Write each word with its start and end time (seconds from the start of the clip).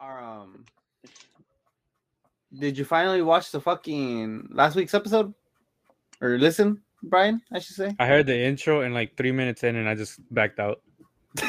Our 0.00 0.22
um, 0.22 0.64
did 2.56 2.78
you 2.78 2.84
finally 2.84 3.20
watch 3.20 3.50
the 3.50 3.60
fucking 3.60 4.50
last 4.52 4.76
week's 4.76 4.94
episode, 4.94 5.34
or 6.20 6.38
listen, 6.38 6.82
Bryan? 7.02 7.42
I 7.52 7.58
should 7.58 7.74
say. 7.74 7.96
I 7.98 8.06
heard 8.06 8.26
the 8.26 8.38
intro 8.38 8.82
and 8.82 8.94
like 8.94 9.16
three 9.16 9.32
minutes 9.32 9.64
in, 9.64 9.74
and 9.76 9.88
I 9.88 9.96
just 9.96 10.20
backed 10.32 10.60
out. 10.60 10.82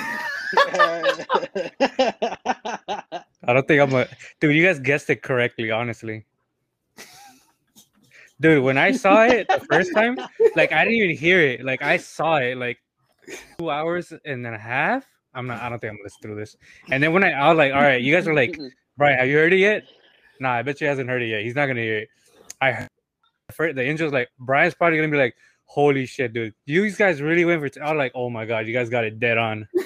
I 3.50 3.54
don't 3.54 3.68
think 3.68 3.82
I'm 3.82 3.94
a 3.94 4.08
dude. 4.40 4.56
You 4.56 4.66
guys 4.66 4.80
guessed 4.80 5.10
it 5.10 5.22
correctly, 5.22 5.70
honestly. 5.70 6.26
Dude, 8.42 8.64
when 8.64 8.78
I 8.78 8.94
saw 8.94 9.26
it 9.26 9.48
the 9.48 9.60
first 9.70 9.94
time, 9.94 10.18
like 10.56 10.72
I 10.72 10.86
didn't 10.86 11.00
even 11.00 11.16
hear 11.16 11.40
it. 11.42 11.64
Like 11.64 11.82
I 11.82 11.98
saw 11.98 12.38
it 12.38 12.58
like 12.58 12.80
two 13.60 13.70
hours 13.70 14.12
and 14.26 14.48
a 14.48 14.58
half. 14.58 15.06
I'm 15.34 15.48
not. 15.48 15.62
I 15.62 15.70
don't 15.70 15.80
think 15.80 15.92
I'm 15.92 15.98
gonna 15.98 16.06
listen 16.06 16.22
through 16.22 16.36
this. 16.36 16.56
And 16.92 17.02
then 17.02 17.14
when 17.14 17.24
I, 17.24 17.32
I 17.32 17.50
was 17.50 17.58
like, 17.58 17.74
all 17.74 17.82
right, 17.82 18.02
you 18.02 18.14
guys 18.14 18.28
are 18.28 18.34
like, 18.34 18.58
Bryan, 18.98 19.20
have 19.20 19.28
you 19.28 19.38
heard 19.38 19.54
it 19.54 19.60
yet? 19.60 19.84
Nah, 20.40 20.54
I 20.54 20.62
bet 20.64 20.82
you 20.82 20.88
hasn't 20.88 21.10
heard 21.10 21.22
it 21.22 21.28
yet. 21.28 21.44
He's 21.44 21.56
not 21.56 21.68
gonna 21.68 21.82
hear 21.82 22.00
it. 22.00 22.10
I 22.62 22.88
heard 23.58 23.76
the 23.76 23.86
intro's 23.86 24.12
like 24.12 24.30
Bryan's 24.40 24.74
probably 24.74 24.98
gonna 24.98 25.10
be 25.10 25.18
like, 25.18 25.36
holy 25.66 26.06
shit, 26.06 26.34
dude. 26.34 26.54
You 26.66 26.92
guys 26.92 27.22
really 27.22 27.46
went 27.46 27.62
for 27.62 27.68
it. 27.68 27.78
I 27.78 27.92
was 27.92 27.98
like, 27.98 28.12
oh 28.16 28.30
my 28.30 28.46
god, 28.46 28.68
you 28.68 28.74
guys 28.74 28.90
got 28.90 29.04
it 29.06 29.20
dead 29.20 29.38
on. 29.38 29.68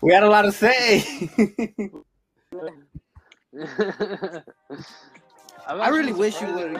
we 0.00 0.12
had 0.12 0.22
a 0.22 0.28
lot 0.28 0.42
to 0.42 0.52
say. 0.52 1.30
I 5.66 5.88
really 5.88 6.12
wish 6.12 6.40
you 6.40 6.52
would. 6.54 6.76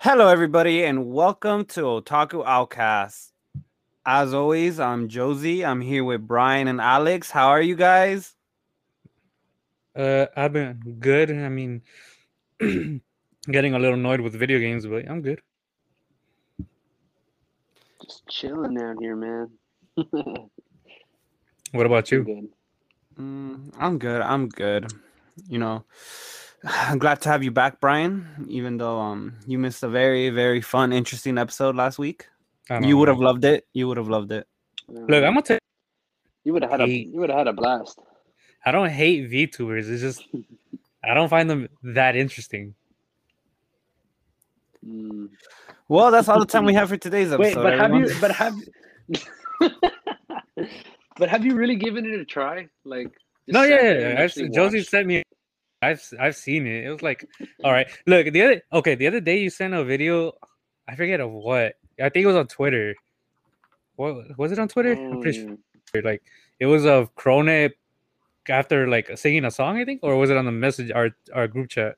Hello, 0.00 0.28
everybody, 0.28 0.84
and 0.84 1.10
welcome 1.10 1.64
to 1.64 1.80
Otaku 1.82 2.44
Outcast. 2.44 3.32
As 4.04 4.34
always, 4.34 4.78
I'm 4.78 5.08
Jozy. 5.08 5.64
I'm 5.64 5.80
here 5.80 6.04
with 6.04 6.26
Bryan 6.26 6.68
and 6.68 6.78
Alex. 6.78 7.30
How 7.30 7.48
are 7.48 7.62
you 7.62 7.74
guys? 7.74 8.34
Uh, 10.00 10.26
I've 10.34 10.54
been 10.54 10.96
good. 10.98 11.30
I 11.30 11.50
mean, 11.50 11.82
getting 13.50 13.74
a 13.74 13.78
little 13.78 13.98
annoyed 13.98 14.20
with 14.22 14.34
video 14.34 14.58
games, 14.58 14.86
but 14.86 15.06
I'm 15.06 15.20
good. 15.20 15.42
Just 18.02 18.26
chilling 18.28 18.74
down 18.74 18.96
here, 18.98 19.14
man. 19.14 19.50
what 21.72 21.84
about 21.84 22.10
you? 22.10 22.48
Mm, 23.18 23.74
I'm 23.78 23.98
good. 23.98 24.22
I'm 24.22 24.48
good. 24.48 24.90
You 25.48 25.58
know, 25.58 25.84
I'm 26.64 26.98
glad 26.98 27.20
to 27.22 27.28
have 27.28 27.44
you 27.44 27.50
back, 27.50 27.78
Bryan. 27.78 28.46
Even 28.48 28.78
though 28.78 28.98
um 28.98 29.34
you 29.46 29.58
missed 29.58 29.82
a 29.82 29.88
very 29.88 30.30
very 30.30 30.62
fun, 30.62 30.94
interesting 30.94 31.36
episode 31.36 31.76
last 31.76 31.98
week. 31.98 32.26
You 32.80 32.96
would 32.96 33.08
have 33.08 33.18
loved 33.18 33.44
it. 33.44 33.66
You 33.74 33.88
would 33.88 33.96
have 33.98 34.08
loved 34.08 34.32
it. 34.32 34.46
Look, 34.88 35.24
I'm 35.24 35.34
gonna 35.34 35.42
tell 35.42 35.58
you 36.44 36.54
would 36.54 36.62
have 36.62 36.70
had 36.70 36.80
a 36.80 36.88
you 36.88 37.20
would 37.20 37.28
have 37.28 37.38
had 37.38 37.48
a 37.48 37.52
blast. 37.52 38.00
I 38.64 38.72
don't 38.72 38.90
hate 38.90 39.30
VTubers. 39.30 39.88
It's 39.88 40.02
just 40.02 40.22
I 41.02 41.14
don't 41.14 41.28
find 41.28 41.48
them 41.48 41.68
that 41.82 42.16
interesting. 42.16 42.74
Mm. 44.86 45.28
Well, 45.88 46.10
that's 46.10 46.28
all 46.28 46.38
the 46.38 46.46
time 46.46 46.64
we 46.64 46.74
have 46.74 46.88
for 46.88 46.96
today's 46.96 47.32
episode. 47.32 47.42
Wait, 47.42 47.54
but 47.54 47.74
everyone. 47.74 48.02
have 48.02 48.10
you? 48.10 48.20
But 48.20 48.30
have. 48.32 48.54
but 51.18 51.28
have 51.28 51.44
you 51.44 51.54
really 51.54 51.76
given 51.76 52.06
it 52.06 52.18
a 52.20 52.24
try? 52.24 52.68
Like. 52.84 53.10
No, 53.48 53.62
sat 53.62 53.70
yeah, 53.70 53.92
yeah. 53.98 54.08
I've, 54.12 54.18
actually 54.18 54.48
Jozy 54.50 54.74
watched? 54.78 54.90
sent 54.90 55.06
me. 55.06 55.22
I've 55.82 56.02
I've 56.18 56.36
seen 56.36 56.66
it. 56.66 56.84
It 56.84 56.90
was 56.90 57.02
like, 57.02 57.26
all 57.64 57.72
right. 57.72 57.88
Look, 58.06 58.32
the 58.32 58.42
other 58.42 58.62
okay. 58.72 58.94
The 58.94 59.06
other 59.06 59.20
day 59.20 59.40
you 59.40 59.50
sent 59.50 59.74
a 59.74 59.82
video. 59.82 60.32
I 60.86 60.94
forget 60.94 61.20
of 61.20 61.30
what. 61.30 61.74
I 62.00 62.08
think 62.08 62.24
it 62.24 62.26
was 62.26 62.36
on 62.36 62.46
Twitter. 62.46 62.94
What 63.96 64.38
was 64.38 64.52
it 64.52 64.58
on 64.58 64.68
Twitter? 64.68 64.92
I'm 64.92 65.20
pretty 65.20 65.44
Mm. 65.44 65.58
sure. 65.92 66.02
Like 66.02 66.22
it 66.58 66.66
was 66.66 66.84
of 66.86 67.14
Korone 67.16 67.72
after 68.48 68.88
like 68.88 69.16
singing 69.16 69.44
a 69.44 69.50
song. 69.50 69.78
I 69.78 69.84
think, 69.84 70.00
or 70.02 70.16
was 70.16 70.30
it 70.30 70.36
on 70.36 70.44
the 70.44 70.52
message 70.52 70.90
our 70.90 71.10
our 71.34 71.48
group 71.48 71.68
chat? 71.68 71.96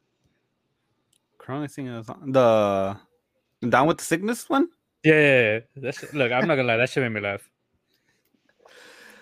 Korone 1.38 1.70
singing 1.70 1.92
a 1.92 2.04
song. 2.04 2.32
The 2.32 2.96
down 3.68 3.86
with 3.86 3.98
the 3.98 4.04
sickness 4.04 4.48
one. 4.48 4.68
Yeah, 5.04 5.14
yeah, 5.14 5.52
yeah. 5.52 5.60
That's, 5.76 6.12
look, 6.14 6.30
I'm 6.32 6.46
not 6.46 6.56
gonna 6.56 6.68
lie. 6.68 6.76
That 6.76 6.90
shit 6.90 7.02
made 7.02 7.10
me 7.10 7.20
laugh. 7.20 7.48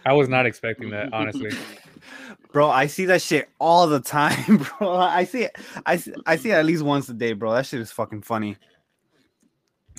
I 0.04 0.12
was 0.12 0.28
not 0.28 0.46
expecting 0.46 0.90
that, 0.90 1.12
honestly. 1.12 1.50
Bro, 2.52 2.70
I 2.70 2.86
see 2.86 3.04
that 3.06 3.22
shit 3.22 3.48
all 3.60 3.86
the 3.86 4.00
time, 4.00 4.66
bro. 4.78 4.96
I 4.96 5.24
see 5.24 5.42
it. 5.44 5.56
I 5.86 5.96
see, 5.96 6.12
I 6.26 6.34
see 6.36 6.50
it 6.50 6.54
at 6.54 6.64
least 6.64 6.82
once 6.82 7.08
a 7.08 7.14
day, 7.14 7.32
bro. 7.32 7.52
That 7.52 7.64
shit 7.64 7.80
is 7.80 7.92
fucking 7.92 8.22
funny. 8.22 8.56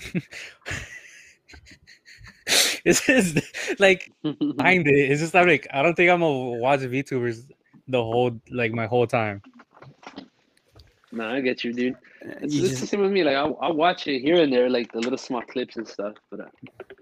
it's 2.85 3.05
just 3.05 3.39
like 3.79 4.11
behind 4.23 4.87
it. 4.87 5.11
It's 5.11 5.21
just 5.21 5.35
I'm 5.35 5.47
like 5.47 5.67
I 5.73 5.81
don't 5.83 5.95
think 5.95 6.09
I'm 6.09 6.21
gonna 6.21 6.57
watch 6.59 6.81
VTubers 6.81 7.45
the 7.87 8.03
whole 8.03 8.39
like 8.49 8.71
my 8.73 8.85
whole 8.87 9.07
time. 9.07 9.41
No, 11.11 11.27
I 11.27 11.41
get 11.41 11.63
you, 11.63 11.73
dude. 11.73 11.95
It's, 12.21 12.53
You 12.53 12.61
it's 12.61 12.69
just- 12.71 12.81
the 12.81 12.87
same 12.87 13.01
with 13.01 13.11
me. 13.11 13.23
Like 13.23 13.35
I 13.35 13.43
I 13.43 13.71
watch 13.71 14.07
it 14.07 14.21
here 14.21 14.41
and 14.41 14.51
there, 14.51 14.69
like 14.69 14.91
the 14.91 14.99
little 14.99 15.17
small 15.17 15.41
clips 15.41 15.75
and 15.77 15.87
stuff, 15.87 16.15
but 16.29 16.39
uh, 16.41 16.45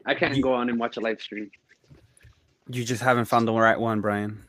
I 0.06 0.16
can't 0.16 0.36
You- 0.36 0.44
go 0.44 0.54
on 0.54 0.70
and 0.70 0.80
watch 0.80 0.98
a 0.98 1.00
live 1.00 1.22
stream. 1.22 1.50
You 2.72 2.84
just 2.84 3.02
haven't 3.02 3.26
found 3.26 3.48
the 3.48 3.54
right 3.54 3.80
one, 3.80 4.00
Bryan. 4.02 4.44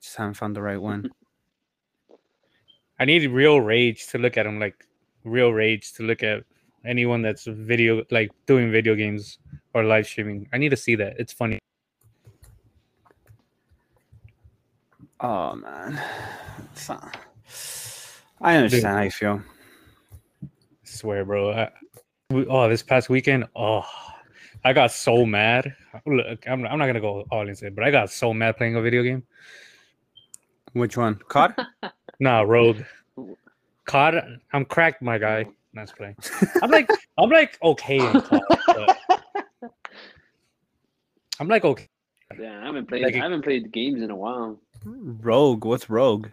Just 0.00 0.16
haven't 0.16 0.34
found 0.34 0.54
the 0.54 0.62
right 0.62 0.80
one. 0.80 1.10
I 3.00 3.04
need 3.06 3.26
real 3.30 3.60
rage 3.60 4.06
to 4.08 4.18
look 4.18 4.36
at 4.36 4.44
them, 4.44 4.60
like 4.60 4.86
real 5.24 5.50
rage 5.52 5.92
to 5.94 6.02
look 6.02 6.22
at 6.22 6.44
anyone 6.84 7.22
that's 7.22 7.44
video 7.46 8.04
like 8.10 8.30
doing 8.46 8.70
video 8.70 8.94
games 8.94 9.38
or 9.74 9.84
live 9.84 10.06
streaming. 10.06 10.48
I 10.52 10.58
need 10.58 10.70
to 10.70 10.76
see 10.76 10.94
that. 10.96 11.14
It's 11.18 11.32
funny. 11.32 11.58
Oh 15.20 15.54
man, 15.54 16.00
So- 16.74 16.98
I 18.40 18.56
understand 18.56 18.86
how 18.96 19.02
you 19.02 19.10
feel. 19.10 19.42
I 20.42 20.46
swear, 20.84 21.26
bro. 21.26 21.52
I, 21.52 21.70
oh, 22.32 22.68
this 22.70 22.82
past 22.82 23.10
weekend, 23.10 23.44
oh, 23.54 23.84
I 24.64 24.72
got 24.72 24.92
so 24.92 25.26
mad. 25.26 25.74
Look, 26.06 26.48
I'm, 26.48 26.64
I'm 26.64 26.78
not 26.78 26.86
gonna 26.86 27.00
go 27.02 27.26
all 27.30 27.46
into 27.46 27.66
it, 27.66 27.74
but 27.74 27.84
I 27.84 27.90
got 27.90 28.10
so 28.10 28.32
mad 28.32 28.56
playing 28.56 28.76
a 28.76 28.80
video 28.82 29.02
game. 29.02 29.22
Which 30.72 30.96
one? 30.96 31.20
COD? 31.28 31.54
Nah, 32.22 32.42
Rogue. 32.42 32.82
COD, 33.86 34.38
I'm 34.52 34.66
cracked, 34.66 35.00
my 35.00 35.16
guy. 35.16 35.46
Nice 35.72 35.90
play. 35.90 36.14
I'm 36.62 36.70
like, 36.70 36.90
I'm 37.16 37.30
like 37.30 37.56
okay 37.62 37.96
in 37.96 38.20
COD, 38.20 38.40
but 38.66 38.98
I'm 41.40 41.48
like 41.48 41.64
okay. 41.64 41.88
Yeah, 42.38 42.60
I 42.62 42.66
haven't 42.66 42.86
played. 42.86 43.02
Like- 43.02 43.16
I 43.16 43.18
haven't 43.18 43.42
played 43.42 43.72
games 43.72 44.02
in 44.02 44.10
a 44.10 44.16
while. 44.16 44.60
Rogue. 44.84 45.64
What's 45.64 45.90
Rogue? 45.90 46.28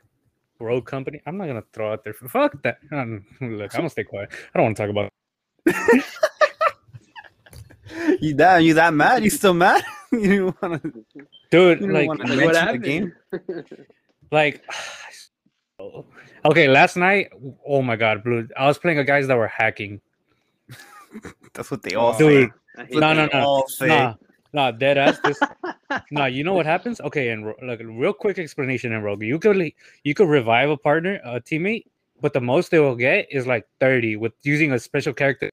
Rogue 0.59 0.85
Company. 0.85 1.22
I'm 1.25 1.38
not 1.38 1.47
gonna 1.47 1.63
throw 1.73 1.94
out 1.94 2.03
there. 2.03 2.13
Fuck 2.13 2.62
that. 2.63 2.78
Um, 2.91 3.25
look, 3.41 3.73
I'm 3.73 3.79
gonna 3.79 3.90
stay 3.90 4.03
quiet. 4.03 4.29
I 4.53 4.59
don't 4.59 4.66
want 4.66 4.78
to 4.78 4.84
talk 4.84 4.91
about. 4.91 5.12
You 8.22 8.34
that? 8.35 8.59
You 8.59 8.73
that 8.75 8.94
mad? 8.94 9.23
You 9.23 9.29
still 9.29 9.53
mad? 9.53 9.81
you 10.12 10.53
want 10.62 10.84
to? 10.84 11.06
Dude, 11.51 11.81
like, 11.81 12.07
Like, 12.09 12.19
mention 12.19 12.44
what 12.45 12.53
the 12.53 12.59
happened? 12.59 12.84
game? 12.84 13.13
like 14.31 14.63
okay 16.45 16.68
last 16.68 16.97
night 16.97 17.29
oh 17.66 17.81
my 17.81 17.95
god 17.95 18.22
blue 18.25 18.45
i 18.57 18.66
was 18.68 18.78
playing 18.78 18.97
a 19.00 19.03
guys 19.06 19.25
that 19.27 19.38
were 19.38 19.48
hacking 19.48 20.01
That's 21.54 21.71
what 21.71 21.81
they 21.81 21.95
all 21.95 22.18
Dude, 22.18 22.50
say. 22.75 22.86
No, 22.92 23.13
hate 23.13 23.15
no 23.15 23.25
no 23.27 23.63
they 23.80 24.13
no 24.53 24.71
dead 24.71 24.97
ass 24.97 25.19
this 25.23 25.39
nah 26.11 26.25
you 26.25 26.44
know 26.44 26.53
what 26.53 26.65
happens? 26.65 26.99
Okay 27.01 27.29
and 27.29 27.53
like 27.63 27.81
real 27.83 28.13
quick 28.13 28.39
explanation 28.39 28.91
in 28.91 29.01
rogue 29.01 29.23
you 29.23 29.39
could 29.39 29.71
you 30.03 30.13
could 30.13 30.29
revive 30.29 30.69
a 30.69 30.77
partner 30.77 31.19
a 31.23 31.39
teammate 31.39 31.85
but 32.21 32.33
the 32.33 32.41
most 32.41 32.71
they 32.71 32.79
will 32.79 32.95
get 32.95 33.27
is 33.31 33.45
like 33.45 33.65
30 33.79 34.17
with 34.17 34.33
using 34.44 34.71
a 34.73 34.79
special 34.79 35.13
character 35.13 35.49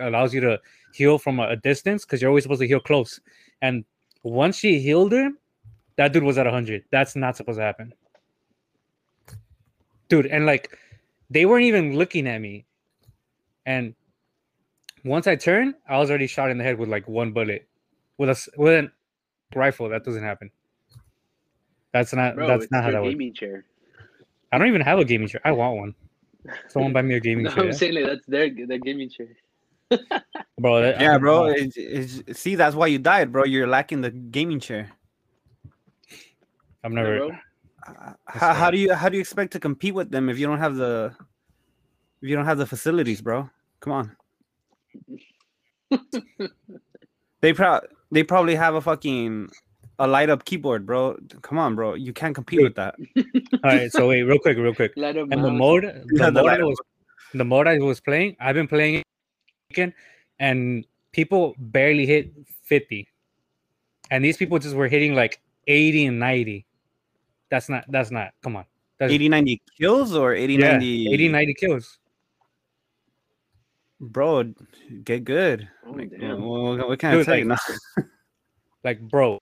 allows 0.00 0.34
you 0.34 0.40
to 0.40 0.60
heal 0.92 1.18
from 1.18 1.40
a, 1.40 1.48
a 1.48 1.56
distance 1.56 2.04
because 2.04 2.20
you're 2.20 2.30
always 2.30 2.44
supposed 2.44 2.60
to 2.60 2.66
heal 2.66 2.80
close. 2.80 3.20
And 3.62 3.84
once 4.22 4.56
she 4.56 4.80
healed 4.80 5.12
him 5.12 5.38
that 5.96 6.12
dude 6.12 6.22
was 6.22 6.36
at 6.38 6.46
100 6.46 6.84
that's 6.90 7.16
not 7.16 7.36
supposed 7.36 7.58
to 7.58 7.62
happen. 7.62 7.92
Dude 10.08 10.26
and 10.26 10.46
like 10.46 10.76
they 11.30 11.46
weren't 11.46 11.64
even 11.64 11.96
looking 11.96 12.26
at 12.26 12.40
me. 12.40 12.66
And 13.64 13.94
once 15.04 15.28
i 15.28 15.36
turned 15.36 15.74
i 15.88 15.96
was 15.96 16.10
already 16.10 16.26
shot 16.26 16.50
in 16.50 16.58
the 16.58 16.64
head 16.64 16.76
with 16.78 16.88
like 16.88 17.06
one 17.06 17.30
bullet 17.30 17.68
with 18.18 18.28
a 18.28 18.32
s- 18.32 18.48
with 18.56 18.84
a 18.84 18.90
rifle 19.54 19.88
that 19.88 20.04
doesn't 20.04 20.22
happen 20.22 20.50
that's 21.92 22.12
not 22.12 22.34
Bro, 22.34 22.46
that's 22.46 22.70
not 22.70 22.82
how 22.84 22.90
your 22.90 22.98
that 22.98 23.02
works 23.04 23.12
gaming 23.12 23.34
chair. 23.34 23.64
i 24.52 24.58
don't 24.58 24.68
even 24.68 24.80
have 24.80 24.98
a 24.98 25.04
gaming 25.04 25.28
chair 25.28 25.40
i 25.44 25.52
want 25.52 25.76
one 25.76 25.94
Someone 26.68 26.92
buy 26.92 27.02
me 27.02 27.14
a 27.16 27.20
gaming 27.20 27.44
No, 27.46 27.50
chair, 27.50 27.64
I'm 27.64 27.72
saying 27.72 27.94
like 27.94 28.06
that's 28.06 28.26
their 28.26 28.48
their 28.66 28.78
gaming 28.78 29.10
chair. 29.10 29.28
bro. 30.60 30.80
that- 30.80 31.00
Yeah, 31.00 31.18
bro. 31.18 31.46
It's, 31.46 31.76
it's, 31.76 32.38
see, 32.40 32.54
that's 32.54 32.76
why 32.76 32.86
you 32.86 32.98
died, 33.00 33.32
bro. 33.32 33.44
You're 33.44 33.66
lacking 33.66 34.00
the 34.02 34.10
gaming 34.12 34.60
chair. 34.60 34.92
I'm 36.84 36.94
never. 36.94 37.18
bro. 37.18 37.30
Uh, 37.86 38.12
How, 38.26 38.54
how 38.54 38.70
do 38.70 38.78
you 38.78 38.94
how 38.94 39.08
do 39.08 39.16
you 39.16 39.20
expect 39.20 39.52
to 39.54 39.60
compete 39.60 39.94
with 39.94 40.10
them 40.10 40.28
if 40.28 40.38
you 40.38 40.46
don't 40.46 40.58
have 40.58 40.76
the 40.76 41.14
if 42.22 42.28
you 42.28 42.36
don't 42.36 42.46
have 42.46 42.58
the 42.58 42.66
facilities, 42.66 43.20
bro? 43.20 43.50
Come 43.80 43.92
on. 43.92 44.16
they 47.40 47.52
pro 47.52 47.80
they 48.10 48.22
probably 48.22 48.54
have 48.54 48.74
a 48.74 48.80
fucking 48.80 49.50
a 49.98 50.06
light 50.06 50.28
up 50.28 50.44
keyboard, 50.44 50.86
bro. 50.86 51.16
Come 51.42 51.58
on, 51.58 51.74
bro. 51.74 51.94
You 51.94 52.12
can't 52.12 52.34
compete 52.34 52.62
with 52.62 52.74
that. 52.74 52.96
All 53.16 53.24
right, 53.64 53.90
so 53.90 54.08
wait, 54.08 54.22
real 54.22 54.38
quick, 54.38 54.58
real 54.58 54.74
quick. 54.74 54.92
Light 54.96 55.16
up 55.16 55.28
And 55.30 55.42
the 55.42 55.50
mode, 55.50 55.84
the 56.06 56.30
the 56.30 56.42
mode 56.42 56.60
I 56.60 56.64
was, 56.64 56.78
the 57.34 57.44
mode 57.44 57.66
I 57.66 57.78
was 57.78 58.00
playing, 58.00 58.36
I've 58.40 58.54
been 58.54 58.68
playing 58.68 58.96
it 58.96 59.04
weekend, 59.70 59.94
and 60.38 60.84
people 61.12 61.54
barely 61.58 62.06
hit 62.06 62.32
fifty, 62.62 63.08
and 64.10 64.24
these 64.24 64.36
people 64.36 64.58
just 64.58 64.74
were 64.74 64.88
hitting 64.88 65.14
like 65.14 65.40
eighty 65.66 66.06
and 66.06 66.18
ninety. 66.18 66.66
That's 67.50 67.68
not. 67.68 67.84
That's 67.88 68.10
not. 68.10 68.32
Come 68.42 68.56
on. 68.56 68.64
That's 68.98 69.12
80 69.12 69.28
90 69.28 69.62
kills 69.78 70.14
or 70.14 70.32
80 70.32 70.54
yeah, 70.54 70.72
90 70.72 71.12
80, 71.12 71.28
90 71.28 71.54
kills. 71.54 71.98
Bro 74.00 74.52
get 75.04 75.24
good 75.24 75.68
Oh, 75.86 75.92
Like, 75.92 76.10
damn. 76.10 76.42
what, 76.42 76.86
what 76.88 76.98
can 76.98 77.10
i 77.10 77.16
Dude, 77.16 77.26
tell 77.26 77.36
you 77.36 77.44
like- 77.48 77.58
Like, 78.84 79.00
bro, 79.00 79.40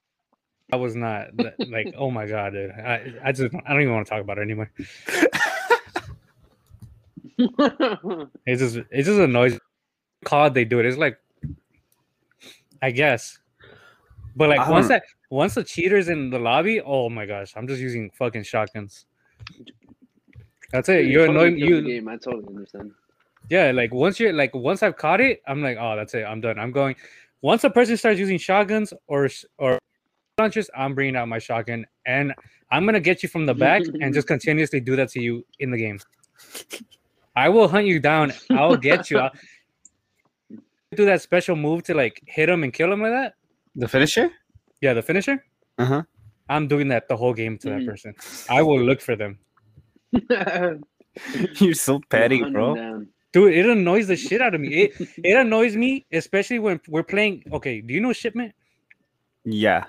I 0.72 0.76
was 0.76 0.96
not 0.96 1.28
like. 1.58 1.94
Oh 1.98 2.10
my 2.10 2.26
god, 2.26 2.54
dude. 2.54 2.70
I, 2.70 3.12
I 3.22 3.32
just. 3.32 3.54
I 3.54 3.72
don't 3.74 3.82
even 3.82 3.92
want 3.92 4.06
to 4.06 4.10
talk 4.10 4.22
about 4.22 4.38
it 4.38 4.42
anymore. 4.42 4.72
It 8.46 8.56
just. 8.56 8.76
It 8.76 9.02
just 9.02 9.18
a 9.18 9.24
annoys. 9.24 9.58
COD 10.24 10.54
they 10.54 10.64
do 10.64 10.80
it. 10.80 10.86
It's 10.86 10.96
like. 10.96 11.18
I 12.80 12.90
guess. 12.90 13.38
But 14.34 14.48
like 14.48 14.66
once 14.68 14.86
uh-huh. 14.86 15.00
that 15.00 15.02
once 15.30 15.54
the 15.56 15.64
cheaters 15.64 16.08
in 16.08 16.30
the 16.30 16.38
lobby, 16.38 16.80
oh 16.80 17.10
my 17.10 17.26
gosh, 17.26 17.52
I'm 17.54 17.68
just 17.68 17.82
using 17.82 18.10
fucking 18.10 18.44
shotguns. 18.44 19.04
That's 20.72 20.88
it. 20.88 21.02
Dude, 21.02 21.12
You're 21.12 21.26
annoying. 21.26 21.58
You 21.58 21.82
game. 21.82 22.08
I 22.08 22.16
totally 22.16 22.46
understand. 22.48 22.92
Yeah. 23.50 23.70
Like 23.70 23.92
once 23.92 24.18
you're 24.20 24.32
like 24.32 24.54
once 24.54 24.82
I've 24.82 24.96
caught 24.96 25.20
it, 25.20 25.40
I'm 25.46 25.62
like, 25.62 25.76
oh, 25.80 25.96
that's 25.96 26.14
it. 26.14 26.24
I'm 26.24 26.40
done. 26.40 26.58
I'm 26.58 26.72
going. 26.72 26.96
Once 27.42 27.64
a 27.64 27.70
person 27.70 27.96
starts 27.96 28.18
using 28.18 28.38
shotguns 28.38 28.92
or 29.06 29.26
s- 29.26 29.44
or 29.58 29.78
launchers, 30.38 30.70
I'm 30.76 30.94
bringing 30.94 31.16
out 31.16 31.28
my 31.28 31.38
shotgun 31.38 31.84
and 32.06 32.32
I'm 32.70 32.84
gonna 32.86 33.00
get 33.00 33.22
you 33.22 33.28
from 33.28 33.46
the 33.46 33.54
back 33.54 33.82
and 34.00 34.14
just 34.14 34.26
continuously 34.34 34.80
do 34.80 34.96
that 34.96 35.10
to 35.10 35.20
you 35.20 35.44
in 35.60 35.70
the 35.70 35.76
game. 35.78 35.98
I 37.36 37.48
will 37.48 37.68
hunt 37.68 37.86
you 37.86 38.00
down. 38.00 38.32
I'll 38.50 38.76
get 38.76 39.10
you. 39.10 39.18
I'll 39.18 39.30
do 40.96 41.04
that 41.04 41.20
special 41.22 41.56
move 41.56 41.82
to 41.84 41.94
like 41.94 42.20
hit 42.26 42.48
him 42.48 42.62
and 42.64 42.72
kill 42.72 42.92
him 42.92 43.00
like 43.02 43.10
that. 43.12 43.34
the 43.74 43.88
finisher 43.88 44.30
Yeah, 44.80 44.94
the 44.94 45.02
finisher. 45.02 45.44
uh-huh 45.78 46.02
I'm 46.48 46.68
doing 46.68 46.88
that 46.88 47.08
the 47.08 47.16
whole 47.16 47.32
game 47.34 47.58
to 47.58 47.70
that 47.70 47.80
Mhm. 47.80 47.86
person. 47.88 48.14
I 48.50 48.62
will 48.62 48.80
look 48.80 49.00
for 49.00 49.16
them. 49.16 49.38
you're 51.60 51.74
so 51.74 52.00
petty 52.10 52.42
bro 52.50 52.74
down. 52.74 53.08
Dude, 53.34 53.52
it 53.52 53.66
annoys 53.66 54.06
the 54.06 54.16
shit 54.16 54.40
out 54.40 54.54
of 54.54 54.60
me. 54.62 54.68
It 54.84 54.92
it 55.24 55.36
annoys 55.36 55.76
me, 55.76 56.06
especially 56.12 56.60
when 56.60 56.80
we're 56.88 57.02
playing. 57.02 57.42
Okay, 57.52 57.80
do 57.82 57.92
you 57.92 58.00
know 58.00 58.12
shipment? 58.14 58.54
yeah 59.44 59.84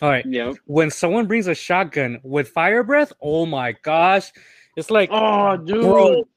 All 0.00 0.08
right. 0.10 0.24
Yep. 0.24 0.56
When 0.66 0.90
someone 0.90 1.26
brings 1.26 1.48
a 1.48 1.54
shotgun 1.56 2.20
with 2.22 2.50
fire 2.50 2.84
breath, 2.84 3.12
oh 3.20 3.46
my 3.46 3.72
gosh. 3.82 4.30
It's 4.76 4.90
like, 4.90 5.08
Oh, 5.12 5.56
dude. 5.56 5.80
bro, 5.82 6.28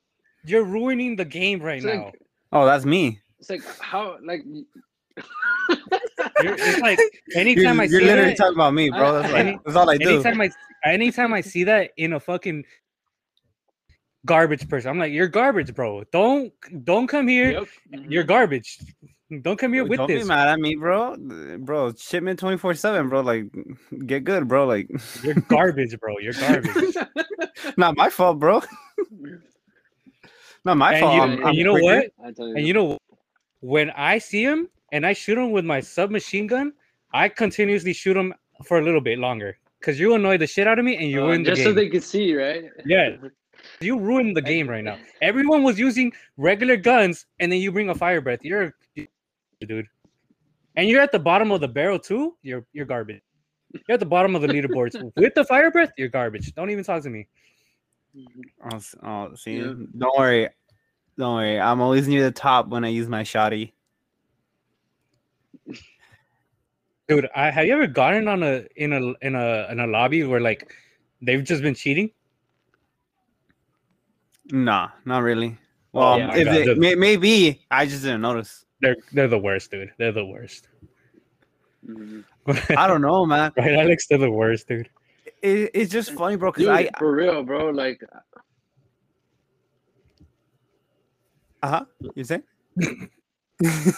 you're 0.46 0.64
ruining 0.64 1.16
the 1.16 1.26
game 1.26 1.62
right 1.62 1.78
It's 1.78 1.86
now. 1.86 2.06
like, 2.06 2.22
oh 2.52 2.66
that's 2.66 2.86
me 2.86 3.20
it's 3.40 3.50
like 3.50 3.62
how 3.80 4.18
like. 4.24 4.44
You're, 6.42 6.56
it's 6.58 6.80
like 6.80 7.00
you're, 7.30 7.40
anytime 7.40 7.80
I 7.80 7.84
you're 7.86 8.00
see 8.02 8.06
literally 8.06 8.30
that, 8.32 8.38
talking 8.38 8.56
about 8.56 8.74
me 8.74 8.90
bro 8.90 9.14
that's 9.22 9.32
like 9.34 9.46
Any- 9.46 9.60
that's 9.66 9.76
all 9.78 9.90
i 9.90 9.98
do 9.98 10.10
anytime 10.10 10.42
I 10.42 10.52
anytime 10.84 11.34
I 11.34 11.42
see 11.42 11.64
that 11.66 11.92
in 11.98 12.14
a 12.14 12.20
fucking 12.20 12.64
garbage 14.26 14.68
person, 14.68 14.90
I'm 14.90 15.00
like, 15.00 15.14
you're 15.14 15.28
garbage, 15.28 15.74
bro. 15.74 16.04
Don't 16.12 16.52
don't 16.84 17.08
come 17.08 17.28
here. 17.28 17.52
Yep. 17.52 17.68
You're 18.10 18.24
garbage. 18.24 18.80
Don't 19.42 19.58
come 19.58 19.74
here 19.74 19.84
with 19.86 19.98
don't 19.98 20.08
this. 20.08 20.22
be 20.24 20.28
mad 20.28 20.48
at 20.48 20.60
me 20.60 20.76
bro 20.76 21.16
bro 21.60 21.92
shipment 21.98 22.38
24 22.38 22.76
7 22.76 23.10
bro 23.10 23.22
like 23.22 23.46
get 24.06 24.24
good 24.24 24.48
bro 24.48 24.68
like 24.68 24.88
You're 25.24 25.34
garbage, 25.50 26.00
bro. 26.00 26.20
You're 26.20 26.34
garbage. 26.40 26.96
not 27.76 27.98
my 27.98 28.10
fault 28.10 28.38
bro 28.40 28.62
not 30.64 30.78
my 30.78 30.94
And 30.94 31.00
fault 31.02 31.16
you- 31.16 31.22
I'm- 31.22 31.32
and 31.32 31.44
I'm 31.46 31.54
you 31.56 31.64
know 31.64 31.72
quicker. 31.74 31.86
what? 32.18 32.28
I 32.28 32.32
tell 32.34 32.48
you. 32.50 32.56
And 32.56 32.68
you 32.68 32.74
know, 32.74 32.98
when 33.62 33.90
I 33.92 34.20
see 34.20 34.44
him 34.44 34.70
and 34.92 35.06
I 35.06 35.14
shoot 35.14 35.38
him 35.38 35.52
with 35.52 35.66
my 35.66 35.80
submachine 35.80 36.48
gun, 36.48 36.74
I 37.14 37.30
continuously 37.30 37.94
shoot 37.94 38.16
him 38.16 38.34
for 38.64 38.78
a 38.78 38.84
little 38.84 39.02
bit 39.02 39.18
longer 39.20 39.58
because 39.80 40.00
you 40.00 40.14
annoy 40.16 40.38
the 40.38 40.48
shit 40.48 40.68
out 40.68 40.78
of 40.80 40.86
me 40.86 40.98
and 40.98 41.10
you 41.10 41.24
Uh, 41.24 41.28
ruin 41.28 41.44
the 41.44 41.50
just 41.52 41.60
game. 41.64 41.66
so 41.68 41.74
they 41.74 41.90
can 41.90 42.02
see, 42.02 42.36
right? 42.36 42.64
Yeah. 42.86 43.16
You 43.82 44.00
ruined 44.00 44.36
the 44.36 44.42
game 44.42 44.70
right 44.70 44.84
now. 44.84 44.98
Everyone 45.22 45.64
was 45.64 45.78
using 45.80 46.12
regular 46.38 46.78
guns, 46.78 47.26
and 47.40 47.52
then 47.52 47.60
you 47.60 47.72
bring 47.72 47.90
a 47.90 47.96
fire 47.96 48.22
breath. 48.22 48.40
You're, 48.44 48.74
dude, 49.68 49.88
and 50.76 50.90
you're 50.90 51.02
at 51.02 51.12
the 51.12 51.20
bottom 51.20 51.52
of 51.52 51.62
the 51.62 51.68
barrel 51.68 52.00
too. 52.00 52.36
You're 52.42 52.66
you're 52.74 52.86
garbage. 52.86 53.22
You're 53.74 53.96
at 53.96 54.00
the 54.00 54.06
bottom 54.06 54.36
of 54.36 54.42
the 54.42 54.48
leaderboards 54.48 54.96
with 55.18 55.34
the 55.36 55.44
fire 55.44 55.72
breath. 55.72 55.92
You're 55.98 56.08
garbage. 56.10 56.54
Don't 56.54 56.70
even 56.70 56.84
talk 56.84 57.04
to 57.04 57.10
me. 57.10 57.28
Oh, 58.72 58.76
s- 58.78 58.96
oh, 59.04 59.36
see, 59.36 59.58
Yeah. 59.58 59.74
don't 59.98 60.18
worry, 60.18 60.50
don't 61.18 61.36
worry. 61.36 61.60
I'm 61.60 61.82
always 61.82 62.08
near 62.08 62.24
the 62.24 62.32
top 62.32 62.70
when 62.70 62.86
I 62.86 62.88
use 62.90 63.10
my 63.10 63.24
shoddy. 63.24 63.74
Dude, 67.08 67.28
I, 67.36 67.52
have 67.52 67.66
you 67.66 67.74
ever 67.74 67.88
gotten 67.88 68.28
on 68.28 68.42
a 68.42 68.66
in 68.78 68.94
a 68.94 69.14
in 69.22 69.36
a 69.36 69.68
in 69.72 69.80
a 69.80 69.88
lobby 69.88 70.24
where 70.24 70.40
like 70.40 70.74
they've 71.22 71.44
just 71.44 71.62
been 71.62 71.76
cheating? 71.76 72.10
Nah, 74.52 74.90
not 75.06 75.24
really. 75.24 75.58
Well, 75.92 76.20
yeah, 76.20 76.36
if 76.36 76.46
got 76.46 76.56
it, 76.56 76.68
it. 76.70 76.78
may, 76.78 76.96
maybe 76.96 77.66
I 77.72 77.86
just 77.86 78.04
didn't 78.04 78.22
notice. 78.22 78.66
They're 78.82 78.98
they're 79.14 79.28
the 79.28 79.40
worst, 79.40 79.72
dude. 79.72 79.94
They're 79.98 80.12
the 80.12 80.26
worst. 80.26 80.68
Mhm. 81.88 82.24
I 82.78 82.88
don't 82.88 83.02
know, 83.02 83.26
man. 83.26 83.52
right, 83.58 83.74
Alex? 83.74 84.08
They're 84.08 84.18
the 84.18 84.30
worst, 84.30 84.68
dude. 84.68 84.90
It, 85.42 85.72
it's 85.74 85.92
just 85.92 86.12
funny, 86.12 86.36
bro. 86.36 86.52
Cause 86.52 86.64
Dude, 86.64 86.70
I, 86.70 86.90
for 86.98 87.12
real, 87.12 87.44
bro. 87.44 87.70
Like, 87.70 88.04
uh 91.64 91.68
huh. 91.70 91.86
You 92.16 92.24
say? 92.24 92.42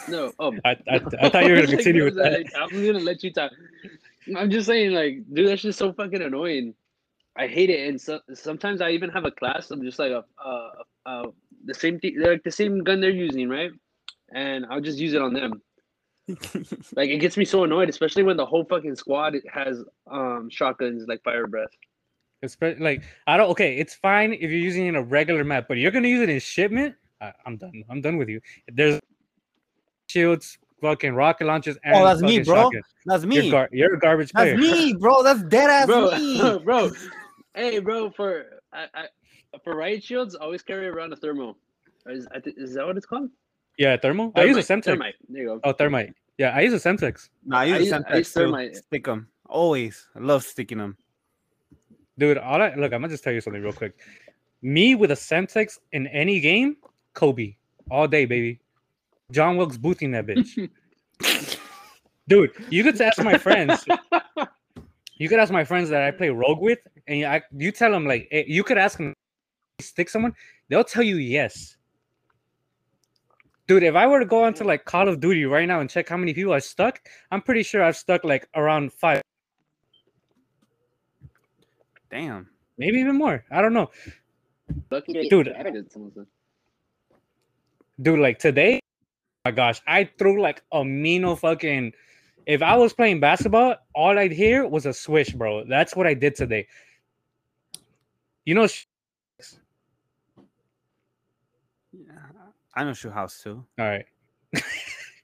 no. 0.07 0.31
Oh, 0.39 0.53
I, 0.63 0.71
I, 0.89 1.01
I 1.19 1.29
thought 1.29 1.45
you 1.45 1.53
were 1.53 1.61
gonna 1.61 1.67
continue 1.75 2.03
with 2.03 2.15
that. 2.15 2.45
I'm 2.57 2.69
gonna 2.69 2.99
let 3.03 3.23
you 3.23 3.33
talk. 3.33 3.51
I'm 4.35 4.51
just 4.51 4.67
saying, 4.67 4.91
like, 4.91 5.23
dude, 5.33 5.47
that's 5.47 5.61
just 5.61 5.79
so 5.79 5.93
fucking 5.93 6.21
annoying. 6.21 6.75
I 7.37 7.47
hate 7.47 7.69
it, 7.69 7.87
and 7.87 7.99
so, 8.01 8.19
sometimes 8.33 8.81
I 8.81 8.89
even 8.91 9.09
have 9.11 9.25
a 9.25 9.31
class. 9.31 9.69
I'm 9.71 9.83
just 9.83 9.99
like 9.99 10.11
a, 10.11 10.25
uh, 10.43 10.69
uh, 11.05 11.23
the 11.65 11.73
same 11.73 11.99
thing, 11.99 12.19
like 12.19 12.43
the 12.43 12.51
same 12.51 12.83
gun 12.83 12.99
they're 12.99 13.11
using, 13.11 13.47
right? 13.47 13.71
And 14.33 14.65
I'll 14.69 14.81
just 14.81 14.97
use 14.97 15.13
it 15.13 15.21
on 15.21 15.33
them. 15.33 15.61
Like, 16.95 17.09
it 17.09 17.19
gets 17.19 17.37
me 17.37 17.45
so 17.45 17.63
annoyed, 17.63 17.89
especially 17.89 18.23
when 18.23 18.35
the 18.35 18.45
whole 18.45 18.65
fucking 18.65 18.95
squad 18.95 19.35
has 19.49 19.83
um 20.11 20.49
shotguns 20.51 21.05
like 21.07 21.23
fire 21.23 21.47
breath. 21.47 21.69
Espe- 22.43 22.79
like 22.79 23.03
I 23.27 23.37
don't. 23.37 23.49
Okay, 23.51 23.77
it's 23.77 23.95
fine 23.95 24.33
if 24.33 24.41
you're 24.41 24.51
using 24.51 24.85
it 24.85 24.89
in 24.89 24.95
a 24.95 25.01
regular 25.01 25.43
map, 25.43 25.65
but 25.67 25.77
you're 25.77 25.91
gonna 25.91 26.07
use 26.09 26.21
it 26.21 26.29
in 26.29 26.39
shipment. 26.39 26.95
I, 27.21 27.31
I'm 27.45 27.57
done. 27.57 27.83
I'm 27.89 28.01
done 28.01 28.17
with 28.17 28.29
you. 28.29 28.41
There's 28.67 28.99
shields, 30.07 30.57
fucking 30.81 31.13
rocket 31.15 31.45
launchers, 31.45 31.77
and 31.83 31.95
Oh, 31.95 32.03
that's 32.03 32.21
me, 32.21 32.39
bro. 32.39 32.63
shotgun. 32.63 32.81
That's 33.05 33.23
You're, 33.23 33.43
me. 33.43 33.51
gar- 33.51 33.69
you're 33.71 33.95
a 33.95 33.99
garbage 33.99 34.31
That's 34.33 34.59
me, 34.59 34.93
bro. 34.93 35.23
That's 35.23 35.43
dead 35.43 35.69
ass 35.69 35.87
bro, 35.87 36.11
me. 36.11 36.59
bro. 36.63 36.91
Hey, 37.57 37.79
bro, 37.79 38.11
for 38.11 38.61
I, 38.71 38.85
I 38.93 39.05
for 39.63 39.75
riot 39.75 40.03
shields, 40.03 40.35
always 40.35 40.61
carry 40.61 40.87
around 40.87 41.11
a 41.11 41.15
thermal. 41.15 41.57
Is, 42.05 42.27
is 42.45 42.75
that 42.75 42.85
what 42.85 42.95
it's 42.97 43.05
called? 43.07 43.29
Yeah, 43.79 43.97
thermal. 43.97 44.31
I 44.35 44.43
use 44.43 44.57
a 44.57 44.61
Thermite, 44.63 44.83
Semtex. 44.83 44.85
Thermite. 44.85 45.15
There 45.27 45.41
you 45.41 45.47
go. 45.49 45.59
Oh, 45.63 45.73
thermite. 45.73 46.13
Yeah, 46.37 46.49
I 46.49 46.61
use 46.61 46.73
a 46.73 46.77
Semtex. 46.89 47.29
Nah, 47.45 47.57
I 47.59 47.61
I 47.63 47.65
use 47.65 47.79
use- 47.79 47.91
a 47.91 47.95
I 47.95 47.99
Semtex 47.99 48.17
use 48.17 48.33
too. 48.33 48.39
thermite. 48.41 48.75
Stick 48.77 49.05
them 49.05 49.27
always. 49.49 50.07
I 50.15 50.19
love 50.19 50.43
sticking 50.43 50.77
them. 50.77 50.97
Dude, 52.19 52.37
all 52.37 52.61
I 52.61 52.75
look, 52.75 52.93
I'm 52.93 53.01
gonna 53.01 53.09
just 53.09 53.23
tell 53.23 53.33
you 53.33 53.41
something 53.41 53.61
real 53.61 53.73
quick. 53.73 53.97
Me 54.61 54.93
with 54.95 55.11
a 55.11 55.15
Semtex 55.15 55.79
in 55.93 56.05
any 56.07 56.39
game, 56.39 56.77
Kobe, 57.13 57.55
all 57.89 58.07
day, 58.07 58.25
baby. 58.25 58.59
John 59.31 59.57
Wilkes 59.57 59.77
booting 59.77 60.11
that 60.11 60.25
bitch. 60.27 60.69
Dude, 62.27 62.51
you 62.69 62.83
could 62.83 62.99
ask 63.01 63.23
my 63.23 63.37
friends. 63.37 63.85
You 65.17 65.27
could 65.29 65.39
ask 65.39 65.51
my 65.51 65.63
friends 65.63 65.89
that 65.89 66.03
I 66.03 66.11
play 66.11 66.29
Rogue 66.29 66.61
with, 66.61 66.79
and 67.07 67.25
I, 67.25 67.41
you 67.51 67.71
tell 67.71 67.91
them 67.91 68.05
like 68.05 68.27
eh, 68.31 68.43
you 68.47 68.63
could 68.63 68.77
ask 68.77 68.97
them 68.97 69.13
stick 69.81 70.09
someone, 70.09 70.33
they'll 70.69 70.83
tell 70.83 71.03
you 71.03 71.17
yes. 71.17 71.77
Dude, 73.67 73.83
if 73.83 73.95
I 73.95 74.07
were 74.07 74.19
to 74.19 74.25
go 74.25 74.43
onto 74.43 74.63
like 74.63 74.85
Call 74.85 75.09
of 75.09 75.19
Duty 75.19 75.45
right 75.45 75.67
now 75.67 75.81
and 75.81 75.89
check 75.89 76.07
how 76.07 76.17
many 76.17 76.33
people 76.33 76.53
I 76.53 76.59
stuck, 76.59 77.01
I'm 77.31 77.41
pretty 77.41 77.63
sure 77.63 77.83
I've 77.83 77.97
stuck 77.97 78.23
like 78.23 78.47
around 78.55 78.93
five, 78.93 79.21
Damn. 82.09 82.47
maybe 82.77 82.99
even 82.99 83.17
more. 83.17 83.43
I 83.51 83.61
don't 83.61 83.73
know. 83.73 83.89
Dude. 84.89 85.53
Dude, 88.01 88.19
like 88.19 88.39
today, 88.39 88.79
my 89.43 89.51
gosh, 89.51 89.81
I 89.87 90.09
threw 90.17 90.41
like 90.41 90.63
a 90.71 90.85
mean 90.85 91.35
fucking. 91.35 91.93
If 92.47 92.61
I 92.61 92.77
was 92.77 92.93
playing 92.93 93.19
basketball, 93.19 93.75
all 93.93 94.17
I'd 94.17 94.31
hear 94.31 94.65
was 94.65 94.85
a 94.85 94.93
swish, 94.93 95.31
bro. 95.31 95.65
That's 95.65 95.97
what 95.97 96.07
I 96.07 96.13
did 96.13 96.33
today. 96.33 96.65
You 98.45 98.55
know, 98.55 98.67
I 102.73 102.85
know 102.85 102.93
shoe 102.93 103.09
house 103.09 103.43
too. 103.43 103.65
all 103.77 103.85
right. 103.85 104.05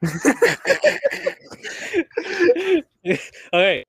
okay. 3.53 3.85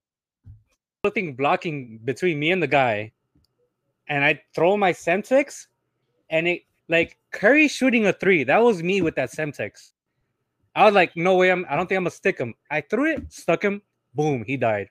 Something 1.04 1.34
blocking 1.34 1.98
between 2.04 2.38
me 2.38 2.52
and 2.52 2.62
the 2.62 2.68
guy, 2.68 3.10
and 4.08 4.24
I 4.24 4.40
throw 4.54 4.76
my 4.76 4.92
Semtex, 4.92 5.66
and 6.30 6.46
it 6.46 6.62
like 6.88 7.18
Curry 7.32 7.66
shooting 7.66 8.06
a 8.06 8.12
three. 8.12 8.44
That 8.44 8.62
was 8.62 8.80
me 8.80 9.02
with 9.02 9.16
that 9.16 9.32
Semtex. 9.32 9.90
I 10.74 10.84
was 10.84 10.94
like, 10.94 11.16
no 11.16 11.36
way, 11.36 11.50
I'm. 11.50 11.64
I 11.68 11.76
don't 11.76 11.86
think 11.86 11.98
I'm 11.98 12.04
gonna 12.04 12.10
stick 12.10 12.38
him. 12.38 12.54
I 12.70 12.80
threw 12.80 13.12
it, 13.12 13.32
stuck 13.32 13.62
him, 13.62 13.82
boom, 14.14 14.44
he 14.46 14.56
died. 14.56 14.88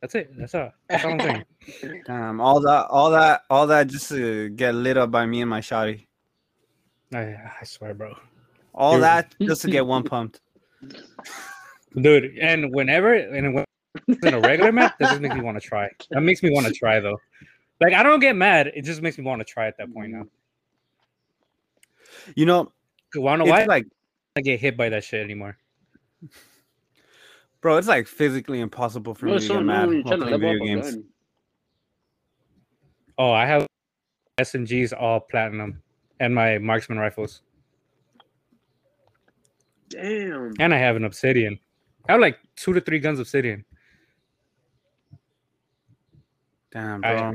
That's 0.00 0.14
it. 0.14 0.30
That's 0.36 0.54
all. 0.54 0.72
That's 0.88 1.04
all 1.04 1.12
I'm 1.12 1.20
saying. 1.20 1.44
Damn, 2.06 2.40
all 2.40 2.60
that, 2.60 2.86
all 2.88 3.10
that, 3.10 3.42
all 3.50 3.66
that, 3.66 3.88
just 3.88 4.08
to 4.08 4.48
get 4.50 4.74
lit 4.74 4.96
up 4.96 5.10
by 5.10 5.26
me 5.26 5.42
and 5.42 5.50
my 5.50 5.60
shotty. 5.60 6.06
I, 7.12 7.36
I 7.60 7.64
swear, 7.64 7.92
bro. 7.94 8.14
All 8.72 8.94
Dude. 8.94 9.02
that 9.02 9.34
just 9.40 9.62
to 9.62 9.70
get 9.70 9.84
one 9.84 10.04
pumped. 10.04 10.40
dude. 12.00 12.38
And 12.38 12.72
whenever 12.72 13.14
and 13.14 13.54
when 13.54 13.64
it's 14.06 14.24
in 14.24 14.34
a 14.34 14.40
regular 14.40 14.72
map, 14.72 14.96
that 14.98 15.10
just 15.10 15.20
makes 15.20 15.34
me 15.34 15.42
want 15.42 15.60
to 15.60 15.66
try. 15.66 15.90
That 16.10 16.20
makes 16.20 16.42
me 16.42 16.50
want 16.50 16.66
to 16.66 16.72
try 16.72 17.00
though. 17.00 17.18
Like 17.80 17.94
I 17.94 18.02
don't 18.02 18.20
get 18.20 18.36
mad. 18.36 18.68
It 18.74 18.82
just 18.82 19.02
makes 19.02 19.18
me 19.18 19.24
want 19.24 19.40
to 19.40 19.44
try 19.44 19.66
at 19.66 19.76
that 19.78 19.92
point 19.92 20.12
now. 20.12 20.26
You 22.36 22.46
know, 22.46 22.72
Wanna 23.14 23.44
know 23.44 23.50
why? 23.50 23.64
like, 23.64 23.86
I 24.40 24.42
get 24.42 24.58
hit 24.58 24.74
by 24.74 24.88
that 24.88 25.04
shit 25.04 25.22
anymore. 25.22 25.58
bro, 27.60 27.76
it's 27.76 27.88
like 27.88 28.06
physically 28.06 28.60
impossible 28.60 29.14
for 29.14 29.26
No, 29.26 29.34
me 29.34 29.38
to 29.40 29.44
so 29.46 29.54
get 29.56 29.64
mad 29.64 29.88
while 30.02 30.16
playing 30.16 30.40
video 30.40 30.64
games. 30.64 30.94
gun. 30.94 31.04
Oh, 33.18 33.32
I 33.32 33.44
have 33.44 33.66
SMGs 34.38 34.94
all 34.98 35.20
platinum 35.20 35.82
and 36.20 36.34
my 36.34 36.56
marksman 36.56 36.96
rifles, 36.96 37.42
Damn. 39.90 40.54
and 40.58 40.72
I 40.72 40.78
have 40.78 40.96
an 40.96 41.04
obsidian. 41.04 41.58
I 42.08 42.12
have 42.12 42.22
like 42.22 42.38
two 42.56 42.72
to 42.72 42.80
three 42.80 42.98
guns 42.98 43.18
obsidian. 43.20 43.62
Damn, 46.72 47.02
bro. 47.02 47.34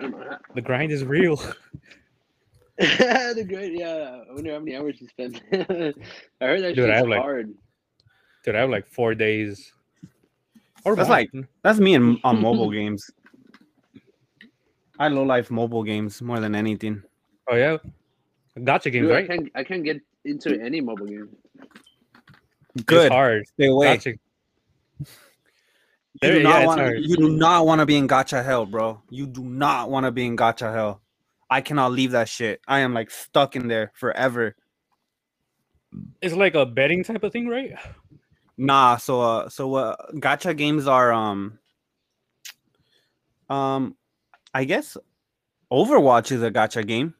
I. 0.00 0.08
The 0.54 0.62
grind 0.62 0.92
is 0.92 1.04
real. 1.04 1.38
the 2.78 3.44
great, 3.48 3.78
yeah. 3.78 4.22
I 4.28 4.34
wonder 4.34 4.52
how 4.52 4.58
many 4.58 4.76
hours 4.76 5.00
you 5.00 5.08
spent. 5.08 5.40
I 5.52 6.44
heard 6.46 6.62
that 6.62 6.74
Dude, 6.74 6.90
I 6.90 6.94
shit's 6.94 6.98
have, 6.98 7.08
like, 7.08 7.20
hard. 7.20 7.54
Dude, 8.44 8.54
I 8.56 8.60
have 8.60 8.70
like 8.70 8.86
four 8.86 9.14
days. 9.14 9.72
Or 10.84 10.96
That's 10.96 11.08
more. 11.08 11.18
like- 11.18 11.30
That's 11.62 11.78
me 11.78 11.94
in, 11.94 12.20
on 12.24 12.40
mobile 12.40 12.70
games. 12.80 13.10
I 14.98 15.08
low 15.08 15.22
life 15.22 15.50
mobile 15.50 15.82
games 15.82 16.20
more 16.22 16.38
than 16.40 16.54
anything. 16.54 17.02
oh 17.50 17.56
yeah, 17.56 17.78
gacha 18.58 18.92
games, 18.92 19.08
Dude, 19.08 19.12
I 19.16 19.26
can't. 19.26 19.50
I 19.56 19.64
can't 19.64 19.82
get 19.82 20.00
into 20.24 20.60
any 20.60 20.80
mobile 20.80 21.06
game. 21.06 21.28
Good. 22.86 23.06
It's 23.06 23.12
hard. 23.14 23.46
Stay 23.48 23.66
away. 23.66 23.96
Gotcha. 23.96 24.10
You 25.00 26.30
do 26.30 26.36
yeah, 26.38 26.42
not 26.42 26.58
it's 26.62 26.66
want 26.68 26.80
to. 26.80 27.00
You 27.00 27.16
do 27.16 27.28
not 27.30 27.66
want 27.66 27.80
to 27.80 27.86
be 27.86 27.96
in 27.96 28.06
gacha 28.06 28.44
hell, 28.44 28.66
bro. 28.66 29.02
You 29.10 29.26
do 29.26 29.42
not 29.42 29.90
want 29.90 30.06
to 30.06 30.12
be 30.12 30.26
in 30.26 30.36
gacha 30.36 30.72
hell. 30.72 31.00
I 31.54 31.62
cannot 31.62 31.92
leave 31.92 32.12
that 32.12 32.28
shit. 32.28 32.60
I 32.68 32.80
am 32.80 32.94
like 32.94 33.10
stuck 33.12 33.56
in 33.56 33.68
there 33.68 33.92
forever. 33.94 34.56
It's 36.22 36.34
like 36.34 36.54
a 36.54 36.66
betting 36.66 37.04
type 37.04 37.22
of 37.24 37.32
thing, 37.32 37.48
right? 37.48 37.74
Nah, 38.58 38.96
so 38.98 39.20
uh, 39.20 39.48
so 39.48 39.74
uh, 39.74 39.96
gacha 40.14 40.56
games 40.56 40.86
are 40.88 41.12
um, 41.12 41.58
um, 43.50 43.96
I 44.54 44.64
guess 44.64 44.96
Overwatch 45.72 46.32
is 46.32 46.42
a 46.42 46.50
gacha 46.50 46.86
game. 46.86 47.14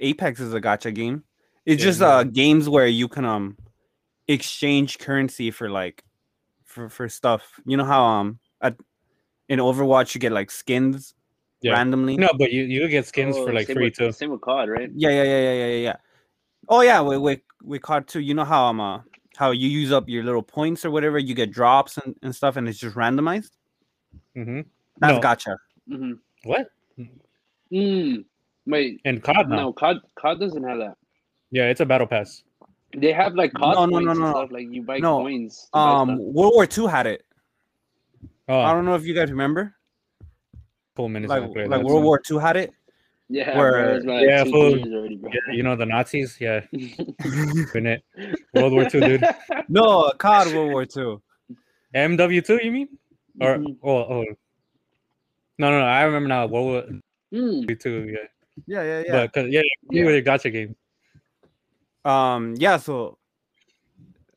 Apex 0.00 0.40
is 0.40 0.54
a 0.54 0.60
gacha 0.60 0.94
game. 0.94 1.24
It's 1.66 1.82
Yeah, 1.82 1.82
just 1.82 2.02
yeah. 2.02 2.02
uh 2.02 2.24
games 2.24 2.68
where 2.68 2.86
you 2.86 3.08
can 3.08 3.24
um 3.24 3.58
exchange 4.28 4.98
currency 4.98 5.50
for 5.50 5.70
like 5.70 6.04
for 6.64 6.88
for 6.90 7.08
stuff. 7.08 7.60
You 7.66 7.76
know 7.76 7.84
how 7.84 8.04
um 8.04 8.40
at 8.60 8.76
in 9.48 9.60
Overwatch 9.60 10.14
you 10.14 10.20
get 10.20 10.32
like 10.32 10.50
skins 10.50 11.14
Yeah. 11.64 11.72
randomly. 11.72 12.16
No, 12.18 12.28
but 12.38 12.52
you 12.52 12.64
you 12.64 12.86
get 12.88 13.06
skins 13.06 13.36
Oh, 13.38 13.46
for 13.46 13.52
like 13.54 13.66
free 13.66 13.84
with, 13.84 13.94
too. 13.94 14.12
Same 14.12 14.30
with 14.30 14.42
COD, 14.42 14.68
right? 14.68 14.90
Yeah, 14.94 15.08
yeah, 15.08 15.22
yeah, 15.22 15.40
yeah, 15.40 15.52
yeah, 15.52 15.66
yeah, 15.66 15.82
yeah. 15.88 15.96
Oh 16.68 16.82
yeah, 16.82 17.00
we 17.00 17.16
we 17.16 17.42
we 17.62 17.78
caught 17.78 18.06
too. 18.06 18.20
You 18.20 18.34
know 18.34 18.44
how 18.44 18.66
um 18.66 18.80
uh, 18.80 19.00
how 19.36 19.50
you 19.50 19.66
use 19.68 19.90
up 19.90 20.06
your 20.06 20.22
little 20.24 20.42
points 20.42 20.84
or 20.84 20.90
whatever, 20.90 21.18
you 21.18 21.34
get 21.34 21.50
drops 21.50 21.96
and, 21.96 22.14
and 22.22 22.36
stuff, 22.36 22.56
and 22.56 22.68
it's 22.68 22.78
just 22.78 22.96
randomized. 22.96 23.50
Mm-hmm. 24.36 24.60
That's 24.98 25.14
No. 25.14 25.20
gacha. 25.20 25.56
Mm-hmm. 25.88 26.12
What? 26.44 26.68
Mm. 27.72 28.24
Wait, 28.66 29.00
And 29.06 29.22
COD 29.22 29.48
now? 29.48 29.56
no, 29.56 29.72
COD, 29.72 29.96
COD 30.20 30.40
doesn't 30.40 30.62
have 30.62 30.78
that. 30.78 30.96
Yeah, 31.50 31.70
it's 31.70 31.80
a 31.80 31.86
battle 31.86 32.06
pass. 32.06 32.44
They 32.94 33.12
have 33.12 33.34
like 33.34 33.52
COD 33.54 33.74
No, 33.74 33.86
no, 33.86 33.92
points 33.92 34.04
no, 34.06 34.10
and 34.12 34.20
no. 34.20 34.30
stuff. 34.32 34.50
Like 34.52 34.66
you 34.70 34.82
buy 34.82 34.98
No, 34.98 35.18
coins. 35.22 35.64
to 35.72 35.80
buy 35.80 35.80
Um. 35.80 36.18
World 36.32 36.52
War 36.54 36.68
II 36.68 36.86
had 36.86 37.06
it. 37.06 37.24
Oh, 38.48 38.60
I 38.60 38.72
don't 38.74 38.84
know 38.84 38.94
if 38.96 39.06
you 39.06 39.14
guys 39.14 39.30
remember. 39.30 39.74
Cool 40.96 41.08
minutes. 41.08 41.30
Like 41.30 41.42
I 41.42 41.46
like 41.64 41.82
World 41.84 41.88
so- 41.88 42.00
War 42.00 42.20
II 42.30 42.38
had 42.40 42.56
it. 42.56 42.72
yeah, 43.28 43.56
where- 43.58 44.00
bro, 44.02 44.14
like 44.14 44.26
Yeah, 44.26 44.44
two, 44.44 44.50
fool. 44.50 44.70
three 44.72 44.82
years 44.82 44.94
already. 44.94 45.20
Yeah, 45.22 45.52
you 45.54 45.62
know 45.62 45.76
the 45.76 45.86
Nazis. 45.86 46.36
Yeah, 46.40 46.60
been 47.72 47.86
it. 47.86 48.04
World 48.54 48.72
War 48.72 48.82
II, 48.84 49.00
dude. 49.00 49.24
No, 49.68 50.12
COD 50.18 50.54
World 50.54 50.72
War 50.72 50.82
II. 50.82 51.18
MW2, 51.94 52.64
you 52.64 52.72
mean? 52.72 52.88
Or 53.40 53.56
Mhm. 53.58 53.76
oh 53.82 53.98
oh. 53.98 54.24
No, 55.58 55.70
no, 55.70 55.78
no. 55.80 55.86
I 55.86 56.02
remember 56.02 56.28
now. 56.28 56.46
World 56.46 56.66
War 56.66 56.82
Mm. 57.32 57.68
II. 57.86 58.12
Yeah, 58.12 58.18
Yeah, 58.66 58.82
yeah, 58.82 59.02
yeah. 59.06 59.12
but 59.12 59.32
cause 59.32 59.46
yeah, 59.50 59.62
you 59.90 60.00
Yeah. 60.00 60.04
with 60.06 60.14
your 60.14 60.22
gacha 60.22 60.52
game. 60.52 60.76
um, 62.04 62.54
yeah. 62.58 62.76
So 62.76 63.18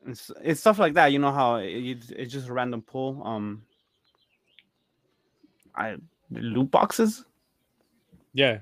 it's, 0.07 0.31
it's 0.41 0.59
stuff 0.61 0.79
like 0.79 0.93
that. 0.95 1.11
You 1.11 1.19
know 1.19 1.31
how 1.31 1.55
it, 1.57 1.67
it's- 1.69 2.11
it's 2.15 2.31
just 2.33 2.47
a 2.49 2.53
random 2.53 2.81
pull. 2.81 3.21
Um, 3.23 3.63
I 5.75 5.97
loot 6.31 6.71
boxes. 6.71 7.25
Yeah, 8.33 8.59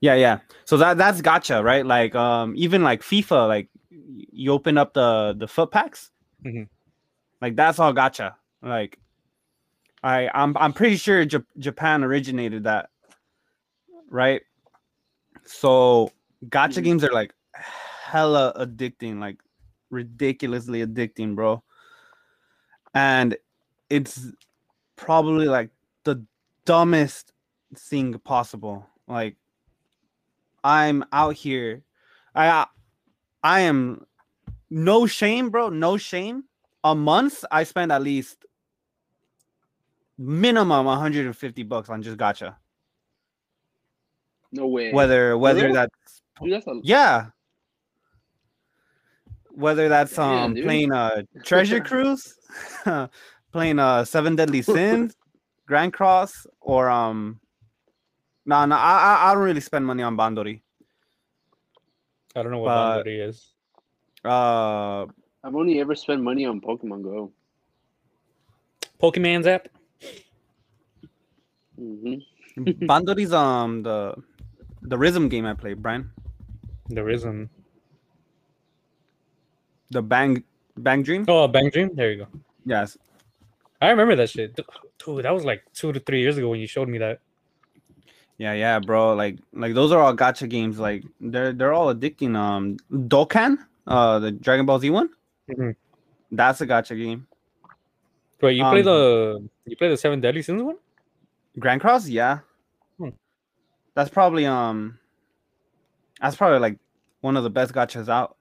Yeah, 0.00 0.14
yeah. 0.14 0.38
So 0.64 0.76
that 0.78 0.96
that's 0.98 1.20
gacha, 1.22 1.62
right? 1.64 1.84
Like 1.84 2.14
um 2.14 2.54
even 2.56 2.82
like 2.82 3.02
FIFA, 3.02 3.48
like 3.48 3.68
you 3.90 4.52
open 4.52 4.76
up 4.78 4.94
the 4.94 5.34
the 5.38 5.46
FUT 5.48 5.70
packs. 5.70 6.10
Mhm. 6.44 6.68
Like 7.40 7.56
that's 7.56 7.78
all 7.78 7.92
gacha. 7.94 8.34
Like 8.62 8.98
I 10.02 10.28
I'm 10.34 10.56
I'm 10.58 10.72
pretty 10.72 10.96
sure 10.96 11.24
Jap- 11.24 11.46
Japan 11.58 12.04
originated 12.04 12.64
that. 12.64 12.90
Right? 14.10 14.42
So 15.44 16.10
gacha 16.46 16.78
Mhm. 16.80 16.84
games 16.84 17.04
are 17.04 17.12
like 17.12 17.34
hella 17.54 18.52
addicting, 18.56 19.18
like 19.18 19.38
ridiculously 19.90 20.84
addicting, 20.86 21.34
bro. 21.34 21.62
And 22.94 23.36
it's 23.90 24.26
probably 24.96 25.46
like 25.46 25.70
the 25.70 25.83
dumbest 26.64 27.32
thing 27.76 28.18
possible. 28.18 28.86
Like 29.06 29.36
I'm 30.62 31.04
out 31.12 31.34
here. 31.34 31.82
I 32.34 32.66
I 33.42 33.60
am 33.60 34.06
no 34.70 35.06
shame, 35.06 35.50
bro. 35.50 35.68
No 35.68 35.96
shame. 35.96 36.44
A 36.82 36.94
month 36.94 37.44
I 37.50 37.64
spend 37.64 37.92
at 37.92 38.02
least 38.02 38.44
minimum 40.18 40.86
150 40.86 41.62
bucks 41.64 41.88
on 41.88 42.02
just 42.02 42.16
gacha. 42.16 42.56
No 44.52 44.68
way. 44.68 44.92
Whether 44.92 45.36
whether 45.36 45.64
real? 45.64 45.74
that's 45.74 46.22
Dude, 46.42 46.52
that's 46.52 46.66
a 46.66 46.80
yeah. 46.82 47.26
Whether 49.50 49.88
that's 49.88 50.18
um 50.18 50.54
dude. 50.54 50.64
playing 50.64 50.92
a 50.92 51.24
treasure 51.44 51.80
cruise, 51.84 52.34
playing 53.52 53.78
uh 53.78 54.04
seven 54.04 54.36
deadly 54.36 54.62
sins, 54.74 55.14
Grand 55.66 55.92
Cross, 55.92 56.46
or 56.60 56.88
um 56.90 57.40
no 58.46 58.64
no 58.66 58.76
I 58.76 58.92
I- 59.08 59.30
I 59.30 59.34
don't 59.34 59.42
really 59.42 59.60
spend 59.60 59.86
money 59.86 60.02
on 60.02 60.16
Bandori. 60.16 60.60
I 62.36 62.42
don't 62.42 62.52
know 62.52 62.58
what 62.58 62.68
But- 62.68 63.04
Bandori 63.06 63.28
is. 63.28 63.54
Uh 64.24 65.06
I've 65.44 65.54
only 65.54 65.78
ever 65.80 65.94
spent 65.94 66.22
money 66.22 66.46
on 66.46 66.60
Pokemon 66.60 67.02
Go. 67.02 67.32
Pokemon's 69.00 69.46
app. 69.46 69.68
Mm-hmm. 71.80 72.16
Bandori's 72.90 73.32
um 73.32 73.82
the 73.82 74.14
the 74.82 74.96
rhythm 74.98 75.28
game 75.28 75.46
I 75.46 75.54
play, 75.54 75.74
Bryan. 75.74 76.10
There 76.88 77.08
isn't. 77.08 77.48
The 79.90 80.02
Bang 80.02 80.44
Bang 80.76 81.02
Dream. 81.02 81.24
Oh, 81.28 81.48
Bang 81.48 81.70
Dream. 81.70 81.90
There 81.94 82.12
you 82.12 82.18
go. 82.24 82.26
Yes. 82.66 82.96
I 83.80 83.90
remember 83.90 84.16
that 84.16 84.30
shit. 84.30 84.58
That 85.06 85.34
was 85.34 85.44
like 85.44 85.62
two 85.74 85.92
to 85.92 86.00
three 86.00 86.20
years 86.20 86.36
ago 86.36 86.48
when 86.48 86.60
you 86.60 86.66
showed 86.66 86.88
me 86.88 86.98
that. 86.98 87.20
Yeah, 88.38 88.52
yeah, 88.52 88.78
bro. 88.80 89.14
Like, 89.14 89.38
like 89.52 89.74
those 89.74 89.92
are 89.92 90.00
all 90.02 90.16
gacha 90.16 90.48
games. 90.48 90.78
Like, 90.78 91.04
they're 91.20 91.52
they're 91.52 91.72
all 91.72 91.94
addicting. 91.94 92.36
Um, 92.36 92.76
Dokkan, 92.90 93.58
uh, 93.86 94.18
the 94.18 94.32
Dragon 94.32 94.66
Ball 94.66 94.80
Z 94.80 94.90
one. 94.90 95.10
Mm-hmm. 95.50 95.70
That's 96.32 96.60
a 96.60 96.66
gotcha 96.66 96.96
game. 96.96 97.26
Wait, 98.40 98.56
you 98.56 98.64
play 98.64 98.80
Um, 98.80 98.84
the 98.84 99.48
you 99.66 99.76
play 99.76 99.88
the 99.88 99.96
Seven 99.96 100.20
Deadly 100.20 100.42
Sins 100.42 100.62
one? 100.62 100.76
Grand 101.58 101.80
Cross, 101.80 102.08
yeah. 102.08 102.40
Hmm. 102.98 103.10
That's 103.94 104.10
probably 104.10 104.46
um, 104.46 104.98
that's 106.20 106.36
probably 106.36 106.58
like 106.58 106.78
one 107.20 107.36
of 107.36 107.44
the 107.44 107.50
best 107.50 107.72
gachas 107.72 108.08
out. 108.08 108.36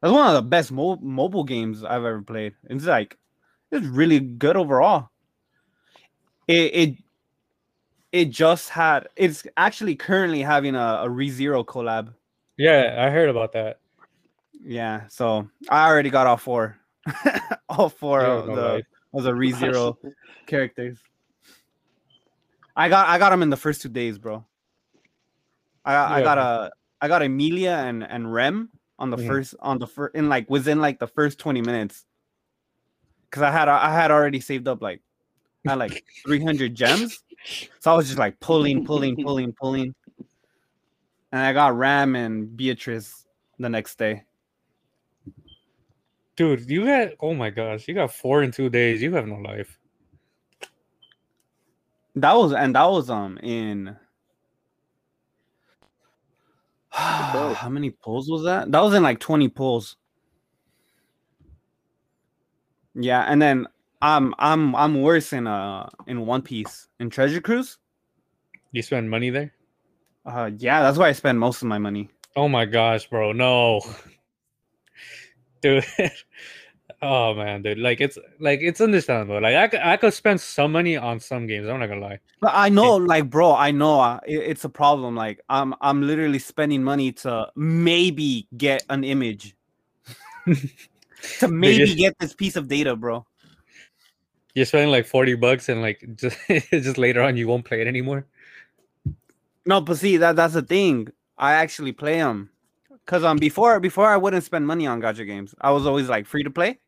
That's 0.00 0.12
one 0.12 0.26
of 0.26 0.34
the 0.34 0.42
best 0.42 0.72
mo- 0.72 0.98
mobile 1.00 1.44
games 1.44 1.84
I've 1.84 2.04
ever 2.04 2.22
played. 2.22 2.54
It's 2.64 2.84
like 2.84 3.16
it's 3.70 3.86
really 3.86 4.20
good 4.20 4.56
overall. 4.56 5.10
It 6.48 6.74
it 6.74 6.96
it 8.12 8.24
just 8.30 8.68
had. 8.70 9.08
It's 9.16 9.44
actually 9.56 9.96
currently 9.96 10.42
having 10.42 10.74
a, 10.74 11.02
a 11.04 11.08
ReZero 11.08 11.64
collab. 11.64 12.14
Yeah, 12.56 12.94
I 12.98 13.10
heard 13.10 13.28
about 13.28 13.52
that. 13.52 13.80
Yeah, 14.64 15.06
so 15.08 15.48
I 15.68 15.86
already 15.88 16.10
got 16.10 16.26
all 16.26 16.36
four, 16.38 16.76
all 17.68 17.88
four 17.88 18.20
of 18.22 18.46
the 18.46 18.52
life. 18.54 18.84
of 19.14 19.22
the 19.24 19.32
ReZero 19.32 19.96
characters. 20.46 20.98
I 22.76 22.88
got 22.88 23.08
I 23.08 23.18
got 23.18 23.30
them 23.30 23.42
in 23.42 23.50
the 23.50 23.56
first 23.56 23.82
two 23.82 23.88
days, 23.88 24.18
bro. 24.18 24.44
I 25.84 25.94
I 26.20 26.22
got 26.22 26.38
a 26.38 26.72
I 27.00 27.08
got 27.08 27.22
Emilia 27.22 27.72
and 27.72 28.02
and 28.04 28.32
Rem 28.32 28.70
on 28.98 29.10
the 29.10 29.16
Mhm. 29.16 29.26
first 29.26 29.54
on 29.60 29.78
the 29.78 29.86
first 29.86 30.14
in 30.14 30.28
like 30.28 30.48
within 30.48 30.80
like 30.80 30.98
the 30.98 31.06
first 31.06 31.38
20 31.38 31.60
minutes. 31.62 32.06
Cause 33.30 33.42
I 33.42 33.50
had 33.50 33.68
I 33.68 33.92
had 33.92 34.10
already 34.10 34.40
saved 34.40 34.66
up 34.68 34.80
like 34.80 35.00
I 35.00 35.05
had 35.66 35.78
like 35.78 36.04
300 36.24 36.74
gems. 36.74 37.22
So 37.80 37.92
I 37.92 37.96
was 37.96 38.06
just 38.06 38.18
like 38.18 38.38
pulling, 38.40 38.84
pulling, 38.84 39.16
pulling, 39.22 39.52
pulling. 39.52 39.94
And 41.32 41.40
I 41.40 41.52
got 41.52 41.76
Ram 41.76 42.16
and 42.16 42.56
Beatrice 42.56 43.26
the 43.58 43.68
next 43.68 43.98
day. 43.98 44.24
Dude, 46.36 46.68
you 46.70 46.84
got 46.84 47.10
oh 47.20 47.34
my 47.34 47.50
gosh, 47.50 47.88
you 47.88 47.94
got 47.94 48.12
four 48.12 48.42
in 48.42 48.52
two 48.52 48.68
days. 48.68 49.00
You 49.02 49.14
have 49.14 49.26
no 49.26 49.36
life. 49.36 49.78
That 52.14 52.34
was 52.34 52.52
and 52.52 52.74
that 52.74 52.90
was 52.90 53.10
um 53.10 53.38
in 53.38 53.96
how 56.90 57.68
many 57.70 57.90
pulls 57.90 58.30
was 58.30 58.44
that? 58.44 58.70
That 58.70 58.80
was 58.80 58.94
in 58.94 59.02
like 59.02 59.18
20 59.18 59.48
pulls. 59.48 59.96
Yeah, 62.94 63.22
and 63.22 63.40
then 63.40 63.66
I'm 64.02 64.34
I'm 64.38 64.74
I'm 64.76 65.00
worse 65.02 65.32
in 65.32 65.46
uh 65.46 65.88
in 66.06 66.26
One 66.26 66.42
Piece 66.42 66.88
in 67.00 67.10
Treasure 67.10 67.40
Cruise. 67.40 67.78
You 68.72 68.82
spend 68.82 69.08
money 69.10 69.30
there? 69.30 69.52
Uh 70.24 70.50
yeah, 70.58 70.82
that's 70.82 70.98
where 70.98 71.08
I 71.08 71.12
spend 71.12 71.38
most 71.38 71.62
of 71.62 71.68
my 71.68 71.78
money. 71.78 72.10
Oh 72.36 72.48
my 72.48 72.64
gosh, 72.66 73.06
bro, 73.08 73.32
no. 73.32 73.80
Dude. 75.62 75.84
oh 77.02 77.34
man, 77.34 77.62
dude. 77.62 77.78
Like 77.78 78.00
it's 78.00 78.18
like 78.38 78.60
it's 78.62 78.80
understandable. 78.80 79.40
Like 79.40 79.56
I 79.56 79.68
could, 79.68 79.80
I 79.80 79.96
could 79.96 80.12
spend 80.14 80.40
some 80.40 80.72
money 80.72 80.96
on 80.96 81.18
some 81.18 81.46
games. 81.46 81.66
I'm 81.68 81.80
not 81.80 81.86
gonna 81.88 82.00
lie. 82.00 82.20
But 82.40 82.52
I 82.54 82.68
know, 82.68 82.96
like, 82.96 83.30
bro, 83.30 83.54
I 83.54 83.70
know 83.70 83.98
uh, 84.00 84.20
it- 84.26 84.44
it's 84.50 84.64
a 84.64 84.68
problem. 84.68 85.16
Like, 85.16 85.40
I'm 85.48 85.74
I'm 85.80 86.02
literally 86.02 86.38
spending 86.38 86.84
money 86.84 87.12
to 87.12 87.50
maybe 87.56 88.46
get 88.56 88.84
an 88.90 89.02
image, 89.04 89.56
to 91.40 91.48
maybe 91.48 91.86
just- 91.86 91.96
get 91.98 92.18
this 92.18 92.34
piece 92.34 92.56
of 92.56 92.68
data, 92.68 92.94
bro. 92.94 93.24
You're 94.56 94.64
spending 94.64 94.90
like 94.90 95.04
40 95.04 95.34
bucks 95.34 95.68
and 95.68 95.82
like 95.82 96.02
just 96.16 96.38
just 96.70 96.96
later 96.96 97.20
on 97.22 97.36
you 97.36 97.46
won't 97.46 97.66
play 97.66 97.82
it 97.82 97.86
anymore. 97.86 98.24
No, 99.66 99.82
but 99.82 99.98
see 99.98 100.16
that 100.16 100.34
that's 100.34 100.54
the 100.54 100.62
thing. 100.62 101.08
I 101.36 101.52
actually 101.52 101.92
play 101.92 102.16
them, 102.16 102.48
cause 103.04 103.22
um 103.22 103.36
before 103.36 103.78
before 103.80 104.08
I 104.08 104.16
wouldn't 104.16 104.44
spend 104.44 104.66
money 104.66 104.86
on 104.86 105.02
gacha 105.02 105.26
games. 105.26 105.54
I 105.60 105.72
was 105.72 105.84
always 105.86 106.08
like 106.08 106.24
free 106.24 106.42
to 106.42 106.50
play, 106.50 106.78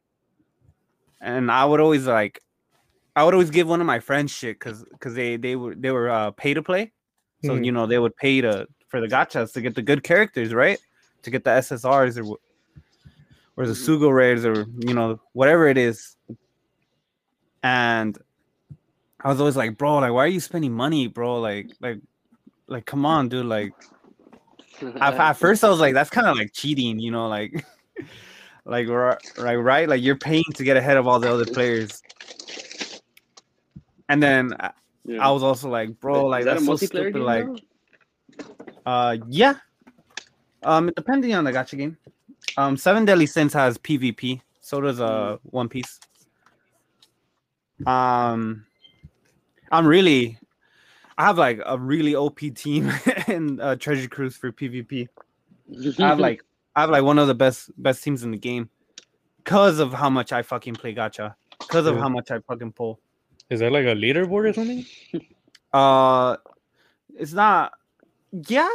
and 1.21 1.51
I 1.51 1.67
would 1.67 1.79
always 1.81 2.07
like, 2.07 2.41
I 3.15 3.23
would 3.25 3.35
always 3.35 3.51
give 3.51 3.69
one 3.69 3.83
of 3.83 3.87
my 3.87 4.01
friends 4.01 4.31
shit, 4.31 4.59
cause 4.59 4.83
cause 4.99 5.13
they 5.13 5.37
they 5.37 5.55
were 5.55 5.75
they 5.75 5.91
were 5.91 6.09
uh, 6.09 6.31
pay 6.31 6.55
to 6.55 6.63
play, 6.63 6.93
so 7.45 7.55
Hmm. 7.57 7.65
you 7.65 7.73
know 7.73 7.85
they 7.87 7.99
would 7.99 8.17
pay 8.17 8.41
to 8.41 8.67
for 8.89 9.03
the 9.03 9.09
gachas 9.09 9.53
to 9.53 9.61
get 9.61 9.75
the 9.75 9.83
good 9.83 10.03
characters, 10.03 10.55
right? 10.55 10.79
To 11.25 11.31
get 11.31 11.45
the 11.45 11.51
SSRs 11.51 12.17
or 12.17 12.39
or 13.59 13.67
the 13.67 13.75
Sugo 13.75 14.11
rares 14.11 14.47
or 14.47 14.65
you 14.87 14.95
know 14.95 15.21
whatever 15.35 15.69
it 15.69 15.77
is. 15.77 16.17
And 17.63 18.17
I 19.21 19.29
was 19.29 19.41
always 19.41 19.57
like, 19.57 19.77
bro, 19.77 19.97
like 19.99 20.13
why 20.13 20.25
are 20.25 20.29
you 20.29 20.41
spending 20.41 20.73
money, 20.73 21.07
bro? 21.09 21.41
Like 21.41 21.71
like 21.81 21.99
like 22.67 22.87
come 22.87 23.05
on, 23.05 23.29
dude. 23.29 23.47
Like 23.47 23.73
at, 25.01 25.15
at 25.15 25.33
first 25.35 25.65
I 25.65 25.69
was 25.69 25.81
like, 25.81 25.95
that's 25.95 26.11
kind 26.11 26.27
of 26.27 26.37
like 26.37 26.53
cheating, 26.53 26.99
you 26.99 27.11
know, 27.11 27.29
like 27.29 27.65
like 28.65 28.89
right, 28.89 29.57
right, 29.57 29.89
like 29.89 30.03
you're 30.03 30.17
paying 30.17 30.45
to 30.55 30.65
get 30.65 30.77
ahead 30.77 30.97
of 30.97 31.07
all 31.07 31.19
the 31.19 31.33
other 31.33 31.47
players. 31.47 32.03
And 34.09 34.23
then 34.23 34.55
I- 34.61 34.73
Yeah. 35.05 35.27
I 35.27 35.31
was 35.31 35.43
also 35.43 35.71
like, 35.71 35.99
bro, 36.01 36.27
like 36.27 36.45
that 36.45 36.55
that's 36.55 36.67
so 36.67 36.77
stupid. 36.77 37.15
game? 37.15 37.23
Like, 37.23 37.47
though? 37.47 37.57
uh, 38.85 39.17
yeah. 39.29 39.55
Um, 40.63 40.93
depending 40.95 41.35
on 41.35 41.45
the 41.45 41.53
gacha 41.53 41.79
game. 41.79 41.97
Um, 42.59 42.77
Seven 42.77 43.05
Deadly 43.05 43.27
Sins 43.27 43.55
has 43.55 43.79
PvP. 43.79 44.41
So 44.61 44.81
does 44.83 45.01
uh 45.01 45.39
One 45.45 45.69
Piece. 45.69 45.99
Um, 47.87 48.65
I'm 49.71 49.87
really, 49.87 50.39
I 51.17 51.27
have 51.27 51.39
like 51.39 51.61
a 51.65 51.79
really 51.79 52.15
OP 52.15 52.41
team 52.55 52.91
in 53.29 53.61
uh, 53.61 53.77
Treasure 53.77 54.09
Cruise 54.09 54.37
for 54.37 54.51
PvP. 54.53 55.09
I 55.99 56.07
have 56.07 56.19
like, 56.19 56.45
I 56.75 56.83
have 56.83 56.91
like 56.91 57.05
one 57.05 57.19
of 57.19 57.29
the 57.29 57.35
best 57.35 57.71
best 57.83 58.03
teams 58.03 58.23
in 58.23 58.31
the 58.31 58.39
game, 58.39 58.69
because 59.39 59.79
of 59.79 59.93
how 59.93 60.09
much 60.11 60.33
I 60.33 60.43
fucking 60.43 60.75
play 60.75 60.95
gacha, 60.95 61.35
because 61.59 61.87
of 61.87 61.97
Yeah. 61.97 62.03
how 62.03 62.09
much 62.09 62.31
I 62.31 62.41
fucking 62.41 62.73
pull. 62.73 63.01
Is 63.51 63.61
that 63.61 63.73
like 63.73 63.87
a 63.87 63.95
leaderboard 63.95 64.51
or 64.51 64.53
something? 64.53 64.85
Uh, 65.73 66.37
it's 67.17 67.33
not. 67.33 67.73
Yeah, 68.49 68.69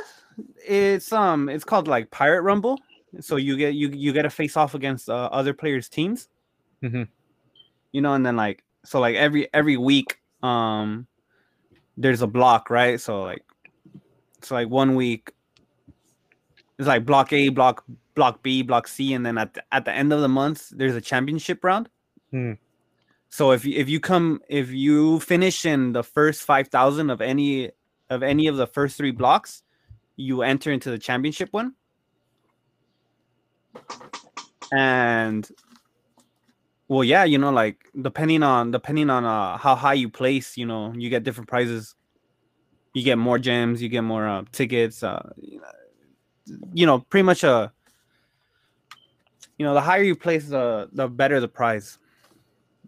it's 0.65 1.11
um, 1.11 1.49
it's 1.49 1.63
called 1.63 1.87
like 1.87 2.09
Pirate 2.11 2.41
Rumble. 2.41 2.79
So 3.19 3.35
you 3.35 3.55
get 3.57 3.75
you 3.75 3.89
you 3.89 4.13
get 4.13 4.23
to 4.23 4.29
face 4.29 4.57
off 4.57 4.73
against 4.73 5.09
uh, 5.09 5.29
other 5.31 5.53
players' 5.53 5.89
teams. 5.89 6.27
Mm-hmm. 6.83 7.03
You 7.91 8.01
know, 8.01 8.13
and 8.15 8.25
then 8.25 8.35
like 8.35 8.63
so 8.85 8.99
like 8.99 9.15
every 9.15 9.51
every 9.53 9.77
week, 9.77 10.19
um, 10.41 11.07
there's 11.97 12.21
a 12.21 12.27
block, 12.27 12.69
right? 12.69 12.99
So 12.99 13.21
like, 13.21 13.43
so 14.41 14.55
like 14.55 14.69
one 14.69 14.95
week, 14.95 15.31
it's 16.77 16.87
like 16.87 17.05
block 17.05 17.31
A, 17.33 17.49
block 17.49 17.83
block 18.15 18.43
B, 18.43 18.61
block 18.61 18.87
C, 18.87 19.13
and 19.13 19.25
then 19.25 19.37
at 19.37 19.53
the, 19.53 19.63
at 19.71 19.85
the 19.85 19.91
end 19.91 20.13
of 20.13 20.21
the 20.21 20.29
month, 20.29 20.69
there's 20.69 20.95
a 20.95 21.01
championship 21.01 21.63
round. 21.63 21.89
Hmm. 22.31 22.53
So 23.29 23.51
if 23.51 23.65
you 23.65 23.77
if 23.77 23.89
you 23.89 23.99
come 23.99 24.41
if 24.47 24.69
you 24.69 25.19
finish 25.21 25.65
in 25.65 25.93
the 25.93 26.03
first 26.03 26.43
five 26.43 26.67
thousand 26.67 27.09
of 27.09 27.21
any 27.21 27.71
of 28.09 28.21
any 28.21 28.47
of 28.47 28.57
the 28.57 28.67
first 28.67 28.97
three 28.97 29.11
blocks, 29.11 29.63
you 30.17 30.43
enter 30.43 30.71
into 30.71 30.91
the 30.91 30.99
championship 30.99 31.49
one. 31.51 31.73
And 34.71 35.47
well, 36.93 37.03
yeah, 37.03 37.23
you 37.23 37.39
know, 37.39 37.51
like 37.51 37.89
depending 37.99 38.43
on 38.43 38.69
depending 38.69 39.09
on 39.09 39.25
uh, 39.25 39.57
how 39.57 39.75
high 39.75 39.95
you 39.95 40.09
place, 40.09 40.55
you 40.57 40.65
know, 40.67 40.93
you 40.95 41.09
get 41.09 41.23
different 41.23 41.49
prizes. 41.49 41.95
You 42.93 43.03
get 43.03 43.17
more 43.17 43.39
gems, 43.39 43.81
you 43.81 43.89
get 43.89 44.03
more 44.03 44.27
uh, 44.27 44.43
tickets. 44.51 45.01
Uh, 45.01 45.33
you 46.73 46.85
know, 46.85 46.99
pretty 46.99 47.23
much 47.23 47.43
uh 47.43 47.69
you 49.57 49.65
know, 49.65 49.73
the 49.73 49.81
higher 49.81 50.03
you 50.03 50.15
place, 50.15 50.47
the 50.47 50.87
the 50.93 51.07
better 51.07 51.39
the 51.39 51.47
prize. 51.47 51.97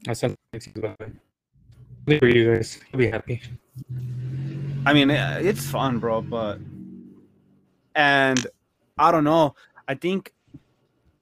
I 0.08 0.14
sent 0.14 0.38
it 0.54 0.68
you. 0.68 0.82
by 0.82 0.96
the 1.00 1.06
way. 1.06 1.12
Good 2.06 2.20
For 2.20 2.28
you 2.28 2.54
guys, 2.54 2.80
you'll 2.92 3.00
be 3.00 3.08
happy. 3.08 3.42
I 4.86 4.94
mean, 4.94 5.10
it's 5.10 5.66
fun, 5.66 5.98
bro, 5.98 6.22
but 6.22 6.60
and 7.96 8.46
I 9.00 9.12
don't 9.12 9.24
know. 9.24 9.56
I 9.88 9.96
think 9.96 10.32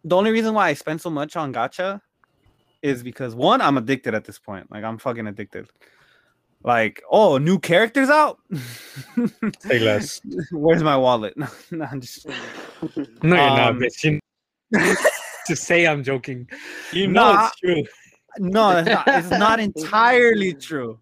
the 0.04 0.18
only 0.18 0.32
reason 0.32 0.54
why 0.54 0.68
I 0.68 0.74
spend 0.74 1.00
so 1.00 1.10
much 1.10 1.38
on 1.38 1.54
gacha 1.54 2.02
is 2.84 3.02
because 3.02 3.34
one, 3.34 3.62
I'm 3.62 3.78
addicted 3.78 4.14
at 4.14 4.26
this 4.26 4.38
point. 4.38 4.70
Like 4.72 4.84
I'm 4.84 4.98
fucking 5.00 5.26
addicted. 5.26 5.70
Like, 6.66 7.02
oh, 7.10 7.38
new 7.38 7.60
characters 7.60 8.10
out. 8.10 8.40
Say 9.60 9.80
less. 9.80 10.22
Where's 10.52 10.84
my 10.84 10.96
wallet? 10.96 11.34
no, 11.72 11.86
I'm 11.86 12.00
just 12.00 12.26
No, 12.88 12.96
you're 12.96 13.36
not, 13.36 13.70
Um, 13.70 13.80
bitch. 13.80 14.04
You- 14.04 14.20
to 15.48 15.56
say 15.58 15.86
I'm 15.86 16.04
joking. 16.06 16.48
You 16.94 17.08
know 17.08 17.34
Nah. 17.34 17.48
it's 17.48 17.60
true. 17.60 17.84
no, 18.40 18.78
it's 18.78 18.88
not. 18.90 19.08
It's 19.10 19.30
not 19.30 19.60
entirely 19.60 20.54
true. 20.54 21.00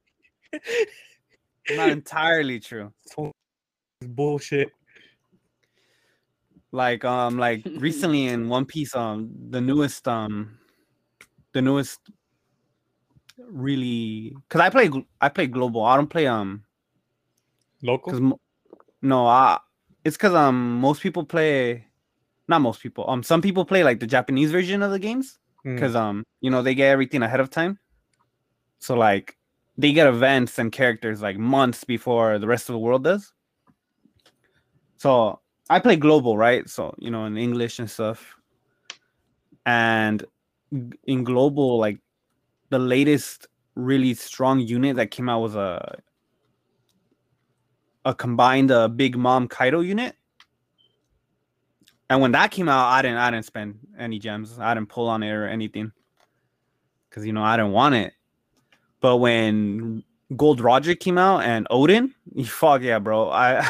Not 1.70 1.90
entirely 1.90 2.60
true. 2.60 2.92
So- 3.06 3.32
bullshit. 4.04 4.72
like 6.72 7.06
um 7.06 7.38
like 7.38 7.62
recently 7.78 8.26
in 8.28 8.50
one 8.50 8.66
piece 8.66 8.96
um 8.96 9.30
the 9.52 9.62
newest 9.62 10.08
um 10.08 10.58
the 11.54 11.62
newest 11.62 12.00
really 13.38 14.36
because 14.48 14.62
i 14.62 14.70
play 14.70 14.90
i 15.20 15.30
play 15.30 15.48
global 15.48 15.84
i 15.84 15.96
don't 15.96 16.10
play 16.10 16.28
um 16.28 16.64
Local? 17.84 18.40
No, 19.02 19.28
uh, 19.28 19.58
it's 20.06 20.18
because 20.18 20.34
um 20.34 20.76
most 20.80 21.02
people 21.02 21.24
play, 21.24 21.88
not 22.48 22.62
most 22.62 22.82
people. 22.82 23.10
Um, 23.10 23.24
some 23.24 23.42
people 23.42 23.66
play 23.66 23.84
like 23.84 24.00
the 24.00 24.08
Japanese 24.08 24.52
version 24.52 24.84
of 24.84 24.92
the 24.92 25.00
games 25.00 25.38
Mm. 25.66 25.76
because 25.76 25.96
um 25.96 26.24
you 26.42 26.50
know 26.50 26.64
they 26.64 26.74
get 26.74 26.90
everything 26.90 27.22
ahead 27.22 27.40
of 27.40 27.50
time. 27.50 27.78
So 28.80 28.96
like 28.96 29.38
they 29.78 29.94
get 29.94 30.08
events 30.08 30.58
and 30.60 30.72
characters 30.72 31.22
like 31.22 31.38
months 31.38 31.84
before 31.84 32.40
the 32.40 32.48
rest 32.48 32.70
of 32.70 32.74
the 32.74 32.80
world 32.80 33.04
does. 33.04 33.32
So 34.98 35.40
I 35.70 35.80
play 35.80 35.96
global, 35.96 36.38
right? 36.38 36.68
So 36.70 36.96
you 36.98 37.12
know 37.12 37.26
in 37.26 37.38
English 37.38 37.80
and 37.80 37.90
stuff. 37.90 38.36
And 39.66 40.24
in 40.72 41.24
global, 41.24 41.78
like 41.78 42.00
the 42.70 42.80
latest 42.80 43.48
really 43.76 44.14
strong 44.14 44.60
unit 44.60 44.96
that 44.98 45.12
came 45.12 45.30
out 45.30 45.42
was 45.42 45.56
a 45.56 46.00
a 48.06 48.16
combined 48.16 48.72
uh, 48.72 48.88
Big 48.88 49.16
Mom 49.18 49.48
Kaido 49.48 49.82
unit. 49.82 50.16
And 52.10 52.20
when 52.20 52.32
that 52.34 52.52
came 52.52 52.68
out, 52.68 52.90
I 52.90 53.02
didn't 53.02 53.18
I 53.18 53.32
didn't 53.32 53.46
spend 53.46 53.80
any 53.98 54.20
gems. 54.20 54.60
I 54.60 54.74
didn't 54.74 54.90
pull 54.90 55.08
on 55.08 55.24
it 55.24 55.32
or 55.32 55.48
anything. 55.48 55.92
Cause 57.10 57.26
you 57.26 57.34
know 57.34 57.44
I 57.44 57.58
didn't 57.58 57.74
want 57.74 57.96
it. 57.96 58.14
But 59.02 59.18
when 59.18 60.04
Gold 60.36 60.62
Roger 60.62 60.96
came 60.96 61.18
out 61.18 61.44
and 61.44 61.68
Oden, 61.70 62.14
fuck 62.46 62.82
yeah, 62.82 63.00
bro. 63.00 63.30
I 63.30 63.62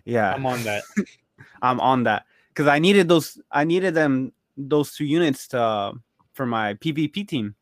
yeah, 0.04 0.34
I'm 0.34 0.46
on 0.46 0.62
that. 0.64 0.82
I'm 1.62 1.80
on 1.80 2.04
that. 2.04 2.26
Cause 2.54 2.66
I 2.66 2.78
needed 2.78 3.08
those 3.08 3.40
I 3.50 3.64
needed 3.64 3.94
them 3.94 4.32
those 4.68 4.94
two 4.94 5.04
units 5.04 5.48
to 5.48 5.92
for 6.32 6.46
my 6.46 6.74
PvP 6.74 7.26
team. 7.26 7.54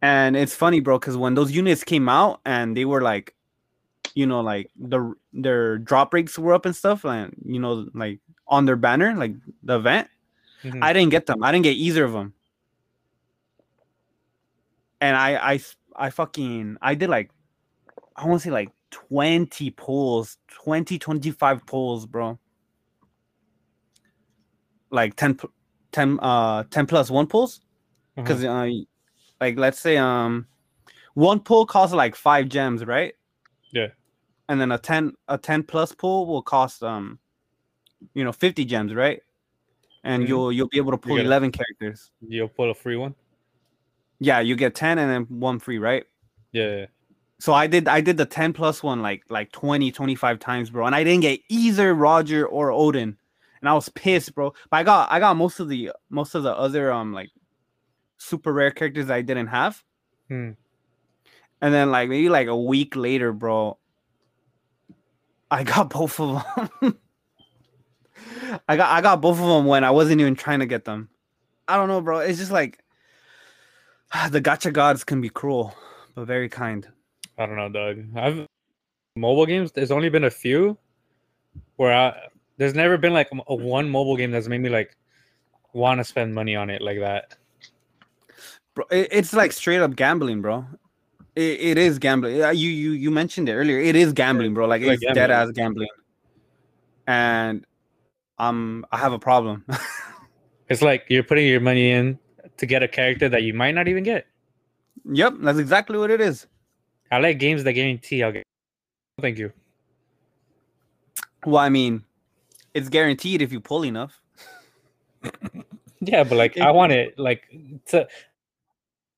And 0.00 0.36
it's 0.36 0.54
funny, 0.54 0.80
bro, 0.80 0.98
because 0.98 1.16
when 1.16 1.34
those 1.34 1.50
units 1.50 1.82
came 1.82 2.08
out 2.08 2.40
and 2.44 2.76
they 2.76 2.84
were 2.84 3.00
like, 3.00 3.34
you 4.14 4.26
know, 4.26 4.40
like 4.40 4.70
the 4.78 5.14
their 5.32 5.78
drop 5.78 6.14
rates 6.14 6.38
were 6.38 6.54
up 6.54 6.66
and 6.66 6.74
stuff, 6.74 7.04
and 7.04 7.34
you 7.44 7.58
know, 7.58 7.88
like 7.94 8.20
on 8.46 8.64
their 8.64 8.76
banner, 8.76 9.14
like 9.14 9.34
the 9.62 9.76
event, 9.76 10.08
Mhm. 10.64 10.82
I 10.82 10.92
didn't 10.92 11.10
get 11.10 11.26
them. 11.26 11.42
I 11.42 11.52
didn't 11.52 11.64
get 11.64 11.76
either 11.76 12.04
of 12.04 12.12
them. 12.12 12.34
And 15.00 15.16
I, 15.16 15.52
I, 15.54 15.60
I 15.94 16.10
fucking 16.10 16.76
I 16.82 16.94
did 16.94 17.08
like 17.08 17.30
I 18.16 18.26
want 18.26 18.40
to 18.42 18.48
say 18.48 18.50
like 18.50 18.70
20 18.90 19.70
pulls, 19.70 20.38
20 20.48 20.98
25 20.98 21.66
pulls, 21.66 22.06
bro. 22.06 22.38
Like 24.90 25.14
10 25.16 25.38
10 25.92 26.18
uh 26.20 26.64
10 26.70 26.86
plus 26.86 27.10
1 27.10 27.26
pulls 27.26 27.60
Mhm. 28.16 28.26
cuz 28.26 28.44
uh 28.44 28.68
like 29.40 29.58
let's 29.58 29.78
say 29.80 29.96
um 29.96 30.46
one 31.14 31.40
pull 31.40 31.66
costs 31.66 31.94
like 31.94 32.14
5 32.14 32.48
gems, 32.48 32.84
right? 32.84 33.14
Yeah. 33.72 33.88
And 34.48 34.60
then 34.60 34.72
a 34.72 34.78
10 34.78 35.12
a 35.28 35.36
10 35.38 35.62
plus 35.64 35.92
pull 35.92 36.26
will 36.26 36.42
cost 36.42 36.82
um 36.82 37.18
you 38.14 38.24
know 38.24 38.32
50 38.32 38.64
gems, 38.64 38.94
right? 38.94 39.20
And 40.04 40.22
Mhm. 40.24 40.28
you'll 40.28 40.52
you'll 40.52 40.68
be 40.68 40.78
able 40.78 40.92
to 40.92 40.98
pull 40.98 41.16
get 41.16 41.24
it. 41.24 41.26
11 41.26 41.52
characters. 41.52 42.10
You'll 42.26 42.48
pull 42.48 42.70
a 42.70 42.74
free 42.74 42.96
one? 42.96 43.14
Yeah, 44.20 44.40
you 44.40 44.56
get 44.56 44.74
10 44.74 44.98
and 44.98 45.10
then 45.10 45.40
one 45.40 45.58
free, 45.58 45.78
right? 45.78 46.04
Yeah. 46.52 46.86
So 47.40 47.52
I 47.52 47.66
did 47.68 47.86
I 47.88 48.00
did 48.00 48.16
the 48.16 48.26
10 48.26 48.52
plus 48.52 48.82
one 48.82 49.00
like 49.02 49.22
like 49.28 49.52
20 49.52 49.92
25 49.92 50.38
times, 50.40 50.70
bro. 50.70 50.86
And 50.86 50.94
I 50.94 51.04
didn't 51.04 51.22
get 51.22 51.40
either 51.48 51.94
Roger 51.94 52.46
or 52.46 52.70
Oden. 52.70 53.16
And 53.60 53.68
I 53.68 53.74
was 53.74 53.88
pissed, 53.88 54.34
bro. 54.34 54.52
But 54.70 54.76
I 54.76 54.82
got 54.82 55.10
I 55.10 55.20
got 55.20 55.36
most 55.36 55.60
of 55.60 55.68
the 55.68 55.92
most 56.10 56.34
of 56.34 56.42
the 56.42 56.54
other 56.54 56.92
um 56.92 57.12
like 57.12 57.30
super 58.18 58.52
rare 58.52 58.70
characters 58.70 59.10
I 59.10 59.22
didn't 59.22 59.48
have. 59.48 59.82
Hmm. 60.28 60.50
And 61.60 61.74
then 61.74 61.90
like 61.90 62.08
maybe 62.08 62.28
like 62.28 62.46
a 62.46 62.56
week 62.56 62.94
later, 62.94 63.32
bro, 63.32 63.78
I 65.50 65.64
got 65.64 65.90
both 65.90 66.18
of 66.20 66.44
them. 66.80 66.98
I 68.68 68.76
got 68.76 68.90
I 68.90 69.00
got 69.00 69.20
both 69.20 69.40
of 69.40 69.46
them 69.46 69.66
when 69.66 69.84
I 69.84 69.90
wasn't 69.90 70.20
even 70.20 70.34
trying 70.34 70.60
to 70.60 70.66
get 70.66 70.84
them. 70.84 71.08
I 71.66 71.76
don't 71.76 71.88
know, 71.88 72.00
bro. 72.00 72.18
It's 72.20 72.38
just 72.38 72.52
like 72.52 72.78
the 74.30 74.40
gacha 74.40 74.72
gods 74.72 75.04
can 75.04 75.20
be 75.20 75.28
cruel, 75.28 75.74
but 76.14 76.26
very 76.26 76.48
kind. 76.48 76.86
I 77.36 77.46
don't 77.46 77.56
know, 77.56 77.68
Doug. 77.68 78.04
I've 78.16 78.46
mobile 79.16 79.46
games. 79.46 79.72
There's 79.72 79.90
only 79.90 80.08
been 80.08 80.24
a 80.24 80.30
few 80.30 80.78
where 81.76 81.94
I 81.94 82.28
there's 82.58 82.74
never 82.74 82.98
been 82.98 83.14
like 83.14 83.30
a 83.46 83.54
one 83.54 83.88
mobile 83.88 84.16
game 84.16 84.30
that's 84.30 84.48
made 84.48 84.60
me 84.60 84.68
like 84.68 84.96
want 85.72 85.98
to 85.98 86.04
spend 86.04 86.34
money 86.34 86.54
on 86.54 86.68
it 86.70 86.82
like 86.82 86.98
that. 87.00 87.36
bro 88.74 88.84
it's 88.90 89.32
like 89.32 89.52
straight 89.52 89.80
up 89.80 89.96
gambling 89.96 90.42
bro 90.42 90.66
it, 91.36 91.60
it 91.60 91.78
is 91.78 91.98
gambling 91.98 92.36
you 92.36 92.68
you 92.70 92.90
you 92.92 93.10
mentioned 93.10 93.48
it 93.48 93.52
earlier 93.54 93.78
it 93.78 93.96
is 93.96 94.12
gambling 94.12 94.54
bro 94.54 94.66
like 94.66 94.82
It's 94.82 94.88
like 94.88 94.98
it's 95.02 95.14
dead 95.14 95.30
ass 95.30 95.50
gambling 95.52 95.88
and 97.06 97.64
um 98.38 98.84
i 98.92 98.96
have 98.98 99.12
a 99.12 99.18
problem 99.18 99.64
It's 100.70 100.82
like 100.82 101.06
you're 101.08 101.22
putting 101.22 101.46
your 101.46 101.60
money 101.60 101.92
in 101.92 102.18
to 102.58 102.66
get 102.66 102.82
a 102.82 102.88
character 102.88 103.26
that 103.30 103.42
you 103.42 103.54
might 103.54 103.72
not 103.74 103.88
even 103.88 104.04
get. 104.04 104.26
yep 105.10 105.32
that's 105.40 105.58
exactly 105.58 105.96
what 105.98 106.10
it 106.10 106.20
is 106.20 106.46
I 107.10 107.18
like 107.20 107.38
games 107.38 107.64
that 107.64 107.72
guarantee 107.72 108.22
I'll 108.22 108.32
get. 108.32 108.42
Thank 109.22 109.38
you. 109.38 109.50
well 111.46 111.56
i 111.64 111.68
mean 111.70 112.04
it's 112.78 112.88
guaranteed 112.88 113.42
if 113.42 113.50
you 113.52 113.60
pull 113.60 113.84
enough 113.84 114.20
Yeah, 116.00 116.22
but 116.24 116.36
like 116.38 116.56
I 116.58 116.70
want 116.70 116.92
it 116.92 117.18
like 117.18 117.42
to 117.86 118.06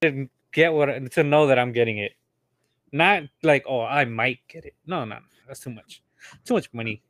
to 0.00 0.28
get 0.52 0.72
what 0.72 1.12
to 1.12 1.22
know 1.22 1.46
that 1.48 1.58
I'm 1.58 1.72
getting 1.72 1.98
it. 1.98 2.12
Not 2.90 3.24
like 3.42 3.64
oh 3.68 3.82
I 3.82 4.04
might 4.06 4.38
get 4.48 4.64
it. 4.64 4.74
No, 4.86 5.04
no, 5.04 5.18
that's 5.46 5.60
too 5.60 5.70
much. 5.70 6.02
Too 6.44 6.54
much 6.54 6.72
money. 6.72 7.02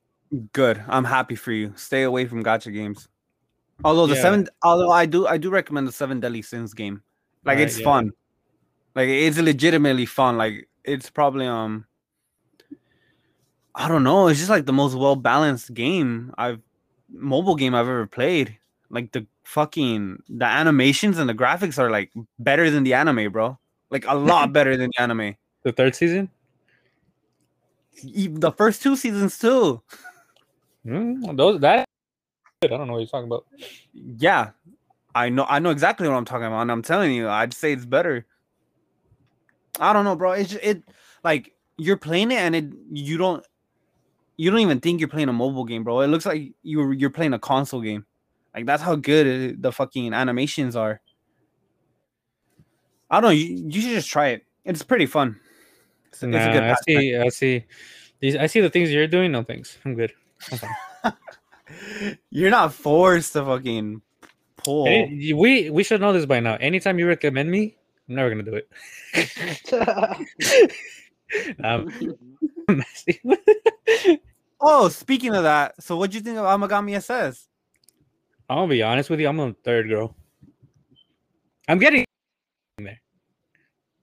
good 0.53 0.79
i'm 0.87 1.03
happy 1.05 1.35
for 1.35 1.51
you 1.51 1.73
stay 1.75 2.05
away 2.05 2.25
from 2.25 2.45
gacha 2.45 2.73
games 2.73 3.09
although 3.83 4.07
the 4.07 4.15
Yeah. 4.15 4.23
seven 4.23 4.47
although 4.63 4.93
i 4.93 5.05
do 5.05 5.27
i 5.27 5.37
do 5.37 5.51
recommend 5.51 5.89
the 5.89 5.93
seven 5.93 6.21
deadly 6.21 6.43
sins 6.43 6.73
game 6.73 7.03
like 7.45 7.59
Right, 7.59 7.67
it's 7.67 7.79
yeah. 7.81 7.85
fun 7.91 8.13
like 8.95 9.09
it's 9.09 9.39
legitimately 9.39 10.07
fun 10.07 10.39
like 10.39 10.69
it's 10.85 11.11
probably 11.11 11.47
um 11.47 11.85
i 13.81 13.88
don't 13.88 14.05
know 14.05 14.29
it's 14.29 14.38
just 14.38 14.51
like 14.51 14.66
the 14.66 14.73
most 14.73 14.95
well 14.95 15.16
balanced 15.16 15.73
game 15.75 16.33
i've 16.38 16.61
mobile 17.12 17.57
game 17.57 17.75
i've 17.75 17.88
ever 17.88 18.07
played. 18.07 18.57
Like 18.88 19.12
the 19.12 19.27
fucking 19.45 20.23
the 20.29 20.45
animations 20.45 21.19
and 21.19 21.29
the 21.29 21.35
graphics 21.35 21.79
are 21.79 21.90
like 21.90 22.12
better 22.38 22.71
than 22.71 22.83
the 22.85 22.95
anime 22.95 23.33
bro. 23.33 23.59
Like 23.90 24.05
a 24.07 24.14
lot 24.14 24.53
better 24.57 24.77
than 24.77 24.90
the 24.95 25.03
anime. 25.03 25.37
The 25.62 25.73
third 25.73 25.95
season? 25.95 26.31
The 28.03 28.53
first 28.53 28.83
two 28.83 28.97
seasons 28.97 29.38
too. 29.38 29.83
Mm, 30.87 31.37
those 31.37 31.61
that 31.61 31.85
I 32.62 32.66
don't 32.66 32.87
know 32.87 32.95
what 32.95 32.99
you're 33.01 33.09
talking 33.09 33.27
about. 33.27 33.47
yeah 33.93 34.51
i 35.14 35.29
know 35.29 35.45
i 35.49 35.59
know 35.59 35.71
exactly 35.71 36.07
what 36.09 36.14
i'm 36.14 36.25
talking 36.25 36.47
about 36.47 36.62
and 36.62 36.71
i'm 36.71 36.83
telling 36.83 37.12
you 37.12 37.29
i'd 37.29 37.53
say 37.53 37.73
it's 37.73 37.85
better. 37.87 38.27
I 39.79 39.93
don't 39.93 40.05
know 40.05 40.16
bro 40.16 40.33
it's 40.33 40.55
it 40.55 40.83
like 41.25 41.53
you're 41.77 41.97
playing 41.97 42.31
it 42.33 42.38
and 42.38 42.55
it 42.55 42.66
you 42.93 43.19
don't 43.19 43.45
you 44.40 44.50
don't 44.50 44.61
even 44.61 44.81
think 44.81 45.00
you're 45.00 45.09
playing 45.09 45.29
a 45.29 45.33
mobile 45.33 45.64
game 45.64 45.85
bro 45.85 46.00
it 46.00 46.09
looks 46.09 46.26
like 46.26 46.53
you're 46.62 46.92
you're 46.92 47.11
playing 47.11 47.33
a 47.33 47.38
console 47.38 47.81
game 47.81 48.05
like 48.55 48.66
that's 48.66 48.83
how 48.83 48.94
good 48.94 49.62
the 49.62 49.70
fucking 49.72 50.12
animations 50.14 50.76
are 50.76 51.00
i 53.11 53.20
don't 53.20 53.31
know 53.31 53.35
you, 53.35 53.64
you 53.68 53.81
should 53.81 53.90
just 53.90 54.09
try 54.11 54.29
it 54.29 54.44
it's 54.64 54.83
pretty 54.83 55.07
fun 55.07 55.38
it's, 56.11 56.22
it's 56.22 56.35
a 56.35 56.53
good 56.53 56.62
I 56.62 56.70
pastime. 56.70 57.00
see. 57.00 57.16
I 57.16 57.29
see. 57.29 57.64
These. 58.20 58.37
I 58.37 58.46
see 58.46 58.61
the 58.61 58.70
things 58.70 58.90
you're 58.90 59.07
doing. 59.07 59.33
No 59.33 59.42
thanks. 59.42 59.79
I'm 59.85 59.94
good. 59.94 60.12
I'm 61.05 61.12
you're 62.31 62.50
not 62.50 62.74
forced 62.74 63.33
to 63.35 63.44
fucking 63.44 64.03
pull 64.57 64.88
Any- 64.88 65.33
we 65.33 65.70
we 65.70 65.85
should 65.85 66.00
know 66.00 66.12
this 66.12 66.26
by 66.26 66.40
now. 66.40 66.57
Anytime 66.57 66.98
you 66.98 67.07
recommend 67.07 67.50
me, 67.50 67.76
I'm 68.09 68.16
never 68.16 68.29
gonna 68.31 68.42
do 68.42 68.61
it. 68.61 68.68
um, 71.64 71.88
messy. 72.68 73.20
Oh 74.61 74.88
speaking 74.88 75.35
of 75.35 75.42
that 75.42 75.81
so 75.83 75.96
what 75.96 76.11
do 76.11 76.16
you 76.18 76.23
think 76.23 76.38
of 76.38 76.44
amagami 76.44 76.94
ss 76.96 77.49
I'm 78.51 78.57
gonna 78.57 78.68
be 78.68 78.83
honest 78.83 79.09
with 79.09 79.20
you. 79.20 79.29
I'm 79.29 79.38
on 79.38 79.51
the 79.51 79.57
third 79.62 79.88
girl. 79.88 80.16
I'm 81.68 81.79
getting 81.79 82.05
there. 82.79 83.01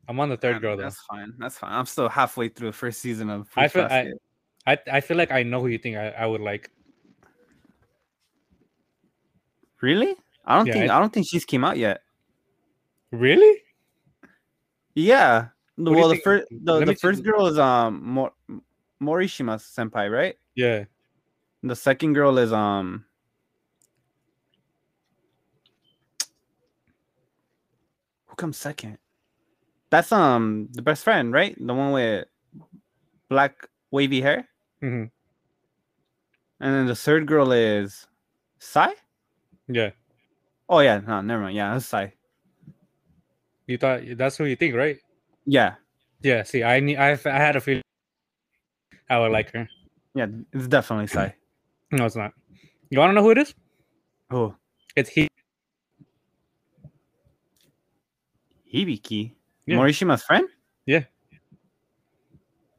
I'm 0.08 0.18
on 0.22 0.30
the 0.30 0.38
third 0.38 0.54
Yeah, 0.56 0.60
girl 0.60 0.78
though. 0.78 0.84
That's 0.84 1.02
fine. 1.02 1.34
That's 1.38 1.58
fine. 1.58 1.74
I'm 1.74 1.86
still 1.86 2.08
halfway 2.08 2.48
through 2.48 2.70
the 2.70 2.74
first 2.78 3.02
season 3.02 3.30
of. 3.30 3.50
I 3.58 3.68
feel 3.68 3.84
I, 3.84 3.88
Basket. 3.88 4.22
I 4.66 4.78
I 4.94 5.02
feel 5.02 5.18
like 5.18 5.34
I 5.34 5.44
know 5.44 5.60
who 5.60 5.68
you 5.68 5.78
think 5.78 5.98
I, 5.98 6.12
I 6.12 6.26
would 6.26 6.40
like. 6.40 6.72
really? 9.82 10.16
I 10.46 10.56
don't 10.56 10.66
Yeah, 10.68 10.74
think. 10.74 10.92
I- 10.92 10.96
I, 10.96 11.00
don't 11.02 11.12
think 11.12 11.28
she's 11.30 11.44
came 11.44 11.66
out 11.66 11.78
yet. 11.78 12.00
Really? 13.12 13.62
Yeah. 14.96 15.50
you 15.76 15.92
well, 15.92 16.08
the 16.08 16.22
first 16.24 16.46
the, 16.52 16.74
let 16.74 16.86
the 16.86 16.96
first 16.96 17.22
girl 17.22 17.48
is 17.48 17.60
um 17.60 18.02
Mor- 18.02 18.34
Morishima 19.02 19.60
senpai, 19.60 20.10
right? 20.10 20.36
Yeah. 20.58 20.86
The 21.64 21.76
second 21.76 22.14
girl 22.14 22.38
is 22.40 22.54
um. 22.54 23.06
Who 28.28 28.36
comes 28.36 28.58
second? 28.58 28.98
That's 29.92 30.12
um 30.12 30.70
the 30.74 30.82
best 30.84 31.04
friend, 31.06 31.34
right? 31.34 31.56
The 31.60 31.74
one 31.74 31.92
with 31.94 32.28
black 33.30 33.68
wavy 33.92 34.22
hair. 34.22 34.48
hmm 34.82 35.06
And 36.60 36.74
then 36.76 36.86
the 36.88 36.96
third 36.96 37.26
girl 37.28 37.52
is 37.52 38.08
Sae. 38.60 38.94
Yeah. 39.68 39.92
Oh 40.70 40.80
yeah, 40.80 41.00
no, 41.00 41.22
never 41.22 41.44
mind. 41.44 41.56
Yeah, 41.58 41.74
that's 41.74 41.88
Sae. 41.88 42.14
You 43.68 43.78
thought 43.78 44.02
that's 44.18 44.38
who 44.38 44.46
you 44.46 44.56
think, 44.56 44.76
right? 44.76 44.98
Yeah, 45.46 45.76
Yeah. 46.22 46.44
See, 46.44 46.64
I 46.64 46.80
need. 46.80 46.98
I 46.98 47.12
I 47.12 47.38
had 47.40 47.56
a 47.56 47.62
feeling 47.62 47.84
I 49.10 49.20
would 49.20 49.32
like 49.34 49.52
her. 49.52 49.68
Yeah, 50.18 50.28
it's 50.54 50.68
definitely 50.68 51.08
Sae. 51.08 51.34
No, 51.92 52.06
it's 52.06 52.18
not. 52.18 52.34
You 52.90 53.00
want 53.00 53.12
to 53.12 53.14
know 53.14 53.22
who 53.24 53.32
it 53.32 53.38
is? 53.38 53.54
Oh, 54.30 54.54
It's 54.98 55.10
he. 55.10 55.30
Hibiki, 58.74 59.32
Yeah. 59.66 59.78
Morishima's 59.78 60.24
friend. 60.24 60.50
Yeah. 60.86 61.04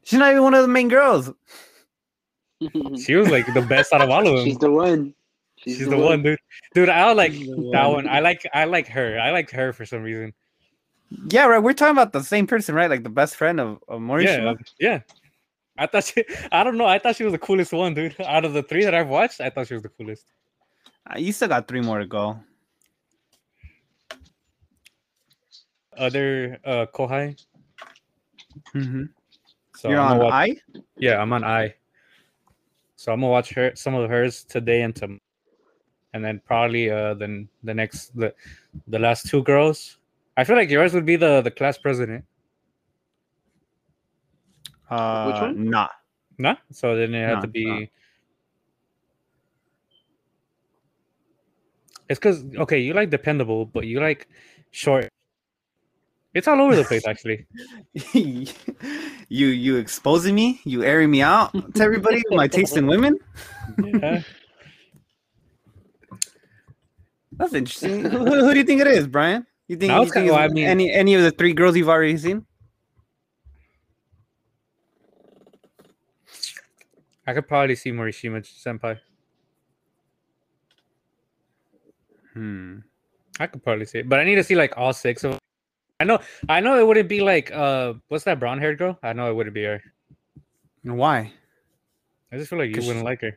She's 0.03 0.19
not 0.19 0.31
even 0.31 0.43
one 0.43 0.55
of 0.55 0.63
the 0.63 0.69
main 0.69 0.89
girls. 0.89 1.31
She 3.05 3.15
was 3.15 3.31
like 3.31 3.47
the 3.55 3.63
best 3.63 3.93
out 3.93 4.03
of 4.03 4.11
all 4.11 4.27
of 4.27 4.37
them. 4.37 4.45
She's 4.45 4.59
the 4.59 4.71
one. 4.71 5.15
She's, 5.57 5.79
the, 5.89 5.97
one. 5.97 6.23
dude. 6.25 6.39
Dude, 6.75 6.89
I 6.89 7.13
like 7.13 7.33
that 7.33 7.47
one. 7.47 7.93
one. 7.93 8.09
I 8.09 8.19
like. 8.19 8.45
I 8.53 8.65
like 8.65 8.89
her. 8.89 9.19
I 9.21 9.31
like 9.31 9.49
her 9.53 9.73
for 9.73 9.87
some 9.87 10.03
reason. 10.03 10.35
Yeah, 11.31 11.47
right. 11.47 11.63
We're 11.63 11.73
talking 11.73 11.93
about 11.93 12.13
the 12.13 12.23
same 12.23 12.49
person, 12.49 12.75
right? 12.75 12.91
Like 12.91 13.05
the 13.05 13.11
best 13.11 13.37
friend 13.37 13.61
of, 13.61 13.79
of 13.87 14.01
Morishima. 14.01 14.59
Yeah, 14.81 14.91
yeah. 14.91 15.01
I 15.79 15.87
thought 15.87 16.05
she. 16.05 16.25
I 16.53 16.65
don't 16.65 16.77
know. 16.77 16.87
I 16.87 16.99
thought 16.99 17.17
she 17.17 17.25
was 17.25 17.33
the 17.33 17.39
coolest 17.39 17.73
one, 17.73 17.95
dude. 17.95 18.21
Out 18.25 18.45
of 18.45 18.53
the 18.53 18.63
three 18.63 18.85
that 18.85 18.95
I've 18.95 19.09
watched, 19.09 19.41
I 19.41 19.51
thought 19.51 19.69
she 19.69 19.75
was 19.75 19.83
the 19.83 19.89
coolest. 19.89 20.25
Uh, 21.09 21.19
you 21.19 21.33
still 21.33 21.49
got 21.49 21.69
three 21.69 21.81
more 21.81 22.01
to 22.01 22.07
go. 22.07 22.39
Other 25.97 26.59
uh 26.65 26.87
Kohai. 26.95 27.41
Mm-hmm. 28.75 29.05
So 29.77 29.91
You're 29.91 30.01
I'm 30.01 30.13
on 30.13 30.19
watch, 30.19 30.33
I. 30.33 30.57
Yeah, 30.97 31.21
I'm 31.21 31.33
on 31.33 31.45
I. 31.45 31.75
So 32.97 33.13
I'm 33.13 33.21
gonna 33.21 33.31
watch 33.31 33.51
her 33.55 33.73
some 33.75 33.95
of 33.95 34.11
hers 34.11 34.45
today 34.45 34.83
and 34.83 34.95
tomorrow, 34.95 35.21
and 36.13 36.25
then 36.25 36.41
probably 36.45 36.91
uh 36.91 37.15
then 37.15 37.49
the 37.63 37.75
next 37.75 38.17
the 38.17 38.35
the 38.89 38.99
last 38.99 39.29
two 39.29 39.43
girls. 39.43 39.99
I 40.37 40.45
feel 40.45 40.57
like 40.57 40.71
yours 40.71 40.95
would 40.95 41.07
be 41.07 41.17
the 41.17 41.41
the 41.43 41.51
class 41.51 41.79
president. 41.79 42.25
Uh, 44.91 45.39
one? 45.41 45.69
Nah. 45.71 45.89
No, 46.39 46.57
so 46.71 46.97
then 46.97 47.15
it 47.15 47.27
had 47.27 47.35
No, 47.37 47.41
to 47.43 47.47
be. 47.49 47.65
no. 47.67 47.87
It's 52.09 52.19
because 52.19 52.45
okay, 52.57 52.79
you 52.79 52.95
like 52.95 53.11
dependable, 53.11 53.67
but 53.67 53.87
you 53.87 54.01
like 54.01 54.29
short. 54.71 55.09
It's 56.35 56.47
all 56.47 56.61
over 56.61 56.77
the 56.77 56.85
place, 56.85 57.07
actually. 57.07 57.47
you 58.15 59.47
you 59.49 59.77
exposing 59.77 60.35
me? 60.35 60.61
You 60.65 60.85
airing 60.85 61.11
me 61.11 61.23
out 61.23 61.53
to 61.75 61.83
everybody? 61.83 62.23
my 62.31 62.49
taste 62.49 62.77
in 62.77 62.87
women? 62.87 63.19
Yeah. 63.83 64.23
That's 67.33 67.55
interesting. 67.55 68.05
who, 68.05 68.19
who 68.25 68.53
do 68.53 68.59
you 68.59 68.65
think 68.65 68.81
it 68.81 68.87
is, 68.89 69.07
Bryan? 69.07 69.47
You 69.69 69.77
think, 69.77 69.89
Now 69.91 69.99
you 70.01 70.05
think 70.07 70.15
kinda- 70.15 70.33
well, 70.33 70.43
I 70.43 70.49
mean- 70.49 70.67
any 70.67 70.91
any 70.91 71.15
of 71.15 71.23
the 71.23 71.31
three 71.31 71.53
girls 71.53 71.77
you've 71.77 71.89
already 71.91 72.17
seen? 72.17 72.47
I 77.29 77.35
could 77.35 77.47
probably 77.47 77.75
see 77.75 77.93
Morishima 77.93 78.41
Senpai. 78.41 78.99
Hmm. 82.33 82.79
I 83.39 83.47
could 83.47 83.63
probably 83.63 83.85
see 83.85 83.99
it, 83.99 84.09
but 84.09 84.19
I 84.19 84.25
need 84.25 84.37
to 84.37 84.43
see 84.43 84.55
like 84.55 84.73
all 84.79 84.95
six 84.95 85.25
of. 85.25 85.33
Them. 85.33 85.41
I 86.01 86.05
know, 86.05 86.21
I 86.49 86.61
know 86.61 86.81
it 86.81 86.87
wouldn't 86.87 87.07
be 87.07 87.21
like 87.21 87.53
uh, 87.53 87.93
what's 88.09 88.25
that 88.25 88.41
brown 88.41 88.59
haired 88.59 88.79
girl? 88.79 88.99
I 89.03 89.13
know 89.13 89.31
it 89.31 89.35
wouldn't 89.35 89.53
be 89.53 89.65
her. 89.65 89.83
Why? 90.85 91.31
I 92.33 92.39
just 92.39 92.49
feel 92.49 92.59
like 92.59 92.75
you 92.75 92.81
wouldn't 92.87 93.05
like 93.05 93.21
her. 93.21 93.37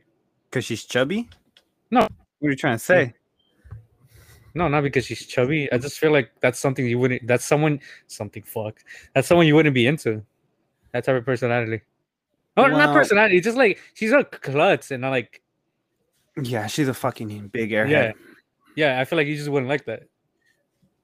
Because 0.49 0.63
she's 0.63 0.85
chubby? 0.85 1.29
No. 1.91 2.07
What 2.39 2.47
are 2.47 2.51
you 2.51 2.55
trying 2.55 2.75
to 2.75 2.79
say? 2.79 3.13
No, 4.55 4.69
not 4.69 4.83
because 4.83 5.05
she's 5.05 5.25
chubby. 5.25 5.69
I 5.69 5.77
just 5.77 5.99
feel 5.99 6.13
like 6.13 6.31
that's 6.39 6.59
something 6.59 6.87
you 6.87 6.97
wouldn't. 6.97 7.27
That's 7.27 7.43
someone. 7.43 7.81
Something 8.07 8.43
fuck. 8.43 8.79
That's 9.13 9.27
someone 9.27 9.47
you 9.47 9.55
wouldn't 9.55 9.75
be 9.75 9.85
into. 9.85 10.23
That 10.93 11.03
type 11.03 11.17
of 11.17 11.25
personality. 11.25 11.81
Oh, 12.57 12.67
not 12.67 12.93
personality. 12.93 13.39
Just 13.41 13.57
like 13.57 13.79
she's 13.93 14.11
a 14.11 14.23
klutz 14.23 14.91
and 14.91 15.01
not 15.01 15.09
like. 15.09 15.41
Yeah, 16.41 16.67
she's 16.67 16.87
a 16.87 16.93
fucking 16.93 17.49
big 17.49 17.71
airhead. 17.71 17.89
Yeah, 17.89 18.11
yeah. 18.75 18.99
I 19.01 19.05
feel 19.05 19.17
like 19.17 19.27
you 19.27 19.35
just 19.35 19.49
wouldn't 19.49 19.69
like 19.69 19.85
that. 19.85 20.03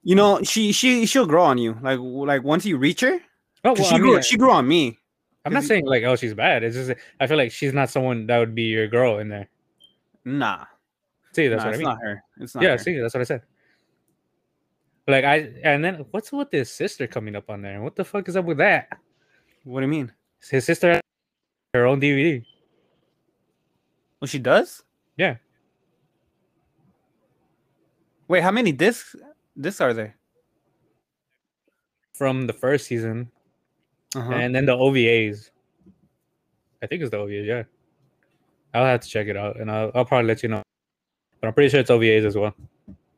You 0.02 0.14
know, 0.14 0.42
she 0.42 0.72
she 0.72 1.06
she'll 1.06 1.26
grow 1.26 1.44
on 1.44 1.58
you. 1.58 1.78
Like 1.82 1.98
like 2.00 2.42
once 2.42 2.64
you 2.64 2.78
reach 2.78 3.00
her, 3.00 3.20
Oh, 3.64 3.74
well, 3.74 3.84
she 3.84 3.96
I 3.96 3.98
grew 3.98 4.12
mean, 4.14 4.22
she 4.22 4.36
grew 4.36 4.52
on 4.52 4.66
me. 4.66 4.98
I'm 5.44 5.52
not 5.52 5.64
saying 5.64 5.86
like 5.86 6.04
oh 6.04 6.16
she's 6.16 6.34
bad. 6.34 6.62
It's 6.62 6.76
just 6.76 6.92
I 7.20 7.26
feel 7.26 7.36
like 7.36 7.52
she's 7.52 7.72
not 7.72 7.90
someone 7.90 8.26
that 8.26 8.38
would 8.38 8.54
be 8.54 8.64
your 8.64 8.88
girl 8.88 9.18
in 9.18 9.28
there. 9.28 9.48
Nah, 10.24 10.64
See, 11.32 11.48
that's 11.48 11.60
nah, 11.60 11.66
what 11.66 11.68
I 11.68 11.70
it's 11.70 11.78
mean. 11.78 11.88
not 11.88 12.02
her. 12.02 12.24
It's 12.40 12.54
not 12.54 12.64
yeah, 12.64 12.70
her. 12.70 12.78
see, 12.78 12.98
that's 12.98 13.14
what 13.14 13.20
I 13.20 13.24
said. 13.24 13.42
Like 15.06 15.24
I 15.24 15.52
and 15.64 15.84
then 15.84 16.04
what's 16.10 16.32
with 16.32 16.50
his 16.50 16.70
sister 16.70 17.06
coming 17.06 17.34
up 17.34 17.48
on 17.48 17.62
there? 17.62 17.80
What 17.80 17.96
the 17.96 18.04
fuck 18.04 18.28
is 18.28 18.36
up 18.36 18.44
with 18.44 18.58
that? 18.58 18.88
What 19.64 19.80
do 19.80 19.86
you 19.86 19.90
mean? 19.90 20.12
His 20.50 20.64
sister 20.64 21.00
her 21.74 21.86
own 21.86 22.00
DVD. 22.00 22.44
Well, 24.20 24.26
she 24.28 24.38
does. 24.38 24.82
Yeah. 25.16 25.36
Wait, 28.26 28.42
how 28.42 28.50
many 28.50 28.72
discs 28.72 29.14
discs 29.58 29.80
are 29.80 29.92
there? 29.94 30.14
from 32.14 32.48
the 32.48 32.52
first 32.52 32.86
season, 32.88 33.30
Uh-huh. 34.16 34.32
and 34.32 34.52
then 34.52 34.66
the 34.66 34.72
OVAs. 34.74 35.50
I 36.82 36.88
think 36.88 37.00
it's 37.00 37.12
the 37.12 37.16
OVAs. 37.16 37.46
Yeah, 37.46 37.62
I'll 38.74 38.86
have 38.86 39.02
to 39.02 39.08
check 39.08 39.28
it 39.28 39.36
out, 39.36 39.60
and 39.60 39.70
I'll, 39.70 39.92
I'll 39.94 40.04
probably 40.04 40.26
let 40.26 40.42
you 40.42 40.48
know. 40.48 40.62
But 41.40 41.46
I'm 41.46 41.54
pretty 41.54 41.68
sure 41.70 41.78
it's 41.78 41.90
OVAs 41.92 42.24
as 42.26 42.34
well, 42.36 42.56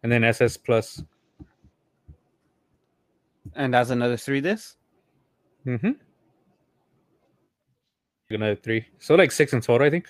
and 0.03 0.13
then 0.13 0.23
SS 0.23 0.59
Plus. 0.59 1.03
and 3.55 3.73
that's 3.73 3.89
another 3.89 4.19
three 4.19 4.43
discs. 4.43 4.77
Mm-hmm. 5.67 5.93
Another 8.31 8.55
three, 8.55 8.87
so 9.01 9.17
like 9.17 9.33
six 9.33 9.53
in 9.53 9.61
total, 9.61 9.87
Ai 9.87 9.91
think. 9.91 10.07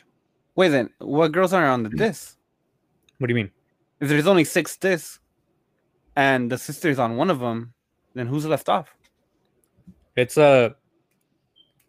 Wait, 0.55 0.69
then 0.69 0.91
what 0.99 1.33
girls 1.33 1.53
are 1.55 1.67
on 1.67 1.83
the 1.83 1.89
disc? 1.89 2.37
What 3.19 3.29
do 3.29 3.33
you 3.33 3.37
mean? 3.37 3.51
If 4.01 4.09
there's 4.09 4.27
only 4.27 4.45
six 4.45 4.77
discs, 4.77 5.21
and 6.17 6.51
the 6.51 6.59
sister's 6.59 6.99
on 6.99 7.17
one 7.17 7.31
of 7.31 7.41
them, 7.41 7.73
then 8.15 8.27
who's 8.27 8.45
left 8.45 8.69
off? 8.69 8.95
It's 10.17 10.37
uh 10.37 10.71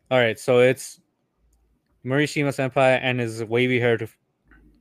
all 0.10 0.20
right, 0.20 0.40
so 0.40 0.60
it's 0.60 1.00
Morishima 2.06 2.50
Senpai 2.56 3.00
and 3.02 3.20
his 3.20 3.44
wavy 3.44 3.80
haired 3.80 4.08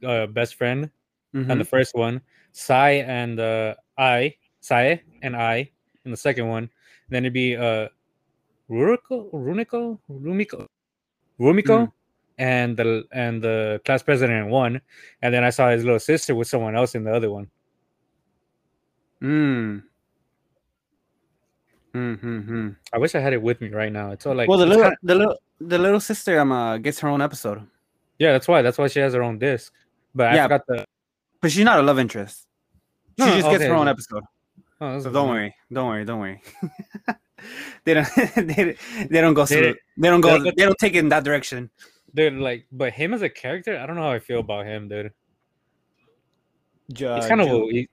uh, 0.04 0.26
best 0.26 0.54
friend 0.56 0.90
Mhm. 1.34 1.48
and 1.50 1.60
the 1.60 1.64
first 1.64 1.94
one, 1.94 2.20
Sae 2.52 3.02
and 3.02 3.38
uh, 3.38 3.74
Ai, 3.98 4.34
Sae 4.60 5.00
and 5.22 5.36
I 5.36 5.70
in 6.04 6.10
the 6.10 6.16
second 6.16 6.48
one. 6.48 6.68
Then 7.08 7.24
it'd 7.24 7.32
be 7.32 7.56
uh, 7.56 7.86
Ruriko, 8.68 9.30
Runiko, 9.32 9.98
Rumiko, 10.10 10.66
Rumiko, 11.40 11.86
Mm. 11.88 11.92
and 12.38 12.76
the 12.76 13.04
and 13.12 13.42
the 13.42 13.80
class 13.84 14.02
president 14.02 14.44
in 14.46 14.50
one, 14.50 14.80
and 15.22 15.32
then 15.34 15.42
I 15.44 15.50
saw 15.50 15.70
his 15.70 15.84
little 15.84 15.98
sister 16.00 16.34
with 16.34 16.48
someone 16.48 16.76
else 16.76 16.94
in 16.94 17.04
the 17.04 17.12
other 17.14 17.30
one. 17.30 17.48
Mm. 19.22 19.82
Mm-hmm. 21.94 22.68
I 22.92 22.98
wish 22.98 23.14
I 23.14 23.20
had 23.20 23.32
it 23.32 23.42
with 23.42 23.60
me 23.60 23.68
right 23.70 23.92
now. 23.92 24.12
It's 24.12 24.24
all 24.26 24.34
like 24.34 24.48
well, 24.48 24.58
the 24.58 24.66
little, 24.66 24.84
kinda- 24.84 24.96
the 25.02 25.14
little, 25.16 25.36
the 25.60 25.78
little 25.78 25.98
sister 26.00 26.38
um 26.38 26.52
uh, 26.52 26.78
gets 26.78 27.00
her 27.00 27.08
own 27.08 27.20
episode, 27.20 27.66
yeah, 28.18 28.32
that's 28.32 28.46
why 28.46 28.62
that's 28.62 28.78
why 28.78 28.86
she 28.86 29.00
has 29.00 29.12
her 29.14 29.22
own 29.22 29.38
disc. 29.38 29.72
But 30.14 30.28
I 30.28 30.34
Yeah, 30.36 30.44
forgot 30.44 30.66
the. 30.68 30.84
but 31.40 31.50
she's 31.50 31.64
not 31.64 31.78
a 31.78 31.82
love 31.82 31.98
interest. 31.98 32.46
She 33.18 33.24
No, 33.24 33.26
no, 33.26 33.36
just 33.36 33.50
gets 33.50 33.64
her 33.64 33.74
own 33.74 33.88
episode. 33.88 34.22
Oh, 34.80 34.98
So 35.00 35.10
don't 35.10 35.26
fine. 35.26 35.28
worry, 35.34 35.54
don't 35.72 35.88
worry, 35.88 36.04
don't 36.04 36.20
worry. 36.20 36.42
they 37.84 37.94
don't, 37.94 38.08
they, 38.36 38.76
they 39.10 39.20
don't 39.20 39.34
go 39.34 39.44
They 39.44 39.54
through. 39.56 39.62
don't- 39.64 39.78
They 39.98 40.08
don't 40.08 40.20
go. 40.20 40.38
They 40.42 40.50
don't 40.64 40.78
take 40.78 40.94
it 40.94 40.98
in 41.00 41.08
that 41.10 41.24
direction. 41.24 41.70
dude. 42.14 42.34
Like, 42.34 42.66
but 42.72 42.92
him 42.92 43.14
as 43.14 43.22
a 43.22 43.28
character, 43.28 43.78
I 43.78 43.86
don't 43.86 43.96
know 43.96 44.02
how 44.02 44.10
I 44.12 44.18
feel 44.18 44.40
about 44.40 44.66
him, 44.66 44.88
dude. 44.88 45.12
Ju- 46.92 47.14
He's 47.14 47.26
kind 47.26 47.40
of 47.40 47.46
Ju- 47.48 47.68
he, 47.70 47.88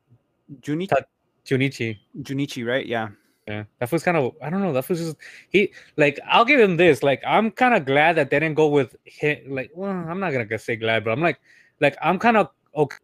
Juni- 0.61 0.87
Ta- 0.89 1.05
Junichi. 1.45 1.97
Junichi, 2.21 2.65
right? 2.65 2.85
Yeah. 2.85 3.09
Yeah, 3.47 3.63
that 3.79 3.89
was 3.93 4.03
kind 4.03 4.17
of 4.17 4.35
I 4.41 4.49
don't 4.49 4.61
know. 4.61 4.73
That 4.73 4.89
was 4.89 4.99
just 4.99 5.15
he 5.49 5.71
like 5.95 6.19
I'll 6.27 6.43
give 6.43 6.59
him 6.59 6.75
this. 6.75 7.01
Like 7.01 7.21
I'm 7.25 7.49
kind 7.49 7.73
of 7.75 7.85
glad 7.85 8.17
that 8.17 8.29
they 8.29 8.41
didn't 8.41 8.55
go 8.55 8.67
with 8.67 8.93
him. 9.05 9.37
Like, 9.55 9.71
well, 9.73 9.89
I'm 9.89 10.19
not 10.19 10.31
gonna 10.33 10.59
say 10.59 10.75
glad, 10.75 11.05
but 11.05 11.11
I'm 11.11 11.21
like, 11.21 11.39
like 11.79 11.95
I'm 12.01 12.19
kind 12.19 12.35
of 12.35 12.49
okay 12.75 12.97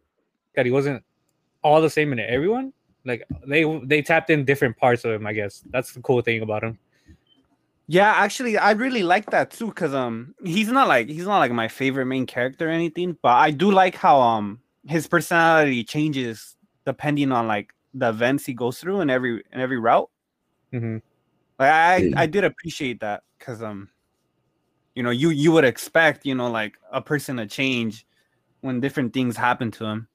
that 0.54 0.66
he 0.66 0.70
wasn't 0.70 1.02
all 1.62 1.80
the 1.80 1.88
same 1.88 2.12
in 2.12 2.20
everyone. 2.20 2.74
Like 3.04 3.24
they 3.46 3.64
they 3.84 4.02
tapped 4.02 4.30
in 4.30 4.44
different 4.44 4.76
parts 4.76 5.04
of 5.04 5.12
him. 5.12 5.26
I 5.26 5.32
guess 5.32 5.62
that's 5.70 5.92
the 5.92 6.00
cool 6.00 6.22
thing 6.22 6.42
about 6.42 6.64
him. 6.64 6.78
Yeah, 7.86 8.12
actually, 8.16 8.56
I 8.56 8.72
really 8.72 9.02
like 9.02 9.30
that 9.30 9.50
too, 9.50 9.70
cause 9.72 9.92
um, 9.92 10.34
he's 10.42 10.68
not 10.68 10.88
like 10.88 11.08
he's 11.08 11.26
not 11.26 11.38
like 11.38 11.52
my 11.52 11.68
favorite 11.68 12.06
main 12.06 12.24
character 12.24 12.68
or 12.68 12.70
anything, 12.70 13.18
but 13.20 13.36
I 13.36 13.50
do 13.50 13.70
like 13.70 13.94
how 13.94 14.20
um 14.20 14.60
his 14.86 15.06
personality 15.06 15.84
changes 15.84 16.56
depending 16.86 17.32
on 17.32 17.46
like 17.46 17.74
the 17.92 18.08
events 18.08 18.44
he 18.44 18.54
goes 18.54 18.78
through 18.78 19.00
in 19.00 19.10
every 19.10 19.44
in 19.52 19.60
every 19.60 19.78
route. 19.78 20.10
Mm-hmm. 20.72 20.96
Like 21.58 21.70
I 21.70 22.12
I 22.16 22.26
did 22.26 22.44
appreciate 22.44 23.00
that, 23.00 23.22
cause 23.38 23.62
um, 23.62 23.90
you 24.94 25.02
know, 25.02 25.10
you 25.10 25.28
you 25.28 25.52
would 25.52 25.64
expect, 25.64 26.24
you 26.24 26.34
know, 26.34 26.50
like 26.50 26.78
a 26.90 27.02
person 27.02 27.36
to 27.36 27.46
change 27.46 28.06
when 28.62 28.80
different 28.80 29.12
things 29.12 29.36
happen 29.36 29.70
to 29.72 29.84
him. 29.84 30.08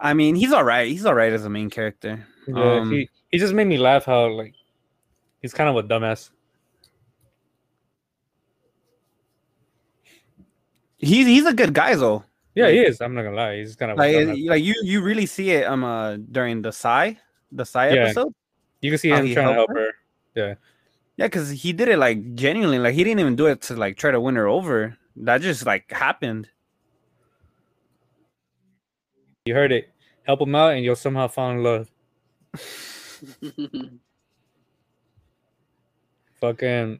I 0.00 0.12
mean, 0.14 0.34
he's 0.34 0.52
all 0.52 0.64
right. 0.64 0.88
He's 0.88 1.06
all 1.06 1.14
right 1.14 1.32
as 1.32 1.44
a 1.44 1.50
main 1.50 1.70
character. 1.70 2.26
Yeah, 2.46 2.80
Um, 2.80 2.90
he, 2.92 3.08
he 3.30 3.38
just 3.38 3.54
made 3.54 3.66
me 3.66 3.78
laugh 3.78 4.04
how 4.04 4.28
like 4.30 4.54
he's 5.40 5.54
kind 5.54 5.68
of 5.70 5.76
a 5.76 5.86
dumbass. 5.86 6.30
he's 10.98 11.26
he's 11.26 11.46
a 11.46 11.52
good 11.54 11.72
guy 11.74 11.94
though. 11.94 12.24
Yeah, 12.54 12.66
Like- 12.66 12.74
he 12.74 12.80
is. 12.80 13.00
I'm 13.00 13.14
not 13.14 13.22
gonna 13.22 13.36
lie. 13.36 13.56
He's 13.58 13.76
kind 13.76 13.92
of 13.92 13.98
Like 13.98 14.26
like 14.46 14.62
you 14.62 14.74
you 14.82 15.02
really 15.02 15.26
see 15.26 15.50
it 15.50 15.66
um 15.66 15.84
uh 15.84 16.16
during 16.16 16.62
the 16.62 16.72
Sae 16.72 17.18
the 17.52 17.64
Sae 17.64 17.94
Yeah. 17.94 18.02
episode. 18.04 18.32
You 18.80 18.90
can 18.90 18.98
see 18.98 19.08
him 19.08 19.32
trying 19.32 19.34
to 19.34 19.42
help 19.42 19.54
helped 19.54 19.72
her. 19.78 19.90
Yeah. 20.34 20.54
Yeah, 21.16 21.26
because 21.26 21.50
he 21.50 21.72
did 21.72 21.88
it 21.88 21.98
like 21.98 22.34
genuinely. 22.34 22.78
Like 22.78 22.94
he 22.94 23.04
didn't 23.04 23.20
even 23.20 23.36
do 23.36 23.46
it 23.46 23.62
to 23.62 23.76
like 23.76 23.96
try 23.96 24.10
to 24.10 24.20
win 24.20 24.34
her 24.36 24.48
over. 24.48 24.96
That 25.16 25.40
just 25.40 25.64
like 25.64 25.90
happened. 25.90 26.48
You 29.46 29.54
heard 29.54 29.72
it. 29.72 29.90
Help 30.22 30.40
him 30.40 30.54
out, 30.54 30.72
and 30.72 30.82
you'll 30.82 30.96
somehow 30.96 31.28
fall 31.28 31.50
in 31.50 31.62
love. 31.62 31.90
Fucking. 36.40 36.98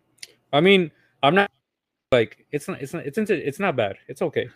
I 0.53 0.61
mean, 0.61 0.91
I'm 1.23 1.35
not 1.35 1.51
like 2.13 2.45
it's 2.53 2.69
not. 2.69 2.83
It's 2.83 2.93
not. 2.93 3.07
It's 3.07 3.17
into, 3.17 3.35
It's 3.35 3.59
not 3.59 3.77
bad. 3.77 3.97
It's 4.09 4.21
okay. 4.21 4.51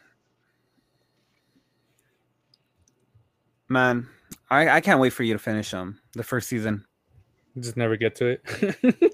Man, 3.68 4.06
I 4.50 4.68
I 4.68 4.80
can't 4.82 5.00
wait 5.00 5.14
for 5.14 5.22
you 5.22 5.32
to 5.32 5.38
finish 5.38 5.70
them 5.70 5.98
the 6.12 6.22
first 6.22 6.50
season. 6.50 6.84
Just 7.58 7.78
never 7.78 7.96
get 7.96 8.14
to 8.16 8.26
it. 8.26 8.44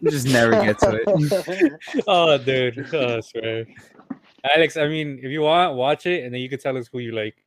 Just 0.11 0.27
never 0.27 0.51
get 0.51 0.81
to 0.81 1.01
it. 1.01 1.73
oh, 2.09 2.39
dude. 2.39 2.89
Oh, 2.93 3.19
I 3.19 3.21
swear. 3.21 3.67
Alex, 4.53 4.77
I 4.77 4.89
mean, 4.89 5.21
if 5.23 5.31
you 5.31 5.43
want, 5.43 5.77
watch 5.77 6.07
it, 6.07 6.25
and 6.25 6.35
then 6.35 6.41
you 6.41 6.49
can 6.49 6.59
tell 6.59 6.77
us 6.77 6.89
who 6.93 6.99
you 6.99 7.13
like. 7.13 7.44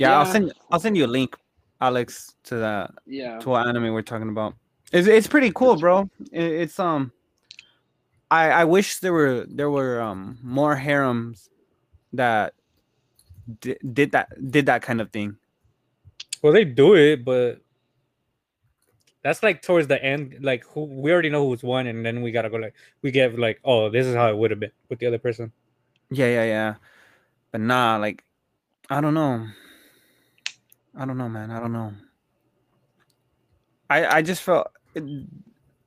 Yeah, 0.00 0.18
I'll 0.18 0.24
send 0.24 0.52
I'll 0.70 0.80
send 0.80 0.96
you 0.96 1.04
a 1.04 1.12
link, 1.12 1.36
Alex, 1.78 2.34
to 2.44 2.56
that 2.56 2.92
yeah. 3.04 3.38
to 3.40 3.50
what 3.50 3.66
anime 3.66 3.92
we're 3.92 4.00
talking 4.00 4.30
about. 4.30 4.54
It's 4.92 5.06
it's 5.06 5.26
pretty 5.26 5.52
cool, 5.54 5.76
bro. 5.76 6.08
It's 6.32 6.78
um, 6.78 7.12
I 8.30 8.50
I 8.50 8.64
wish 8.64 9.00
there 9.00 9.12
were 9.12 9.44
there 9.46 9.68
were 9.68 10.00
um 10.00 10.38
more 10.42 10.74
harems 10.74 11.50
that 12.14 12.54
di- 13.60 13.76
did 13.92 14.12
that 14.12 14.50
did 14.50 14.64
that 14.66 14.80
kind 14.80 15.02
of 15.02 15.10
thing. 15.10 15.36
Well, 16.40 16.54
they 16.54 16.64
do 16.64 16.94
it, 16.94 17.22
but 17.22 17.60
that's 19.22 19.42
like 19.42 19.60
towards 19.60 19.86
the 19.86 20.02
end. 20.02 20.38
Like, 20.40 20.64
who 20.64 20.84
we 20.84 21.12
already 21.12 21.28
know 21.28 21.46
who's 21.46 21.62
won, 21.62 21.86
and 21.86 22.06
then 22.06 22.22
we 22.22 22.32
gotta 22.32 22.48
go 22.48 22.56
like 22.56 22.74
we 23.02 23.10
get 23.10 23.38
like, 23.38 23.60
oh, 23.66 23.90
this 23.90 24.06
is 24.06 24.14
how 24.14 24.30
it 24.30 24.36
would 24.38 24.50
have 24.50 24.60
been 24.60 24.72
with 24.88 24.98
the 24.98 25.08
other 25.08 25.18
person. 25.18 25.52
Yeah, 26.10 26.28
yeah, 26.28 26.44
yeah. 26.44 26.74
But 27.52 27.60
nah, 27.60 27.98
like 27.98 28.24
I 28.88 29.02
don't 29.02 29.12
know. 29.12 29.46
I 30.96 31.04
don't 31.06 31.18
know, 31.18 31.28
man. 31.28 31.50
I 31.50 31.60
don't 31.60 31.72
know. 31.72 31.92
I 33.88 34.18
I 34.18 34.22
just 34.22 34.42
felt 34.42 34.68
it- 34.94 35.26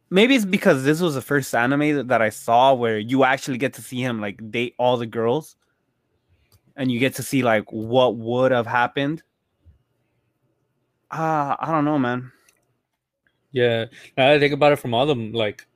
maybe 0.09 0.35
it's 0.35 0.45
because 0.45 0.83
this 0.83 1.01
was 1.01 1.15
the 1.15 1.21
first 1.21 1.53
anime 1.55 1.95
that, 1.95 2.07
that 2.09 2.21
I 2.21 2.29
saw 2.29 2.73
where 2.73 2.97
you 2.99 3.23
actually 3.23 3.57
get 3.57 3.73
to 3.75 3.81
see 3.81 4.01
him 4.01 4.21
like 4.21 4.51
date 4.51 4.75
all 4.77 4.97
the 4.97 5.05
girls 5.07 5.55
and 6.75 6.91
you 6.91 6.99
get 6.99 7.15
to 7.15 7.23
see 7.23 7.43
like 7.43 7.65
what 7.71 8.15
would 8.17 8.51
have 8.51 8.67
happened. 8.67 9.23
Ah, 11.11 11.55
I 11.59 11.71
don't 11.71 11.85
know, 11.85 11.99
man. 11.99 12.31
Yeah, 13.51 13.85
now 14.17 14.31
I 14.31 14.39
think 14.39 14.53
about 14.53 14.71
it, 14.71 14.77
from 14.79 14.93
all 14.95 15.05
the 15.05 15.15
like 15.15 15.67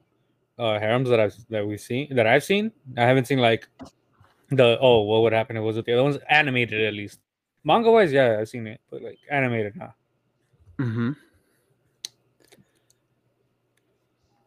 uh 0.58 0.80
harems 0.80 1.10
that 1.10 1.20
I've 1.20 1.36
that 1.50 1.66
we've 1.68 1.80
seen 1.80 2.16
that 2.16 2.26
I've 2.26 2.44
seen, 2.44 2.72
I 2.98 3.04
haven't 3.04 3.26
seen 3.26 3.40
like 3.40 3.68
the 4.50 4.78
oh 4.82 5.02
what 5.02 5.22
would 5.24 5.34
happen 5.34 5.56
if 5.58 5.62
it 5.62 5.64
was 5.64 5.76
with 5.76 5.86
the 5.86 5.94
other 5.94 6.04
ones 6.04 6.18
animated 6.30 6.82
at 6.82 6.94
least. 6.94 7.20
Manga 7.64 7.92
wise, 7.92 8.12
yeah, 8.14 8.38
I've 8.40 8.48
seen 8.50 8.68
it, 8.68 8.80
but 8.90 9.02
like 9.02 9.20
animated, 9.30 9.76
nah. 9.76 9.90
Mm-hmm. 10.80 11.12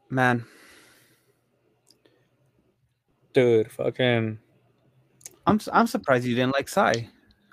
Man, 0.09 0.44
Dude, 3.33 3.70
fucking 3.70 4.38
I'm 5.46 5.61
I'm 5.73 5.87
surprised 5.87 6.25
you 6.27 6.35
didn't 6.35 6.53
like 6.53 6.68
Sae. 6.68 7.09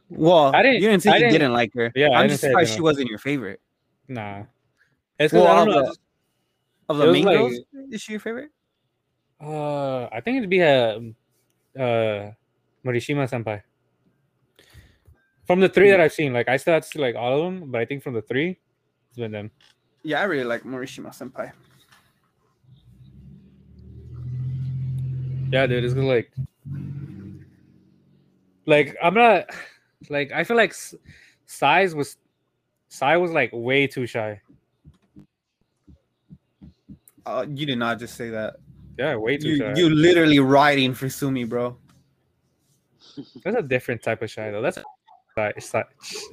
Well, 0.10 0.56
I 0.56 0.64
didn't- 0.64 0.82
you 0.82 0.90
didn't 0.90 1.04
say 1.04 1.12
I 1.12 1.16
you 1.16 1.20
didn't- 1.20 1.34
didn't, 1.34 1.54
like 1.54 1.74
her. 1.76 1.92
Yeah, 1.96 2.10
I'm 2.12 2.30
just 2.30 2.42
surprised 2.42 2.74
she 2.74 2.82
wasn't 2.82 3.10
your 3.10 3.20
favorite. 3.20 3.62
nah. 4.08 4.44
It's 5.20 5.34
Well, 5.34 5.48
I 5.48 5.52
of 5.62 5.66
don't 5.66 5.68
know. 5.76 5.82
the, 5.82 5.88
just- 5.88 6.00
of 6.90 6.98
the 6.98 7.12
main 7.12 7.26
like- 7.26 7.38
girls, 7.38 7.60
is 7.92 8.02
she 8.02 8.14
your 8.14 8.20
favorite? 8.22 8.50
Uh, 9.40 10.06
I 10.06 10.20
think 10.22 10.38
it'd 10.38 10.50
be 10.50 10.62
a 10.62 10.96
uh 11.78 12.32
Morishima 12.84 13.30
Senpai. 13.30 13.62
From 15.48 15.62
the 15.62 15.70
three 15.70 15.90
that 15.90 16.02
I've 16.02 16.12
seen, 16.12 16.34
like 16.34 16.50
I 16.50 16.58
still 16.58 16.74
have 16.74 16.84
to 16.84 16.90
see 16.90 17.00
like 17.00 17.16
all 17.16 17.40
of 17.40 17.44
them, 17.46 17.72
but 17.72 17.80
I 17.80 17.86
think 17.86 18.04
from 18.04 18.14
the 18.14 18.22
three, 18.22 18.60
it's 19.10 19.18
been 19.18 19.32
them. 19.32 19.50
Yeah, 20.04 20.20
I 20.20 20.24
really 20.26 20.44
like 20.44 20.64
Morishima 20.64 21.10
Senpai. 21.10 21.52
Yeah, 25.50 25.66
dude, 25.66 25.86
it's 25.86 25.94
good, 25.94 26.04
like, 26.04 26.32
like 28.66 28.98
I'm 29.02 29.14
not, 29.14 29.50
like 30.10 30.34
I 30.34 30.44
feel 30.44 30.58
like 30.58 30.76
size 31.46 31.96
was, 31.96 32.18
Sae 32.90 33.16
was 33.16 33.32
like 33.32 33.52
way 33.54 33.88
too 33.88 34.06
shy. 34.06 34.42
Uh, 37.26 37.46
you 37.50 37.66
did 37.66 37.78
not 37.78 38.00
just 38.00 38.16
say 38.16 38.30
that. 38.30 38.58
Yeah, 38.98 39.16
way 39.16 39.38
too 39.38 39.50
You 39.50 39.58
shy. 39.58 39.74
you 39.76 39.90
literally 39.90 40.40
riding 40.40 40.94
for 40.94 41.10
Sumi, 41.10 41.46
bro. 41.46 41.78
That's 43.44 43.58
a 43.58 43.62
different 43.62 44.04
type 44.04 44.22
of 44.22 44.30
shy 44.30 44.52
though. 44.52 44.62
That's 44.62 44.78
shy. 45.38 45.54
shy. 45.60 45.84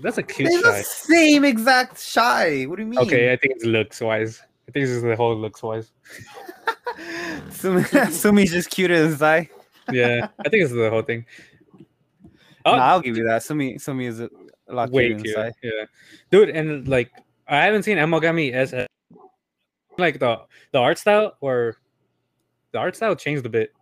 That's 0.03 0.19
a 0.19 0.23
cute 0.23 0.49
It's 0.51 0.63
shy. 0.65 0.79
the 0.79 0.83
same 0.83 1.45
exact 1.45 2.01
shy. 2.01 2.65
What 2.65 2.77
do 2.77 2.83
you 2.83 2.89
mean? 2.89 2.99
Okay, 3.01 3.33
I 3.33 3.37
think 3.37 3.55
it's 3.57 3.65
looks 3.65 4.01
wise. 4.01 4.41
I 4.69 4.73
think 4.73 4.87
this 4.87 4.91
is 4.91 5.03
the 5.03 5.15
whole 5.17 5.37
looks 5.37 5.63
wise. 5.63 5.93
Sumi, 7.51 7.83
Sumi's 8.11 8.51
just 8.53 8.71
cuter 8.71 9.03
than 9.09 9.17
Sae. 9.17 9.51
Yeah, 9.93 10.29
I 10.41 10.49
think 10.49 10.65
it's 10.65 10.73
the 10.73 10.91
whole 10.91 11.03
thing. 11.03 11.27
Oh, 12.67 12.77
Nah, 12.77 12.83
I'll 12.83 13.01
give 13.03 13.19
you 13.19 13.25
that. 13.25 13.43
Sumi 13.43 13.77
Sumi 13.77 14.07
is 14.07 14.21
a 14.21 14.31
lot 14.71 14.91
way 14.91 15.09
cuter 15.09 15.17
than 15.17 15.25
cute. 15.25 15.35
Sae. 15.37 15.53
Yeah, 15.63 15.85
dude, 16.31 16.49
and 16.49 16.89
like 16.89 17.11
I 17.47 17.63
haven't 17.67 17.83
seen 17.83 17.99
Amagami 17.99 18.53
as 18.53 18.73
a, 18.73 18.87
like 19.99 20.19
the 20.19 20.41
the 20.73 20.79
art 20.79 20.97
style 20.97 21.37
or 21.43 21.77
the 22.73 22.79
art 22.79 22.97
style 22.97 23.15
changed 23.17 23.45
a 23.45 23.51
bit. 23.51 23.75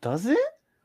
Does 0.00 0.24
it? 0.24 0.38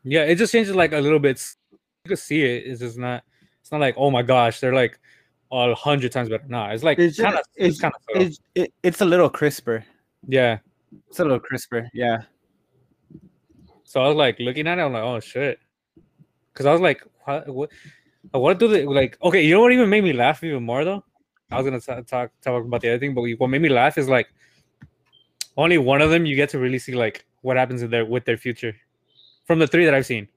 Yeah, 0.05 0.23
it 0.23 0.35
just 0.35 0.51
changes 0.53 0.75
like 0.75 0.93
a 0.93 0.99
little 0.99 1.19
bit. 1.19 1.43
You 1.71 2.09
can 2.09 2.17
see 2.17 2.43
it. 2.43 2.67
It's 2.67 2.79
just 2.79 2.97
not. 2.97 3.23
It's 3.59 3.71
not 3.71 3.81
like 3.81 3.95
oh 3.97 4.11
my 4.11 4.21
gosh, 4.21 4.59
they're 4.59 4.73
like 4.73 4.99
a 5.51 5.73
hundred 5.73 6.11
times 6.11 6.29
better. 6.29 6.45
Nah, 6.47 6.69
it's 6.69 6.83
like 6.83 6.99
It's 6.99 7.19
kind 7.19 7.35
of. 7.35 7.41
It's, 7.55 7.79
kind 7.81 7.93
of. 7.93 8.21
It's 8.21 8.39
it, 8.53 8.73
it's 8.83 9.01
a 9.01 9.05
little 9.05 9.29
crisper. 9.29 9.83
Yeah. 10.27 10.59
It's 11.09 11.19
a 11.19 11.23
little 11.23 11.39
crisper. 11.39 11.89
Yeah. 11.93 12.21
So 13.83 14.01
I 14.01 14.07
was 14.07 14.15
like 14.15 14.39
looking 14.39 14.67
at 14.67 14.77
it. 14.77 14.81
I'm 14.81 14.93
like, 14.93 15.03
oh 15.03 15.19
shit, 15.19 15.59
because 16.53 16.65
I 16.65 16.71
was 16.71 16.81
like, 16.81 17.01
what? 17.25 17.47
What? 17.47 17.71
What 18.31 18.59
do 18.59 18.67
they 18.67 18.85
like? 18.85 19.17
Okay, 19.21 19.43
you 19.43 19.53
know 19.53 19.61
what 19.61 19.71
even 19.71 19.89
made 19.89 20.03
me 20.03 20.13
laugh 20.13 20.43
even 20.43 20.63
more 20.63 20.83
though? 20.83 21.03
I 21.51 21.57
was 21.57 21.65
gonna 21.65 21.79
ta- 21.79 22.01
talk 22.01 22.31
talk 22.41 22.65
about 22.65 22.81
the 22.81 22.89
other 22.89 22.99
thing, 22.99 23.13
but 23.13 23.23
what 23.37 23.49
made 23.49 23.61
me 23.61 23.69
laugh 23.69 23.97
is 23.97 24.09
like 24.09 24.27
only 25.57 25.77
one 25.77 26.01
of 26.01 26.09
them 26.09 26.25
you 26.25 26.35
get 26.35 26.49
to 26.49 26.59
really 26.59 26.79
see 26.79 26.93
like 26.93 27.25
what 27.41 27.55
happens 27.55 27.83
in 27.83 27.91
their 27.91 28.05
with 28.05 28.25
their 28.25 28.37
future 28.37 28.75
from 29.45 29.59
the 29.59 29.67
three 29.67 29.85
that 29.85 29.93
I've 29.93 30.05
seen. 30.05 30.27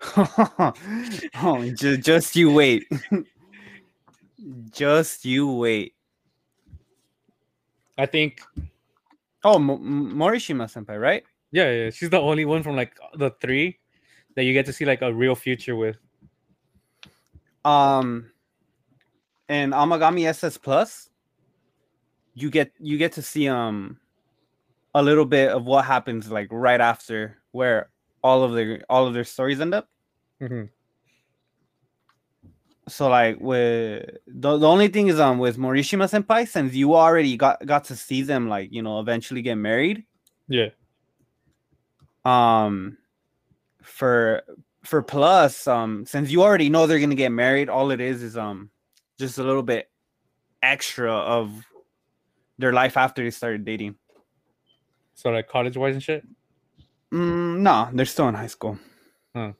oh, 0.16 1.70
just, 1.74 2.00
just 2.00 2.36
you 2.36 2.52
wait. 2.52 2.84
just 4.70 5.24
you 5.24 5.52
wait. 5.52 5.94
I 7.98 8.06
think 8.06 8.40
Oh, 9.42 9.56
M- 9.56 10.14
Morishima 10.16 10.68
senpai, 10.68 11.00
right? 11.00 11.24
yeah, 11.52 11.70
yeah, 11.70 11.90
she's 11.90 12.10
the 12.10 12.20
only 12.20 12.44
one 12.44 12.62
from 12.62 12.76
like 12.76 12.96
the 13.14 13.30
three 13.40 13.78
that 14.36 14.44
you 14.44 14.52
get 14.52 14.66
to 14.66 14.72
see 14.72 14.84
like 14.84 15.02
a 15.02 15.12
real 15.12 15.34
future 15.34 15.74
with. 15.74 15.96
Um, 17.64 18.30
and 19.48 19.72
Amagami 19.72 20.26
SS 20.28 20.56
Plus, 20.58 21.10
you 22.34 22.50
get 22.50 22.72
you 22.78 22.98
get 22.98 23.12
to 23.12 23.22
see 23.22 23.48
um 23.48 23.98
a 24.94 25.02
little 25.02 25.24
bit 25.24 25.50
of 25.50 25.64
what 25.64 25.84
happens 25.84 26.30
like 26.30 26.48
right 26.50 26.80
after 26.80 27.38
where 27.52 27.90
all 28.22 28.42
of 28.42 28.52
their 28.54 28.82
all 28.88 29.06
of 29.06 29.14
their 29.14 29.24
stories 29.24 29.60
end 29.60 29.74
up. 29.74 29.88
Mhm. 30.40 30.68
So 32.88 33.08
like 33.08 33.38
with 33.40 34.18
the, 34.26 34.58
the 34.58 34.66
only 34.66 34.88
thing 34.88 35.06
is 35.08 35.20
um 35.20 35.38
with 35.38 35.56
Morishima 35.58 36.08
senpai 36.10 36.48
since 36.48 36.74
you 36.74 36.94
already 36.94 37.36
got 37.36 37.64
got 37.64 37.84
to 37.84 37.96
see 37.96 38.22
them 38.22 38.48
like 38.48 38.72
you 38.72 38.82
know 38.82 38.98
eventually 39.00 39.42
get 39.42 39.54
married 39.54 40.04
Yeah, 40.48 40.70
um 42.24 42.98
for 43.82 44.42
for 44.82 45.02
plus 45.02 45.68
um 45.68 46.04
since 46.04 46.30
you 46.30 46.42
already 46.42 46.68
know 46.68 46.86
they're 46.86 46.98
gonna 46.98 47.14
get 47.14 47.30
married 47.30 47.68
all 47.68 47.90
it 47.92 48.00
is 48.00 48.22
is 48.22 48.36
um 48.36 48.70
just 49.18 49.38
a 49.38 49.42
little 49.44 49.62
bit 49.62 49.88
extra 50.62 51.12
of 51.12 51.52
their 52.58 52.72
life 52.72 52.96
after 52.96 53.22
they 53.22 53.30
started 53.30 53.64
dating. 53.64 53.94
So 55.20 55.28
like 55.28 55.48
college 55.48 55.76
wise 55.76 55.92
and 55.92 56.02
shit. 56.02 56.26
Mm, 57.12 57.58
no, 57.58 57.90
they're 57.92 58.06
still 58.06 58.28
in 58.28 58.34
high 58.34 58.46
school. 58.46 58.78
Huh. 59.36 59.52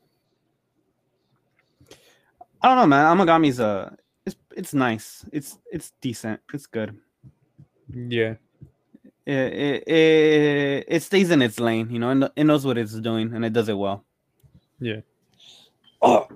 I 2.62 2.68
don't 2.68 2.78
know, 2.78 2.86
man. 2.86 3.14
Amagami's 3.14 3.60
a 3.60 3.94
it's 4.24 4.36
it's 4.56 4.72
nice. 4.72 5.26
It's 5.30 5.58
it's 5.70 5.92
decent. 6.00 6.40
It's 6.54 6.64
good. 6.64 6.96
Yeah. 7.92 8.36
It 9.26 9.52
it 9.52 9.88
it, 9.88 10.84
it 10.88 11.02
stays 11.02 11.30
in 11.30 11.42
its 11.42 11.60
lane, 11.60 11.90
you 11.90 11.98
know, 11.98 12.08
and 12.08 12.30
it 12.36 12.44
knows 12.44 12.64
what 12.64 12.78
it's 12.78 12.98
doing, 12.98 13.34
and 13.34 13.44
it 13.44 13.52
does 13.52 13.68
it 13.68 13.76
well. 13.76 14.02
Yeah. 14.78 15.00
Oh. 16.00 16.26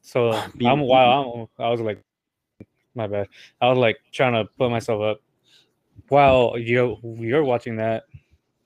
So 0.00 0.32
I'm 0.32 0.80
wow. 0.80 1.48
I'm, 1.58 1.62
I 1.62 1.68
was 1.68 1.82
like, 1.82 2.02
my 2.94 3.08
bad. 3.08 3.28
I 3.60 3.68
was 3.68 3.76
like 3.76 3.98
trying 4.10 4.32
to 4.32 4.50
put 4.56 4.70
myself 4.70 5.02
up 5.02 5.20
while 6.08 6.56
you 6.56 6.96
you're 7.18 7.44
watching 7.44 7.76
that. 7.76 8.04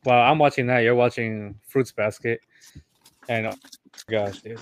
While 0.05 0.31
I'm 0.31 0.39
watching 0.39 0.67
that, 0.67 0.81
you're 0.81 0.95
watching 0.97 1.55
Fruits 1.69 1.93
Basket, 1.93 2.41
and 3.29 3.47
oh, 3.47 3.55
gosh, 4.11 4.41
dude. 4.41 4.59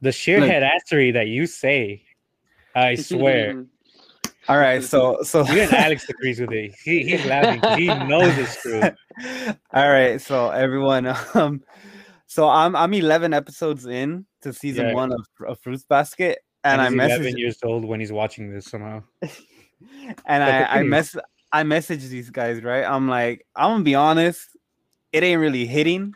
The 0.00 0.12
sheer 0.12 0.40
Look. 0.40 0.50
headassery 0.50 1.12
that 1.14 1.26
you 1.28 1.46
say, 1.46 2.04
I 2.74 2.94
swear. 2.96 3.66
All 4.48 4.58
right, 4.58 4.82
so 4.82 5.18
so 5.22 5.42
Even 5.52 5.72
Alex 5.74 6.08
agrees 6.08 6.40
with 6.40 6.52
it. 6.52 6.74
He, 6.84 7.04
he's 7.04 7.24
laughing. 7.26 7.60
'cause 7.60 7.76
He 7.76 7.86
knows 7.86 8.36
it's 8.38 8.60
true. 8.62 8.82
All 9.72 9.88
right, 9.88 10.20
so 10.20 10.50
everyone, 10.50 11.12
um, 11.34 11.62
so 12.26 12.48
I'm 12.48 12.74
I'm 12.76 12.92
11 12.94 13.32
episodes 13.34 13.86
in 13.86 14.26
to 14.42 14.52
season 14.52 14.88
Yeah. 14.88 14.94
one 14.94 15.12
of, 15.12 15.26
of 15.46 15.60
Fruits 15.60 15.84
Basket, 15.84 16.38
and, 16.64 16.80
I 16.80 16.84
he's 16.86 16.94
11 16.94 17.36
years 17.38 17.58
old 17.64 17.84
when 17.84 17.98
he's 18.00 18.12
watching 18.12 18.52
this 18.52 18.66
somehow. 18.66 19.02
and 20.26 20.42
I 20.42 20.64
I 20.64 20.82
mess 20.82 21.16
I 21.52 21.62
messaged 21.64 22.08
these 22.08 22.30
guys 22.30 22.62
right. 22.62 22.84
I'm 22.84 23.08
like, 23.08 23.46
I'm 23.54 23.70
gonna 23.72 23.84
be 23.84 23.94
honest, 23.94 24.56
it 25.12 25.22
ain't 25.22 25.40
really 25.40 25.66
hitting, 25.66 26.14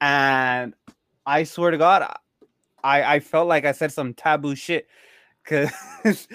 and 0.00 0.74
I 1.24 1.44
swear 1.44 1.70
to 1.70 1.78
God, 1.78 2.02
I 2.82 3.02
I 3.14 3.20
felt 3.20 3.48
like 3.48 3.64
I 3.64 3.72
said 3.72 3.92
some 3.92 4.14
taboo 4.14 4.54
shit 4.54 4.88
because 5.44 5.70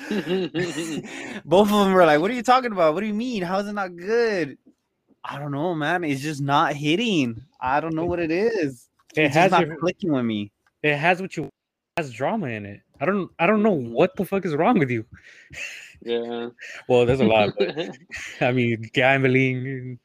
both 1.45 1.71
of 1.71 1.85
them 1.85 1.93
were 1.93 2.05
like, 2.05 2.19
"What 2.21 2.31
are 2.31 2.35
you 2.35 2.43
talking 2.43 2.71
about? 2.71 2.93
What 2.93 3.01
do 3.01 3.07
you 3.07 3.13
mean? 3.13 3.43
How 3.43 3.59
is 3.59 3.67
it 3.67 3.73
not 3.73 3.95
good?" 3.95 4.57
I 5.23 5.39
don't 5.39 5.51
know, 5.51 5.75
man. 5.75 6.03
It's 6.05 6.21
just 6.21 6.41
not 6.41 6.73
hitting. 6.73 7.41
I 7.59 7.81
don't 7.81 7.95
know 7.95 8.05
what 8.05 8.19
it 8.19 8.31
is. 8.31 8.87
It 9.15 9.23
It's 9.25 9.35
has 9.35 9.51
not 9.51 9.67
your, 9.67 9.77
clicking 9.77 10.13
with 10.13 10.23
me. 10.23 10.51
it 10.83 10.95
has 10.95 11.21
what 11.21 11.35
you 11.35 11.45
it 11.45 11.51
has 11.97 12.13
drama 12.13 12.47
in 12.47 12.65
it. 12.65 12.81
I 12.99 13.05
don't 13.05 13.31
I 13.39 13.47
don't 13.47 13.63
know 13.63 13.71
what 13.71 14.15
the 14.15 14.25
fuck 14.25 14.45
is 14.45 14.55
wrong 14.55 14.79
with 14.79 14.89
you. 14.89 15.05
yeah. 16.01 16.49
Well, 16.89 17.05
there's 17.05 17.19
a 17.19 17.25
lot. 17.25 17.53
But, 17.57 17.97
I 18.41 18.51
mean, 18.51 18.89
gambling. 18.93 19.99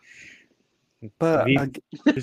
But 1.18 1.46
We- 1.46 1.58
ag- 1.58 1.82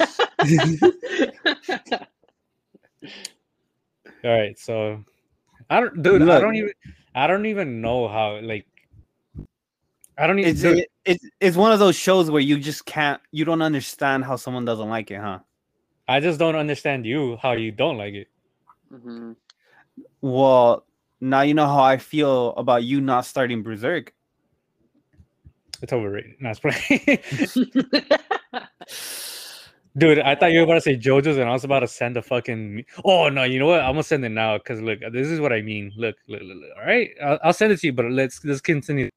All 4.24 4.32
right, 4.32 4.58
so 4.60 5.04
I 5.70 5.80
don't, 5.80 6.04
dude. 6.04 6.30
I 6.30 6.40
don't 6.42 6.56
even, 6.56 6.72
I 7.16 7.26
don't 7.28 7.46
even 7.46 7.80
know 7.82 8.08
how. 8.10 8.40
Like, 8.42 8.66
I 10.18 10.28
don't 10.28 10.40
even. 10.40 10.52
it's 10.52 10.62
dude, 10.62 10.80
it, 10.80 10.90
it's 11.06 11.26
it's 11.40 11.58
one 11.58 11.72
of 11.72 11.80
those 11.80 11.96
shows 11.96 12.30
where 12.30 12.42
you 12.42 12.60
just 12.60 12.86
can't 12.86 13.22
you 13.32 13.46
don't 13.46 13.62
understand 13.62 14.26
how 14.26 14.36
someone 14.36 14.66
doesn't 14.66 14.90
like 14.90 15.10
it, 15.12 15.22
huh? 15.22 15.40
I 16.08 16.20
just 16.20 16.40
don't 16.40 16.56
understand 16.56 17.06
you 17.06 17.38
how 17.42 17.54
you 17.54 17.72
don't 17.72 17.98
like 17.98 18.14
it. 18.14 18.28
Mhm. 18.92 19.36
Well, 20.22 20.86
now 21.22 21.42
you 21.42 21.54
know 21.54 21.68
how 21.68 21.84
I 21.84 21.98
feel 21.98 22.54
about 22.56 22.84
you 22.84 23.02
not 23.02 23.26
starting 23.26 23.64
Berserk. 23.64 24.14
It's 25.82 25.94
overrated. 25.94 26.36
No, 26.40 26.52
it's. 26.52 27.58
Dude, 29.98 30.20
I 30.20 30.36
thought 30.36 30.52
you 30.52 30.60
were 30.60 30.66
about 30.66 30.76
to 30.76 30.82
say 30.82 30.96
JoJo's, 30.96 31.38
and 31.38 31.50
I 31.50 31.54
was 31.54 31.64
about 31.64 31.80
to 31.80 31.88
send 31.88 32.16
a 32.16 32.22
fucking. 32.22 32.86
Oh 33.04 33.30
no, 33.30 33.44
you 33.44 33.60
know 33.60 33.68
what? 33.68 33.82
I'm 33.82 33.94
gonna 33.94 34.04
send 34.04 34.24
it 34.24 34.30
now 34.30 34.58
because 34.58 34.82
look, 34.82 35.00
this 35.12 35.28
is 35.28 35.40
what 35.40 35.52
I 35.52 35.62
mean. 35.62 35.92
Look, 35.98 36.16
look, 36.28 36.42
look, 36.42 36.58
look, 36.58 36.70
all 36.78 36.86
right, 36.86 37.10
I'll, 37.24 37.40
I'll 37.44 37.54
send 37.54 37.72
it 37.74 37.80
to 37.80 37.88
you, 37.88 37.94
but 37.94 38.06
let's 38.06 38.44
let's 38.46 38.62
continue. 38.62 39.10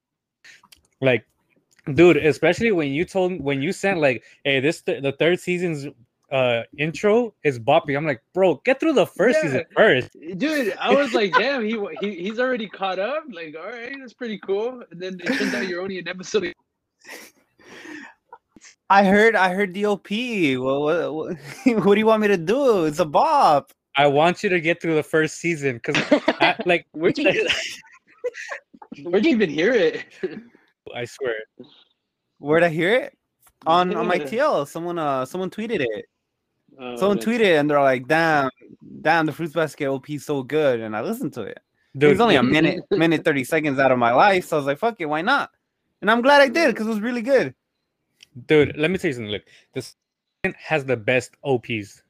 Like, 1.01 1.27
dude, 1.93 2.17
especially 2.17 2.73
when 2.73 2.91
you 2.91 3.05
told 3.05 3.41
when 3.41 3.61
you 3.61 3.73
sent 3.73 4.01
like, 4.01 4.25
hey, 4.45 4.61
this 4.61 4.83
th- 4.83 5.03
the 5.03 5.13
third 5.13 5.41
season's 5.41 5.87
uh 6.33 6.63
intro 6.79 7.35
is 7.45 7.59
boppy. 7.59 7.97
I'm 7.97 8.07
like, 8.07 8.23
bro, 8.35 8.61
get 8.65 8.81
through 8.81 8.95
the 8.95 9.07
first 9.07 9.39
Yeah. 9.39 9.43
season 9.43 9.65
first. 9.77 10.09
Dude, 10.39 10.75
I 10.81 10.93
was 10.95 11.13
like, 11.13 11.33
damn, 11.39 11.63
he, 11.65 11.79
he 12.01 12.15
he's 12.25 12.41
already 12.41 12.69
caught 12.69 12.99
up. 12.99 13.25
Like, 13.31 13.55
all 13.57 13.71
right, 13.71 13.95
that's 14.01 14.15
pretty 14.15 14.39
cool. 14.39 14.83
And 14.91 15.01
then 15.01 15.21
it 15.21 15.39
turns 15.39 15.55
out 15.55 15.67
you're 15.69 15.83
only 15.83 15.99
an 15.99 16.09
episode. 16.09 16.53
I 18.91 19.05
heard 19.05 19.35
I 19.37 19.53
heard 19.55 19.73
DOP. 19.75 20.11
Well, 20.11 20.83
what, 20.83 21.15
what, 21.15 21.37
what 21.85 21.95
do 21.95 21.99
you 21.99 22.07
want 22.07 22.23
me 22.23 22.29
to 22.29 22.37
do? 22.37 22.85
It's 22.85 22.99
a 22.99 23.05
bop. 23.05 23.73
I 23.97 24.07
want 24.07 24.43
you 24.43 24.49
to 24.51 24.61
get 24.61 24.81
through 24.81 24.95
the 24.95 25.03
first 25.03 25.37
season 25.39 25.77
because, 25.77 25.97
like, 26.65 26.87
Where'd 26.93 27.19
you, 27.19 27.47
where'd 29.03 29.25
you 29.25 29.31
even 29.31 29.51
hear 29.51 29.73
it? 29.73 30.05
I 30.95 31.05
swear. 31.05 31.35
Where'd 32.39 32.63
I 32.63 32.71
hear 32.71 32.95
it? 32.95 33.19
On 33.67 33.95
on 33.95 34.07
my 34.07 34.19
TL. 34.19 34.67
Someone 34.67 34.99
uh 34.99 35.25
someone 35.27 35.51
tweeted 35.51 35.81
it. 35.81 36.07
Oh, 36.79 36.97
Someone 36.97 37.19
tweeted 37.19 37.41
it 37.41 37.57
and 37.59 37.71
they're 37.71 37.81
like, 37.81 38.09
damn, 38.09 38.51
damn, 39.03 39.27
the 39.27 39.33
fruits 39.33 39.53
basket 39.53 39.87
OP 39.89 40.09
is 40.11 40.25
so 40.25 40.43
good. 40.43 40.81
And 40.81 40.97
I 40.97 41.01
listened 41.03 41.33
to 41.35 41.43
it. 41.43 41.61
It 42.01 42.07
was 42.07 42.21
only 42.21 42.37
a 42.37 42.43
minute, 42.57 42.81
minute 42.91 43.25
30 43.25 43.45
seconds 43.45 43.79
out 43.79 43.93
of 43.93 43.99
my 43.99 44.13
life. 44.13 44.47
So 44.47 44.57
I 44.57 44.59
was 44.59 44.67
like, 44.67 44.79
fuck 44.79 45.01
it, 45.01 45.07
why 45.07 45.23
not? 45.23 45.51
And 46.01 46.11
I'm 46.11 46.23
glad 46.23 46.41
I 46.41 46.49
did 46.49 46.69
because 46.75 46.87
it 46.87 46.91
was 46.91 47.01
really 47.01 47.23
good. 47.23 47.55
dude 48.47 48.77
let 48.79 48.91
me 48.91 48.97
tell 48.99 49.09
you 49.09 49.15
something 49.15 49.31
look 49.31 49.43
this 49.75 49.95
has 50.57 50.85
the 50.87 50.97
best 50.97 51.37
ops 51.45 52.03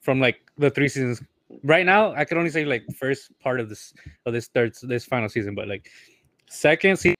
from 0.00 0.18
like 0.18 0.40
the 0.56 0.70
three 0.70 0.88
seasons 0.88 1.22
right 1.62 1.84
now 1.84 2.12
i 2.14 2.24
can 2.24 2.38
only 2.38 2.48
say 2.50 2.64
like 2.64 2.82
first 2.98 3.30
part 3.38 3.60
of 3.60 3.68
this 3.68 3.92
of 4.24 4.32
this 4.32 4.48
third 4.48 4.72
this 4.82 5.04
final 5.04 5.28
season 5.28 5.54
but 5.54 5.68
like 5.68 5.90
second 6.48 6.96
season 6.96 7.14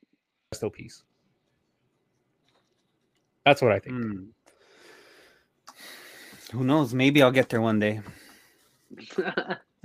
best 0.50 0.64
ops 0.64 1.04
that's 3.44 3.60
what 3.60 3.70
i 3.70 3.78
think 3.78 3.94
Hmm. 3.94 4.24
Who 6.52 6.64
knows? 6.64 6.94
Maybe 6.94 7.22
I'll 7.22 7.30
get 7.32 7.48
there 7.48 7.60
one 7.60 7.78
day. 7.78 8.00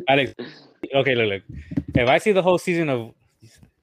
alex 0.10 0.34
okay 0.94 1.16
look 1.16 1.30
look 1.32 1.44
if 1.96 2.08
i 2.10 2.18
see 2.20 2.32
the 2.34 2.42
whole 2.42 2.58
season 2.58 2.88
of 2.90 3.14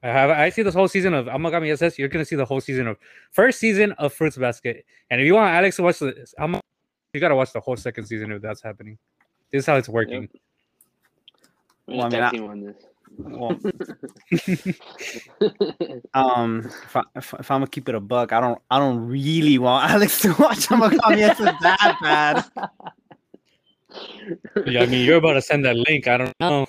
I 0.02 0.08
have 0.08 0.30
I 0.30 0.50
see 0.50 0.62
this 0.62 0.74
whole 0.74 0.86
season 0.86 1.14
of 1.14 1.24
Amagami 1.26 1.72
SS. 1.72 1.98
You're 1.98 2.08
gonna 2.08 2.26
see 2.26 2.36
the 2.36 2.44
whole 2.44 2.60
season 2.60 2.86
of 2.88 2.98
first 3.30 3.58
season 3.58 3.92
of 3.92 4.12
Fruits 4.12 4.36
Basket. 4.36 4.84
And 5.10 5.18
if 5.18 5.26
you 5.26 5.32
want 5.34 5.48
Alex 5.54 5.76
to 5.76 5.82
watch 5.82 5.98
the, 5.98 6.26
I'm, 6.38 6.60
you 7.14 7.20
gotta 7.20 7.34
watch 7.34 7.54
the 7.54 7.60
whole 7.60 7.74
second 7.78 8.04
season 8.04 8.30
if 8.32 8.42
that's 8.42 8.60
happening. 8.60 8.98
This 9.50 9.60
is 9.60 9.66
how 9.66 9.76
it's 9.76 9.88
working. 9.88 10.28
We're 11.88 11.96
Well, 11.96 12.04
I 12.04 12.08
mean, 12.10 12.20
I- 12.22 12.30
team 12.30 12.44
on 12.44 12.60
this. 12.60 12.76
Well, 13.16 13.50
um, 16.14 16.70
if, 16.84 16.96
I, 16.96 17.02
if, 17.14 17.34
if 17.34 17.50
I'm 17.50 17.60
gonna 17.60 17.66
keep 17.68 17.88
it 17.88 17.94
a 17.94 18.00
buck, 18.00 18.32
I 18.32 18.40
don't, 18.40 18.60
I 18.70 18.78
don't 18.78 19.06
really 19.06 19.58
want 19.58 19.90
Alex 19.90 20.20
to 20.22 20.28
watch 20.30 20.68
Amagami 20.68 21.28
SS 21.28 21.54
that 21.62 21.98
bad. 22.02 22.44
Yeah, 24.66 24.82
I 24.82 24.86
mean, 24.86 25.06
you're 25.06 25.18
about 25.18 25.34
to 25.34 25.42
send 25.42 25.64
that 25.66 25.76
link. 25.76 26.08
I 26.08 26.16
don't 26.16 26.34
know. 26.40 26.66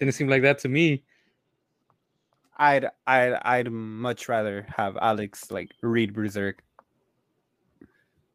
Didn't 0.00 0.14
seem 0.14 0.28
like 0.28 0.42
that 0.42 0.58
to 0.60 0.68
me. 0.68 1.04
I'd, 2.56 2.86
I'd, 3.06 3.34
I'd 3.42 3.70
much 3.70 4.28
rather 4.28 4.66
have 4.76 4.96
Alex 5.00 5.52
like 5.52 5.70
read 5.82 6.12
Berserk. 6.12 6.64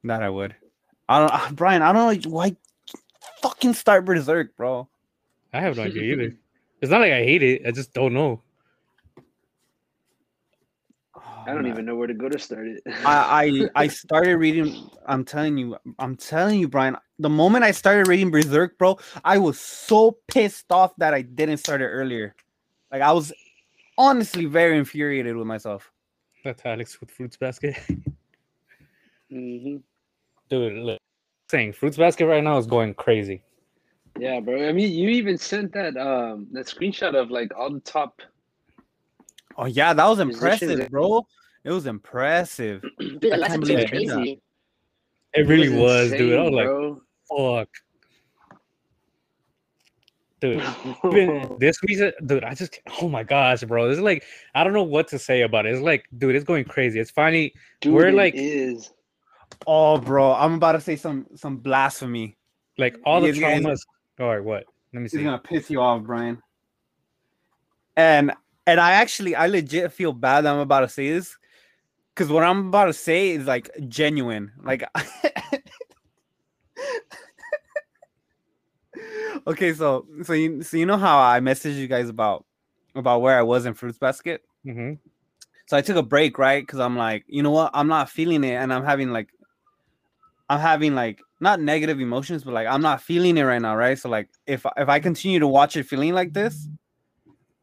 That 0.06 0.24
I 0.24 0.30
would. 0.30 0.56
I 1.10 1.20
don't, 1.20 1.34
uh, 1.34 1.52
Bryan. 1.56 1.82
I 1.82 1.92
don't 1.92 2.24
know 2.24 2.30
why. 2.30 2.56
Fucking 3.42 3.74
start 3.74 4.06
Berserk, 4.06 4.56
bro. 4.56 4.88
I 5.52 5.60
have 5.60 5.76
no 5.76 5.84
idea 5.84 6.04
either. 6.04 6.38
It's 6.82 6.90
not 6.90 7.02
like 7.02 7.12
I 7.12 7.24
hate 7.24 7.44
it. 7.44 7.62
I 7.66 7.72
just 7.72 7.94
don't 7.94 8.14
know. 8.14 8.42
I 11.46 11.54
don't 11.54 11.68
even 11.68 11.86
know 11.86 11.96
where 11.96 12.08
to 12.08 12.14
go 12.14 12.30
to 12.30 12.40
start 12.40 12.68
it. 12.68 12.84
I, 13.06 13.68
I 13.76 13.84
I 13.84 13.88
started 13.88 14.38
reading. 14.38 14.90
I'm 15.06 15.26
telling 15.26 15.58
you, 15.58 15.78
I'm 16.00 16.16
telling 16.16 16.60
you, 16.60 16.68
Bryan. 16.68 16.98
The 17.20 17.30
moment 17.30 17.64
I 17.64 17.72
started 17.72 18.08
reading 18.08 18.32
Berserk, 18.32 18.78
bro, 18.78 18.98
I 19.24 19.38
was 19.38 19.60
so 19.60 20.18
pissed 20.28 20.72
off 20.72 20.96
that 20.98 21.14
I 21.14 21.22
didn't 21.22 21.58
start 21.58 21.82
it 21.82 21.88
earlier. 21.88 22.36
Like 22.92 23.02
I 23.02 23.12
was 23.12 23.32
honestly 23.98 24.46
very 24.46 24.78
infuriated 24.78 25.36
with 25.36 25.48
myself. 25.48 25.92
That's 26.44 26.66
Alex 26.66 27.00
with 27.00 27.12
Fruits 27.12 27.38
Basket. 27.38 27.78
hmm 29.30 29.78
Dude, 30.50 30.74
look. 30.74 31.00
Saying 31.50 31.74
Fruits 31.74 31.98
Basket 31.98 32.26
right 32.26 32.44
now 32.44 32.58
is 32.58 32.66
going 32.66 32.94
crazy. 32.94 33.44
Yeah, 34.22 34.40
bro. 34.40 34.70
I 34.70 34.72
mean, 34.72 34.92
you 34.92 35.10
even 35.10 35.36
sent 35.36 35.74
that 35.74 35.98
um 35.98 36.46
that 36.52 36.68
screenshot 36.68 37.16
of 37.20 37.32
like 37.32 37.52
all 37.58 37.72
the 37.72 37.80
top. 37.80 38.22
Oh 39.58 39.66
yeah, 39.66 39.94
that 39.94 40.06
was 40.06 40.20
impressive, 40.20 40.90
bro. 40.92 41.26
It 41.64 41.72
was 41.72 41.88
impressive. 41.88 42.84
Dude, 43.00 43.26
I 43.34 43.38
that's 43.38 43.48
can't 43.48 43.62
believe 43.62 43.80
I 43.80 43.82
did 43.82 43.90
crazy. 43.90 44.42
It 45.34 45.48
really 45.48 45.70
was, 45.70 46.12
dude. 46.12 46.38
I 46.38 46.42
was 46.44 46.50
insane, 46.50 46.56
like, 46.56 46.66
bro. 46.68 47.02
fuck. 47.64 47.70
dude. 50.40 50.64
Even 51.06 51.58
this 51.60 51.82
week, 51.82 52.00
dude, 52.28 52.44
I 52.44 52.54
just 52.54 52.80
oh 53.02 53.10
my 53.10 53.24
gosh, 53.24 53.64
bro. 53.64 53.88
This 53.90 53.98
is 53.98 54.04
like 54.04 54.24
I 54.54 54.64
don't 54.64 54.74
know 54.74 54.84
what 54.84 55.08
to 55.08 55.18
say 55.18 55.42
about 55.42 55.66
it. 55.66 55.74
It's 55.74 55.82
like, 55.82 56.06
dude, 56.20 56.36
it's 56.36 56.46
going 56.46 56.66
crazy. 56.66 57.00
It's 57.00 57.10
finally 57.10 57.56
Dude, 57.80 57.94
we're 57.96 58.10
it 58.10 58.14
like 58.14 58.36
is. 58.36 58.94
Oh, 59.66 59.98
bro, 59.98 60.34
I'm 60.36 60.54
about 60.54 60.74
to 60.74 60.80
say 60.82 60.96
some 60.96 61.26
some 61.36 61.58
blasphemy. 61.58 62.38
like 62.78 62.98
all 63.04 63.20
the 63.20 63.30
It's 63.30 63.40
gonna- 63.40 63.62
traumas. 63.62 63.80
All 64.22 64.28
right, 64.28 64.44
what? 64.44 64.66
Let 64.94 65.02
me 65.02 65.10
see. 65.10 65.18
He's 65.18 65.26
gonna 65.26 65.40
piss 65.40 65.70
you 65.72 65.82
off, 65.82 66.04
Bryan. 66.04 66.42
And 67.98 68.32
and 68.68 68.80
I 68.80 68.92
actually 68.92 69.36
I 69.36 69.48
legit 69.48 69.92
feel 69.92 70.14
bad 70.14 70.46
that 70.46 70.54
I'm 70.54 70.60
about 70.60 70.82
to 70.82 70.90
say 70.90 71.10
this 71.10 71.36
because 72.14 72.32
what 72.32 72.44
I'm 72.44 72.68
about 72.68 72.86
to 72.86 72.94
say 72.94 73.32
is 73.32 73.48
like 73.48 73.70
genuine. 73.90 74.52
Like 74.64 74.84
Okay, 79.48 79.74
so 79.74 80.06
so 80.24 80.34
you 80.34 80.62
so 80.62 80.78
you 80.78 80.86
know 80.86 80.98
how 80.98 81.20
I 81.20 81.40
messaged 81.40 81.78
you 81.78 81.88
guys 81.88 82.10
about 82.10 82.46
about 82.94 83.22
where 83.22 83.40
I 83.40 83.42
was 83.42 83.66
in 83.66 83.74
Fruits 83.74 83.98
Basket? 83.98 84.44
hmm 84.64 84.94
So 85.66 85.78
I 85.78 85.82
took 85.82 85.96
a 85.98 86.04
break, 86.04 86.38
right? 86.38 86.62
Because 86.62 86.80
I'm 86.80 86.96
like, 86.96 87.26
you 87.28 87.42
know 87.42 87.52
what? 87.52 87.72
I'm 87.74 87.88
not 87.88 88.10
feeling 88.10 88.44
it, 88.44 88.54
and 88.54 88.72
I'm 88.72 88.84
having 88.86 89.10
like, 89.10 89.30
I'm 90.52 90.60
having 90.60 90.96
like 90.96 91.22
not 91.40 91.62
negative 91.62 92.02
emotions, 92.02 92.44
but 92.44 92.54
like 92.54 92.68
I'm 92.68 92.82
not 92.82 93.02
feeling 93.02 93.38
it 93.38 93.44
right 93.44 93.62
now, 93.62 93.74
right? 93.74 93.98
So 93.98 94.10
like, 94.10 94.28
if 94.46 94.66
if 94.76 94.90
I 94.90 95.00
continue 95.00 95.40
to 95.40 95.48
watch 95.48 95.78
it 95.78 95.84
feeling 95.84 96.14
like 96.14 96.34
this, 96.34 96.68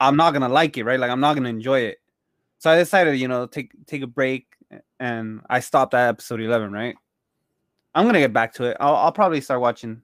I'm 0.01 0.17
not 0.17 0.33
gonna 0.33 0.49
like 0.49 0.79
it, 0.79 0.85
right? 0.85 0.99
Like 0.99 1.11
I'm 1.11 1.21
not 1.21 1.35
gonna 1.35 1.51
enjoy 1.51 1.81
it. 1.81 1.99
So 2.57 2.71
I 2.71 2.77
decided, 2.79 3.19
you 3.21 3.29
know, 3.29 3.47
take 3.47 3.73
take 3.87 4.01
a 4.01 4.07
break, 4.07 4.47
and 4.99 5.43
I 5.51 5.61
stopped 5.61 5.93
at 5.93 6.09
episode 6.09 6.41
11, 6.41 6.73
right? 6.73 6.97
I'm 7.95 8.07
gonna 8.07 8.21
get 8.21 8.33
back 8.33 8.55
to 8.55 8.65
it. 8.65 8.79
I'll, 8.81 8.97
I'll 8.97 9.13
probably 9.13 9.43
start 9.43 9.61
watching. 9.61 10.01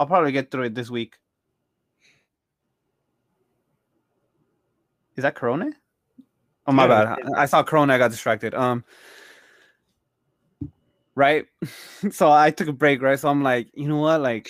I'll 0.00 0.06
probably 0.06 0.32
get 0.32 0.50
through 0.50 0.64
it 0.64 0.74
this 0.74 0.88
week. 0.88 1.16
Is 5.16 5.22
that 5.22 5.34
Korone? 5.34 5.72
Oh 6.66 6.72
my 6.72 6.84
Yeah, 6.84 7.04
bad. 7.04 7.18
I 7.36 7.42
I 7.42 7.44
saw 7.44 7.62
Korone. 7.62 7.90
I 7.90 7.98
got 7.98 8.10
distracted. 8.10 8.54
Um, 8.54 8.84
right. 11.16 11.46
so 12.12 12.30
I 12.30 12.52
took 12.52 12.68
a 12.68 12.72
break. 12.72 13.02
Right. 13.02 13.18
So 13.18 13.28
I'm 13.28 13.42
like, 13.42 13.68
you 13.74 13.88
know 13.88 13.96
what? 13.98 14.20
Like, 14.20 14.48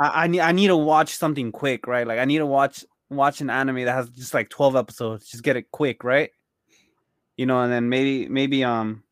I, 0.00 0.24
I 0.24 0.26
need 0.26 0.40
I 0.40 0.50
need 0.52 0.68
to 0.68 0.76
watch 0.76 1.16
something 1.16 1.52
quick. 1.52 1.86
Right. 1.86 2.06
Like 2.06 2.18
I 2.18 2.24
need 2.24 2.38
to 2.38 2.46
watch 2.46 2.84
watch 3.08 3.40
an 3.40 3.50
anime 3.50 3.84
that 3.84 3.92
has 3.92 4.10
just 4.10 4.34
like 4.34 4.48
12 4.48 4.74
episodes. 4.74 5.28
Just 5.30 5.44
get 5.44 5.56
it 5.56 5.70
quick. 5.70 6.02
Right. 6.02 6.30
You 7.36 7.46
know, 7.46 7.60
and 7.60 7.72
then 7.72 7.88
maybe 7.88 8.28
maybe 8.28 8.64
um 8.64 9.04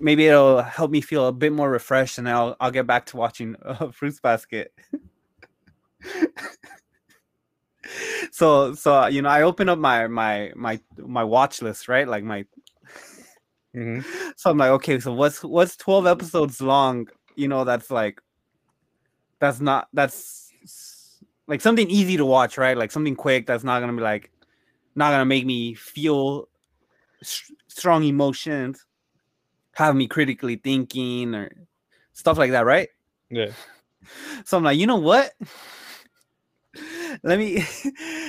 maybe 0.00 0.26
it'll 0.26 0.62
help 0.62 0.90
me 0.90 1.00
feel 1.00 1.26
a 1.26 1.32
bit 1.32 1.52
more 1.52 1.70
refreshed, 1.70 2.18
and 2.18 2.28
I'll 2.28 2.56
I'll 2.60 2.70
get 2.70 2.86
back 2.86 3.06
to 3.06 3.16
watching 3.16 3.56
uh, 3.64 3.90
Fruits 3.90 4.20
Basket. 4.20 4.72
so 8.30 8.74
so 8.74 9.06
you 9.06 9.22
know 9.22 9.28
I 9.28 9.42
open 9.42 9.68
up 9.68 9.78
my 9.78 10.06
my 10.06 10.52
my 10.54 10.80
my 10.98 11.24
watch 11.24 11.62
list 11.62 11.88
right 11.88 12.06
like 12.06 12.24
my 12.24 12.44
hmm 13.76 14.00
so 14.36 14.50
I'm 14.50 14.56
like 14.58 14.70
okay 14.70 14.98
so 14.98 15.12
what's 15.12 15.44
what's 15.44 15.76
12 15.76 16.06
episodes 16.06 16.60
long 16.62 17.08
you 17.36 17.46
know 17.46 17.64
that's 17.64 17.90
like 17.90 18.22
that's 19.38 19.60
not 19.60 19.88
that's 19.92 20.52
like 21.46 21.60
something 21.60 21.88
easy 21.90 22.16
to 22.16 22.24
watch 22.24 22.56
right 22.56 22.76
like 22.76 22.90
something 22.90 23.14
quick 23.14 23.46
that's 23.46 23.64
not 23.64 23.80
gonna 23.80 23.92
be 23.92 24.00
like 24.00 24.32
not 24.94 25.10
gonna 25.10 25.26
make 25.26 25.44
me 25.44 25.74
feel 25.74 26.48
s- 27.20 27.52
strong 27.68 28.02
emotions 28.02 28.86
have 29.74 29.94
me 29.94 30.06
critically 30.06 30.56
thinking 30.56 31.34
or 31.34 31.50
stuff 32.14 32.38
like 32.38 32.50
that 32.52 32.64
right 32.64 32.88
Yeah. 33.30 33.50
so 34.44 34.56
I'm 34.56 34.64
like, 34.64 34.78
you 34.78 34.86
know 34.86 34.96
what? 34.96 35.32
let 37.22 37.38
me 37.38 37.62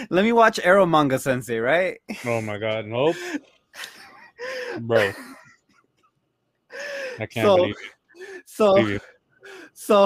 let 0.10 0.24
me 0.24 0.32
watch 0.34 0.60
Eromanga 0.60 1.20
Sensei, 1.20 1.60
right? 1.60 2.00
Oh 2.26 2.42
my 2.42 2.58
god, 2.58 2.86
nope, 2.86 3.16
bro. 4.82 5.12
I 7.20 7.26
can't 7.26 7.46
So- 7.46 7.56
believe 7.58 7.76
it. 7.76 8.44
So 8.46 8.76
Believe 8.76 8.96
it. 8.96 9.02
so 9.74 10.04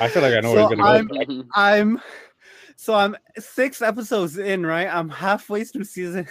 I 0.00 0.08
feel 0.08 0.22
like 0.22 0.34
I 0.34 0.40
know 0.40 0.54
So 0.54 0.54
where 0.54 0.72
it's 0.72 0.80
gonna 0.80 0.84
I'm- 0.84 1.06
go. 1.08 1.44
I'm 1.54 2.00
so 2.76 2.94
I'm 2.94 3.16
six 3.38 3.80
episodes 3.82 4.36
in, 4.38 4.64
right? 4.66 4.86
I'm 4.88 5.08
halfway 5.08 5.64
through 5.64 5.84
season 5.84 6.26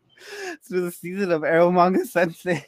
through 0.68 0.80
the 0.82 0.90
season 0.92 1.30
of 1.32 1.42
Eromanga 1.42 2.04
Sensei. 2.06 2.66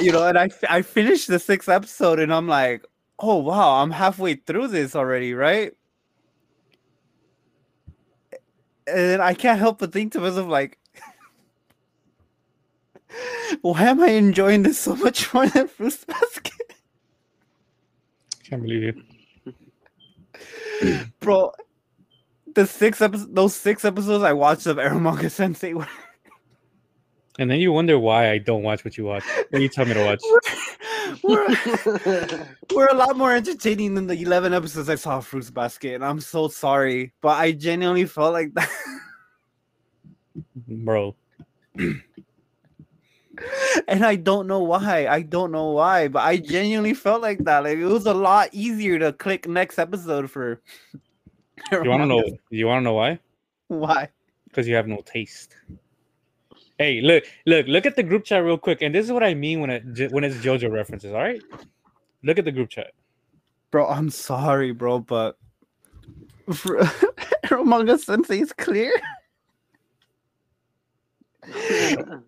You 0.00 0.12
know, 0.12 0.26
and 0.26 0.38
I 0.38 0.48
I 0.68 0.82
finished 0.82 1.28
the 1.28 1.38
sixth 1.38 1.68
episode, 1.68 2.18
and 2.20 2.32
I'm 2.32 2.48
like, 2.48 2.84
oh 3.18 3.36
wow, 3.36 3.82
I'm 3.82 3.90
halfway 3.90 4.34
through 4.34 4.68
this 4.68 4.94
already, 4.96 5.34
right? 5.34 5.72
And 8.86 9.20
I 9.20 9.34
can't 9.34 9.58
help 9.58 9.78
but 9.78 9.92
think 9.92 10.12
to 10.12 10.20
myself, 10.20 10.48
like, 10.48 10.78
why 13.62 13.82
am 13.84 14.02
I 14.02 14.08
enjoying 14.08 14.62
this 14.62 14.78
so 14.78 14.94
much 14.96 15.32
more 15.34 15.46
than 15.48 15.68
Fruits 15.68 16.04
Basket? 16.04 16.74
Can't 18.44 18.62
believe 18.62 18.96
it. 18.96 18.96
bro. 21.20 21.52
The 22.54 22.66
six 22.66 23.02
episodes, 23.02 23.30
those 23.32 23.54
six 23.54 23.84
episodes 23.84 24.24
I 24.24 24.32
watched 24.32 24.66
of 24.66 24.78
Eromanga 24.78 25.30
Sensei 25.30 25.74
were, 25.74 25.86
And 27.38 27.50
then 27.50 27.58
you 27.58 27.72
wonder 27.72 27.98
why 27.98 28.30
I 28.30 28.38
don't 28.38 28.62
watch 28.62 28.84
what 28.84 28.96
you 28.96 29.04
watch. 29.04 29.24
What 29.50 29.60
you 29.60 29.68
tell 29.68 29.84
me 29.84 29.94
to 29.94 30.04
watch? 30.04 30.22
were, 31.22 31.46
were 32.74 32.88
a 32.90 32.94
lot 32.94 33.16
more 33.16 33.34
entertaining 33.34 33.94
than 33.94 34.06
the 34.06 34.20
eleven 34.20 34.52
episodes 34.52 34.88
I 34.88 34.94
saw 34.96 35.18
of 35.18 35.26
Fruits 35.26 35.50
Basket, 35.50 35.94
and 35.94 36.04
I'm 36.04 36.20
so 36.20 36.48
sorry, 36.48 37.12
but 37.20 37.38
I 37.38 37.52
genuinely 37.52 38.06
felt 38.06 38.32
like 38.32 38.54
that. 38.54 38.70
Bro. 40.68 41.16
and 43.88 44.04
I 44.04 44.16
don't 44.16 44.46
know 44.46 44.60
why. 44.60 45.06
I 45.06 45.22
don't 45.22 45.52
know 45.52 45.70
why, 45.72 46.08
but 46.08 46.22
I 46.22 46.38
genuinely 46.38 46.94
felt 46.94 47.22
like 47.22 47.44
that. 47.44 47.64
Like 47.64 47.78
it 47.78 47.84
was 47.84 48.06
a 48.06 48.14
lot 48.14 48.48
easier 48.52 48.98
to 48.98 49.12
click 49.12 49.48
next 49.48 49.78
episode 49.78 50.30
for. 50.30 50.60
You 51.72 51.90
wanna 51.90 52.06
know 52.06 52.22
you 52.50 52.66
wanna 52.66 52.82
know 52.82 52.94
why? 52.94 53.18
why? 53.68 54.08
Because 54.44 54.68
you 54.68 54.74
have 54.74 54.86
no 54.86 55.02
taste. 55.04 55.56
Hey, 56.78 57.00
look, 57.00 57.24
look, 57.46 57.66
look 57.66 57.86
at 57.86 57.96
the 57.96 58.02
group 58.02 58.24
chat 58.24 58.44
real 58.44 58.58
quick. 58.58 58.82
And 58.82 58.94
this 58.94 59.06
is 59.06 59.12
what 59.12 59.22
I 59.22 59.34
mean 59.34 59.60
when 59.60 59.70
it 59.70 60.12
when 60.12 60.24
it's 60.24 60.36
JoJo 60.36 60.70
references, 60.70 61.12
all 61.12 61.20
right? 61.20 61.42
Look 62.22 62.38
at 62.38 62.44
the 62.44 62.52
group 62.52 62.70
chat. 62.70 62.92
Bro, 63.70 63.88
I'm 63.88 64.10
sorry, 64.10 64.72
bro, 64.72 64.98
but 65.00 65.38
Eromanga 66.48 67.98
Sensei 67.98 68.40
is 68.40 68.52
clear. 68.52 68.92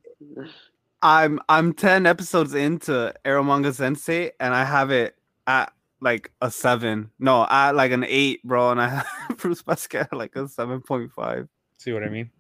I'm 1.03 1.41
I'm 1.49 1.73
ten 1.75 2.07
episodes 2.07 2.55
into 2.55 3.15
Eromanga 3.25 3.73
Sensei, 3.73 4.33
and 4.41 4.55
I 4.55 4.65
have 4.65 4.91
it 4.91 5.17
at 5.47 5.73
like 6.01 6.33
a 6.41 6.51
seven. 6.51 7.11
No, 7.19 7.47
at 7.49 7.75
like 7.77 7.93
an 7.93 8.05
eight, 8.09 8.43
bro, 8.45 8.71
and 8.73 8.81
I 8.81 8.89
have 8.89 9.07
Fruits 9.39 9.63
Basket 9.63 10.09
at 10.11 10.17
like 10.17 10.35
a 10.37 10.49
seven 10.49 10.81
point 10.81 11.13
five. 11.13 11.49
See 11.79 11.93
what 11.93 12.03
I 12.03 12.09
mean? 12.09 12.31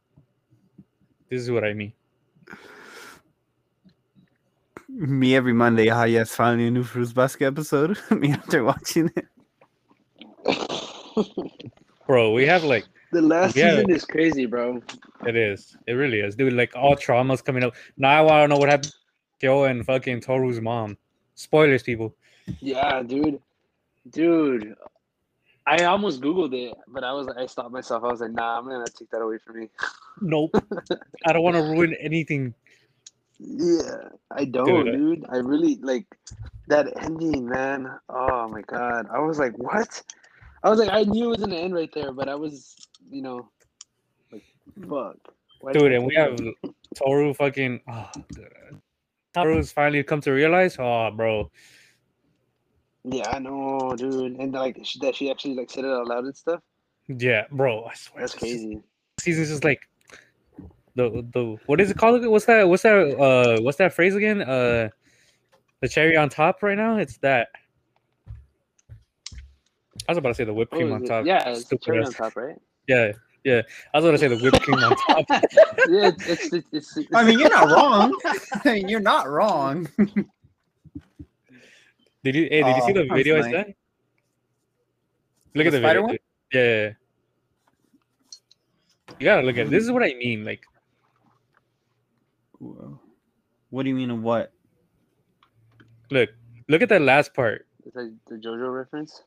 This 1.30 1.42
is 1.42 1.50
what 1.50 1.64
I 1.64 1.74
mean. 1.74 1.92
Me 4.88 5.36
every 5.36 5.52
Monday. 5.52 5.90
Ah, 5.90 6.04
yes, 6.04 6.34
finally 6.34 6.68
a 6.68 6.70
new 6.70 6.82
Fruits 6.82 7.12
Basket 7.12 7.46
episode. 7.46 7.98
Me 8.10 8.32
after 8.32 8.64
watching 8.64 9.10
it. 9.16 9.26
Bro, 12.06 12.32
we 12.32 12.46
have 12.46 12.64
like 12.64 12.86
the 13.12 13.20
last 13.20 13.54
Yeah. 13.56 13.72
season 13.76 13.90
is 13.90 14.04
crazy, 14.04 14.46
bro. 14.46 14.82
it 15.26 15.36
is. 15.36 15.76
It 15.86 15.92
really 15.92 16.20
is. 16.20 16.34
Dude, 16.36 16.54
like 16.54 16.74
all 16.74 16.96
traumas 16.96 17.44
coming 17.44 17.62
up. 17.64 17.74
Now 17.96 18.18
I 18.18 18.20
wanna 18.22 18.48
know 18.48 18.56
what 18.56 18.70
happened 18.70 18.92
to 18.92 18.98
Kyo 19.40 19.64
and 19.64 19.84
fucking 19.84 20.20
Tohru's 20.22 20.60
mom. 20.60 20.96
Spoilers, 21.34 21.82
people. 21.82 22.14
Yeah, 22.60 23.02
dude, 23.02 23.40
dude. 24.10 24.74
I 25.68 25.84
almost 25.84 26.22
googled 26.22 26.54
it, 26.54 26.74
but 26.88 27.04
I 27.04 27.12
was 27.12 27.28
I 27.28 27.44
stopped 27.44 27.72
myself. 27.72 28.02
I 28.02 28.08
was 28.08 28.20
like, 28.20 28.32
nah, 28.32 28.58
I'm 28.58 28.64
gonna 28.64 28.86
take 28.86 29.10
that 29.10 29.20
away 29.20 29.36
from 29.36 29.60
me. 29.60 29.68
Nope. 30.20 30.54
I 31.26 31.32
don't 31.32 31.42
want 31.42 31.56
to 31.56 31.62
ruin 31.62 31.94
anything. 32.00 32.54
Yeah, 33.38 34.08
I 34.30 34.46
don't, 34.46 34.66
Dude, 34.66 34.88
I- 34.88 34.96
dude. 34.96 35.26
I 35.28 35.36
really 35.36 35.76
like 35.82 36.06
that 36.68 36.86
ending, 37.02 37.46
man. 37.46 37.86
Oh 38.08 38.48
my 38.48 38.62
god, 38.62 39.06
I 39.12 39.18
was 39.20 39.38
like, 39.38 39.56
what? 39.58 40.02
I 40.62 40.70
was 40.70 40.78
like, 40.78 40.90
I 40.90 41.02
knew 41.04 41.26
it 41.26 41.28
was 41.28 41.38
gonna 41.40 41.56
end 41.56 41.74
right 41.74 41.90
there, 41.92 42.12
but 42.12 42.28
I 42.28 42.34
was, 42.34 42.74
you 43.10 43.22
know, 43.22 43.48
like, 44.32 44.44
fuck. 44.88 45.16
Why 45.60 45.72
Dude, 45.72 45.92
and 45.92 46.06
we 46.06 46.14
have? 46.14 46.38
Tohru 46.94 47.36
fucking 47.36 47.80
oh. 47.88 48.10
Tohru's 49.36 49.70
finally 49.70 50.02
come 50.02 50.20
to 50.22 50.32
realize, 50.32 50.76
oh 50.78 51.10
bro. 51.10 51.50
Yeah, 53.04 53.30
I 53.30 53.38
know, 53.38 53.94
dude, 53.96 54.38
and 54.38 54.52
like 54.52 54.78
she, 54.82 54.98
that 55.00 55.14
she 55.14 55.30
actually 55.30 55.54
like 55.54 55.70
said 55.70 55.84
it 55.84 55.90
out 55.90 56.06
loud 56.06 56.24
and 56.24 56.36
stuff. 56.36 56.60
Yeah, 57.06 57.44
bro. 57.50 57.84
I 57.84 57.94
swear 57.94 58.20
That's 58.22 58.34
this 58.34 58.40
crazy. 58.40 58.82
Season's 59.18 59.48
just 59.48 59.64
like 59.64 59.80
the 60.94 61.24
the 61.32 61.56
what 61.66 61.80
is 61.80 61.90
it 61.90 61.96
called? 61.96 62.24
What's 62.26 62.44
that? 62.46 62.68
What's 62.68 62.82
that? 62.82 63.18
Uh, 63.18 63.60
what's 63.62 63.78
that 63.78 63.94
phrase 63.94 64.14
again? 64.14 64.42
Uh, 64.42 64.88
the 65.80 65.88
cherry 65.88 66.16
on 66.16 66.28
top 66.28 66.62
right 66.62 66.76
now. 66.76 66.96
It's 66.98 67.18
that. 67.18 67.48
I 70.08 70.12
was 70.12 70.18
about 70.18 70.30
to 70.30 70.34
say 70.34 70.44
the 70.44 70.54
whipped 70.54 70.72
cream 70.72 70.90
Oh, 70.90 70.94
on 70.94 71.04
top. 71.04 71.26
Yeah, 71.26 71.48
it's 71.50 71.66
Stupid 71.66 71.84
cherry 71.84 72.04
on 72.04 72.12
top, 72.12 72.36
right? 72.36 72.56
Yeah, 72.88 73.12
yeah. 73.44 73.60
I 73.92 73.98
was 73.98 74.04
about 74.06 74.12
to 74.12 74.18
say 74.18 74.28
the 74.28 74.38
whipped 74.38 74.62
cream 74.62 74.78
on 74.82 74.96
top. 74.96 75.26
yeah, 75.90 76.08
it's 76.08 76.26
it's, 76.26 76.52
it's, 76.54 76.66
it's, 76.72 76.96
it's 76.96 77.08
I 77.14 77.22
mean, 77.22 77.38
you're 77.38 77.50
not 77.50 77.68
wrong. 77.70 78.18
you're 78.88 78.98
not 78.98 79.28
wrong. 79.28 79.86
Did 82.24 82.34
you? 82.34 82.48
Hey, 82.50 82.62
did 82.62 82.76
you 82.76 82.82
see 82.82 82.90
Oh, 82.90 82.94
the 82.94 83.04
that's 83.04 83.14
video 83.14 83.36
I 83.36 83.40
nice. 83.40 83.50
sent? 83.52 83.76
Look 85.54 85.66
at 85.66 85.72
The 85.72 85.78
the 85.78 85.86
video. 85.86 86.02
one? 86.02 86.18
Yeah, 86.52 86.62
yeah, 86.62 86.82
yeah. 86.82 86.92
You 89.18 89.24
gotta 89.24 89.42
look 89.46 89.56
at 89.56 89.66
it. 89.66 89.70
This 89.70 89.84
is 89.84 89.90
what 89.90 90.02
I 90.02 90.14
mean. 90.14 90.44
Like, 90.44 90.62
What 93.70 93.82
do 93.82 93.88
you 93.88 93.94
mean 93.94 94.10
of 94.10 94.22
what? 94.22 94.52
look, 96.10 96.30
look 96.68 96.82
at 96.82 96.88
that 96.88 97.02
last 97.02 97.34
part. 97.34 97.66
Is 97.84 97.92
that 97.92 98.14
the 98.26 98.36
JoJo 98.36 98.74
reference? 98.74 99.22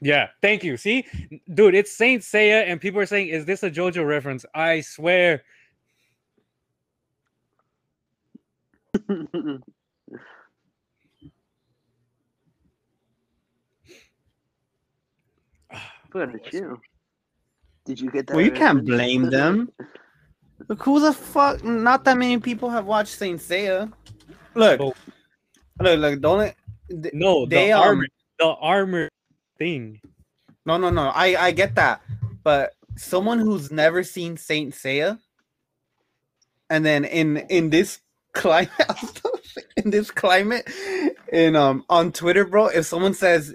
Yeah, 0.00 0.28
thank 0.42 0.64
you. 0.64 0.76
See, 0.76 1.06
dude, 1.54 1.74
it's 1.74 1.92
Saint 1.96 2.22
Seiya, 2.22 2.64
and 2.66 2.80
people 2.80 3.00
are 3.00 3.06
saying, 3.06 3.28
"Is 3.28 3.44
this 3.44 3.62
a 3.62 3.70
JoJo 3.70 4.06
reference?" 4.06 4.44
I 4.54 4.80
swear. 4.80 5.42
Look 16.14 16.34
at 16.46 16.52
you. 16.52 16.80
Did 17.84 18.00
you 18.00 18.10
get 18.10 18.26
that? 18.28 18.36
Well, 18.36 18.44
you 18.44 18.52
can't 18.52 18.84
blame 18.84 19.28
them. 19.30 19.70
Look, 20.68 20.82
who 20.82 21.00
the 21.00 21.12
fuck? 21.12 21.62
Not 21.64 22.04
that 22.04 22.16
many 22.16 22.38
people 22.38 22.70
have 22.70 22.86
watched 22.86 23.18
Saint 23.18 23.40
Seiya. 23.40 23.92
Look, 24.54 24.80
Oh. 24.80 24.94
look, 25.80 25.98
look. 26.00 26.20
Don't 26.20 26.40
it? 26.40 26.56
th- 26.88 27.12
No, 27.14 27.44
They, 27.46 27.66
the 27.66 27.72
um, 27.72 27.82
armor, 27.82 28.06
the 28.38 28.46
armor 28.46 29.08
thing. 29.58 30.00
No, 30.64 30.78
no, 30.78 30.90
no. 30.90 31.08
I 31.14 31.36
I 31.46 31.50
get 31.50 31.74
that, 31.74 32.00
but 32.42 32.72
someone 32.96 33.38
who's 33.40 33.70
never 33.70 34.02
seen 34.02 34.36
Saint 34.36 34.72
Seiya, 34.72 35.18
and 36.70 36.86
then 36.86 37.04
in 37.04 37.38
in 37.50 37.68
this 37.70 38.00
climate, 38.32 38.70
in 39.76 39.90
this 39.90 40.10
climate, 40.10 40.70
in 41.32 41.56
um 41.56 41.84
on 41.90 42.12
Twitter, 42.12 42.44
bro, 42.46 42.68
if 42.68 42.86
someone 42.86 43.12
says, 43.14 43.54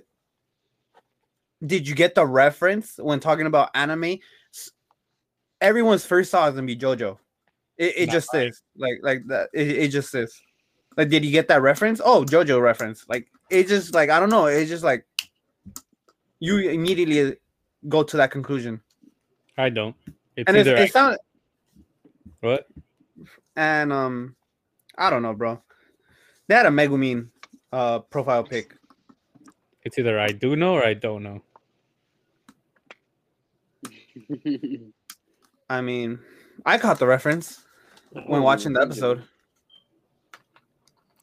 "Did 1.66 1.88
you 1.88 1.96
get 1.96 2.16
the 2.16 2.26
reference?" 2.26 2.98
when 2.98 3.20
talking 3.20 3.46
about 3.46 3.72
anime, 3.76 4.18
everyone's 5.62 6.06
first 6.06 6.32
thought 6.32 6.50
is 6.50 6.56
gonna 6.56 6.68
be 6.68 6.76
JoJo. 6.76 7.18
It, 7.78 7.94
it 7.98 8.10
just 8.10 8.34
mine. 8.34 8.48
is 8.48 8.62
like 8.78 9.00
like 9.02 9.28
that. 9.28 9.50
It, 9.54 9.70
it 9.70 9.88
just 9.90 10.14
is. 10.16 10.34
Like, 10.98 11.10
did 11.10 11.24
you 11.24 11.32
get 11.32 11.48
that 11.48 11.62
reference? 11.62 12.02
Oh, 12.04 12.26
JoJo 12.26 12.62
reference. 12.62 13.06
Like, 13.08 13.28
it 13.50 13.68
just 13.68 13.94
like 13.94 14.10
I 14.10 14.20
don't 14.20 14.30
know. 14.30 14.48
It's 14.48 14.70
just 14.70 14.84
like 14.84 15.06
you 16.40 16.58
immediately 16.70 17.38
go 17.88 18.04
to 18.04 18.18
that 18.18 18.32
conclusion, 18.32 18.82
I 19.58 19.70
don't. 19.70 19.96
It's 20.36 20.48
and 20.48 20.58
it's, 20.58 20.70
it's 20.70 20.96
not. 20.96 21.20
What? 22.42 22.68
And 23.56 23.92
um, 23.92 24.36
I 24.98 25.10
don't 25.10 25.22
know, 25.22 25.34
bro. 25.34 25.62
They 26.48 26.56
had 26.56 26.66
a 26.66 26.70
Megumin 26.70 27.28
uh 27.72 28.00
profile 28.00 28.44
pic. 28.44 28.76
It's 29.84 30.00
either 30.00 30.20
I 30.20 30.28
do 30.28 30.56
know 30.56 30.74
or 30.74 30.84
I 30.84 30.94
don't 30.94 31.24
know. 31.24 31.42
I 35.70 35.82
mean, 35.82 36.20
I 36.66 36.78
caught 36.78 37.00
the 37.00 37.08
reference 37.08 37.64
when 38.12 38.42
oh, 38.42 38.44
watching 38.44 38.74
the 38.74 38.82
episode. 38.82 39.24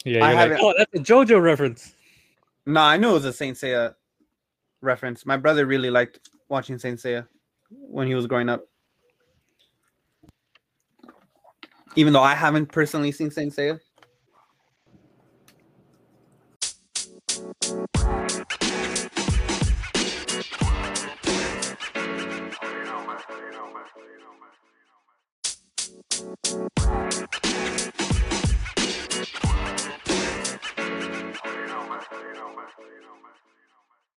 Yeah, 0.04 0.24
I 0.24 0.44
you're 0.44 0.54
like, 0.54 0.62
oh, 0.62 0.74
that's 0.78 0.94
a 0.94 0.98
JoJo 0.98 1.42
reference. 1.42 1.94
No, 2.64 2.80
I 2.80 2.96
knew 2.96 3.10
it 3.10 3.14
was 3.14 3.24
a 3.24 3.32
Saint 3.32 3.56
Seiya 3.56 3.94
reference. 4.80 5.26
My 5.26 5.36
brother 5.36 5.66
really 5.66 5.90
liked 5.90 6.30
watching 6.48 6.78
Saint 6.78 6.98
Seiya 6.98 7.26
when 7.70 8.06
he 8.06 8.14
was 8.14 8.26
growing 8.26 8.48
up. 8.48 8.64
Even 11.96 12.12
though 12.12 12.22
I 12.22 12.34
haven't 12.34 12.66
personally 12.66 13.10
seen 13.10 13.30
Saint 13.30 13.52
Seiya. 13.52 13.80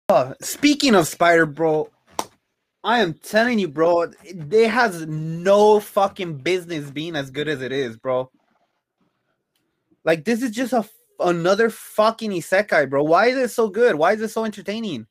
Uh, 0.10 0.34
speaking 0.42 0.96
of 0.96 1.08
Spider 1.08 1.46
Bro, 1.46 1.90
I 2.84 3.02
am 3.02 3.14
telling 3.14 3.60
you, 3.60 3.68
bro, 3.68 4.02
it, 4.02 4.16
it 4.24 4.70
has 4.70 5.06
no 5.06 5.80
fucking 5.80 6.38
business 6.38 6.90
being 6.90 7.16
as 7.16 7.30
good 7.30 7.48
as 7.48 7.62
it 7.62 7.72
is, 7.72 7.98
bro. 7.98 8.32
Like 10.04 10.26
this 10.26 10.42
is 10.42 10.52
just 10.52 10.74
a 10.74 10.84
another 11.20 11.70
fucking 11.70 12.32
isekai, 12.32 12.90
bro. 12.90 13.04
Why 13.04 13.28
is 13.28 13.38
it 13.38 13.52
so 13.52 13.70
good? 13.70 13.96
Why 13.96 14.14
is 14.14 14.22
it 14.22 14.30
so 14.30 14.46
entertaining? 14.46 15.08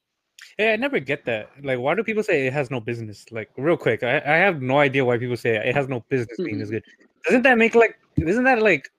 Yeah, 0.58 0.72
I 0.72 0.76
never 0.76 0.98
get 0.98 1.24
that. 1.26 1.50
Like, 1.62 1.78
why 1.78 1.94
do 1.94 2.02
people 2.02 2.22
say 2.22 2.46
it 2.46 2.52
has 2.52 2.70
no 2.70 2.80
business? 2.80 3.24
Like, 3.30 3.50
real 3.56 3.76
quick, 3.76 4.02
I, 4.02 4.16
I 4.16 4.36
have 4.38 4.60
no 4.60 4.78
idea 4.78 5.04
why 5.04 5.18
people 5.18 5.36
say 5.36 5.56
it 5.56 5.74
has 5.74 5.88
no 5.88 6.04
business 6.08 6.36
being 6.36 6.60
as 6.60 6.70
good. 6.70 6.82
Doesn't 7.24 7.42
that 7.42 7.58
make 7.58 7.74
like, 7.74 7.98
isn't 8.16 8.44
that 8.44 8.62
like 8.62 8.90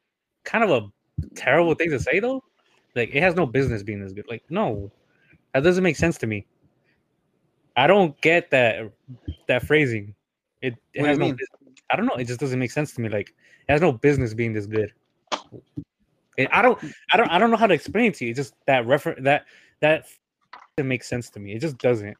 kind 0.43 0.63
of 0.63 0.69
a 0.69 1.25
terrible 1.35 1.75
thing 1.75 1.89
to 1.91 1.99
say 1.99 2.19
though? 2.19 2.43
Like, 2.95 3.13
it 3.13 3.21
has 3.21 3.35
no 3.35 3.45
business 3.45 3.83
being 3.83 4.01
this 4.01 4.13
good. 4.13 4.25
Like, 4.27 4.43
no, 4.49 4.91
that 5.53 5.63
doesn't 5.63 5.83
make 5.83 5.95
sense 5.95 6.17
to 6.19 6.27
me. 6.27 6.45
I 7.75 7.87
don't 7.87 8.19
get 8.21 8.49
that 8.51 8.91
that 9.47 9.65
phrasing. 9.65 10.15
It, 10.61 10.75
it 10.93 11.05
has 11.05 11.17
no. 11.17 11.27
mean? 11.27 11.37
I 11.91 11.95
don't 11.95 12.05
know. 12.05 12.15
It 12.15 12.25
just 12.25 12.39
doesn't 12.39 12.59
make 12.59 12.71
sense 12.71 12.93
to 12.93 13.01
me. 13.01 13.09
Like, 13.09 13.29
it 13.67 13.71
has 13.71 13.81
no 13.81 13.91
business 13.91 14.33
being 14.33 14.53
this 14.53 14.65
good. 14.65 14.91
It, 16.37 16.49
I 16.51 16.61
don't. 16.61 16.77
I 17.13 17.17
don't. 17.17 17.29
I 17.29 17.37
don't 17.37 17.51
know 17.51 17.57
how 17.57 17.67
to 17.67 17.73
explain 17.73 18.05
it 18.05 18.15
to 18.15 18.25
you. 18.25 18.31
It's 18.31 18.37
just 18.37 18.53
that 18.65 18.85
refer 18.85 19.15
that 19.21 19.45
that 19.81 20.07
doesn't 20.77 20.87
make 20.87 21.03
sense 21.03 21.29
to 21.31 21.39
me. 21.39 21.53
It 21.53 21.59
just 21.59 21.77
doesn't. 21.77 22.17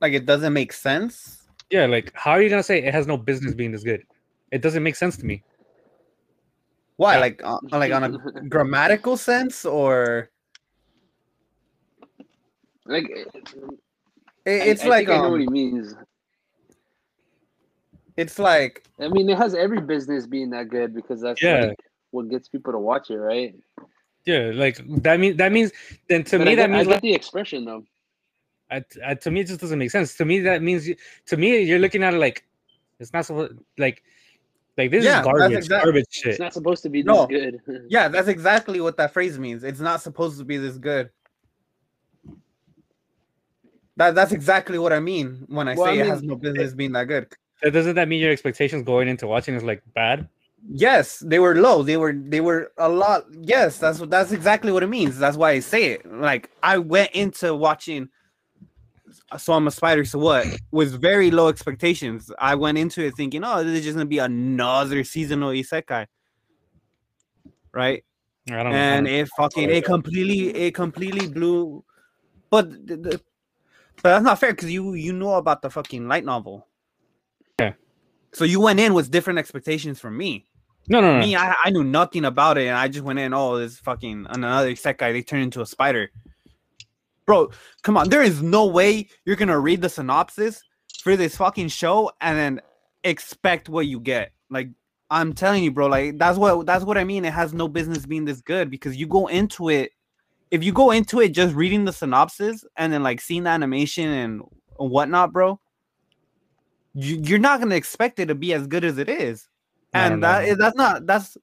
Like 0.00 0.12
it 0.12 0.26
doesn't 0.26 0.52
make 0.52 0.72
sense. 0.72 1.44
Yeah, 1.70 1.86
like 1.86 2.12
how 2.14 2.32
are 2.32 2.42
you 2.42 2.50
gonna 2.50 2.62
say 2.62 2.82
it 2.82 2.92
has 2.92 3.06
no 3.06 3.16
business 3.16 3.54
being 3.54 3.72
this 3.72 3.82
good? 3.82 4.02
It 4.50 4.62
doesn't 4.62 4.82
make 4.82 4.96
sense 4.96 5.16
to 5.18 5.26
me. 5.26 5.42
Why? 6.96 7.14
Yeah. 7.14 7.20
Like 7.20 7.40
uh, 7.44 7.58
like 7.72 7.92
on 7.92 8.04
a 8.04 8.42
grammatical 8.48 9.16
sense, 9.16 9.64
or 9.64 10.30
like, 12.86 13.04
it, 13.10 13.28
it's 14.44 14.84
I, 14.84 14.88
like 14.88 15.06
think 15.06 15.18
I 15.18 15.22
know 15.22 15.30
what 15.30 15.40
he 15.40 15.46
um, 15.46 15.52
means. 15.52 15.94
it's 18.16 18.38
like 18.38 18.84
I 19.00 19.08
mean, 19.08 19.28
it 19.28 19.36
has 19.36 19.54
every 19.54 19.80
business 19.80 20.26
being 20.26 20.50
that 20.50 20.68
good 20.68 20.94
because 20.94 21.20
that's 21.20 21.42
Yeah. 21.42 21.66
like 21.66 21.78
what 22.12 22.30
gets 22.30 22.48
people 22.48 22.72
to 22.72 22.78
watch 22.78 23.10
it, 23.10 23.18
right? 23.18 23.54
Yeah, 24.24 24.52
like 24.54 24.78
that 25.02 25.20
means 25.20 25.36
that 25.36 25.52
means 25.52 25.72
then 26.08 26.24
to 26.24 26.38
But 26.38 26.48
me 26.48 26.52
I 26.52 26.54
that 26.56 26.68
get, 26.68 26.70
I 26.70 26.76
means 26.78 26.86
get 26.86 26.92
like, 26.94 27.02
the 27.02 27.14
expression 27.14 27.64
though. 27.64 27.84
I, 28.70 28.84
I, 29.04 29.14
to 29.14 29.30
me 29.30 29.40
it 29.40 29.46
just 29.48 29.60
doesn't 29.60 29.78
make 29.78 29.90
sense. 29.90 30.14
To 30.16 30.24
me 30.24 30.40
that 30.40 30.62
means 30.62 30.88
you, 30.88 30.96
to 31.26 31.36
me 31.36 31.60
you're 31.62 31.78
looking 31.78 32.02
at 32.02 32.14
it 32.14 32.18
like 32.18 32.44
it's 32.98 33.12
not 33.12 33.26
supposed 33.26 33.52
like 33.78 34.02
like 34.76 34.90
this 34.90 35.04
Yeah, 35.04 35.20
is 35.20 35.24
that's 35.24 35.38
garbage 35.38 35.56
exact- 35.58 35.84
garbage 35.84 36.20
It's 36.24 36.38
not 36.38 36.52
supposed 36.52 36.82
to 36.82 36.88
be 36.90 37.02
this 37.02 37.06
No. 37.06 37.26
good. 37.26 37.60
yeah, 37.88 38.08
that's 38.08 38.28
exactly 38.28 38.80
what 38.80 38.96
that 38.98 39.12
phrase 39.12 39.38
means. 39.38 39.64
It's 39.64 39.80
not 39.80 40.02
supposed 40.02 40.38
to 40.38 40.44
be 40.44 40.56
this 40.58 40.76
good. 40.78 41.10
That 43.96 44.14
that's 44.14 44.32
exactly 44.32 44.78
what 44.78 44.92
I 44.92 45.00
mean 45.00 45.44
when 45.48 45.68
I 45.68 45.74
Well, 45.74 45.86
say 45.86 46.00
I 46.00 46.02
it 46.02 46.06
has 46.06 46.20
mean, 46.20 46.30
no 46.30 46.36
business 46.36 46.74
being 46.74 46.92
that 46.92 47.04
good. 47.08 47.32
That 47.62 47.70
doesn't 47.72 47.94
that 47.94 48.08
mean 48.08 48.20
your 48.20 48.30
expectations 48.30 48.82
going 48.84 49.08
into 49.08 49.26
watching 49.26 49.54
is 49.54 49.62
like 49.62 49.82
bad? 49.94 50.28
Yes, 50.68 51.20
they 51.20 51.38
were 51.38 51.54
low. 51.54 51.82
They 51.82 51.96
were 51.96 52.12
they 52.12 52.40
were 52.42 52.72
a 52.76 52.88
lot. 52.90 53.24
Yes, 53.40 53.78
that's 53.78 54.00
that's 54.00 54.32
exactly 54.32 54.72
what 54.72 54.82
it 54.82 54.88
means. 54.88 55.18
That's 55.18 55.38
why 55.38 55.52
I 55.52 55.60
say 55.60 55.92
it. 55.92 56.04
Like 56.12 56.50
I 56.62 56.76
went 56.76 57.12
into 57.12 57.54
watching 57.54 58.10
So 59.38 59.52
I'm 59.54 59.66
a 59.66 59.70
spider, 59.70 60.04
so 60.04 60.18
what? 60.20 60.46
With 60.70 61.00
very 61.00 61.30
low 61.32 61.48
expectations. 61.48 62.30
I 62.38 62.54
went 62.54 62.78
into 62.78 63.04
it 63.04 63.16
thinking, 63.16 63.42
oh, 63.44 63.64
this 63.64 63.78
is 63.80 63.84
just 63.84 63.96
gonna 63.96 64.06
be 64.06 64.18
another 64.18 65.02
seasonal 65.04 65.50
isekai. 65.50 66.06
Right? 67.72 68.04
I 68.50 68.62
don't 68.62 68.72
and 68.72 69.08
I 69.08 69.10
it 69.10 69.28
fucking 69.36 69.70
it 69.70 69.84
completely 69.84 70.54
it 70.54 70.74
completely 70.74 71.26
blew 71.26 71.84
but 72.48 72.70
the, 72.86 72.96
the- 72.96 73.20
but 73.96 74.10
that's 74.10 74.24
not 74.24 74.38
fair 74.38 74.52
because 74.52 74.70
you 74.70 74.94
you 74.94 75.12
know 75.12 75.34
about 75.34 75.62
the 75.62 75.70
fucking 75.70 76.06
light 76.06 76.24
novel 76.24 76.68
Yeah. 77.58 77.72
so 78.32 78.44
you 78.44 78.60
went 78.60 78.78
in 78.78 78.94
with 78.94 79.10
different 79.10 79.40
expectations 79.40 79.98
from 79.98 80.16
me 80.16 80.46
no, 80.88 81.00
no, 81.00 81.14
no. 81.14 81.20
me 81.26 81.34
I, 81.34 81.56
I 81.64 81.70
knew 81.70 81.82
nothing 81.82 82.24
about 82.24 82.56
it 82.56 82.68
and 82.68 82.76
i 82.76 82.86
just 82.86 83.04
went 83.04 83.18
in 83.18 83.34
oh 83.34 83.58
this 83.58 83.78
fucking 83.78 84.26
another 84.30 84.70
isekai 84.70 85.12
they 85.12 85.22
turn 85.22 85.40
into 85.40 85.60
a 85.60 85.66
spider 85.66 86.10
bro 87.26 87.50
come 87.82 87.96
on 87.96 88.08
there 88.08 88.22
is 88.22 88.42
no 88.42 88.66
way 88.66 89.06
you're 89.24 89.36
gonna 89.36 89.58
read 89.58 89.82
the 89.82 89.88
synopsis 89.88 90.62
for 91.02 91.16
this 91.16 91.36
fucking 91.36 91.68
show 91.68 92.10
and 92.20 92.38
then 92.38 92.60
expect 93.04 93.68
what 93.68 93.86
you 93.86 94.00
get. 94.00 94.32
Like 94.50 94.70
i'm 95.08 95.32
telling 95.32 95.62
you 95.62 95.70
bro 95.70 95.86
like 95.86 96.18
that's 96.18 96.36
what 96.36 96.66
that's 96.66 96.84
what 96.84 96.98
i 96.98 97.04
mean. 97.04 97.24
It 97.24 97.32
has 97.32 97.52
no 97.52 97.68
business 97.68 98.06
being 98.06 98.24
this 98.24 98.40
good 98.40 98.70
because 98.70 98.96
you 98.96 99.06
go 99.06 99.26
into 99.26 99.68
it 99.68 99.92
if 100.50 100.62
you 100.62 100.72
go 100.72 100.90
into 100.90 101.20
it 101.20 101.30
just 101.30 101.54
reading 101.54 101.84
the 101.84 101.92
synopsis 101.92 102.64
and 102.76 102.92
then 102.92 103.02
like 103.02 103.20
seeing 103.20 103.44
the 103.44 103.50
animation 103.50 104.08
and 104.08 104.42
whatnot, 104.76 105.32
bro, 105.32 105.58
you, 106.94 107.20
you're 107.22 107.38
not 107.38 107.60
gonna 107.60 107.74
expect 107.74 108.18
it 108.20 108.26
to 108.26 108.34
be 108.34 108.52
as 108.52 108.66
good 108.66 108.84
as 108.84 108.98
it 108.98 109.08
is, 109.08 109.48
and 109.92 110.22
that 110.22 110.44
is, 110.44 110.56
that's 110.56 110.76
not 110.76 111.06
that's 111.06 111.36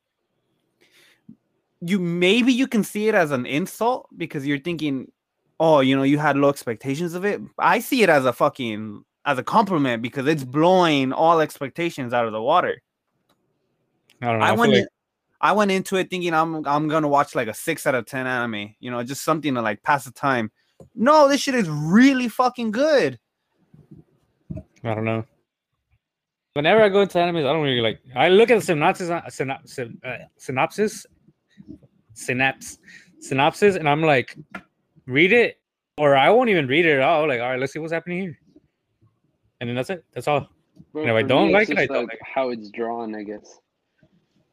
you 1.82 2.00
maybe 2.00 2.54
you 2.54 2.68
can 2.68 2.84
see 2.84 3.08
it 3.08 3.16
as 3.16 3.32
an 3.32 3.46
insult 3.46 4.08
because 4.18 4.48
you're 4.48 4.60
thinking, 4.60 5.12
oh, 5.60 5.80
you 5.80 5.96
know, 5.96 6.04
you 6.04 6.18
had 6.18 6.38
low 6.38 6.50
expectations 6.50 7.14
of 7.14 7.26
it. 7.26 7.42
I 7.58 7.80
see 7.80 8.04
it 8.04 8.10
as 8.10 8.26
a 8.26 8.34
fucking 8.34 9.04
as 9.26 9.38
a 9.38 9.44
compliment 9.44 10.02
because 10.02 10.28
it's 10.28 10.44
blowing 10.44 11.14
all 11.14 11.40
expectations 11.40 12.14
out 12.14 12.26
of 12.26 12.34
the 12.34 12.42
water. 12.42 12.82
I 14.22 14.26
don't 14.28 14.40
know. 14.40 14.46
I, 14.46 14.50
I 14.50 14.52
went 14.54 14.74
like... 14.74 14.86
I 15.42 15.52
went 15.52 15.72
into 15.72 15.98
it 15.98 16.10
thinking 16.10 16.34
I'm 16.34 16.66
I'm 16.66 16.88
gonna 16.88 17.10
watch 17.10 17.36
like 17.36 17.50
a 17.50 17.54
six 17.54 17.86
out 17.86 17.96
of 17.96 18.06
ten 18.06 18.28
anime, 18.28 18.76
you 18.80 18.90
know, 18.90 19.04
just 19.04 19.24
something 19.24 19.54
to 19.56 19.62
like 19.62 19.84
pass 19.84 20.06
the 20.06 20.12
time. 20.12 20.52
No, 20.96 21.28
this 21.28 21.42
shit 21.42 21.56
is 21.56 21.70
really 21.70 22.30
fucking 22.30 22.72
good. 22.72 23.20
I 24.86 24.94
don't 24.96 25.04
know. 25.04 25.26
Whenever 26.54 26.82
I 26.82 26.90
go 26.90 27.02
into 27.02 27.18
animes, 27.18 27.40
I 27.40 27.52
don't 27.52 27.64
really 27.64 27.82
like. 27.82 28.00
I 28.16 28.30
look 28.30 28.52
at 28.52 28.60
the 28.60 28.62
synopsis, 28.62 29.10
uh, 29.10 29.30
synopsis, 29.30 29.90
uh, 30.06 30.18
synopsis, 30.38 31.06
synapse, 32.14 32.78
synopsis, 33.20 33.76
and 33.76 33.90
I'm 33.90 34.02
like, 34.02 34.38
read 35.06 35.34
it, 35.34 35.58
or 35.98 36.16
I 36.16 36.30
won't 36.30 36.50
even 36.50 36.68
read 36.68 36.86
it 36.86 36.98
at 36.98 37.02
all. 37.02 37.28
Like, 37.28 37.42
all 37.42 37.50
right, 37.50 37.60
let's 37.60 37.74
see 37.74 37.80
what's 37.80 37.94
happening 37.94 38.22
here, 38.22 38.40
and 39.62 39.70
then 39.70 39.76
that's 39.76 39.90
it. 39.90 40.04
That's 40.14 40.28
all. 40.28 40.50
Bro, 40.92 41.04
and 41.04 41.12
if 41.12 41.16
I 41.16 41.22
don't 41.24 41.52
like 41.52 41.70
it, 41.70 41.78
I 41.78 41.86
don't 41.86 42.08
like 42.08 42.20
how 42.24 42.50
it's 42.50 42.70
drawn. 42.70 43.16
I 43.16 43.24
guess. 43.24 43.60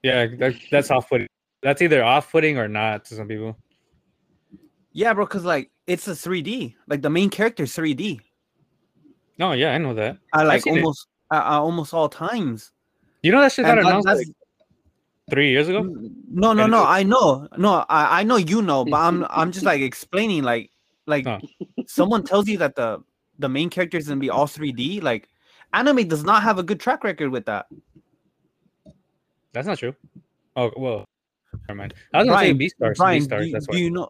Yeah, 0.03 0.27
that, 0.39 0.55
that's 0.71 0.91
off-putting. 0.91 1.27
That's 1.63 1.83
either 1.83 2.03
off-putting 2.03 2.57
or 2.57 2.69
not 2.69 3.05
to 3.07 3.15
some 3.15 3.29
people. 3.29 3.57
Yeah, 4.93 5.13
bro, 5.13 5.27
because 5.27 5.45
like 5.45 5.71
it's 5.87 6.09
a 6.09 6.13
3D. 6.13 6.75
Like 6.89 7.03
the 7.03 7.11
main 7.11 7.31
character 7.31 7.65
is 7.65 7.77
3D. 7.77 8.21
No, 9.39 9.53
yeah, 9.53 9.73
I 9.73 9.79
know 9.79 9.95
that. 9.95 10.19
I 10.33 10.43
like 10.43 10.67
almost 10.67 11.07
uh, 11.31 11.43
almost 11.43 11.95
all 11.95 12.09
times. 12.09 12.73
You 13.23 13.33
know 13.33 13.41
that 13.41 13.53
shit 13.53 13.65
got 13.65 13.79
announced 13.79 14.07
like 14.07 14.27
three 15.31 15.51
years 15.51 15.69
ago. 15.69 15.83
No, 16.31 16.53
no, 16.53 16.67
no. 16.67 16.85
I 16.85 17.03
know, 17.03 17.49
no, 17.57 17.85
I, 17.89 18.21
I 18.21 18.23
know 18.25 18.37
you 18.37 18.63
know, 18.63 18.85
but 18.85 18.97
I'm 18.97 19.27
I'm 19.31 19.53
just 19.53 19.65
like 19.65 19.81
explaining 19.81 20.43
like 20.43 20.71
like 21.07 21.27
huh. 21.27 21.41
someone 21.87 22.25
tells 22.25 22.49
you 22.49 22.59
that 22.59 22.77
the 22.77 23.03
the 23.39 23.49
main 23.49 23.71
character 23.71 23.97
is 23.97 24.09
gonna 24.09 24.21
be 24.21 24.31
all 24.31 24.47
3D. 24.47 25.03
Like 25.03 25.29
anime 25.73 26.09
does 26.09 26.25
not 26.25 26.43
have 26.43 26.59
a 26.59 26.63
good 26.63 26.81
track 26.81 27.05
record 27.05 27.31
with 27.31 27.47
that. 27.47 27.67
That's 29.53 29.67
not 29.67 29.79
true. 29.79 29.95
Oh 30.57 30.71
well, 30.77 31.05
never 31.69 31.79
mind. 31.79 31.95
I 32.13 32.19
was 32.19 32.27
gonna 32.27 32.37
Bryan, 32.37 32.59
say 32.59 32.67
Beastars. 32.67 32.97
Bryan, 32.97 33.23
Beastars, 33.23 33.45
do, 33.45 33.53
that's 33.53 33.67
do 33.67 33.79
you 33.79 33.91
know? 33.91 34.09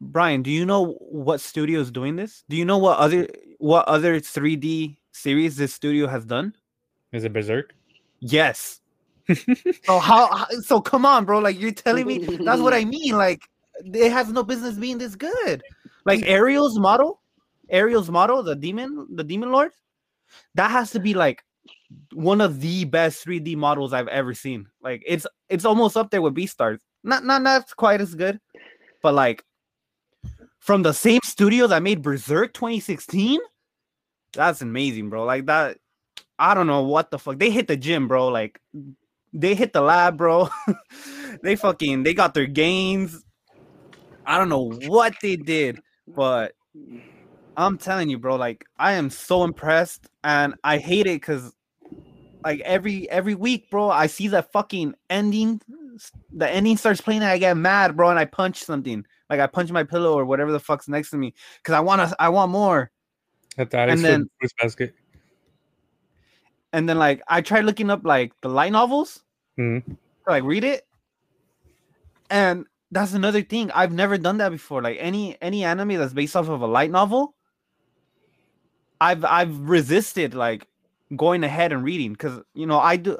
Bryan, 0.00 0.42
do 0.42 0.50
you 0.50 0.64
know 0.64 0.92
what 1.00 1.40
studio 1.40 1.80
is 1.80 1.90
doing 1.90 2.16
this? 2.16 2.44
Do 2.48 2.56
you 2.56 2.64
know 2.64 2.78
what 2.78 2.98
other 2.98 3.28
what 3.58 3.86
other 3.88 4.20
3D 4.20 4.96
series 5.12 5.56
this 5.56 5.74
studio 5.74 6.06
has 6.06 6.24
done? 6.24 6.54
Is 7.12 7.24
it 7.24 7.32
Berserk? 7.32 7.74
Yes. 8.20 8.80
So 9.84 9.98
how, 9.98 10.46
So 10.62 10.80
come 10.80 11.04
on, 11.04 11.24
bro. 11.24 11.38
Like 11.38 11.60
you're 11.60 11.72
telling 11.72 12.06
me 12.06 12.18
that's 12.44 12.60
what 12.60 12.74
I 12.74 12.84
mean. 12.84 13.16
Like 13.16 13.42
it 13.84 14.10
has 14.10 14.30
no 14.30 14.42
business 14.42 14.76
being 14.76 14.98
this 14.98 15.16
good. 15.16 15.62
Like 16.04 16.22
Ariel's 16.22 16.78
model, 16.78 17.20
Ariel's 17.68 18.10
model, 18.10 18.42
the 18.42 18.56
demon, 18.56 19.06
the 19.10 19.24
demon 19.24 19.52
lord, 19.52 19.72
that 20.54 20.70
has 20.70 20.90
to 20.92 21.00
be 21.00 21.14
like 21.14 21.42
one 22.12 22.40
of 22.40 22.60
the 22.60 22.84
best 22.84 23.24
3D 23.24 23.56
models 23.56 23.92
I've 23.92 24.08
ever 24.08 24.34
seen. 24.34 24.66
Like 24.82 25.02
it's 25.06 25.26
it's 25.48 25.64
almost 25.64 25.96
up 25.96 26.10
there 26.10 26.22
with 26.22 26.34
Beastars. 26.34 26.80
Not 27.04 27.24
not 27.24 27.42
not 27.42 27.74
quite 27.76 28.00
as 28.00 28.14
good, 28.14 28.40
but 29.02 29.14
like 29.14 29.44
from 30.60 30.82
the 30.82 30.92
same 30.92 31.20
studio 31.24 31.66
that 31.68 31.82
made 31.82 32.02
Berserk 32.02 32.52
2016. 32.54 33.40
That's 34.32 34.60
amazing, 34.62 35.10
bro. 35.10 35.24
Like 35.24 35.46
that. 35.46 35.78
I 36.40 36.54
don't 36.54 36.68
know 36.68 36.82
what 36.82 37.10
the 37.10 37.18
fuck. 37.18 37.38
They 37.38 37.50
hit 37.50 37.66
the 37.66 37.76
gym, 37.76 38.06
bro. 38.06 38.28
Like 38.28 38.60
they 39.32 39.54
hit 39.54 39.72
the 39.72 39.80
lab, 39.80 40.16
bro. 40.16 40.48
they 41.42 41.56
fucking 41.56 42.02
they 42.02 42.14
got 42.14 42.34
their 42.34 42.46
gains. 42.46 43.24
I 44.26 44.38
don't 44.38 44.48
know 44.48 44.70
what 44.86 45.14
they 45.22 45.36
did, 45.36 45.80
but 46.14 46.52
I'm 47.56 47.78
telling 47.78 48.08
you, 48.08 48.18
bro. 48.18 48.36
Like 48.36 48.64
I 48.78 48.92
am 48.92 49.10
so 49.10 49.44
impressed, 49.44 50.08
and 50.22 50.54
I 50.62 50.78
hate 50.78 51.06
it 51.06 51.20
because 51.20 51.52
like 52.44 52.60
every 52.60 53.08
every 53.10 53.34
week, 53.34 53.70
bro, 53.70 53.90
I 53.90 54.06
see 54.06 54.28
that 54.28 54.52
fucking 54.52 54.94
ending. 55.10 55.60
The 56.32 56.48
ending 56.48 56.76
starts 56.76 57.00
playing, 57.00 57.22
and 57.22 57.30
I 57.30 57.38
get 57.38 57.56
mad, 57.56 57.96
bro, 57.96 58.10
and 58.10 58.18
I 58.18 58.26
punch 58.26 58.62
something. 58.62 59.04
Like 59.28 59.40
I 59.40 59.46
punch 59.46 59.70
my 59.70 59.84
pillow 59.84 60.14
or 60.14 60.24
whatever 60.24 60.52
the 60.52 60.60
fuck's 60.60 60.88
next 60.88 61.10
to 61.10 61.16
me 61.16 61.34
because 61.62 61.74
I 61.74 61.80
want 61.80 62.08
to. 62.08 62.16
I 62.18 62.28
want 62.28 62.50
more. 62.50 62.90
At 63.56 63.70
the 63.70 63.78
and 63.78 64.04
then 64.04 64.30
basket. 64.60 64.94
And 66.72 66.88
then 66.88 66.98
like 66.98 67.22
I 67.28 67.40
tried 67.40 67.64
looking 67.64 67.90
up 67.90 68.04
like 68.04 68.32
the 68.42 68.48
light 68.48 68.72
novels, 68.72 69.22
mm-hmm. 69.58 69.92
like 70.26 70.44
read 70.44 70.64
it, 70.64 70.86
and 72.30 72.66
that's 72.90 73.12
another 73.14 73.42
thing. 73.42 73.70
I've 73.72 73.92
never 73.92 74.18
done 74.18 74.38
that 74.38 74.50
before. 74.50 74.82
Like 74.82 74.98
any 75.00 75.36
any 75.40 75.64
anime 75.64 75.94
that's 75.94 76.12
based 76.12 76.36
off 76.36 76.48
of 76.48 76.60
a 76.60 76.66
light 76.66 76.90
novel, 76.90 77.34
I've 79.00 79.24
I've 79.24 79.58
resisted 79.60 80.34
like 80.34 80.66
going 81.16 81.42
ahead 81.42 81.72
and 81.72 81.82
reading 81.82 82.12
because 82.12 82.40
you 82.54 82.66
know 82.66 82.78
I 82.78 82.96
do 82.96 83.18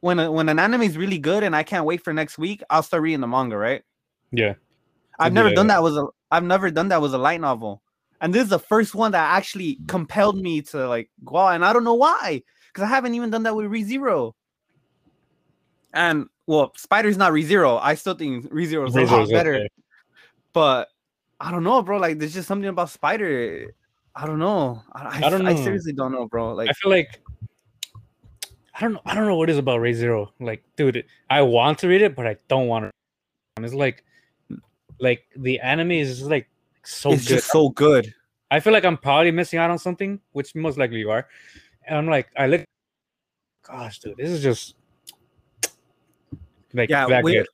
when 0.00 0.18
a, 0.18 0.30
when 0.30 0.48
an 0.48 0.58
anime 0.58 0.82
is 0.82 0.98
really 0.98 1.18
good 1.18 1.42
and 1.42 1.56
I 1.56 1.62
can't 1.62 1.86
wait 1.86 2.04
for 2.04 2.12
next 2.12 2.38
week, 2.38 2.62
I'll 2.68 2.82
start 2.82 3.02
reading 3.02 3.20
the 3.20 3.26
manga, 3.26 3.56
right? 3.56 3.82
Yeah. 4.32 4.54
I've 5.18 5.32
never 5.32 5.48
yeah. 5.48 5.54
done 5.54 5.66
that 5.68 5.82
was 5.82 5.96
a 5.96 6.06
I've 6.30 6.44
never 6.44 6.70
done 6.70 6.88
that 6.88 7.00
was 7.00 7.14
a 7.14 7.18
light 7.18 7.40
novel. 7.40 7.82
And 8.20 8.34
this 8.34 8.44
is 8.44 8.48
the 8.48 8.58
first 8.58 8.94
one 8.94 9.12
that 9.12 9.36
actually 9.36 9.78
compelled 9.86 10.36
me 10.36 10.62
to 10.62 10.88
like 10.88 11.10
go 11.24 11.36
out, 11.36 11.54
and 11.54 11.64
I 11.64 11.72
don't 11.72 11.84
know 11.84 11.94
why, 11.94 12.42
because 12.74 12.86
I 12.86 12.88
haven't 12.88 13.14
even 13.14 13.30
done 13.30 13.44
that 13.44 13.54
with 13.54 13.66
ReZero. 13.70 14.32
And 15.92 16.26
well, 16.46 16.72
Spider's 16.76 17.16
not 17.16 17.32
ReZero. 17.32 17.78
I 17.80 17.94
still 17.94 18.14
think 18.14 18.52
ReZero 18.52 18.88
is 18.88 18.96
a 18.96 19.04
lot 19.04 19.30
better. 19.30 19.54
Okay. 19.54 19.68
But 20.52 20.88
I 21.40 21.52
don't 21.52 21.62
know, 21.62 21.82
bro. 21.82 21.98
Like, 21.98 22.18
there's 22.18 22.34
just 22.34 22.48
something 22.48 22.68
about 22.68 22.90
Spider. 22.90 23.74
I 24.16 24.26
don't 24.26 24.40
know. 24.40 24.82
I, 24.92 25.26
I 25.26 25.30
don't 25.30 25.44
know. 25.44 25.50
I 25.50 25.54
seriously 25.54 25.92
don't 25.92 26.10
know, 26.10 26.26
bro. 26.26 26.52
Like, 26.54 26.68
I 26.68 26.72
feel 26.72 26.90
like 26.90 27.20
I 28.74 28.80
don't 28.80 28.94
know. 28.94 29.00
I 29.06 29.14
don't 29.14 29.26
know 29.26 29.36
what 29.36 29.48
it 29.48 29.52
is 29.52 29.58
about 29.58 29.80
ReZero. 29.80 30.30
Like, 30.40 30.64
dude, 30.76 31.04
I 31.30 31.42
want 31.42 31.78
to 31.78 31.88
read 31.88 32.02
it, 32.02 32.16
but 32.16 32.26
I 32.26 32.36
don't 32.48 32.66
want 32.66 32.86
to. 32.86 33.62
It's 33.62 33.72
like, 33.72 34.04
like 34.98 35.26
the 35.36 35.60
anime 35.60 35.92
is 35.92 36.22
like 36.24 36.48
so 36.82 37.12
it's 37.12 37.22
good. 37.22 37.34
just 37.36 37.52
so 37.52 37.68
good. 37.68 38.12
I 38.50 38.58
feel 38.58 38.72
like 38.72 38.84
I'm 38.84 38.96
probably 38.96 39.30
missing 39.30 39.60
out 39.60 39.70
on 39.70 39.78
something, 39.78 40.20
which 40.32 40.56
most 40.56 40.76
likely 40.76 40.98
you 40.98 41.10
are. 41.10 41.28
And 41.86 41.98
I'm 41.98 42.06
like, 42.06 42.28
I 42.36 42.46
look, 42.46 42.64
gosh, 43.62 43.98
dude, 43.98 44.16
this 44.16 44.30
is 44.30 44.42
just 44.42 44.74
like 46.72 46.90
yeah. 46.90 47.20
Good. 47.22 47.46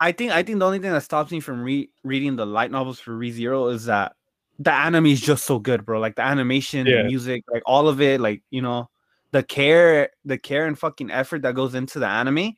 I 0.00 0.12
think 0.12 0.32
I 0.32 0.42
think 0.42 0.58
the 0.58 0.66
only 0.66 0.78
thing 0.78 0.92
that 0.92 1.02
stops 1.02 1.30
me 1.30 1.40
from 1.40 1.62
re- 1.62 1.90
reading 2.04 2.36
the 2.36 2.46
light 2.46 2.70
novels 2.70 3.00
for 3.00 3.12
ReZero 3.12 3.72
is 3.72 3.86
that 3.86 4.14
the 4.58 4.72
anime 4.72 5.06
is 5.06 5.20
just 5.20 5.44
so 5.44 5.58
good, 5.58 5.84
bro. 5.84 6.00
Like 6.00 6.16
the 6.16 6.22
animation, 6.22 6.86
yeah. 6.86 7.02
the 7.02 7.04
music, 7.04 7.44
like 7.50 7.62
all 7.66 7.88
of 7.88 8.00
it, 8.00 8.20
like 8.20 8.42
you 8.50 8.62
know, 8.62 8.90
the 9.30 9.42
care, 9.42 10.10
the 10.24 10.38
care 10.38 10.66
and 10.66 10.78
fucking 10.78 11.10
effort 11.10 11.42
that 11.42 11.54
goes 11.54 11.74
into 11.74 11.98
the 11.98 12.06
anime 12.06 12.56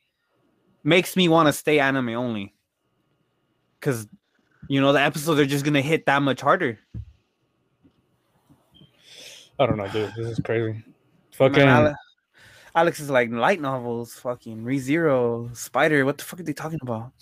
makes 0.83 1.15
me 1.15 1.29
want 1.29 1.47
to 1.47 1.53
stay 1.53 1.79
anime 1.79 2.09
only. 2.09 2.53
Cause 3.81 4.07
you 4.67 4.79
know 4.79 4.93
the 4.93 5.01
episodes 5.01 5.39
are 5.39 5.45
just 5.45 5.65
gonna 5.65 5.81
hit 5.81 6.05
that 6.05 6.21
much 6.21 6.41
harder. 6.41 6.79
I 9.59 9.65
don't 9.65 9.77
know, 9.77 9.87
dude. 9.87 10.13
This 10.15 10.27
is 10.27 10.39
crazy. 10.43 10.83
Fucking 11.41 11.65
Man, 11.65 11.95
Alex, 12.75 12.99
is 12.99 13.09
like 13.09 13.31
light 13.31 13.59
novels, 13.59 14.13
fucking 14.13 14.63
ReZero, 14.63 15.57
Spider. 15.57 16.05
What 16.05 16.19
the 16.19 16.23
fuck 16.23 16.39
are 16.39 16.43
they 16.43 16.53
talking 16.53 16.77
about? 16.83 17.17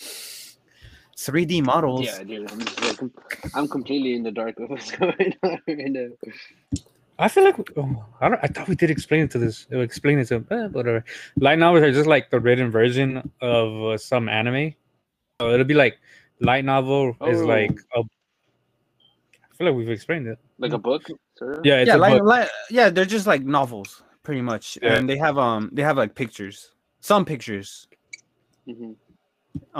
3D 1.16 1.64
models. 1.64 2.06
Yeah, 2.06 2.24
dude. 2.24 2.52
I'm 2.52 2.60
just 2.60 3.02
like, 3.02 3.12
I'm 3.56 3.70
completely 3.70 4.16
in 4.16 4.24
the 4.24 4.32
dark 4.32 4.60
of 4.60 4.72
what's 4.72 4.92
going 4.98 5.36
on 5.44 5.62
right 5.68 5.90
now. 5.90 6.08
I 7.18 7.30
feel 7.30 7.46
like 7.46 7.56
oh, 7.78 8.06
I, 8.20 8.28
don't, 8.28 8.40
I 8.44 8.48
thought 8.48 8.68
we 8.68 8.76
did 8.76 8.90
explain 8.90 9.22
it 9.22 9.32
to 9.32 9.38
this. 9.38 9.68
Explain 9.72 10.20
it 10.20 10.26
to 10.28 10.44
eh, 10.52 10.68
whatever. 10.68 11.06
Light 11.38 11.60
novels 11.60 11.84
are 11.84 11.92
just 11.92 12.08
like 12.08 12.30
the 12.30 12.42
written 12.42 12.72
version 12.72 13.32
of 13.40 13.84
uh, 13.84 13.98
some 13.98 14.28
anime. 14.28 14.74
So 15.40 15.52
it'll 15.52 15.66
be 15.66 15.76
like 15.76 15.98
light 16.42 16.66
novel 16.66 17.16
oh. 17.22 17.30
is 17.30 17.42
like 17.42 17.72
a. 17.96 18.00
I 18.00 19.56
feel 19.58 19.68
like 19.68 19.76
we've 19.78 19.90
explained 19.90 20.28
it. 20.28 20.40
Like 20.58 20.74
a 20.74 20.78
book, 20.78 21.04
sir. 21.38 21.62
Yeah, 21.64 21.84
yeah, 21.84 21.96
light, 21.96 22.24
light, 22.24 22.50
yeah. 22.70 22.90
They're 22.90 23.06
just 23.06 23.28
like 23.28 23.44
novels, 23.44 24.04
pretty 24.30 24.44
much, 24.44 24.78
yeah. 24.80 24.94
and 24.94 25.10
they 25.10 25.18
have 25.18 25.40
um 25.40 25.72
they 25.74 25.82
have 25.82 25.98
like 25.98 26.14
pictures, 26.14 26.74
some 27.00 27.26
pictures. 27.26 27.88
Mm-hmm. 28.68 28.92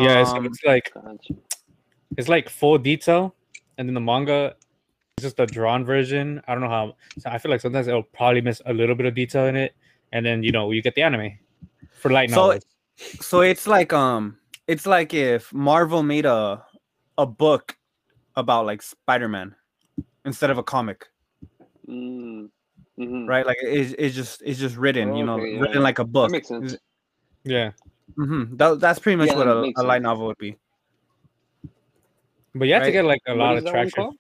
Yeah, 0.02 0.22
um, 0.22 0.44
it's, 0.44 0.58
it's 0.58 0.66
like 0.66 0.92
it's 2.18 2.28
like 2.28 2.50
full 2.50 2.80
detail, 2.80 3.36
and 3.78 3.88
then 3.88 3.94
the 3.94 4.02
manga 4.02 4.56
is 5.20 5.22
just 5.22 5.40
a 5.40 5.46
drawn 5.46 5.86
version. 5.86 6.42
I 6.48 6.54
don't 6.54 6.64
know 6.64 6.70
how. 6.70 6.96
I 7.28 7.38
feel 7.38 7.52
like 7.52 7.62
sometimes 7.62 7.88
it'll 7.88 8.02
probably 8.02 8.42
miss 8.42 8.60
a 8.66 8.74
little 8.74 8.96
bit 8.96 9.06
of 9.06 9.14
detail 9.14 9.46
in 9.46 9.56
it, 9.56 9.76
and 10.14 10.26
then 10.26 10.42
you 10.42 10.52
know 10.52 10.72
you 10.72 10.82
get 10.82 10.96
the 10.96 11.04
anime 11.04 11.38
for 11.94 12.10
light 12.10 12.32
novels. 12.32 12.66
So, 12.98 13.22
so 13.22 13.42
it's 13.42 13.68
like 13.68 13.94
um 13.94 14.40
it's 14.66 14.88
like 14.88 15.14
if 15.14 15.54
Marvel 15.54 16.02
made 16.02 16.26
a 16.26 16.66
a 17.20 17.28
book 17.28 17.78
about 18.36 18.66
like 18.66 18.82
Spider-Man 18.82 19.54
instead 20.26 20.50
of 20.50 20.58
a 20.58 20.64
comic. 20.64 21.06
Mm. 21.88 22.50
Hmm 23.00 23.26
Right? 23.26 23.46
Like 23.46 23.58
it's, 23.62 23.96
it's 23.98 24.16
just 24.16 24.42
it's 24.44 24.60
just 24.60 24.76
written, 24.76 25.16
you 25.16 25.24
know, 25.26 25.40
Okay, 25.40 25.54
yeah, 25.54 25.60
written 25.62 25.78
yeah. 25.78 25.84
like 25.84 26.00
a 26.00 26.06
book. 26.06 26.28
That 26.28 26.32
makes 26.34 26.48
sense. 26.50 26.76
Yeah, 27.46 27.72
hmm 28.18 28.56
That, 28.58 28.80
that's 28.82 29.00
pretty 29.00 29.16
much 29.16 29.30
Yeah, 29.30 29.38
what 29.38 29.48
a, 29.48 29.72
a 29.78 29.84
light 29.84 30.02
novel 30.02 30.28
would 30.28 30.38
be. 30.38 30.58
but 32.54 32.68
you 32.68 32.74
have 32.74 32.84
to 32.84 32.92
get 32.92 33.06
like 33.06 33.22
a 33.28 33.32
What 33.32 33.38
lot 33.40 33.58
of 33.58 33.64
that 33.64 33.70
one 33.74 33.74
traction. 33.74 34.04
called? 34.04 34.16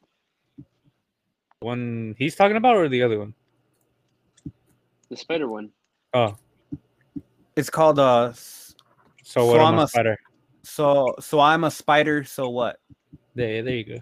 One 1.60 2.16
he's 2.18 2.36
talking 2.36 2.56
about, 2.56 2.78
or 2.78 2.88
the 2.88 3.04
other 3.04 3.20
one? 3.20 3.34
The 5.10 5.18
spider 5.18 5.50
one. 5.50 5.72
Oh, 6.14 6.38
It's 7.58 7.70
called 7.70 8.00
uh 8.00 8.32
so 8.32 9.46
what? 9.46 9.56
So 9.56 9.60
I'm 9.60 9.78
a 9.80 9.84
a- 9.84 9.88
spider. 9.88 10.18
so 10.64 11.16
so 11.20 11.40
I'm 11.42 11.66
a 11.66 11.72
spider, 11.72 12.24
so 12.24 12.50
what? 12.50 12.78
There, 13.36 13.62
there 13.64 13.76
you 13.76 13.84
go. 13.84 14.00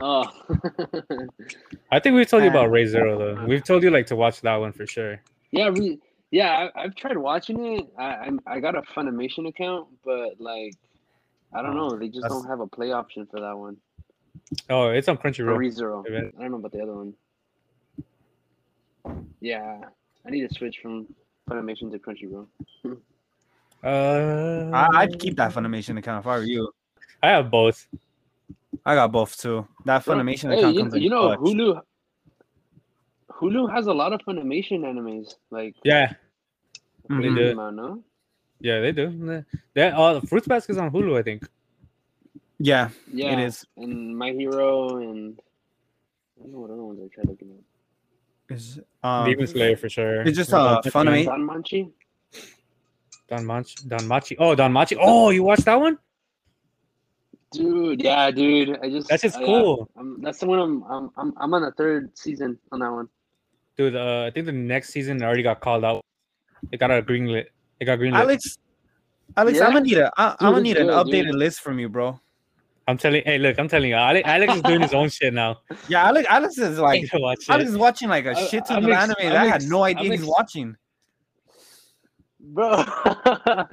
Oh. 0.00 0.24
I 1.90 1.98
think 2.00 2.16
we've 2.16 2.28
told 2.28 2.42
you 2.44 2.50
about 2.50 2.70
ReZero 2.70 3.18
though. 3.18 3.44
We've 3.46 3.64
told 3.64 3.82
you 3.82 3.90
like 3.90 4.06
to 4.06 4.16
watch 4.16 4.40
that 4.42 4.56
one 4.56 4.72
for 4.72 4.86
sure. 4.86 5.20
yeah, 5.52 5.70
we, 5.70 5.98
yeah. 6.30 6.68
I, 6.74 6.82
I've 6.84 6.94
tried 6.94 7.16
watching 7.16 7.64
it. 7.78 7.86
I 7.98 8.04
I'm, 8.16 8.40
I 8.46 8.60
got 8.60 8.74
a 8.76 8.82
Funimation 8.82 9.48
account, 9.48 9.88
but 10.04 10.38
like, 10.40 10.74
I 11.54 11.62
don't 11.62 11.76
Oh, 11.78 11.88
know. 11.88 11.98
They 11.98 12.08
just 12.08 12.22
that's- 12.22 12.32
don't 12.40 12.46
have 12.48 12.60
a 12.60 12.66
play 12.66 12.92
option 12.92 13.26
for 13.30 13.40
that 13.40 13.56
one. 13.56 13.76
Oh, 14.70 14.90
it's 14.90 15.08
on 15.08 15.16
Crunchyroll. 15.16 15.56
ReZero. 15.56 16.06
Event. 16.06 16.34
I 16.38 16.42
don't 16.42 16.50
know 16.52 16.58
about 16.58 16.72
the 16.72 16.82
other 16.82 16.92
one. 16.94 17.14
Yeah, 19.40 19.78
I 20.26 20.30
need 20.30 20.46
to 20.48 20.54
switch 20.54 20.78
from 20.82 21.06
Funimation 21.48 21.90
to 21.92 21.98
Crunchyroll. 21.98 22.46
Uh, 23.84 24.70
I, 24.72 24.88
I'd 25.02 25.18
keep 25.20 25.36
that 25.36 25.52
Funimation 25.52 25.96
account 25.98 26.24
if 26.24 26.26
I 26.26 26.38
were 26.38 26.42
you. 26.44 26.72
I 27.22 27.28
have 27.28 27.50
both. 27.52 27.86
I 28.86 28.94
got 28.94 29.10
both 29.12 29.36
too. 29.36 29.66
That 29.84 30.04
Funimation 30.04 30.52
Hey, 30.52 30.58
account 30.60 30.74
you, 30.74 30.80
comes 30.82 30.94
in 30.94 31.02
you 31.02 31.10
know 31.10 31.36
clutch. 31.36 31.40
Hulu. 31.40 31.80
Hulu 33.32 33.72
has 33.74 33.86
a 33.88 33.92
lot 33.92 34.12
of 34.12 34.20
Funimation 34.20 34.80
animes. 34.80 35.34
Like 35.50 35.74
Yeah. 35.84 36.14
They 37.08 37.28
do. 37.28 37.50
amount, 37.52 37.76
no? 37.76 38.02
yeah, 38.60 38.80
they 38.80 38.92
do. 38.92 39.10
They- 39.10 39.44
They 39.74 39.90
all 39.90 40.20
the 40.20 40.26
Fruits 40.26 40.46
Basket's 40.48 40.78
on 40.78 40.90
Hulu, 40.90 41.18
I 41.18 41.22
think. 41.22 41.46
Yeah, 42.58 42.88
Yeah, 43.12 43.32
it 43.34 43.40
is. 43.40 43.66
and 43.76 44.16
My 44.16 44.30
Hero 44.32 44.96
and 44.98 45.38
I 46.38 46.42
don't 46.42 46.52
know 46.52 46.58
what 46.60 46.70
other 46.70 46.82
ones 46.82 47.00
I 47.04 47.08
tried 47.14 47.28
looking 47.28 47.50
at. 47.50 48.56
Is 48.56 48.78
um, 49.02 49.26
Demon 49.26 49.46
Slayer 49.48 49.76
for 49.76 49.88
sure. 49.88 50.22
it's 50.22 50.36
just, 50.36 50.52
a 50.52 50.56
uh, 50.56 50.74
Machi- 50.76 50.90
Funimation- 50.90 51.26
DanMachi. 51.26 51.92
Don 53.28 53.44
Machi. 53.44 53.74
DanMachi. 53.88 54.36
Oh, 54.38 54.54
DanMachi. 54.56 54.96
Oh, 55.00 55.30
you 55.30 55.42
watched 55.42 55.64
that 55.64 55.78
one? 55.80 55.98
Dude, 57.52 58.02
yeah, 58.02 58.30
dude. 58.30 58.76
I 58.82 58.90
just 58.90 59.08
That's 59.08 59.22
just 59.22 59.36
I- 59.36 59.40
yeah, 59.40 59.46
cool, 59.46 59.88
I'm, 59.96 60.20
that's 60.20 60.38
the 60.40 60.46
one 60.46 60.58
I'm, 60.58 60.82
I'm 60.90 61.10
I'm 61.16 61.32
I'm 61.38 61.54
on 61.54 61.62
the 61.62 61.72
third 61.72 62.10
season 62.18 62.58
on 62.72 62.80
that 62.80 62.90
one. 62.92 63.08
dude. 63.76 63.94
Uh, 63.96 64.24
I 64.26 64.30
think 64.30 64.46
the 64.46 64.52
next 64.52 64.90
season 64.90 65.22
already 65.22 65.42
got 65.42 65.60
called 65.60 65.84
out. 65.84 66.02
It 66.72 66.78
got 66.80 66.90
a 66.90 67.00
greenlit. 67.02 67.46
It 67.80 67.84
got 67.84 67.98
greenlit. 67.98 68.16
Alex. 68.18 68.58
Alex, 69.36 69.58
Yeah? 69.58 69.66
I'm 69.66 69.72
gonna 69.74 69.84
need 69.84 69.98
a 69.98 70.12
I, 70.16 70.30
I'm 70.30 70.36
gonna 70.40 70.56
it's 70.58 70.62
need 70.64 70.76
an 70.78 70.86
good, 70.88 71.06
updated 71.06 71.26
dude. 71.26 71.34
list 71.36 71.60
from 71.60 71.78
you, 71.78 71.88
bro. 71.88 72.18
I'm 72.88 72.96
telling. 72.98 73.22
Hey, 73.24 73.38
look, 73.38 73.58
I'm 73.58 73.68
telling 73.68 73.90
you, 73.90 73.96
Alex, 73.96 74.26
Alex 74.28 74.54
is 74.56 74.62
doing 74.62 74.80
his 74.80 74.94
own 74.94 75.08
shit 75.08 75.32
now. 75.34 75.58
Yeah, 75.88 76.04
Alex, 76.06 76.26
Alex 76.30 76.58
is 76.58 76.78
like 76.78 77.02
Like, 77.12 77.12
watch 77.22 77.48
Alex 77.48 77.68
it. 77.70 77.72
is 77.72 77.78
watching 77.78 78.08
like 78.08 78.26
a 78.26 78.30
I- 78.30 78.46
shit 78.46 78.66
ton 78.66 78.84
of 78.84 78.90
ex- 78.90 79.02
anime 79.02 79.14
I'm 79.20 79.28
that 79.32 79.36
I 79.36 79.46
had 79.46 79.62
no 79.64 79.82
idea 79.84 80.04
I'm 80.04 80.10
he's 80.12 80.20
ex- 80.22 80.28
watching. 80.28 80.76
Bro. 82.40 82.84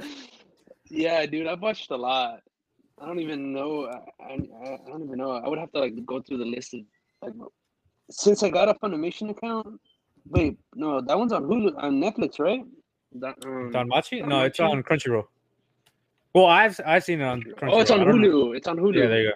yeah, 0.90 1.26
dude, 1.26 1.48
I've 1.48 1.62
watched 1.62 1.92
a 1.92 1.96
lot. 1.96 2.42
I 3.02 3.06
don't 3.06 3.20
even 3.20 3.54
know. 3.54 3.86
I, 3.86 4.24
I, 4.24 4.34
I 4.34 4.78
don't 4.88 5.04
even 5.04 5.18
know. 5.18 5.32
I 5.32 5.48
would 5.48 5.60
have 5.60 5.72
to 5.72 5.80
like 5.80 5.94
go 6.06 6.22
through 6.22 6.38
the 6.38 6.46
list. 6.46 6.74
Of, 6.74 6.82
like, 7.22 7.34
since 8.10 8.44
I 8.44 8.50
got 8.50 8.70
a 8.70 8.74
Funimation 8.76 9.30
account. 9.30 9.80
Wait, 10.30 10.58
no, 10.74 11.02
that 11.02 11.18
one's 11.18 11.34
on 11.34 11.44
Hulu 11.44 11.74
on 11.78 12.02
Netflix, 12.02 12.40
right? 12.40 12.64
That, 13.16 13.36
um, 13.46 13.72
DanMachi? 13.74 14.20
Don 14.20 14.30
No, 14.30 14.44
it's 14.44 14.60
on 14.60 14.82
Crunchyroll. 14.82 15.26
Well, 16.34 16.46
I've 16.46 16.80
I've 16.86 17.04
seen 17.04 17.22
it 17.22 17.26
on 17.26 17.44
Crunchyroll. 17.44 17.74
oh, 17.74 17.80
it's 17.82 17.92
on 17.92 18.02
I 18.02 18.06
don't 18.06 18.22
know. 18.22 18.28
Hulu. 18.28 18.58
It's 18.58 18.68
on 18.68 18.78
Hulu. 18.78 18.96
Yeah, 18.96 19.08
there 19.08 19.22
you 19.22 19.30
go. 19.30 19.36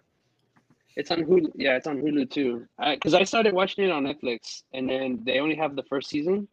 It's 0.96 1.12
on 1.12 1.20
Hulu. 1.20 1.52
Yeah, 1.56 1.76
it's 1.76 1.88
on 1.88 2.02
Hulu 2.02 2.30
too. 2.32 2.66
Because 2.80 3.14
I, 3.14 3.24
started 3.24 3.54
watching 3.54 3.86
it 3.86 3.92
on 3.92 4.04
Netflix, 4.04 4.64
and 4.74 4.90
then 4.90 5.20
they 5.24 5.40
only 5.40 5.56
have 5.56 5.76
the 5.76 5.84
first 5.84 6.10
season, 6.10 6.48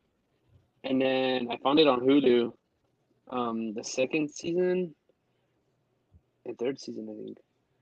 and 0.82 1.00
then 1.00 1.48
I 1.50 1.56
found 1.58 1.78
it 1.78 1.86
on 1.86 2.00
Hulu. 2.00 2.52
Um, 3.30 3.72
the 3.72 3.82
second 3.82 4.30
season 4.30 4.94
and 6.46 6.58
third 6.58 6.80
season, 6.80 7.08
I 7.10 7.24
think. 7.24 7.38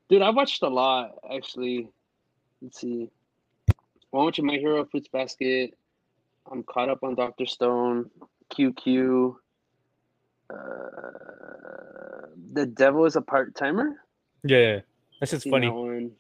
Dude, 0.08 0.22
I 0.22 0.30
watched 0.30 0.62
a 0.62 0.68
lot 0.68 1.12
actually. 1.34 1.88
Let's 2.60 2.80
see. 2.80 3.10
One 4.10 4.26
watching 4.26 4.46
My 4.46 4.54
Hero, 4.54 4.84
Fruits 4.84 5.08
Basket. 5.08 5.74
I'm 6.50 6.62
caught 6.62 6.88
up 6.88 7.02
on 7.02 7.14
Doctor 7.14 7.46
Stone, 7.46 8.10
QQ. 8.52 9.36
Uh, 10.50 10.56
the 12.52 12.66
Devil 12.66 13.06
is 13.06 13.16
a 13.16 13.22
part 13.22 13.54
timer. 13.54 14.02
Yeah, 14.44 14.58
yeah. 14.58 14.80
That's 15.20 15.32
just 15.32 15.48
funny. 15.48 15.68
that 15.68 15.72
one. 15.72 16.12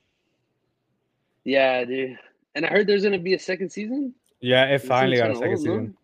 Yeah, 1.44 1.84
dude. 1.84 2.18
And 2.54 2.64
I 2.64 2.68
heard 2.68 2.86
there's 2.86 3.02
gonna 3.02 3.18
be 3.18 3.34
a 3.34 3.38
second 3.38 3.70
season. 3.70 4.14
Yeah, 4.40 4.64
it 4.66 4.82
finally 4.82 5.16
got 5.16 5.30
a 5.30 5.34
second 5.34 5.56
kinda 5.56 5.70
old, 5.70 5.80
no? 5.80 5.84
season. 5.84 5.96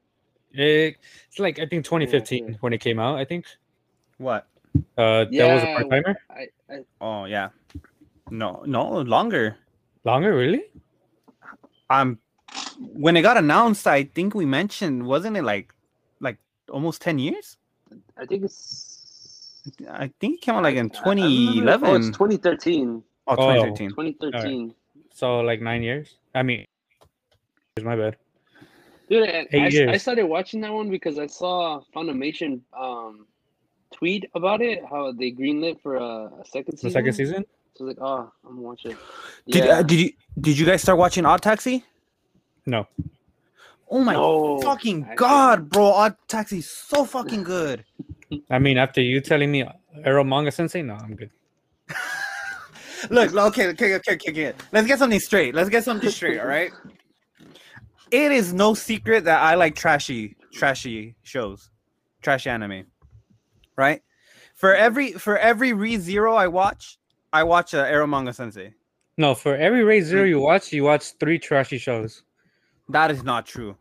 It, 0.53 0.97
it's 1.29 1.39
like 1.39 1.59
I 1.59 1.67
think 1.67 1.85
2015 1.85 2.45
okay. 2.45 2.57
when 2.61 2.73
it 2.73 2.79
came 2.79 2.99
out. 2.99 3.19
I 3.19 3.25
think. 3.25 3.47
What? 4.19 4.47
Uh, 4.97 5.25
that 5.25 5.29
was 5.29 5.63
a 5.63 5.67
Yeah, 5.67 5.75
part 5.75 5.91
timer. 5.91 6.17
I, 6.31 6.47
I 6.71 6.85
Oh 7.01 7.25
yeah. 7.25 7.51
No, 8.31 8.63
no 8.67 9.01
longer. 9.03 9.57
Longer, 10.05 10.35
really? 10.35 10.65
Um, 11.91 12.19
when 12.79 13.17
it 13.17 13.23
got 13.23 13.37
announced, 13.37 13.87
I 13.87 14.05
think 14.05 14.35
we 14.35 14.45
mentioned, 14.45 15.07
wasn't 15.07 15.37
it 15.37 15.43
like, 15.43 15.73
like 16.21 16.39
almost 16.71 17.01
ten 17.03 17.19
years? 17.19 17.57
I 18.17 18.27
think 18.27 18.45
it's 18.45 19.63
I 19.89 20.11
think 20.21 20.37
it 20.37 20.41
came 20.43 20.55
out 20.55 20.63
like 20.63 20.77
in 20.77 20.91
I- 20.95 20.99
I 20.99 21.15
2011. 21.15 21.91
Oh, 21.91 21.95
it's 21.97 22.07
2013. 22.09 23.03
Oh, 23.27 23.35
Oh. 23.37 23.37
2013. 23.37 23.91
2013. 23.91 24.75
So 25.13 25.41
like 25.41 25.61
nine 25.61 25.83
years. 25.83 26.17
I 26.35 26.43
mean, 26.43 26.65
it's 27.77 27.85
my 27.85 27.97
bad. 27.97 28.17
Dude, 29.09 29.29
I, 29.29 29.47
I, 29.55 29.71
I 29.89 29.97
started 29.97 30.27
watching 30.27 30.61
that 30.61 30.73
one 30.73 30.91
because 30.91 31.19
I 31.19 31.27
saw 31.27 31.81
Funimation 31.95 32.61
um 32.77 33.27
tweet 33.95 34.29
about 34.35 34.61
it, 34.61 34.83
how 34.89 35.13
they 35.13 35.31
greenlit 35.33 35.81
for 35.81 35.97
a, 35.97 36.27
a 36.27 36.45
second 36.45 36.73
The 36.73 36.79
season. 36.79 36.91
second 36.91 37.13
season. 37.15 37.45
So 37.77 37.85
I 37.85 37.89
was 37.89 37.97
like, 37.97 38.05
oh, 38.05 38.33
I'm 38.45 38.51
gonna 38.57 38.63
watch 38.63 38.85
it. 38.85 38.97
Did 39.49 39.65
yeah. 39.65 39.79
uh, 39.79 39.83
did 39.83 40.01
you 40.01 40.13
did 40.41 40.59
you 40.59 40.67
guys 40.67 40.83
start 40.83 40.99
watching 40.99 41.25
Odd 41.25 41.43
Taxi? 41.43 41.85
No. 42.67 42.87
Oh 43.91 44.01
my 44.05 44.13
No, 44.13 44.61
fucking 44.61 45.03
actually. 45.05 45.17
god, 45.17 45.71
bro! 45.71 45.87
Odd 45.87 46.17
Taxi's 46.29 46.69
so 46.69 47.05
fucking 47.05 47.43
good. 47.45 47.85
I 48.51 48.59
mean, 48.59 48.77
after 48.77 49.01
you 49.01 49.21
telling 49.21 49.51
me 49.51 49.65
Eromanga 50.05 50.53
Sensei, 50.53 50.83
no, 50.83 50.95
I'm 50.95 51.15
good. 51.17 51.31
Look, 53.11 53.33
okay, 53.33 53.69
okay, 53.69 53.95
okay, 53.95 54.15
okay, 54.15 54.31
okay. 54.31 54.53
Let's 54.73 54.87
get 54.87 54.99
something 54.99 55.21
straight. 55.21 55.55
Let's 55.55 55.71
get 55.71 55.85
something 55.85 56.11
straight, 56.11 56.39
all 56.41 56.47
right? 56.49 56.73
It 58.11 58.33
is 58.33 58.53
no 58.53 58.75
secret 58.75 59.25
that 59.25 59.41
I 59.41 59.55
like 59.55 59.77
trashy, 59.77 60.37
trashy 60.53 61.15
shows, 61.23 61.71
trashy 62.23 62.51
anime, 62.51 62.87
right? 63.79 64.03
For 64.55 64.75
every 64.75 65.13
for 65.13 65.39
every 65.39 65.73
Re 65.73 65.97
Zero 65.97 66.35
I 66.35 66.49
watch, 66.49 66.99
I 67.33 67.45
watch 67.45 67.73
uh, 67.73 67.87
Eromanga 67.87 68.35
Sensei. 68.35 68.75
No, 69.17 69.35
for 69.35 69.57
every 69.57 69.85
Re 69.85 70.01
Zero 70.03 70.25
you 70.25 70.41
watch, 70.41 70.73
you 70.73 70.83
watch 70.85 71.13
three 71.19 71.39
trashy 71.39 71.79
shows. 71.79 72.25
That 72.91 73.11
is 73.11 73.23
not 73.23 73.47
true. 73.47 73.77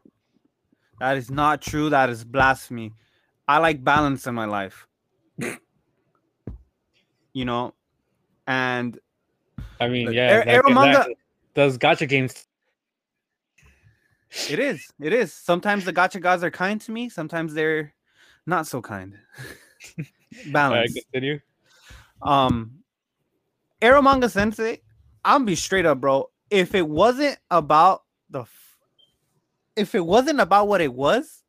That 0.99 1.17
is 1.17 1.29
not 1.29 1.61
true. 1.61 1.89
That 1.89 2.09
is 2.09 2.23
blasphemy. 2.23 2.93
I 3.47 3.57
like 3.57 3.83
balance 3.83 4.27
in 4.27 4.35
my 4.35 4.45
life. 4.45 4.87
you 7.33 7.45
know, 7.45 7.73
and 8.45 8.99
I 9.79 9.87
mean, 9.87 10.11
yeah, 10.13 10.31
Ar- 10.31 10.45
like, 10.45 10.63
Eromanga- 10.63 10.89
exactly. 10.89 11.17
those 11.55 11.77
gacha 11.77 12.07
games. 12.07 12.45
It 14.49 14.59
is. 14.59 14.91
It 15.01 15.13
is. 15.13 15.33
Sometimes 15.33 15.85
the 15.85 15.93
gacha 15.93 16.21
gods 16.21 16.43
are 16.43 16.51
kind 16.51 16.79
to 16.81 16.91
me. 16.91 17.09
Sometimes 17.09 17.53
they're 17.53 17.93
not 18.45 18.67
so 18.67 18.81
kind. 18.81 19.17
Balance. 20.51 20.93
continue. 20.93 21.39
Um, 22.21 22.79
Eromanga 23.81 24.29
Sensei. 24.29 24.81
I'm 25.23 25.45
be 25.45 25.55
straight 25.55 25.85
up, 25.85 25.99
bro. 25.99 26.29
If 26.49 26.73
it 26.73 26.87
wasn't 26.87 27.37
about 27.51 28.03
the, 28.29 28.41
f- 28.41 28.77
if 29.75 29.93
it 29.95 30.05
wasn't 30.05 30.39
about 30.39 30.67
what 30.67 30.81
it 30.81 30.93
was, 30.93 31.43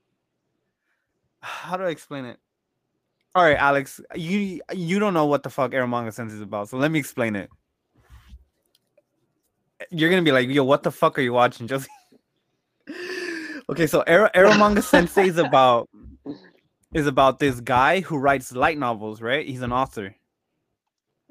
how 1.40 1.76
do 1.76 1.84
I 1.84 1.90
explain 1.90 2.24
it? 2.24 2.38
All 3.34 3.44
right, 3.44 3.56
Alex, 3.56 4.00
you 4.16 4.60
you 4.74 4.98
don't 4.98 5.14
know 5.14 5.26
what 5.26 5.44
the 5.44 5.50
fuck 5.50 5.70
Eromanga 5.70 6.12
Sensei 6.12 6.34
is 6.34 6.40
about, 6.40 6.68
so 6.68 6.76
let 6.78 6.90
me 6.90 6.98
explain 6.98 7.36
it. 7.36 7.48
You're 9.90 10.10
gonna 10.10 10.22
be 10.22 10.32
like, 10.32 10.48
yo, 10.48 10.64
what 10.64 10.82
the 10.82 10.90
fuck 10.90 11.16
are 11.16 11.22
you 11.22 11.32
watching, 11.32 11.68
Jozy? 11.68 11.86
okay, 13.70 13.86
so 13.86 14.02
Arrow, 14.02 14.28
Arrow 14.34 14.56
Manga 14.56 14.82
Sensei 14.82 15.28
is 15.28 15.38
about 15.38 15.88
is 16.92 17.06
about 17.06 17.38
this 17.38 17.60
guy 17.60 18.00
who 18.00 18.18
writes 18.18 18.52
light 18.52 18.78
novels, 18.78 19.22
right? 19.22 19.46
He's 19.46 19.62
an 19.62 19.72
author. 19.72 20.14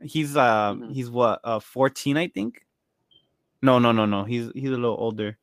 He's 0.02 0.38
uh 0.38 0.74
mm-hmm. 0.74 0.92
he's 0.92 1.10
what 1.10 1.42
uh 1.44 1.60
14, 1.60 2.18
I 2.18 2.28
think. 2.28 2.66
No, 3.62 3.80
no, 3.80 3.92
no, 3.92 4.06
no. 4.06 4.24
He's 4.24 4.50
he's 4.54 4.70
a 4.70 4.78
little 4.78 4.96
older. 4.98 5.38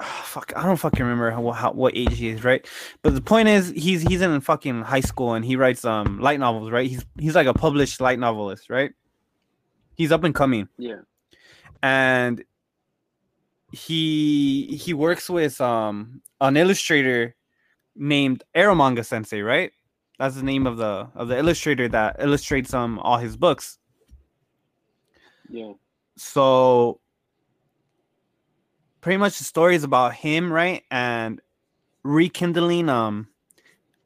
Oh, 0.00 0.22
fuck, 0.24 0.52
I 0.54 0.62
don't 0.62 0.76
fucking 0.76 1.00
remember 1.00 1.32
how, 1.32 1.50
how 1.50 1.72
what 1.72 1.96
age 1.96 2.16
he 2.16 2.28
is, 2.28 2.44
right? 2.44 2.64
But 3.02 3.16
the 3.16 3.20
point 3.20 3.48
is, 3.48 3.70
he's 3.70 4.02
he's 4.02 4.22
in 4.22 4.40
fucking 4.40 4.82
high 4.82 5.00
school 5.00 5.34
and 5.34 5.44
he 5.44 5.56
writes 5.56 5.84
um 5.84 6.20
light 6.20 6.38
novels, 6.38 6.70
right? 6.70 6.88
He's 6.88 7.04
he's 7.18 7.34
like 7.34 7.48
a 7.48 7.54
published 7.54 8.00
light 8.00 8.20
novelist, 8.20 8.70
right? 8.70 8.92
He's 9.96 10.12
up 10.12 10.22
and 10.22 10.34
coming. 10.34 10.68
Yeah. 10.78 11.00
And 11.82 12.44
he 13.72 14.78
he 14.80 14.94
works 14.94 15.28
with 15.28 15.60
um 15.60 16.22
an 16.40 16.56
illustrator 16.56 17.34
named 17.98 18.44
Eromanga 18.54 19.04
Sensei, 19.04 19.42
right? 19.42 19.72
That's 20.18 20.36
the 20.36 20.42
name 20.42 20.66
of 20.66 20.78
the 20.78 21.08
of 21.14 21.28
the 21.28 21.38
illustrator 21.38 21.88
that 21.88 22.16
illustrates 22.18 22.72
um 22.72 22.98
all 23.00 23.18
his 23.18 23.36
books. 23.36 23.78
Yeah. 25.48 25.72
So 26.16 27.00
pretty 29.00 29.18
much 29.18 29.38
the 29.38 29.44
story 29.44 29.76
is 29.76 29.84
about 29.84 30.14
him, 30.14 30.52
right? 30.52 30.82
And 30.90 31.40
rekindling 32.02 32.88
um 32.88 33.28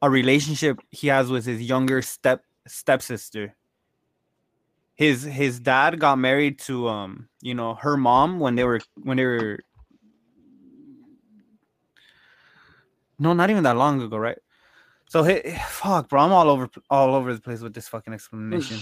a 0.01 0.09
relationship 0.09 0.79
he 0.91 1.07
has 1.07 1.29
with 1.29 1.45
his 1.45 1.61
younger 1.61 2.01
step 2.01 2.43
stepsister. 2.67 3.55
His 4.95 5.23
his 5.23 5.59
dad 5.59 5.99
got 5.99 6.19
married 6.19 6.59
to 6.59 6.87
um, 6.89 7.29
you 7.41 7.55
know, 7.55 7.75
her 7.75 7.97
mom 7.97 8.39
when 8.39 8.55
they 8.55 8.63
were 8.63 8.81
when 9.01 9.17
they 9.17 9.25
were 9.25 9.59
no, 13.19 13.33
not 13.33 13.49
even 13.49 13.63
that 13.63 13.77
long 13.77 14.01
ago, 14.01 14.17
right? 14.17 14.37
So 15.07 15.21
hey, 15.21 15.61
fuck, 15.69 16.09
bro, 16.09 16.21
I'm 16.21 16.31
all 16.31 16.49
over 16.49 16.67
all 16.89 17.13
over 17.13 17.33
the 17.33 17.39
place 17.39 17.61
with 17.61 17.73
this 17.73 17.87
fucking 17.87 18.13
explanation. 18.13 18.79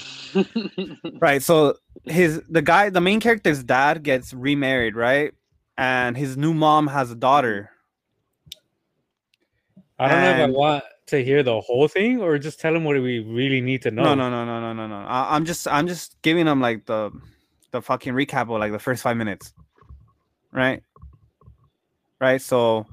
right. 1.19 1.43
So 1.43 1.75
his 2.05 2.41
the 2.47 2.61
guy, 2.61 2.89
the 2.89 3.01
main 3.01 3.19
character's 3.19 3.63
dad 3.63 4.03
gets 4.03 4.33
remarried, 4.33 4.95
right? 4.95 5.33
And 5.77 6.15
his 6.15 6.37
new 6.37 6.53
mom 6.53 6.87
has 6.87 7.11
a 7.11 7.15
daughter. 7.15 7.71
I 9.99 10.07
don't 10.07 10.17
and... 10.17 10.37
know 10.37 10.43
if 10.43 10.49
I 10.49 10.51
want 10.51 10.83
to 11.07 11.23
hear 11.23 11.43
the 11.43 11.59
whole 11.59 11.89
thing 11.89 12.21
or 12.21 12.37
just 12.37 12.59
tell 12.59 12.73
him 12.73 12.85
what 12.85 12.95
we 13.01 13.19
really 13.19 13.59
need 13.59 13.81
to 13.81 13.91
know. 13.91 14.03
No, 14.03 14.15
no, 14.15 14.29
no, 14.29 14.45
no, 14.45 14.61
no, 14.61 14.73
no, 14.73 14.87
no. 14.87 15.07
I, 15.07 15.35
I'm 15.35 15.43
just 15.43 15.67
I'm 15.67 15.87
just 15.87 16.21
giving 16.21 16.47
him 16.47 16.61
like 16.61 16.85
the 16.85 17.11
the 17.71 17.81
fucking 17.81 18.13
recap 18.13 18.43
of 18.43 18.51
like 18.51 18.71
the 18.71 18.79
first 18.79 19.03
five 19.03 19.17
minutes. 19.17 19.53
Right? 20.53 20.81
Right. 22.21 22.41
So 22.41 22.85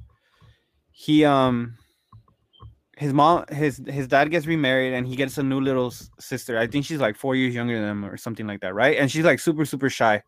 he 0.98 1.24
um 1.24 1.76
his 2.96 3.12
mom 3.12 3.44
his 3.50 3.80
his 3.86 4.08
dad 4.08 4.32
gets 4.32 4.48
remarried 4.48 4.94
and 4.94 5.06
he 5.06 5.14
gets 5.14 5.38
a 5.38 5.42
new 5.44 5.60
little 5.60 5.92
sister. 6.18 6.58
I 6.58 6.66
think 6.66 6.84
she's 6.84 6.98
like 6.98 7.14
four 7.14 7.36
years 7.36 7.54
younger 7.54 7.78
than 7.78 7.88
him 7.88 8.04
or 8.04 8.16
something 8.16 8.48
like 8.48 8.62
that 8.62 8.74
right? 8.74 8.98
And 8.98 9.08
she's 9.08 9.24
like 9.24 9.38
super 9.38 9.64
super 9.64 9.88
shy. 9.88 10.24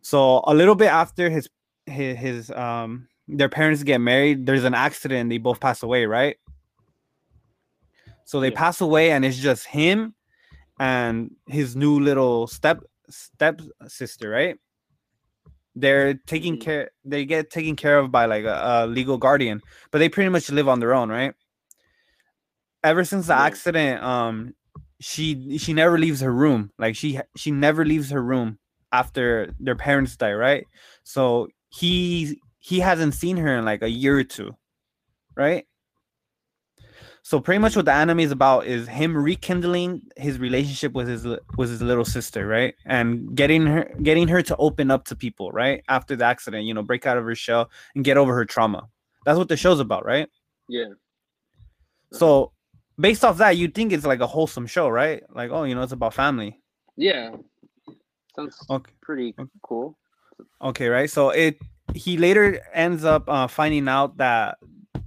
So 0.00 0.40
a 0.46 0.54
little 0.54 0.74
bit 0.74 0.86
after 0.86 1.28
his 1.28 1.46
his, 1.84 2.16
his 2.16 2.50
um 2.52 3.06
their 3.28 3.50
parents 3.50 3.82
get 3.82 4.00
married 4.00 4.46
there's 4.46 4.64
an 4.64 4.72
accident 4.72 5.28
they 5.28 5.36
both 5.36 5.60
pass 5.60 5.82
away 5.82 6.06
right? 6.06 6.38
So 8.24 8.40
they 8.40 8.48
yeah. 8.48 8.58
pass 8.58 8.80
away 8.80 9.10
and 9.10 9.26
it's 9.26 9.36
just 9.36 9.66
him 9.66 10.14
and 10.78 11.36
his 11.46 11.76
new 11.76 12.00
little 12.00 12.46
step 12.46 12.80
step 13.10 13.60
sister 13.88 14.30
right 14.30 14.56
they're 15.80 16.14
taking 16.26 16.58
care 16.58 16.90
they 17.04 17.24
get 17.24 17.50
taken 17.50 17.76
care 17.76 17.98
of 17.98 18.10
by 18.10 18.26
like 18.26 18.44
a, 18.44 18.84
a, 18.84 18.86
legal 18.86 19.18
guardian 19.18 19.60
but 19.90 19.98
they 19.98 20.08
pretty 20.08 20.28
much 20.28 20.50
live 20.50 20.68
on 20.68 20.80
their 20.80 20.94
own 20.94 21.08
right 21.08 21.34
ever 22.82 23.04
since 23.04 23.26
the 23.26 23.34
accident, 23.34 24.02
um, 24.02 24.54
she 25.00 25.58
she 25.58 25.72
never 25.72 25.98
leaves 25.98 26.20
her 26.20 26.32
room. 26.32 26.70
Like 26.78 26.96
she 26.96 27.20
she 27.36 27.50
never 27.50 27.84
leaves 27.84 28.10
her 28.10 28.22
room 28.22 28.58
after 28.92 29.54
their 29.58 29.76
parents 29.76 30.16
die, 30.16 30.32
right? 30.32 30.66
So 31.04 31.48
he 31.70 32.40
he 32.58 32.80
hasn't 32.80 33.14
seen 33.14 33.36
her 33.38 33.58
in 33.58 33.64
like 33.64 33.82
a 33.82 33.90
year 33.90 34.18
or 34.18 34.24
two, 34.24 34.56
right? 35.36 35.66
So 37.22 37.38
pretty 37.38 37.58
much 37.58 37.76
what 37.76 37.84
the 37.84 37.92
anime 37.92 38.20
is 38.20 38.30
about 38.30 38.66
is 38.66 38.88
him 38.88 39.16
rekindling 39.16 40.02
his 40.16 40.38
relationship 40.38 40.92
with 40.92 41.06
his 41.06 41.24
with 41.24 41.70
his 41.70 41.82
little 41.82 42.04
sister, 42.04 42.46
right? 42.46 42.74
And 42.86 43.34
getting 43.34 43.66
her 43.66 43.90
getting 44.02 44.26
her 44.28 44.42
to 44.42 44.56
open 44.56 44.90
up 44.90 45.04
to 45.06 45.16
people, 45.16 45.50
right? 45.52 45.82
After 45.88 46.16
the 46.16 46.24
accident, 46.24 46.64
you 46.64 46.74
know, 46.74 46.82
break 46.82 47.06
out 47.06 47.18
of 47.18 47.24
her 47.24 47.34
shell 47.34 47.70
and 47.94 48.04
get 48.04 48.16
over 48.16 48.34
her 48.34 48.44
trauma. 48.44 48.88
That's 49.26 49.38
what 49.38 49.48
the 49.48 49.56
show's 49.56 49.80
about, 49.80 50.04
right? 50.04 50.28
Yeah. 50.68 50.94
So 52.12 52.52
based 52.98 53.24
off 53.24 53.38
that, 53.38 53.56
you 53.56 53.68
think 53.68 53.92
it's 53.92 54.06
like 54.06 54.20
a 54.20 54.26
wholesome 54.26 54.66
show, 54.66 54.88
right? 54.88 55.22
Like, 55.30 55.50
oh, 55.50 55.64
you 55.64 55.74
know, 55.74 55.82
it's 55.82 55.92
about 55.92 56.14
family. 56.14 56.60
Yeah, 56.96 57.30
sounds 58.34 58.56
okay. 58.68 58.92
pretty 59.02 59.34
cool. 59.62 59.96
Okay, 60.62 60.88
right. 60.88 61.10
So 61.10 61.30
it 61.30 61.58
he 61.94 62.16
later 62.16 62.60
ends 62.72 63.04
up 63.04 63.28
uh, 63.28 63.46
finding 63.46 63.88
out 63.88 64.16
that 64.18 64.58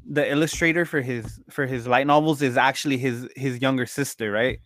the 0.09 0.29
illustrator 0.29 0.85
for 0.85 1.01
his 1.01 1.39
for 1.49 1.65
his 1.65 1.87
light 1.87 2.07
novels 2.07 2.41
is 2.41 2.57
actually 2.57 2.97
his 2.97 3.27
his 3.35 3.61
younger 3.61 3.85
sister, 3.85 4.31
right? 4.31 4.59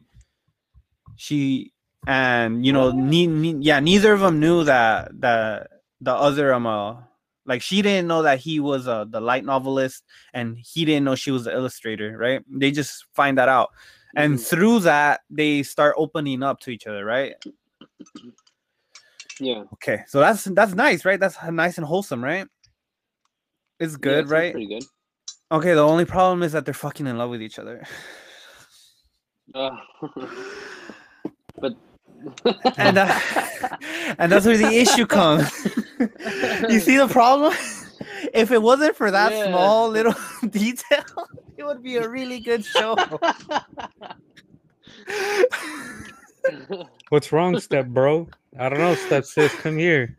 She 1.15 1.73
and 2.07 2.65
you 2.65 2.73
know, 2.73 2.91
ne- 2.91 3.27
ne- 3.27 3.57
yeah, 3.59 3.79
neither 3.79 4.13
of 4.13 4.21
them 4.21 4.39
knew 4.39 4.63
that 4.63 5.11
that 5.21 5.67
the 6.01 6.13
other 6.13 6.53
um 6.53 6.67
uh, 6.67 6.95
like 7.45 7.61
she 7.61 7.81
didn't 7.81 8.07
know 8.07 8.23
that 8.23 8.39
he 8.39 8.59
was 8.59 8.88
uh, 8.88 9.05
the 9.05 9.21
light 9.21 9.45
novelist, 9.45 10.03
and 10.33 10.57
he 10.57 10.85
didn't 10.85 11.05
know 11.05 11.15
she 11.15 11.31
was 11.31 11.45
the 11.45 11.53
illustrator. 11.53 12.17
Right? 12.17 12.41
They 12.49 12.71
just 12.71 13.05
find 13.13 13.38
that 13.38 13.49
out, 13.49 13.69
and 14.15 14.35
mm-hmm. 14.35 14.43
through 14.43 14.79
that 14.81 15.21
they 15.29 15.63
start 15.63 15.95
opening 15.97 16.43
up 16.43 16.59
to 16.61 16.71
each 16.71 16.88
other. 16.88 17.05
Right? 17.05 17.35
Yeah. 19.39 19.63
Okay, 19.73 20.03
so 20.07 20.19
that's 20.19 20.45
that's 20.45 20.73
nice, 20.73 21.05
right? 21.05 21.19
That's 21.19 21.38
nice 21.51 21.77
and 21.77 21.85
wholesome, 21.85 22.23
right? 22.23 22.47
It's 23.79 23.95
good, 23.95 24.27
yeah, 24.27 24.33
right? 24.33 24.51
Pretty 24.51 24.67
good. 24.67 24.83
Okay, 25.49 25.73
the 25.73 25.81
only 25.81 26.03
problem 26.03 26.43
is 26.43 26.51
that 26.51 26.65
they're 26.65 26.73
fucking 26.73 27.07
in 27.07 27.17
love 27.17 27.29
with 27.29 27.41
each 27.41 27.57
other. 27.57 27.85
Uh, 29.55 29.69
but 31.61 31.73
and 32.75 32.97
uh, 32.97 33.19
and 34.19 34.29
that's 34.29 34.45
where 34.45 34.57
the 34.57 34.67
issue 34.67 35.05
comes. 35.05 35.49
you 36.69 36.81
see 36.81 36.97
the 36.97 37.07
problem? 37.09 37.53
If 38.33 38.51
it 38.51 38.61
wasn't 38.61 38.97
for 38.97 39.09
that 39.09 39.31
yeah. 39.31 39.47
small 39.47 39.87
little 39.87 40.15
detail, 40.49 41.05
it 41.55 41.63
would 41.63 41.81
be 41.81 41.95
a 41.95 42.09
really 42.09 42.41
good 42.41 42.65
show. 42.65 42.97
What's 47.07 47.31
wrong, 47.31 47.57
step 47.61 47.87
bro? 47.87 48.27
I 48.59 48.67
don't 48.67 48.79
know, 48.79 48.95
step 48.95 49.23
sis. 49.23 49.53
Come 49.55 49.77
here. 49.77 50.17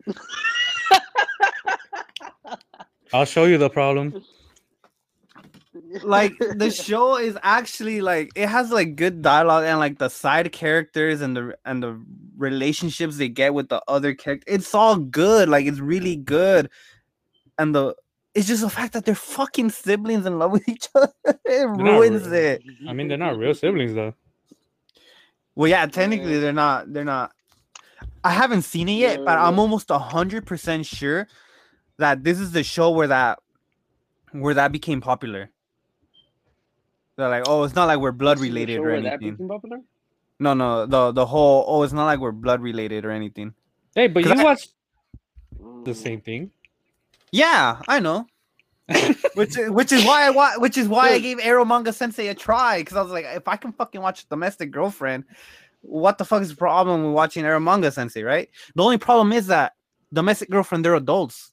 I'll 3.13 3.25
show 3.25 3.45
you 3.45 3.59
the 3.59 3.69
problem 3.69 4.23
like 6.03 6.37
the 6.39 6.71
show 6.85 7.17
is 7.17 7.37
actually 7.43 8.01
like 8.01 8.31
it 8.35 8.47
has 8.47 8.71
like 8.71 8.95
good 8.95 9.21
dialogue 9.21 9.63
and 9.65 9.79
like 9.79 9.97
the 9.97 10.09
side 10.09 10.51
characters 10.51 11.21
and 11.21 11.35
the 11.35 11.57
and 11.65 11.81
the 11.83 11.99
relationships 12.37 13.17
they 13.17 13.29
get 13.29 13.53
with 13.53 13.69
the 13.69 13.81
other 13.87 14.13
characters. 14.13 14.53
It's 14.53 14.73
all 14.73 14.97
good. 14.97 15.49
Like 15.49 15.65
it's 15.65 15.79
really 15.79 16.15
good. 16.15 16.69
And 17.57 17.73
the 17.73 17.95
it's 18.35 18.47
just 18.47 18.61
the 18.61 18.69
fact 18.69 18.93
that 18.93 19.05
they're 19.05 19.15
fucking 19.15 19.71
siblings 19.71 20.25
in 20.25 20.37
love 20.39 20.51
with 20.51 20.67
each 20.69 20.87
other. 20.95 21.11
it 21.25 21.37
they're 21.45 21.67
ruins 21.67 22.27
it. 22.27 22.63
I 22.87 22.93
mean, 22.93 23.07
they're 23.07 23.17
not 23.17 23.37
real 23.37 23.53
siblings 23.53 23.93
though. 23.93 24.13
Well, 25.55 25.69
yeah, 25.69 25.85
technically 25.87 26.39
they're 26.39 26.53
not. 26.53 26.93
They're 26.93 27.03
not. 27.03 27.31
I 28.23 28.31
haven't 28.31 28.61
seen 28.61 28.87
it 28.87 28.93
yet, 28.93 29.25
but 29.25 29.37
I'm 29.37 29.59
almost 29.59 29.89
hundred 29.89 30.45
percent 30.45 30.85
sure 30.85 31.27
that 31.97 32.23
this 32.23 32.39
is 32.39 32.51
the 32.51 32.63
show 32.63 32.91
where 32.91 33.07
that 33.07 33.39
where 34.31 34.53
that 34.53 34.71
became 34.71 35.01
popular. 35.01 35.49
They're 37.19 37.27
like, 37.27 37.49
oh, 37.49 37.63
it's 37.65 37.75
not 37.75 37.87
like 37.87 37.99
we're 37.99 38.13
blood 38.13 38.39
related 38.39 38.79
or 38.79 38.91
anything. 38.91 39.37
No, 40.39 40.53
no, 40.53 40.85
the 40.85 41.11
the 41.11 41.25
whole 41.25 41.65
oh, 41.67 41.83
it's 41.83 41.91
not 41.91 42.05
like 42.05 42.21
we're 42.21 42.31
blood 42.31 42.61
related 42.61 43.03
or 43.03 43.11
anything. 43.11 43.53
Hey, 43.93 44.07
but 44.07 44.23
you 44.23 44.31
I, 44.31 44.41
watch 44.41 44.69
the 45.83 45.93
same 45.93 46.21
thing. 46.21 46.51
Yeah, 47.33 47.81
I 47.89 47.99
know. 47.99 48.25
which 49.33 49.57
which 49.57 49.91
is 49.91 50.05
why 50.05 50.29
I 50.29 50.57
which 50.59 50.77
is 50.77 50.87
why 50.87 51.09
I 51.09 51.19
gave 51.19 51.39
Eromanga 51.39 51.93
Sensei 51.93 52.29
a 52.29 52.33
try 52.33 52.79
because 52.79 52.95
I 52.95 53.01
was 53.01 53.11
like, 53.11 53.25
if 53.25 53.49
I 53.49 53.57
can 53.57 53.73
fucking 53.73 53.99
watch 53.99 54.29
Domestic 54.29 54.71
Girlfriend, 54.71 55.25
what 55.81 56.19
the 56.19 56.23
fuck 56.23 56.41
is 56.41 56.51
the 56.51 56.55
problem 56.55 57.03
with 57.03 57.13
watching 57.13 57.43
Eromanga 57.43 57.91
Sensei, 57.91 58.23
right? 58.23 58.49
The 58.75 58.83
only 58.83 58.97
problem 58.97 59.33
is 59.33 59.47
that 59.47 59.73
Domestic 60.13 60.49
Girlfriend 60.49 60.85
they're 60.85 60.95
adults. 60.95 61.51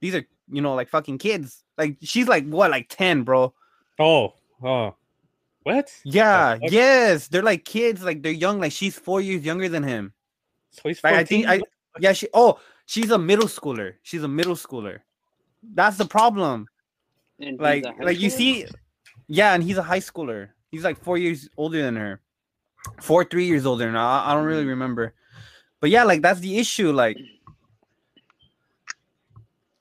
These 0.00 0.14
are 0.14 0.24
you 0.50 0.62
know 0.62 0.74
like 0.74 0.88
fucking 0.88 1.18
kids. 1.18 1.64
Like 1.76 1.98
she's 2.00 2.28
like 2.28 2.48
what 2.48 2.70
like 2.70 2.86
ten, 2.88 3.24
bro. 3.24 3.52
Oh, 3.98 4.32
oh, 4.62 4.94
what? 5.62 5.92
Yeah, 6.04 6.58
yes, 6.62 7.28
they're 7.28 7.42
like 7.42 7.64
kids, 7.64 8.02
like 8.02 8.22
they're 8.22 8.32
young. 8.32 8.60
Like 8.60 8.72
she's 8.72 8.98
four 8.98 9.20
years 9.20 9.44
younger 9.44 9.68
than 9.68 9.82
him. 9.82 10.12
So 10.70 10.82
he's 10.88 11.00
14? 11.00 11.18
I 11.18 11.24
think 11.24 11.46
I 11.48 11.60
yeah 11.98 12.12
she 12.12 12.28
oh 12.34 12.58
she's 12.86 13.10
a 13.10 13.18
middle 13.18 13.46
schooler. 13.48 13.94
She's 14.02 14.22
a 14.22 14.28
middle 14.28 14.54
schooler. 14.56 15.00
That's 15.74 15.96
the 15.98 16.06
problem. 16.06 16.68
like 17.58 17.84
like 18.00 18.18
you 18.18 18.30
see, 18.30 18.66
yeah, 19.28 19.54
and 19.54 19.62
he's 19.62 19.76
a 19.78 19.82
high 19.82 20.00
schooler. 20.00 20.50
He's 20.70 20.84
like 20.84 20.98
four 21.02 21.18
years 21.18 21.48
older 21.56 21.82
than 21.82 21.96
her. 21.96 22.20
four, 23.02 23.24
three 23.24 23.46
years 23.46 23.66
older 23.66 23.90
now. 23.92 24.06
I, 24.06 24.30
I 24.30 24.34
don't 24.34 24.44
really 24.46 24.64
remember, 24.66 25.14
but 25.80 25.90
yeah, 25.90 26.04
like 26.04 26.22
that's 26.22 26.40
the 26.40 26.58
issue. 26.58 26.92
Like, 26.92 27.18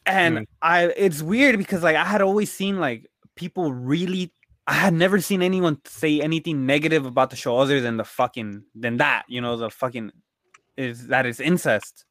and 0.06 0.40
Mm. 0.40 0.48
I, 0.62 0.86
it's 0.98 1.22
weird 1.22 1.58
because 1.58 1.84
like 1.84 1.96
I 1.96 2.04
had 2.06 2.22
always 2.22 2.52
seen 2.52 2.80
like 2.80 3.08
people 3.36 3.74
really. 3.74 4.34
I 4.68 4.74
had 4.74 4.94
never 4.94 5.22
seen 5.22 5.42
anyone 5.42 5.80
say 5.86 6.20
anything 6.22 6.66
negative 6.66 7.06
about 7.06 7.30
the 7.30 7.36
show 7.38 7.58
other 7.58 7.80
than 7.80 7.96
the 7.98 8.04
fucking 8.04 8.64
than 8.76 8.98
that. 8.98 9.24
You 9.30 9.40
know, 9.42 9.56
the 9.56 9.70
fucking 9.70 10.12
is 10.76 11.08
that 11.08 11.26
is 11.26 11.40
incest. 11.40 12.06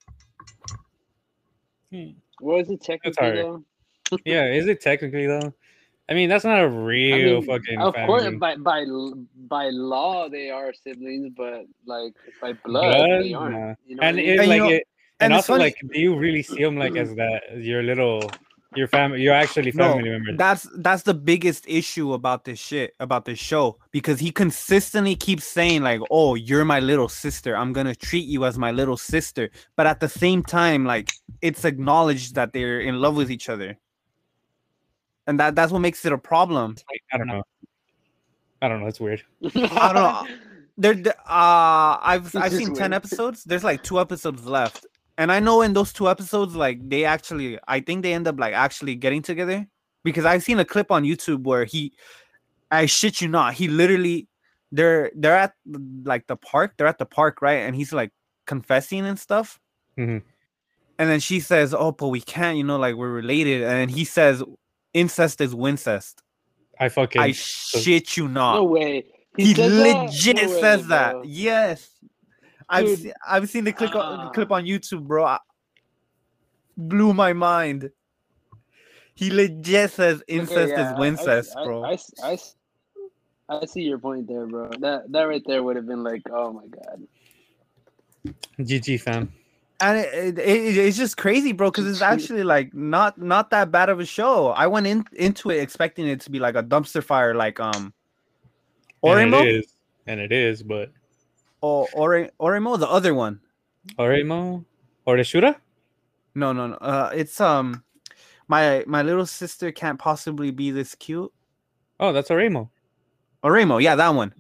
Hmm. 1.92 2.10
What 2.40 2.60
is 2.62 2.70
it 2.70 2.82
technically 2.82 3.30
though? 3.32 3.64
Yeah, 4.24 4.46
is 4.52 4.66
it 4.66 4.80
technically 4.80 5.26
though? 5.26 5.52
I 6.08 6.14
mean, 6.14 6.28
that's 6.28 6.44
not 6.44 6.62
a 6.62 6.68
real 6.68 7.40
mean, 7.40 7.46
fucking. 7.46 7.80
of 7.80 7.94
course, 8.06 8.24
by 8.38 8.56
by 8.56 8.84
by 9.48 9.68
law 9.70 10.28
they 10.28 10.50
are 10.50 10.72
siblings, 10.72 11.32
but 11.36 11.66
like 11.84 12.14
by 12.40 12.52
blood, 12.64 12.94
Blood? 12.94 13.22
they 13.22 13.34
aren't. 13.34 13.54
Nah. 13.56 13.74
You 13.86 13.96
know 13.96 14.02
and 14.02 14.16
what 14.16 14.22
I 14.22 14.26
mean? 14.26 14.26
You 14.26 14.46
like 14.46 14.58
know- 14.60 14.68
it, 14.68 14.88
and, 15.18 15.32
and 15.32 15.32
it's 15.32 15.48
also 15.48 15.54
funny- 15.54 15.64
like, 15.64 15.92
do 15.92 16.00
you 16.00 16.16
really 16.16 16.42
see 16.42 16.62
them 16.62 16.76
like 16.76 16.96
as 16.96 17.14
that 17.16 17.42
your 17.58 17.82
little 17.82 18.30
your 18.74 18.88
family? 18.88 19.22
You're 19.22 19.34
actually 19.34 19.72
No, 19.72 19.94
family 19.94 20.10
members. 20.10 20.36
That's 20.36 20.68
that's 20.78 21.02
the 21.02 21.14
biggest 21.14 21.64
issue 21.68 22.12
about 22.12 22.44
this 22.44 22.58
shit 22.58 22.94
about 23.00 23.24
this 23.24 23.38
show 23.38 23.78
because 23.90 24.18
he 24.18 24.30
consistently 24.30 25.14
keeps 25.14 25.44
saying 25.44 25.82
like, 25.82 26.00
"Oh, 26.10 26.34
you're 26.34 26.64
my 26.64 26.80
little 26.80 27.08
sister. 27.08 27.56
I'm 27.56 27.72
gonna 27.72 27.94
treat 27.94 28.26
you 28.26 28.44
as 28.44 28.58
my 28.58 28.72
little 28.72 28.96
sister," 28.96 29.50
but 29.76 29.86
at 29.86 30.00
the 30.00 30.08
same 30.08 30.42
time, 30.42 30.84
like 30.84 31.10
it's 31.40 31.64
acknowledged 31.64 32.34
that 32.34 32.52
they're 32.52 32.80
in 32.80 33.00
love 33.00 33.16
with 33.16 33.30
each 33.30 33.48
other, 33.48 33.78
and 35.26 35.38
that 35.40 35.54
that's 35.54 35.72
what 35.72 35.80
makes 35.80 36.04
it 36.04 36.12
a 36.12 36.18
problem. 36.18 36.76
I 37.12 37.18
don't 37.18 37.28
know. 37.28 37.42
I 38.62 38.68
don't 38.68 38.80
know. 38.80 38.86
It's 38.88 39.00
weird. 39.00 39.22
I 39.44 39.92
don't 39.92 39.94
know. 39.94 40.26
There, 40.78 40.94
there- 40.94 41.20
uh, 41.20 41.96
I've 42.02 42.26
It's 42.26 42.36
I've 42.36 42.50
just 42.52 42.64
seen 42.66 42.74
ten 42.74 42.92
episodes. 42.92 43.44
There's 43.44 43.64
like 43.64 43.82
two 43.82 44.00
episodes 44.00 44.44
left, 44.44 44.86
and 45.18 45.32
I 45.32 45.40
know 45.40 45.62
in 45.62 45.72
those 45.72 45.92
two 45.92 46.08
episodes, 46.08 46.54
like 46.56 46.88
they 46.88 47.04
actually, 47.04 47.58
I 47.68 47.80
think 47.80 48.02
they 48.02 48.12
end 48.12 48.28
up 48.28 48.38
like 48.38 48.54
actually 48.54 48.94
getting 48.96 49.22
together 49.22 49.66
because 50.04 50.24
I've 50.24 50.42
seen 50.42 50.58
a 50.58 50.64
clip 50.64 50.90
on 50.90 51.04
YouTube 51.04 51.42
where 51.44 51.64
he, 51.64 51.92
I 52.70 52.86
shit 52.86 53.20
you 53.20 53.28
not, 53.28 53.54
he 53.54 53.68
literally, 53.68 54.28
they're 54.72 55.10
they're 55.14 55.36
at 55.36 55.54
like 56.04 56.26
the 56.26 56.36
park, 56.36 56.74
they're 56.76 56.86
at 56.88 56.98
the 56.98 57.06
park, 57.06 57.40
right, 57.40 57.60
and 57.60 57.74
he's 57.76 57.92
like 57.92 58.10
confessing 58.46 59.06
and 59.06 59.18
stuff, 59.18 59.60
Mhm. 59.96 60.22
and 60.98 61.10
then 61.10 61.20
she 61.20 61.38
says, 61.40 61.72
"Oh, 61.72 61.92
but 61.92 62.08
we 62.08 62.20
can't, 62.20 62.58
you 62.58 62.64
know, 62.64 62.76
like 62.76 62.96
we're 62.96 63.12
related," 63.12 63.62
and 63.62 63.90
he 63.90 64.04
says, 64.04 64.42
"Incest 64.92 65.40
is 65.40 65.54
wincest." 65.54 66.20
I 66.80 66.88
fucking. 66.88 67.22
I 67.22 67.32
shit 67.32 68.16
you 68.16 68.28
not 68.28 68.56
no 68.56 68.64
way. 68.64 69.04
he 69.36 69.54
said 69.54 69.70
that? 69.70 70.04
legit 70.04 70.36
No 70.36 70.42
way, 70.48 70.60
says 70.60 70.86
that. 70.88 71.24
Yes. 71.24 71.88
I've 72.68 72.86
Dude. 72.86 72.98
se- 73.00 73.12
I've 73.26 73.48
seen 73.48 73.64
the 73.64 73.72
clip 73.72 73.94
on, 73.94 74.20
Ah. 74.20 74.30
clip 74.30 74.50
on 74.50 74.64
YouTube, 74.64 75.02
bro. 75.06 75.24
I- 75.24 75.38
blew 76.76 77.14
my 77.14 77.32
mind. 77.32 77.90
He 79.14 79.30
legit 79.30 79.92
says 79.92 80.16
Okay, 80.22 80.34
incest 80.38 80.72
yeah, 80.76 80.90
is 80.92 80.96
I- 80.96 80.98
wincest, 81.00 81.54
bro. 81.54 81.84
I, 81.84 81.92
I, 82.22 82.32
I, 82.32 82.38
I 83.60 83.64
see 83.66 83.82
your 83.82 83.98
point 83.98 84.26
there, 84.28 84.46
bro. 84.46 84.68
That 84.80 85.10
that 85.12 85.22
right 85.24 85.42
there 85.46 85.62
would 85.62 85.76
have 85.76 85.86
been 85.86 86.02
like, 86.02 86.22
oh 86.30 86.52
my 86.52 86.66
god. 86.66 87.06
GG 88.60 89.00
fam. 89.00 89.32
and 89.80 89.98
it, 89.98 90.38
it, 90.38 90.38
it- 90.38 90.76
it's 90.78 90.96
just 90.96 91.16
crazy, 91.16 91.52
bro, 91.52 91.70
because 91.70 91.86
it's 91.86 92.02
actually 92.02 92.42
like 92.42 92.74
not 92.74 93.16
not 93.18 93.50
that 93.50 93.70
bad 93.70 93.88
of 93.88 94.00
a 94.00 94.04
show. 94.06 94.48
I 94.48 94.66
went 94.66 94.86
in 94.86 95.04
into 95.12 95.50
it 95.50 95.60
expecting 95.60 96.06
it 96.08 96.20
to 96.22 96.30
be 96.30 96.38
like 96.40 96.56
a 96.56 96.62
dumpster 96.62 97.02
fire, 97.02 97.34
like 97.34 97.60
um, 97.60 97.94
And 99.02 99.32
it 99.34 99.46
is. 99.46 99.66
And 100.08 100.20
it 100.20 100.32
is, 100.32 100.62
but 100.62 100.90
or 101.66 101.88
Ore, 101.94 102.30
Oremo, 102.40 102.78
the 102.78 102.88
other 102.88 103.14
one. 103.14 103.40
Oremo 103.98 104.64
or 105.04 105.16
the 105.16 105.24
shooter? 105.24 105.56
No, 106.34 106.52
no, 106.52 106.68
no. 106.68 106.74
Uh, 106.76 107.10
it's 107.14 107.40
um, 107.40 107.82
my 108.48 108.84
my 108.86 109.02
little 109.02 109.26
sister 109.26 109.72
can't 109.72 109.98
possibly 109.98 110.50
be 110.50 110.70
this 110.70 110.94
cute. 110.94 111.32
Oh, 111.98 112.12
that's 112.12 112.30
Oremo. 112.30 112.70
Oremo, 113.44 113.82
yeah, 113.82 113.96
that 113.96 114.14
one. 114.14 114.34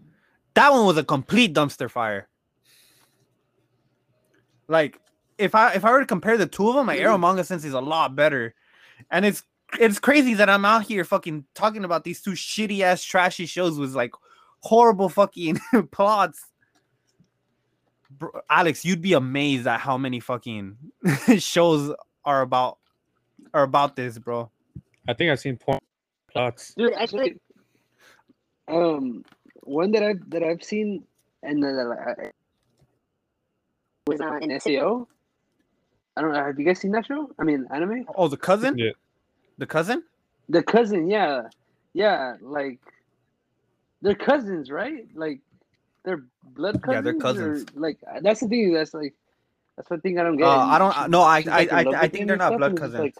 That 0.54 0.72
one 0.72 0.86
was 0.86 0.96
a 0.96 1.04
complete 1.04 1.54
dumpster 1.54 1.90
fire. 1.90 2.28
Like, 4.68 5.00
if 5.38 5.54
I 5.54 5.72
if 5.72 5.84
I 5.84 5.90
were 5.90 6.00
to 6.00 6.06
compare 6.06 6.36
the 6.36 6.46
two 6.46 6.68
of 6.68 6.74
them, 6.74 6.86
like 6.86 7.00
Eromanga 7.00 7.44
Sensei 7.44 7.68
is 7.68 7.74
a 7.74 7.80
lot 7.80 8.16
better. 8.16 8.54
And 9.10 9.24
it's 9.24 9.42
it's 9.78 9.98
crazy 9.98 10.34
that 10.34 10.48
I'm 10.48 10.64
out 10.64 10.86
here 10.86 11.04
fucking 11.04 11.44
talking 11.54 11.84
about 11.84 12.04
these 12.04 12.20
two 12.20 12.32
shitty 12.32 12.80
ass 12.80 13.02
trashy 13.02 13.46
shows 13.46 13.78
with 13.78 13.94
like 13.94 14.12
horrible 14.60 15.08
fucking 15.08 15.58
plots. 15.92 16.44
Bro, 18.18 18.30
Alex, 18.48 18.84
you'd 18.84 19.02
be 19.02 19.12
amazed 19.12 19.66
at 19.66 19.80
how 19.80 19.98
many 19.98 20.20
fucking 20.20 20.76
shows 21.38 21.94
are 22.24 22.42
about 22.42 22.78
are 23.54 23.62
about 23.62 23.96
this, 23.96 24.18
bro. 24.18 24.50
I 25.08 25.14
think 25.14 25.30
I've 25.30 25.40
seen 25.40 25.56
porn 25.56 25.78
plots. 26.30 26.74
Dude, 26.74 26.92
actually, 26.94 27.38
um, 28.68 29.24
one 29.62 29.90
that 29.92 30.02
I've 30.02 30.30
that 30.30 30.42
I've 30.42 30.62
seen 30.62 31.04
and 31.42 31.62
that 31.62 32.16
I, 32.18 32.30
was 34.06 34.20
uh, 34.20 34.38
in 34.40 34.58
SAO. 34.60 35.06
I 36.16 36.22
don't 36.22 36.32
know. 36.32 36.44
Have 36.44 36.58
you 36.58 36.64
guys 36.64 36.80
seen 36.80 36.92
that 36.92 37.06
show? 37.06 37.30
I 37.38 37.44
mean, 37.44 37.66
anime. 37.70 38.06
Oh, 38.16 38.28
the 38.28 38.38
cousin? 38.38 38.78
Yeah. 38.78 38.92
The 39.58 39.66
cousin? 39.66 40.02
The 40.48 40.62
cousin, 40.62 41.10
yeah, 41.10 41.42
yeah, 41.92 42.36
like 42.40 42.78
they're 44.02 44.14
cousins, 44.14 44.70
right? 44.70 45.06
Like 45.14 45.40
they're 46.06 46.24
blood 46.42 46.80
cousins. 46.80 47.04
Yeah, 47.04 47.12
cousins. 47.20 47.36
they're 47.36 47.50
or, 47.50 47.54
cousins. 47.58 47.76
like 47.76 47.98
that's 48.22 48.40
the 48.40 48.48
thing. 48.48 48.72
That's 48.72 48.94
like 48.94 49.14
that's 49.76 49.90
the 49.90 49.98
thing 49.98 50.18
I 50.18 50.22
don't 50.22 50.38
get. 50.38 50.46
Uh, 50.46 50.56
I 50.74 50.78
don't- 50.78 50.94
She- 50.94 51.08
no, 51.08 51.20
I- 51.20 51.36
I- 51.36 51.40
like, 51.42 51.86
in 51.86 51.94
I- 51.94 52.00
I 52.04 52.08
think 52.08 52.28
they're 52.28 52.36
not 52.38 52.56
blood 52.56 52.78
cousins. 52.78 53.00
Like, 53.00 53.14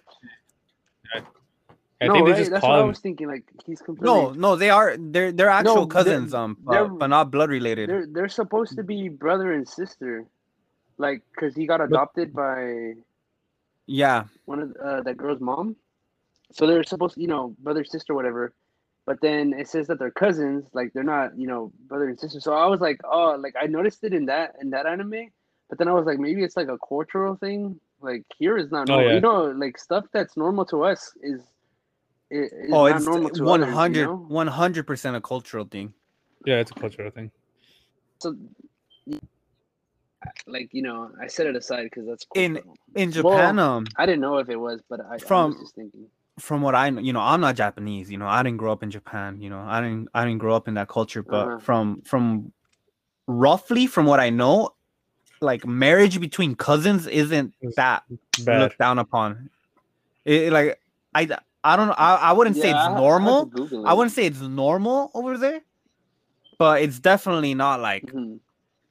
I 2.00 2.06
no, 2.08 2.12
think 2.14 2.26
they 2.26 2.32
right? 2.32 2.38
just 2.38 2.50
That's 2.50 2.62
what 2.62 2.68
call 2.70 2.80
I 2.80 2.84
was 2.84 2.98
thinking. 3.00 3.26
Like 3.26 3.44
he's 3.64 3.80
completely. 3.80 4.12
No, 4.12 4.30
no, 4.32 4.56
they 4.56 4.70
are 4.70 4.96
they're 4.98 5.32
they're 5.32 5.48
actual 5.50 5.86
they're- 5.86 5.96
cousins, 6.04 6.34
um, 6.34 6.56
but, 6.60 6.72
they're- 6.72 6.88
but 6.88 7.06
not 7.08 7.30
blood 7.30 7.50
related. 7.50 7.88
They're 7.88 8.06
they're 8.06 8.28
supposed 8.28 8.76
to 8.76 8.82
be 8.82 9.08
brother 9.08 9.52
and 9.52 9.66
sister, 9.66 10.24
like 10.98 11.22
because 11.32 11.54
he 11.54 11.66
got 11.66 11.80
adopted 11.80 12.32
by 12.34 12.94
Yeah, 13.86 14.24
one 14.44 14.60
of 14.60 14.76
uh, 14.76 15.00
that 15.02 15.16
girl's 15.16 15.40
mom. 15.40 15.76
So 16.52 16.66
they're 16.66 16.84
supposed, 16.84 17.16
you 17.18 17.28
know, 17.28 17.56
brother 17.60 17.82
sister 17.84 18.14
whatever. 18.14 18.52
But 19.06 19.20
then 19.20 19.54
it 19.54 19.68
says 19.68 19.86
that 19.86 20.00
they're 20.00 20.10
cousins, 20.10 20.66
like 20.72 20.92
they're 20.92 21.04
not, 21.04 21.38
you 21.38 21.46
know, 21.46 21.72
brother 21.86 22.08
and 22.08 22.18
sister. 22.18 22.40
So 22.40 22.52
I 22.52 22.66
was 22.66 22.80
like, 22.80 23.00
oh, 23.04 23.36
like 23.38 23.54
I 23.60 23.66
noticed 23.66 24.02
it 24.02 24.12
in 24.12 24.26
that 24.26 24.56
in 24.60 24.70
that 24.70 24.84
anime, 24.84 25.30
but 25.68 25.78
then 25.78 25.86
I 25.86 25.92
was 25.92 26.06
like, 26.06 26.18
maybe 26.18 26.42
it's 26.42 26.56
like 26.56 26.68
a 26.68 26.76
cultural 26.86 27.36
thing. 27.36 27.78
Like 28.00 28.24
here 28.36 28.58
is 28.58 28.72
not 28.72 28.90
Oh, 28.90 28.94
normal. 28.96 29.08
yeah. 29.08 29.14
You 29.14 29.20
know, 29.20 29.44
like 29.44 29.78
stuff 29.78 30.06
that's 30.12 30.36
normal 30.36 30.64
to 30.66 30.82
us 30.82 31.12
is. 31.22 31.40
is 32.32 32.50
oh, 32.72 32.88
not 32.88 32.96
it's 32.96 33.06
normal 33.06 33.30
to 33.30 33.44
100 33.44 34.08
others, 34.08 34.28
100 34.28 34.86
percent 34.86 35.16
a 35.16 35.20
cultural 35.20 35.64
thing. 35.64 35.94
Yeah, 36.44 36.56
it's 36.58 36.72
a 36.72 36.74
cultural 36.74 37.10
thing. 37.12 37.30
you 38.24 38.32
know? 39.12 39.20
So, 39.20 39.20
like 40.48 40.70
you 40.72 40.82
know, 40.82 41.10
I 41.22 41.28
set 41.28 41.46
it 41.46 41.54
aside 41.54 41.84
because 41.84 42.06
that's 42.06 42.26
In- 42.34 42.54
cultural. 42.54 42.76
In 42.96 43.12
Japan, 43.12 43.58
um, 43.60 43.86
I 43.96 44.04
didn't 44.04 44.20
know 44.20 44.38
if 44.38 44.48
it 44.48 44.56
was, 44.56 44.82
but 44.88 45.00
I, 45.00 45.14
I 45.14 45.44
was 45.46 45.60
just 45.60 45.76
thinking. 45.76 46.06
From 46.38 46.60
what 46.62 46.74
I 46.74 46.90
know, 46.90 47.00
you 47.00 47.12
know, 47.12 47.20
I'm 47.20 47.40
not 47.40 47.56
Japanese. 47.56 48.10
You 48.10 48.18
know, 48.18 48.26
I 48.26 48.42
didn't 48.42 48.58
grow 48.58 48.72
up 48.72 48.82
in 48.82 48.90
Japan. 48.90 49.40
You 49.40 49.50
know, 49.50 49.60
I 49.60 49.80
didn't 49.80 50.08
I 50.14 50.24
didn't 50.24 50.38
grow 50.38 50.54
up 50.54 50.68
in 50.68 50.74
that 50.74 50.88
culture. 50.88 51.22
But 51.22 51.46
Uh-huh. 51.48 51.58
from 51.60 52.02
from 52.02 52.52
roughly 53.26 53.86
from 53.86 54.06
what 54.06 54.20
I 54.20 54.30
know, 54.30 54.74
like 55.40 55.66
marriage 55.66 56.20
between 56.20 56.54
cousins 56.54 57.06
isn't 57.06 57.54
that 57.76 58.02
Bad. 58.44 58.60
looked 58.60 58.78
down 58.78 58.98
upon. 58.98 59.50
It, 60.24 60.52
like 60.52 60.78
I 61.14 61.28
I 61.64 61.76
don't 61.76 61.88
know. 61.88 61.94
I, 61.98 62.14
I 62.16 62.32
wouldn't 62.32 62.56
say 62.56 62.68
Yeah, 62.70 62.76
I- 62.82 62.86
I 62.86 62.90
it's 62.92 62.96
normal. 63.00 63.46
Google 63.46 63.86
I 63.86 63.94
wouldn't 63.94 64.12
say 64.14 64.26
it's 64.26 64.40
normal 64.40 65.10
over 65.14 65.38
there, 65.38 65.62
but 66.58 66.82
it's 66.82 66.98
definitely 67.00 67.54
not 67.54 67.80
like 67.80 68.04
Mhm. 68.12 68.40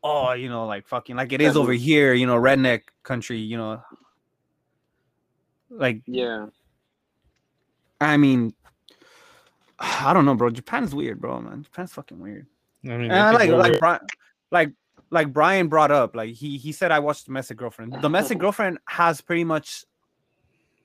oh, 0.03 0.33
you 0.33 0.49
know, 0.49 0.65
like 0.65 0.87
fucking 0.87 1.15
like 1.15 1.31
it 1.31 1.41
is 1.41 1.55
over 1.55 1.73
here, 1.73 2.13
you 2.13 2.25
know, 2.25 2.35
redneck 2.35 2.81
country, 3.03 3.37
you 3.37 3.57
know. 3.57 3.81
Like 5.69 6.01
Yeah. 6.05 6.47
I 8.01 8.17
mean, 8.17 8.53
I 9.79 10.13
don't 10.13 10.25
know, 10.25 10.35
bro. 10.35 10.49
Japan's 10.49 10.93
weird, 10.95 11.19
bro. 11.19 11.41
Man, 11.41 11.63
Japan's 11.63 11.93
fucking 11.93 12.19
weird. 12.19 12.47
I 12.83 12.89
mean, 12.89 13.11
And 13.11 13.13
I 13.13 13.31
like 13.31 13.49
like 13.49 13.79
Bryan, 13.79 13.99
like 14.51 14.71
like 15.09 15.33
Bryan 15.33 15.67
brought 15.67 15.91
up, 15.91 16.15
like 16.15 16.33
he 16.33 16.57
he 16.57 16.71
said 16.71 16.91
I 16.91 16.99
watched 16.99 17.25
Domestic 17.25 17.57
Girlfriend. 17.57 17.99
Domestic 18.01 18.37
Girlfriend 18.37 18.79
has 18.85 19.21
pretty 19.21 19.43
much 19.43 19.85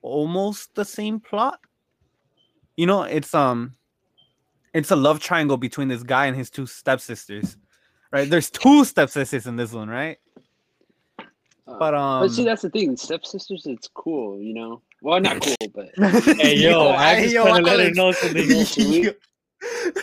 almost 0.02 0.74
the 0.74 0.84
same 0.84 1.20
plot. 1.20 1.60
You 2.76 2.86
know, 2.86 3.02
it's 3.02 3.34
um, 3.34 3.74
it's 4.72 4.90
a 4.90 4.96
love 4.96 5.20
triangle 5.20 5.56
between 5.56 5.88
this 5.88 6.02
guy 6.02 6.26
and 6.26 6.36
his 6.36 6.50
two 6.50 6.66
stepsisters. 6.66 7.56
Right? 8.12 8.28
There's 8.28 8.50
two 8.50 8.84
stepsisters 8.84 9.46
in 9.46 9.56
this 9.56 9.72
one, 9.72 9.88
right? 9.88 10.18
Uh, 11.18 11.24
But 11.78 11.94
um, 11.94 12.22
but 12.22 12.30
see, 12.30 12.44
that's 12.44 12.62
the 12.62 12.70
thing. 12.70 12.96
Stepsisters, 12.96 13.66
it's 13.66 13.88
cool, 13.92 14.40
you 14.40 14.54
know. 14.54 14.82
Well, 15.02 15.20
not 15.20 15.40
cool, 15.40 15.56
but 15.74 15.88
Hey 16.36 16.56
yo, 16.56 16.90
I 16.90 17.22
just 17.22 17.34
yo, 17.34 17.44
trying 17.44 17.64
to 17.64 17.70
let 17.70 17.80
her 17.80 17.94
know 17.94 18.12
something. 18.12 19.02
Yo. 19.04 19.12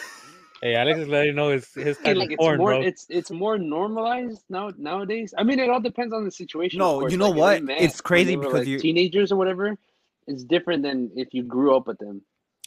Hey, 0.60 0.74
Alex 0.74 1.02
is 1.02 1.08
letting 1.08 1.28
you 1.28 1.34
know 1.34 1.52
his 1.52 1.72
his 1.76 1.98
type 2.00 2.18
like 2.18 2.26
of 2.26 2.32
it's 2.32 2.38
porn, 2.40 2.58
more 2.58 2.72
bro. 2.72 2.82
it's 2.82 3.06
it's 3.10 3.30
more 3.30 3.60
normalized 3.60 4.42
now 4.50 4.72
nowadays. 4.76 5.32
I 5.38 5.44
mean, 5.44 5.60
it 5.60 5.70
all 5.70 5.80
depends 5.80 6.16
on 6.16 6.26
the 6.26 6.32
situation. 6.32 6.80
No, 6.80 7.08
you 7.08 7.18
know 7.18 7.30
Like, 7.30 7.38
what? 7.38 7.56
they 7.60 7.62
met 7.62 7.82
It's 7.82 8.02
crazy 8.02 8.32
they 8.32 8.38
because 8.38 8.54
like, 8.62 8.68
you- 8.68 8.80
teenagers 8.80 9.32
or 9.32 9.36
whatever. 9.36 9.78
It's 10.26 10.44
different 10.44 10.82
than 10.82 11.12
if 11.16 11.28
you 11.32 11.44
grew 11.44 11.76
up 11.76 11.86
with 11.86 12.00
them. 12.00 12.24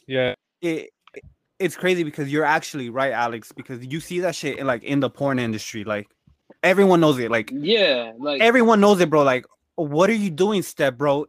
Yeah, 0.06 0.34
it, 0.62 0.90
it's 1.58 1.76
crazy 1.76 2.04
because 2.04 2.32
you're 2.32 2.44
actually 2.44 2.90
right, 2.90 3.12
Alex, 3.12 3.50
because 3.52 3.84
you 3.84 3.98
see 3.98 4.20
that 4.20 4.36
shit 4.36 4.58
in, 4.58 4.66
like 4.68 4.84
in 4.84 5.00
the 5.00 5.10
porn 5.10 5.40
industry. 5.40 5.82
Like 5.82 6.08
everyone 6.62 7.00
knows 7.00 7.18
it. 7.18 7.28
Like 7.30 7.50
Yeah, 7.52 8.12
like 8.18 8.40
everyone 8.40 8.80
knows 8.80 9.00
it, 9.00 9.10
bro. 9.10 9.24
Like, 9.24 9.46
what 9.74 10.08
are 10.08 10.14
you 10.14 10.30
doing, 10.30 10.62
step, 10.62 10.96
bro? 10.96 11.26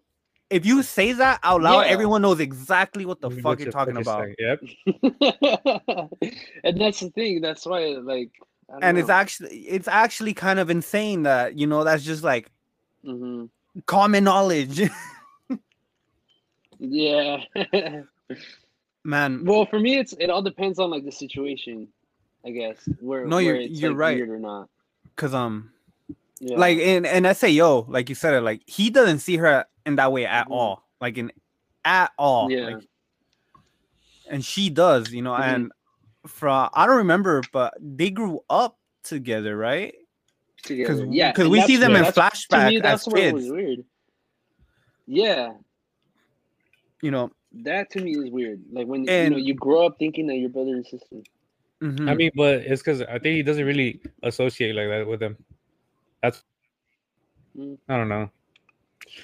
If 0.52 0.66
you 0.66 0.84
say 0.84 1.14
that 1.14 1.40
out 1.44 1.62
loud, 1.62 1.82
Yeah. 1.86 1.92
everyone 1.94 2.22
knows 2.22 2.40
exactly 2.42 3.06
what 3.06 3.22
the 3.22 3.30
what 3.30 3.42
fuck 3.42 3.60
you're 3.60 3.72
talking 3.72 3.98
about. 3.98 4.26
saying. 4.26 4.36
Yep. 4.38 4.60
and 6.66 6.80
that's 6.80 7.00
the 7.00 7.10
thing. 7.12 7.42
That's 7.42 7.66
why, 7.66 7.86
like, 8.04 8.32
I 8.70 8.74
don't 8.74 8.84
And 8.84 8.98
it's 8.98 9.10
actually 9.10 9.58
it's 9.60 9.88
actually 9.88 10.34
kind 10.34 10.60
of 10.60 10.70
insane 10.70 11.24
that 11.24 11.58
you 11.58 11.68
know 11.68 11.84
that's 11.84 12.04
just 12.04 12.24
like 12.24 12.52
Mhm. 13.06 13.50
common 13.86 14.24
knowledge. 14.26 14.82
yeah. 16.80 17.38
Man, 19.04 19.44
well, 19.46 19.66
for 19.66 19.80
me, 19.80 19.98
it's 19.98 20.14
it 20.14 20.30
all 20.30 20.42
depends 20.42 20.80
on 20.80 20.90
like 20.90 21.06
the 21.06 21.12
situation, 21.12 21.88
I 22.46 22.52
guess. 22.52 22.78
Where 23.00 23.26
No, 23.26 23.38
where 23.38 23.46
you're- 23.46 23.66
it's, 23.66 23.80
you're 23.80 23.92
like, 23.92 24.00
right. 24.00 24.18
weird 24.18 24.30
or 24.30 24.40
not. 24.40 24.70
cause 25.16 25.34
um 25.34 25.72
Yeah. 26.44 26.58
like 26.58 26.80
in 26.80 27.06
in 27.06 27.24
SAO, 27.36 27.86
like 27.88 28.10
you 28.10 28.16
said 28.16 28.34
it, 28.34 28.42
like 28.42 28.64
he 28.66 28.90
doesn't 28.90 29.20
see 29.20 29.38
her 29.38 29.66
in 29.86 29.96
that 29.98 30.12
way 30.12 30.26
at 30.26 30.48
Mhm. 30.48 30.52
all. 30.52 30.84
Like 31.00 31.18
in 31.20 31.32
at 31.86 32.12
all. 32.18 32.52
Yeah. 32.52 32.66
Like, 32.66 32.84
and 34.28 34.44
she 34.44 34.70
does, 34.72 35.12
you 35.12 35.22
know, 35.22 35.34
Mhm. 35.34 35.42
and 35.54 35.72
from 36.26 36.70
I 36.74 36.88
don't 36.88 36.98
remember, 36.98 37.44
but 37.54 37.76
they 37.80 38.10
grew 38.10 38.42
up 38.50 38.78
together, 39.04 39.56
right? 39.56 39.94
together. 40.64 40.94
Because 41.06 41.16
yeah, 41.16 41.32
because 41.32 41.48
we 41.48 41.60
see 41.62 41.76
that's- 41.76 41.80
them 41.80 41.96
in 41.96 42.04
that's- 42.04 42.44
to 42.44 42.48
flashback 42.56 42.70
me, 42.70 42.76
as 42.78 42.82
that's 42.84 43.08
what 43.08 43.16
kids, 43.16 43.34
was 43.34 43.50
weird. 43.52 43.84
Yeah, 45.08 45.54
you 47.02 47.12
know. 47.12 47.32
that 47.64 47.90
to 47.92 48.02
me 48.02 48.12
is 48.12 48.30
weird. 48.32 48.62
Like 48.72 48.88
when 48.88 49.04
you 49.04 49.30
know 49.30 49.38
you 49.38 49.54
grow 49.54 49.86
up 49.86 49.98
thinking 50.00 50.26
that 50.28 50.36
you're 50.38 50.50
brother 50.50 50.72
and 50.72 50.86
sister. 50.86 51.18
mhm. 51.82 52.08
I 52.10 52.14
mean, 52.14 52.32
but 52.36 52.62
it's 52.62 52.82
because 52.82 53.02
I 53.02 53.20
think 53.20 53.36
he 53.36 53.44
doesn't 53.44 53.66
really 53.66 54.00
associate 54.24 54.74
like 54.76 54.88
that 54.88 55.06
with 55.08 55.20
them. 55.20 55.36
That's 56.22 56.44
Mm. 57.58 57.78
I 57.90 57.98
don't 57.98 58.10
know. 58.10 58.30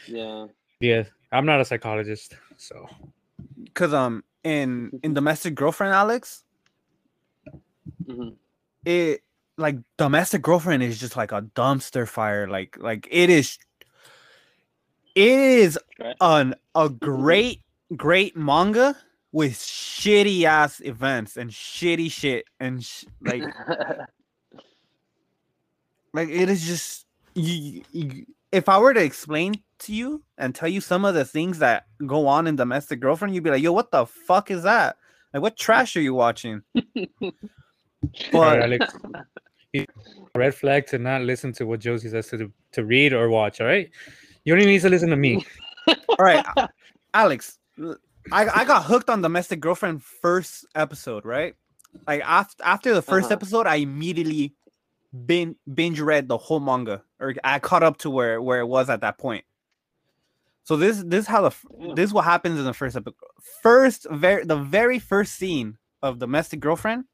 Yeah. 0.07 0.47
Yeah, 0.79 1.03
I'm 1.31 1.45
not 1.45 1.61
a 1.61 1.65
psychologist, 1.65 2.35
so 2.57 2.87
because 3.63 3.93
um 3.93 4.23
in 4.43 4.91
in 5.01 5.13
domestic 5.13 5.55
girlfriend, 5.55 5.93
Alex, 5.93 6.43
hmm 8.05 8.29
it 8.85 9.23
like 9.57 9.77
domestic 9.97 10.41
girlfriend 10.41 10.83
is 10.83 10.99
just 10.99 11.15
like 11.15 11.31
a 11.31 11.41
dumpster 11.41 12.07
fire. 12.07 12.47
Like 12.47 12.77
like 12.79 13.07
it 13.09 13.29
is. 13.29 13.57
It 15.15 15.39
is 15.39 15.79
an 16.21 16.53
a 16.75 16.89
great 16.89 17.61
great 17.95 18.35
manga 18.37 18.95
with 19.31 19.53
shitty 19.53 20.43
ass 20.43 20.79
events 20.81 21.37
and 21.37 21.49
shitty 21.49 22.11
shit 22.11 22.45
and 22.59 22.83
sh- 22.83 23.05
like 23.21 23.43
like 26.13 26.29
it 26.29 26.49
is 26.49 26.65
just 26.65 27.05
you, 27.35 27.83
you 27.91 28.25
if 28.51 28.67
i 28.69 28.77
were 28.79 28.93
to 28.93 29.03
explain 29.03 29.53
to 29.79 29.93
you 29.93 30.23
and 30.37 30.55
tell 30.55 30.69
you 30.69 30.81
some 30.81 31.05
of 31.05 31.13
the 31.13 31.25
things 31.25 31.59
that 31.59 31.85
go 32.05 32.27
on 32.27 32.47
in 32.47 32.55
domestic 32.55 32.99
girlfriend 32.99 33.33
you'd 33.35 33.43
be 33.43 33.49
like 33.51 33.61
yo 33.61 33.71
what 33.71 33.91
the 33.91 34.05
fuck 34.05 34.49
is 34.51 34.63
that 34.63 34.97
like 35.33 35.41
what 35.43 35.55
trash 35.57 35.95
are 35.95 36.01
you 36.01 36.13
watching 36.13 36.61
but 36.73 38.33
right, 38.33 38.61
Alex. 38.61 38.93
Red 40.35 40.55
flag 40.55 40.87
to 40.87 40.97
not 40.97 41.21
listen 41.21 41.51
to 41.53 41.65
what 41.65 41.79
Jozy 41.81 42.09
says 42.09 42.27
to 42.29 42.51
to 42.71 42.85
read 42.85 43.13
or 43.13 43.29
watch. 43.29 43.59
All 43.61 43.67
right, 43.67 43.89
you 44.45 44.53
only 44.53 44.65
need 44.65 44.81
to 44.81 44.89
listen 44.89 45.09
to 45.09 45.15
me. 45.17 45.45
all 45.87 45.95
right 46.19 46.43
A- 46.57 46.69
alex 47.13 47.59
I 48.31 48.65
got 48.65 48.83
hooked 48.83 49.09
on 49.09 49.21
domestic 49.21 49.59
girlfriend 49.61 50.03
first 50.03 50.65
episode 50.75 51.23
right 51.25 51.55
like 52.07 52.21
after 52.25 52.61
after 52.63 52.93
the 52.93 53.01
1st 53.01 53.23
Uh-huh. 53.25 53.33
episode 53.33 53.67
i 53.67 53.75
immediately 53.75 54.53
bin, 55.25 55.55
binge 55.73 55.99
read 55.99 56.27
the 56.27 56.37
whole 56.37 56.59
manga 56.59 57.01
or 57.19 57.33
i 57.43 57.59
caught 57.59 57.83
up 57.83 57.97
to 57.97 58.09
where 58.09 58.41
where 58.41 58.59
it 58.59 58.67
was 58.67 58.89
at 58.89 59.01
that 59.01 59.17
point 59.17 59.43
so 60.63 60.75
this 60.75 61.01
this 61.03 61.21
is 61.21 61.27
how 61.27 61.41
the 61.47 61.55
Yeah. 61.79 61.93
this 61.95 62.05
is 62.09 62.13
what 62.13 62.25
happens 62.25 62.59
in 62.59 62.65
the 62.65 62.73
first 62.73 62.95
episode 62.95 63.15
first 63.63 64.05
very 64.11 64.43
the 64.43 64.57
very 64.57 64.99
first 64.99 65.35
scene 65.35 65.77
of 66.01 66.19
domestic 66.19 66.59
girlfriend 66.59 67.05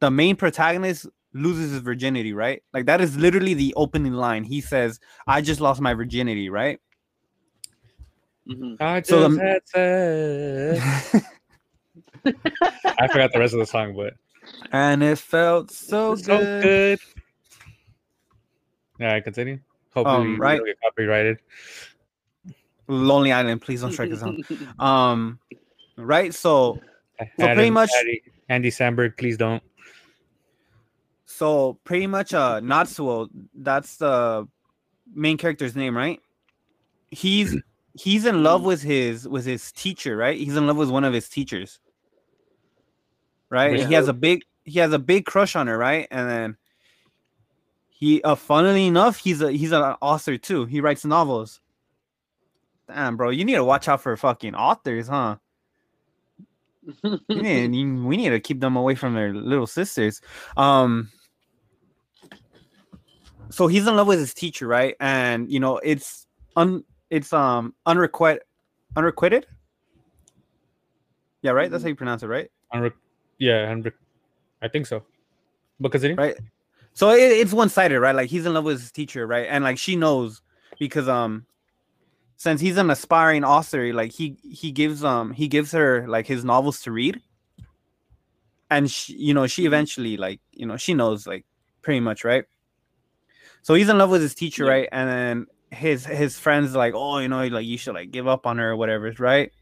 the 0.00 0.10
main 0.10 0.34
protagonist 0.36 1.06
loses 1.34 1.72
his 1.72 1.80
virginity 1.80 2.32
right 2.32 2.62
like 2.72 2.86
that 2.86 3.00
is 3.02 3.16
literally 3.18 3.52
the 3.54 3.74
opening 3.76 4.14
line 4.14 4.42
he 4.44 4.60
says 4.62 4.98
i 5.26 5.40
just 5.42 5.60
lost 5.60 5.80
my 5.80 5.92
virginity 5.94 6.48
right 6.48 6.80
Mhm. 8.48 8.80
I 8.80 9.00
just 9.00 9.10
So 9.10 9.28
the- 9.28 9.40
had 9.40 9.66
sex. 9.66 11.26
I 12.98 13.08
forgot 13.08 13.32
the 13.32 13.40
rest 13.40 13.54
of 13.54 13.58
the 13.60 13.66
song, 13.66 13.94
but 13.96 14.14
and 14.72 15.02
it 15.02 15.18
felt 15.18 15.70
so, 15.72 16.14
so 16.14 16.38
good. 16.38 16.62
good. 16.62 16.98
All 19.00 19.06
right, 19.06 19.22
continue. 19.22 19.58
Hopefully, 19.94 20.16
Um, 20.16 20.32
we 20.34 20.36
right. 20.38 20.56
don't 20.58 20.66
get 20.66 20.80
copyrighted. 20.82 21.38
Lonely 22.88 23.32
Island, 23.32 23.60
please 23.62 23.80
don't 23.80 23.92
strike 23.92 24.12
us 24.12 24.20
down. 24.20 24.42
Um, 24.78 25.38
right. 25.96 26.32
So, 26.34 26.80
So 27.18 27.26
pretty 27.54 27.70
much- 27.70 27.90
Andy, 27.98 28.22
Andy 28.48 28.70
Samberg, 28.70 29.16
please 29.16 29.36
don't. 29.36 29.62
so 31.24 31.78
pretty 31.84 32.06
much, 32.06 32.32
uh, 32.32 32.60
Natsuo, 32.60 33.28
that's 33.54 33.96
the 33.96 34.46
main 35.14 35.36
character's 35.36 35.74
name, 35.76 35.96
right? 35.96 36.20
He's 37.10 37.56
he's 37.94 38.24
in 38.26 38.42
love 38.42 38.62
with 38.62 38.82
his 38.82 39.26
with 39.28 39.44
his 39.44 39.72
teacher, 39.72 40.16
right? 40.16 40.38
He's 40.38 40.56
in 40.56 40.66
love 40.66 40.76
with 40.76 40.90
one 40.90 41.04
of 41.04 41.12
his 41.12 41.28
teachers, 41.28 41.80
right? 43.50 43.72
Which 43.72 43.86
He 43.86 43.94
has 43.94 44.08
a 44.08 44.12
big 44.14 44.42
he 44.64 44.78
has 44.80 44.92
a 44.92 44.98
big 44.98 45.24
crush 45.26 45.56
on 45.56 45.66
her, 45.66 45.76
right? 45.78 46.06
And 46.10 46.28
then 46.28 46.56
he, 47.98 48.22
uh, 48.22 48.34
funnily 48.34 48.86
enough, 48.86 49.16
he's 49.16 49.40
a 49.40 49.50
he's 49.52 49.72
an 49.72 49.82
author 50.02 50.36
too. 50.36 50.66
He 50.66 50.80
writes 50.80 51.04
novels. 51.04 51.60
Damn, 52.88 53.16
bro, 53.16 53.30
you 53.30 53.44
need 53.44 53.54
to 53.54 53.64
watch 53.64 53.88
out 53.88 54.02
for 54.02 54.16
fucking 54.16 54.54
authors, 54.54 55.08
huh? 55.08 55.36
You 57.02 57.20
need- 57.28 58.04
we 58.04 58.16
need 58.16 58.28
to 58.30 58.38
keep 58.40 58.60
them 58.60 58.76
away 58.76 58.94
from 58.94 59.14
their 59.14 59.32
little 59.32 59.66
sisters. 59.66 60.20
Um, 60.56 61.08
so 63.50 63.66
he's 63.66 63.86
in 63.86 63.96
love 63.96 64.06
with 64.06 64.18
his 64.18 64.34
teacher, 64.34 64.66
right? 64.68 64.94
And 65.00 65.50
you 65.50 65.58
know, 65.58 65.78
it's 65.78 66.26
un 66.54 66.84
it's 67.10 67.32
um 67.32 67.74
unrequited 67.86 68.42
unrequited. 68.96 69.46
Yeah, 71.42 71.52
right. 71.52 71.70
That's 71.70 71.82
how 71.82 71.88
you 71.88 71.94
pronounce 71.96 72.22
it, 72.22 72.26
right? 72.28 72.50
Unre- 72.74 72.92
yeah, 73.38 73.66
Unre- 73.72 73.92
I 74.62 74.68
think 74.68 74.86
so. 74.86 75.02
But 75.78 75.92
continue. 75.92 76.16
Right. 76.16 76.36
So 76.96 77.10
it, 77.10 77.20
it's 77.20 77.52
one 77.52 77.68
sided, 77.68 78.00
right? 78.00 78.14
Like 78.14 78.30
he's 78.30 78.46
in 78.46 78.54
love 78.54 78.64
with 78.64 78.80
his 78.80 78.90
teacher, 78.90 79.26
right? 79.26 79.46
And 79.50 79.62
like 79.62 79.76
she 79.76 79.96
knows 79.96 80.40
because 80.78 81.10
um 81.10 81.44
since 82.38 82.58
he's 82.58 82.78
an 82.78 82.88
aspiring 82.88 83.44
author, 83.44 83.92
like 83.92 84.12
he 84.12 84.38
he 84.42 84.72
gives 84.72 85.04
um 85.04 85.32
he 85.32 85.46
gives 85.46 85.72
her 85.72 86.08
like 86.08 86.26
his 86.26 86.42
novels 86.42 86.80
to 86.84 86.92
read. 86.92 87.20
And 88.70 88.90
she, 88.90 89.12
you 89.12 89.34
know, 89.34 89.46
she 89.46 89.64
Mhm. 89.64 89.66
eventually 89.66 90.16
like, 90.16 90.40
you 90.52 90.64
know, 90.64 90.78
she 90.78 90.94
knows 90.94 91.26
like 91.26 91.44
pretty 91.82 92.00
much, 92.00 92.24
right? 92.24 92.46
So 93.60 93.74
he's 93.74 93.90
in 93.90 93.98
love 93.98 94.08
with 94.08 94.22
his 94.22 94.34
teacher, 94.34 94.64
Yeah. 94.64 94.70
right? 94.70 94.88
And 94.90 95.10
then 95.10 95.46
his 95.70 96.06
his 96.06 96.38
friends 96.38 96.74
like, 96.74 96.94
"Oh, 96.94 97.18
you 97.18 97.28
know, 97.28 97.46
like 97.48 97.66
you 97.66 97.76
should 97.76 97.94
like 97.94 98.10
give 98.10 98.26
up 98.26 98.46
on 98.46 98.56
her 98.56 98.70
or 98.70 98.76
whatever, 98.76 99.12
right?" 99.18 99.52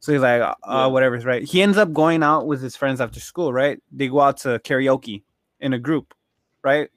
So 0.00 0.12
he's 0.12 0.20
like, 0.20 0.42
uh, 0.42 0.54
Yeah. 0.68 0.86
whatever's 0.88 1.24
right. 1.24 1.42
He 1.42 1.62
ends 1.62 1.78
up 1.78 1.92
going 1.94 2.22
out 2.22 2.46
with 2.46 2.60
his 2.60 2.76
friends 2.76 3.00
after 3.00 3.18
school, 3.18 3.50
right? 3.52 3.80
They 3.90 4.08
go 4.08 4.20
out 4.20 4.36
to 4.38 4.58
karaoke 4.60 5.22
in 5.60 5.72
a 5.72 5.78
group, 5.78 6.14
right? 6.62 6.90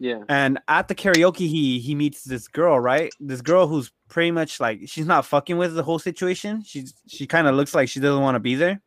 yeah. 0.00 0.22
And 0.28 0.60
at 0.68 0.88
the 0.88 0.94
karaoke, 0.94 1.48
he 1.48 1.80
he 1.80 1.94
meets 1.94 2.22
this 2.24 2.46
girl, 2.48 2.78
right? 2.78 3.12
This 3.18 3.40
girl 3.40 3.66
who's 3.66 3.90
pretty 4.08 4.30
much 4.30 4.60
like 4.60 4.80
she's 4.86 5.06
not 5.06 5.26
fucking 5.26 5.58
with 5.58 5.74
the 5.74 5.82
whole 5.82 5.98
situation. 5.98 6.62
She's 6.62 6.94
she 7.06 7.26
kind 7.26 7.46
of 7.48 7.54
looks 7.56 7.74
like 7.74 7.88
she 7.88 8.00
doesn't 8.00 8.22
want 8.22 8.36
to 8.36 8.40
be 8.40 8.54
there. 8.54 8.80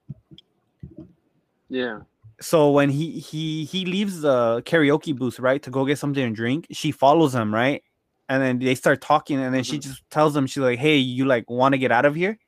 Yeah. 1.69 2.01
So 2.39 2.71
when 2.71 2.89
he 2.89 3.19
he 3.19 3.65
he 3.65 3.85
leaves 3.85 4.21
the 4.21 4.61
karaoke 4.65 5.15
booth, 5.15 5.39
right, 5.39 5.61
to 5.63 5.69
go 5.69 5.85
get 5.85 5.99
something 5.99 6.27
to 6.29 6.35
drink, 6.35 6.67
she 6.71 6.91
follows 6.91 7.35
him, 7.35 7.53
right? 7.53 7.83
And 8.29 8.41
then 8.41 8.59
they 8.59 8.75
start 8.75 9.01
talking, 9.01 9.39
and 9.39 9.53
then 9.53 9.63
she 9.63 9.77
Mhm. 9.77 9.83
just 9.83 10.09
tells 10.09 10.35
him, 10.35 10.47
she's 10.47 10.63
like, 10.63 10.79
"Hey, 10.79 10.97
you 10.97 11.25
like 11.25 11.49
want 11.49 11.73
to 11.73 11.77
get 11.77 11.91
out 11.91 12.05
of 12.05 12.15
here? 12.15 12.39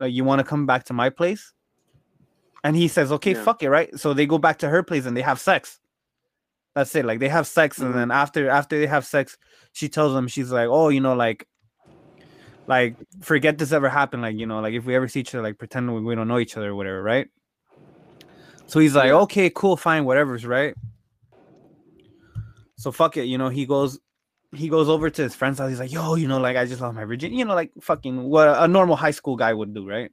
Like 0.00 0.12
you 0.14 0.24
want 0.24 0.38
to 0.40 0.44
come 0.44 0.64
back 0.66 0.84
to 0.84 0.94
my 0.94 1.10
place?" 1.10 1.52
And 2.64 2.74
he 2.74 2.88
says, 2.88 3.12
"Okay, 3.12 3.34
Yeah. 3.34 3.42
fuck 3.44 3.62
it, 3.62 3.68
right?" 3.70 3.96
So 3.98 4.14
they 4.14 4.24
go 4.26 4.38
back 4.38 4.58
to 4.60 4.68
her 4.70 4.82
place 4.82 5.04
and 5.06 5.14
they 5.16 5.22
have 5.22 5.38
sex. 5.38 5.78
That's 6.74 6.94
it. 6.94 7.04
Like 7.04 7.18
they 7.18 7.28
have 7.28 7.46
sex, 7.46 7.78
Mhm. 7.78 7.86
and 7.86 7.94
then 7.94 8.10
after 8.10 8.48
after 8.48 8.78
they 8.78 8.86
have 8.86 9.04
sex, 9.04 9.36
she 9.72 9.88
tells 9.88 10.14
him, 10.14 10.28
she's 10.28 10.50
like, 10.52 10.68
"Oh, 10.68 10.88
you 10.88 11.00
know, 11.00 11.14
like." 11.14 11.46
Like, 12.66 12.94
forget 13.20 13.58
this 13.58 13.72
ever 13.72 13.88
happened. 13.88 14.22
Like, 14.22 14.36
you 14.36 14.46
know, 14.46 14.60
like 14.60 14.74
if 14.74 14.84
we 14.84 14.94
ever 14.94 15.08
see 15.08 15.20
each 15.20 15.34
other, 15.34 15.42
like 15.42 15.58
pretend 15.58 15.92
we, 15.92 16.00
we 16.02 16.14
don't 16.14 16.28
know 16.28 16.38
each 16.38 16.56
other 16.56 16.70
or 16.70 16.74
whatever, 16.76 17.02
right? 17.02 17.26
So 18.66 18.78
he's 18.78 18.94
like, 18.94 19.08
Yeah. 19.08 19.14
okay, 19.26 19.50
cool, 19.50 19.76
fine, 19.76 20.04
whatever's 20.04 20.46
right. 20.46 20.76
So 22.76 22.92
fuck 22.92 23.16
it, 23.16 23.24
you 23.24 23.38
know. 23.38 23.48
He 23.48 23.66
goes, 23.66 23.98
he 24.54 24.68
goes 24.68 24.88
over 24.88 25.10
to 25.10 25.22
his 25.22 25.34
friend's 25.34 25.58
house. 25.58 25.70
He's 25.70 25.80
like, 25.80 25.90
yo, 25.90 26.14
you 26.14 26.28
know, 26.28 26.38
like 26.38 26.56
I 26.56 26.64
just 26.64 26.80
lost 26.80 26.94
my 26.94 27.04
virginity. 27.04 27.38
You 27.38 27.44
know, 27.44 27.54
like 27.56 27.72
fucking 27.80 28.22
what 28.22 28.46
a 28.62 28.68
normal 28.68 28.94
high 28.94 29.10
school 29.10 29.34
guy 29.34 29.52
would 29.52 29.74
do, 29.74 29.88
right? 29.88 30.12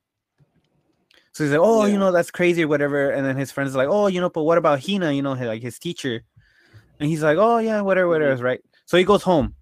So 1.34 1.44
he's 1.44 1.52
like, 1.52 1.62
oh, 1.62 1.86
you 1.86 2.00
know, 2.00 2.12
that's 2.12 2.32
crazy 2.32 2.64
or 2.64 2.68
whatever. 2.68 3.12
And 3.12 3.24
then 3.24 3.38
his 3.38 3.52
friends 3.52 3.76
like, 3.76 3.90
oh, 3.90 4.08
you 4.08 4.20
know, 4.20 4.32
but 4.32 4.44
what 4.44 4.58
about 4.58 4.84
Hina? 4.84 5.12
You 5.12 5.22
know, 5.22 5.34
like 5.34 5.62
his 5.62 5.78
teacher. 5.78 6.24
And 7.00 7.10
he's 7.10 7.22
like, 7.24 7.38
oh 7.38 7.58
yeah, 7.60 7.82
whatever, 7.82 8.08
whatever, 8.08 8.36
Mhm. 8.36 8.44
right? 8.44 8.62
So 8.86 8.98
he 8.98 9.04
goes 9.04 9.24
home. 9.24 9.54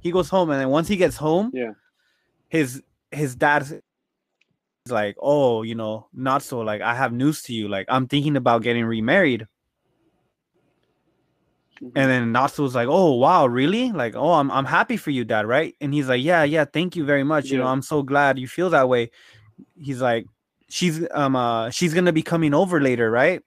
He 0.00 0.10
goes 0.12 0.28
home, 0.28 0.50
and 0.50 0.60
then 0.60 0.68
once 0.70 0.88
he 0.88 0.96
gets 0.96 1.16
home, 1.16 1.50
Yeah. 1.52 1.72
his 2.48 2.82
his 3.10 3.34
dad's 3.34 3.74
like, 4.88 5.16
oh, 5.20 5.62
you 5.62 5.74
know, 5.74 6.08
not 6.12 6.42
so. 6.42 6.60
Like, 6.60 6.80
I 6.80 6.94
have 6.94 7.12
news 7.12 7.42
to 7.42 7.52
you. 7.52 7.68
Like, 7.68 7.86
I'm 7.88 8.06
thinking 8.06 8.36
about 8.36 8.62
getting 8.62 8.84
remarried. 8.84 9.46
Mhm. 11.82 11.92
And 11.94 12.10
then 12.10 12.32
Natsu's 12.32 12.74
like, 12.74 12.88
"Oh 12.90 13.14
wow, 13.14 13.46
really? 13.46 13.90
Like, 13.92 14.14
oh, 14.14 14.32
I'm 14.34 14.50
I'm 14.50 14.66
happy 14.66 14.96
for 14.98 15.10
you, 15.10 15.24
Dad, 15.24 15.46
right?" 15.46 15.74
And 15.80 15.94
he's 15.94 16.08
like, 16.08 16.22
"Yeah, 16.22 16.44
yeah, 16.44 16.64
thank 16.66 16.94
you 16.94 17.04
very 17.04 17.24
much. 17.24 17.50
You 17.50 17.58
know, 17.58 17.66
I'm 17.66 17.82
so 17.82 18.02
glad 18.02 18.38
you 18.38 18.46
feel 18.48 18.70
that 18.70 18.88
way." 18.88 19.10
He's 19.76 20.00
like, 20.02 20.26
"She's 20.68 21.06
um 21.12 21.36
uh 21.36 21.70
she's 21.70 21.94
gonna 21.94 22.12
be 22.12 22.22
coming 22.22 22.52
over 22.54 22.80
later, 22.80 23.10
right? 23.10 23.42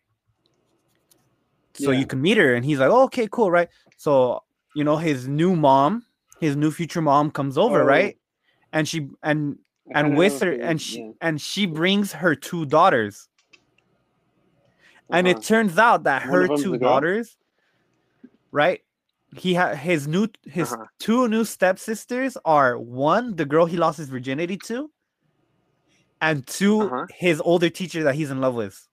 So 1.73 1.91
Yeah. 1.91 1.99
you 1.99 2.05
can 2.05 2.21
meet 2.21 2.37
her." 2.37 2.53
And 2.55 2.65
he's 2.65 2.79
like, 2.79 2.89
oh, 2.91 3.03
"Okay, 3.05 3.27
cool, 3.31 3.51
right?" 3.51 3.69
So 3.97 4.41
you 4.73 4.83
know, 4.83 4.97
his 4.97 5.27
new 5.27 5.55
mom, 5.55 6.05
his 6.39 6.55
new 6.55 6.71
future 6.71 7.01
mom, 7.01 7.31
comes 7.31 7.57
over, 7.57 7.83
Oh. 7.83 7.85
right? 7.85 8.17
And 8.73 8.87
she 8.87 9.09
and 9.23 9.59
I 9.95 9.99
and 9.99 10.15
with 10.15 10.39
her 10.41 10.53
and 10.61 10.81
she 10.81 10.99
yeah. 10.99 11.11
and 11.21 11.41
she 11.41 11.65
brings 11.67 12.13
her 12.13 12.35
two 12.35 12.65
daughters. 12.65 13.29
And 15.11 15.27
Uh-huh. 15.27 15.37
it 15.37 15.43
turns 15.43 15.77
out 15.77 16.03
that 16.03 16.23
One 16.23 16.31
her 16.31 16.47
two 16.49 16.77
daughters, 16.77 17.37
right? 18.51 18.81
He 19.35 19.53
had 19.53 19.77
his 19.77 20.07
new 20.07 20.27
his 20.45 20.75
Uh-huh. 20.75 20.85
two 20.99 21.27
new 21.27 21.43
stepsisters 21.45 22.37
are 22.45 22.77
one 22.79 23.35
the 23.35 23.45
girl 23.45 23.65
he 23.65 23.77
lost 23.77 23.97
his 23.97 24.09
virginity 24.09 24.57
to, 24.57 24.91
and 26.21 26.45
2 26.47 26.93
Uh-huh. 26.93 27.07
his 27.07 27.41
older 27.41 27.69
teacher 27.69 28.03
that 28.03 28.15
he's 28.15 28.31
in 28.31 28.41
love 28.41 28.55
with. 28.55 28.87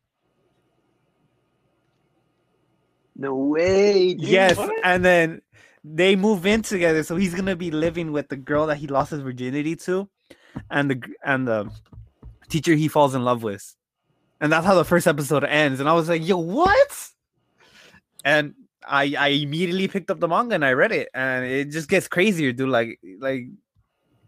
No 3.17 3.35
way. 3.35 4.15
Dude, 4.15 4.23
yes, 4.23 4.57
what? 4.57 4.73
and 4.85 5.05
then 5.05 5.43
they 5.85 6.17
move 6.17 6.47
in 6.47 6.63
together, 6.63 7.03
so 7.03 7.17
he's 7.17 7.35
gonna 7.35 7.57
be 7.57 7.71
living 7.71 8.13
with 8.13 8.29
the 8.29 8.37
girl 8.37 8.67
that 8.67 8.77
he 8.77 8.87
lost 8.87 9.11
his 9.11 9.21
virginity 9.21 9.77
to, 9.77 10.09
and 10.71 10.91
the 10.91 11.03
and 11.25 11.47
the 11.47 11.71
teacher 12.49 12.75
he 12.75 12.89
falls 12.89 13.15
in 13.15 13.25
love 13.25 13.43
with, 13.43 13.75
and 14.41 14.53
that's 14.53 14.67
how 14.67 14.75
the 14.75 14.85
first 14.85 15.07
episode 15.07 15.45
ends. 15.45 15.81
And 15.81 15.89
I 15.89 15.95
was 15.95 16.09
like, 16.09 16.27
"Yo, 16.27 16.39
what?" 16.39 17.09
And 18.25 18.55
I 18.87 19.15
I 19.19 19.29
immediately 19.29 19.89
picked 19.89 20.11
up 20.11 20.21
the 20.21 20.29
manga 20.29 20.55
and 20.55 20.65
I 20.65 20.73
read 20.73 20.93
it, 20.93 21.09
and 21.15 21.45
it 21.45 21.71
just 21.71 21.89
gets 21.89 22.09
crazier, 22.09 22.53
dude. 22.53 22.69
Like 22.69 22.99
like 23.19 23.47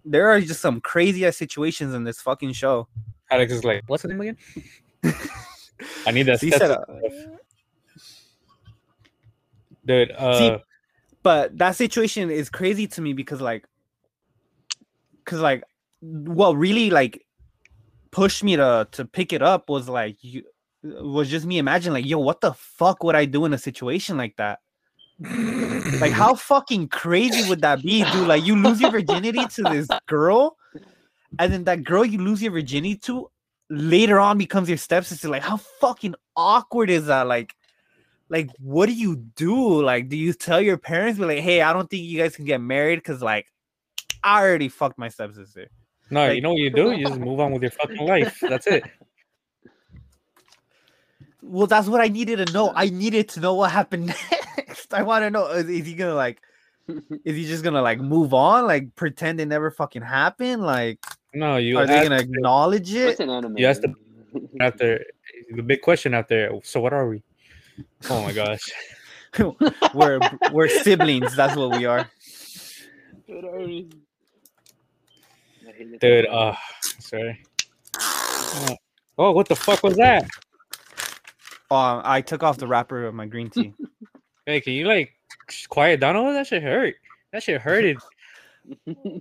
there 0.04 0.30
are 0.30 0.40
just 0.40 0.60
some 0.60 0.80
crazy 0.80 1.26
ass 1.26 1.36
situations 1.36 1.94
in 1.94 2.04
this 2.04 2.20
fucking 2.20 2.52
show. 2.52 2.88
Alex 3.30 3.52
is 3.52 3.64
like, 3.64 3.82
what's 3.86 4.02
the 4.02 4.08
name 4.08 4.20
again? 4.20 4.36
I 6.06 6.10
need 6.10 6.24
that. 6.24 6.40
So 6.40 7.38
he 9.86 9.92
said, 9.92 10.08
Stetson 10.08 10.26
uh, 10.26 10.34
stuff. 10.34 10.38
Dude, 10.38 10.52
uh, 10.52 10.58
but 11.22 11.58
that 11.58 11.76
situation 11.76 12.30
is 12.30 12.50
crazy 12.50 12.86
to 12.88 13.00
me 13.00 13.12
because 13.12 13.40
like 13.40 13.66
because 15.24 15.40
like 15.40 15.62
what 16.00 16.56
really 16.56 16.90
like 16.90 17.24
pushed 18.10 18.42
me 18.42 18.56
to 18.56 18.88
to 18.92 19.04
pick 19.04 19.32
it 19.32 19.42
up 19.42 19.68
was 19.68 19.88
like 19.88 20.16
you 20.20 20.42
was 20.82 21.30
just 21.30 21.46
me 21.46 21.58
imagining 21.58 21.94
like 21.94 22.06
yo 22.06 22.18
what 22.18 22.40
the 22.40 22.52
fuck 22.54 23.04
would 23.04 23.14
i 23.14 23.24
do 23.24 23.44
in 23.44 23.52
a 23.52 23.58
situation 23.58 24.16
like 24.16 24.36
that? 24.36 24.58
Like 26.00 26.12
how 26.12 26.34
fucking 26.50 26.88
crazy 26.88 27.48
would 27.48 27.60
that 27.60 27.82
be 27.82 28.04
dude? 28.10 28.26
Like 28.26 28.44
you 28.44 28.56
lose 28.56 28.80
your 28.80 28.90
virginity 28.90 29.46
to 29.46 29.62
this 29.62 29.86
girl 30.06 30.56
and 31.38 31.52
then 31.52 31.64
that 31.64 31.84
girl 31.84 32.04
you 32.04 32.18
lose 32.18 32.42
your 32.42 32.52
virginity 32.52 32.96
to 32.96 33.30
later 33.70 34.18
on 34.18 34.38
becomes 34.38 34.68
your 34.68 34.78
stepsister. 34.78 35.28
Like 35.28 35.42
how 35.42 35.56
fucking 35.56 36.14
awkward 36.36 36.90
is 36.90 37.06
that? 37.06 37.28
Like 37.28 37.54
like 38.32 38.48
what 38.58 38.86
do 38.86 38.94
you 38.94 39.16
do 39.36 39.82
like 39.82 40.08
do 40.08 40.16
you 40.16 40.32
tell 40.32 40.60
your 40.60 40.78
parents 40.78 41.18
be 41.18 41.26
like 41.26 41.38
hey 41.38 41.60
i 41.60 41.72
don't 41.72 41.88
think 41.90 42.02
you 42.02 42.18
guys 42.18 42.34
can 42.34 42.46
get 42.46 42.60
married 42.60 42.98
because 42.98 43.20
like 43.22 43.46
i 44.24 44.40
already 44.40 44.68
fucked 44.68 44.98
my 44.98 45.08
stepsister 45.08 45.68
no, 46.10 46.26
like- 46.26 46.36
you 46.36 46.42
know 46.42 46.50
what 46.50 46.58
you 46.58 46.68
do? 46.68 46.90
You 46.90 47.06
just 47.06 47.18
move 47.18 47.40
on 47.40 47.52
with 47.52 47.62
your 47.62 47.70
fucking 47.70 48.06
life. 48.06 48.38
That's 48.42 48.66
it. 48.66 48.84
well 51.42 51.66
that's 51.66 51.88
what 51.88 52.00
i 52.00 52.06
needed 52.06 52.36
to 52.36 52.52
know 52.52 52.72
i 52.76 52.88
needed 52.88 53.28
to 53.28 53.40
know 53.40 53.54
what 53.54 53.70
happened 53.70 54.06
next 54.56 54.94
i 54.94 55.02
want 55.02 55.24
to 55.24 55.30
know 55.30 55.48
is, 55.48 55.68
is 55.68 55.86
he 55.86 55.94
gonna 55.94 56.14
like 56.14 56.40
is 57.24 57.36
he 57.36 57.44
just 57.44 57.64
gonna 57.64 57.82
like 57.82 57.98
move 57.98 58.32
on 58.32 58.64
like 58.64 58.94
pretend 58.94 59.40
it 59.40 59.46
never 59.46 59.70
fucking 59.70 60.02
happened 60.02 60.62
like 60.62 61.00
No, 61.34 61.56
you 61.56 61.78
are 61.78 61.86
they 61.86 62.02
gonna 62.02 62.20
acknowledge 62.20 62.94
it 62.94 63.18
an? 63.18 63.56
You 63.56 63.66
asked 63.66 63.84
after 64.60 65.04
the 65.54 65.62
big 65.62 65.80
question 65.82 66.14
after. 66.14 66.60
So 66.62 66.80
what 66.80 66.92
are 66.92 67.08
we? 67.08 67.22
Oh 68.10 68.22
my 68.22 68.32
gosh. 68.32 68.60
we're 69.94 70.20
we're 70.52 70.68
siblings 70.68 71.34
that's 71.34 71.56
what 71.56 71.70
we 71.70 71.86
are 71.86 72.10
What 73.26 73.44
are 73.44 73.60
we? 73.60 73.88
I 75.66 75.72
hate 75.72 75.88
it. 75.92 76.00
Dude, 76.00 76.26
uh 76.26 76.54
sorry. 76.98 77.42
Oh, 79.18 79.32
what 79.32 79.48
the 79.48 79.56
fuck 79.56 79.82
was 79.82 79.96
that? 79.96 80.24
um 81.70 82.02
i 82.04 82.20
took 82.20 82.42
off 82.42 82.58
the 82.58 82.66
wrapper 82.66 83.04
of 83.06 83.14
my 83.14 83.24
green 83.26 83.48
tea 83.48 83.72
Hey, 84.46 84.60
can 84.60 84.74
you 84.74 84.86
like 84.86 85.12
quiet 85.68 86.00
down 86.00 86.14
that 86.34 86.46
shit 86.48 86.62
hurt? 86.62 86.96
That 87.32 87.42
shit 87.42 87.60
hurted. 87.62 87.96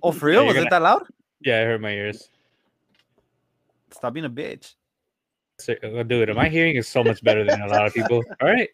oh 0.03 0.11
for 0.11 0.26
real 0.26 0.40
you're 0.41 0.48
was 0.48 0.53
gonna- 0.56 0.68
it 0.68 0.69
that 0.72 0.82
loud 0.82 1.03
Yeah, 1.40 1.61
it 1.61 1.65
hurt 1.68 1.80
my 1.82 1.91
ears. 1.91 2.30
stop 3.91 4.14
being 4.14 4.26
a 4.26 4.30
bitch 4.30 4.73
Dude, 5.66 6.36
my 6.36 6.50
hearing 6.50 6.76
is 6.76 6.88
so 6.88 7.04
much 7.04 7.24
better 7.24 7.44
than 7.44 7.62
a 7.62 7.68
lot 7.68 7.86
of 7.86 7.94
people. 7.94 8.24
All 8.42 8.50
right. 8.50 8.70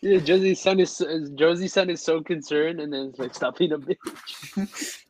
Yeah, 0.00 0.18
Jozy's 0.18 0.60
son 0.60 0.80
is 0.80 0.96
so- 0.96 1.06
Jozy's 1.34 1.72
son 1.72 1.90
is 1.90 2.02
so 2.02 2.22
concerned, 2.22 2.80
and 2.80 2.92
then 2.92 3.06
it's 3.10 3.18
like, 3.18 3.34
"Stop 3.34 3.58
being 3.58 3.72
a 3.72 3.78
bitch." 3.78 5.04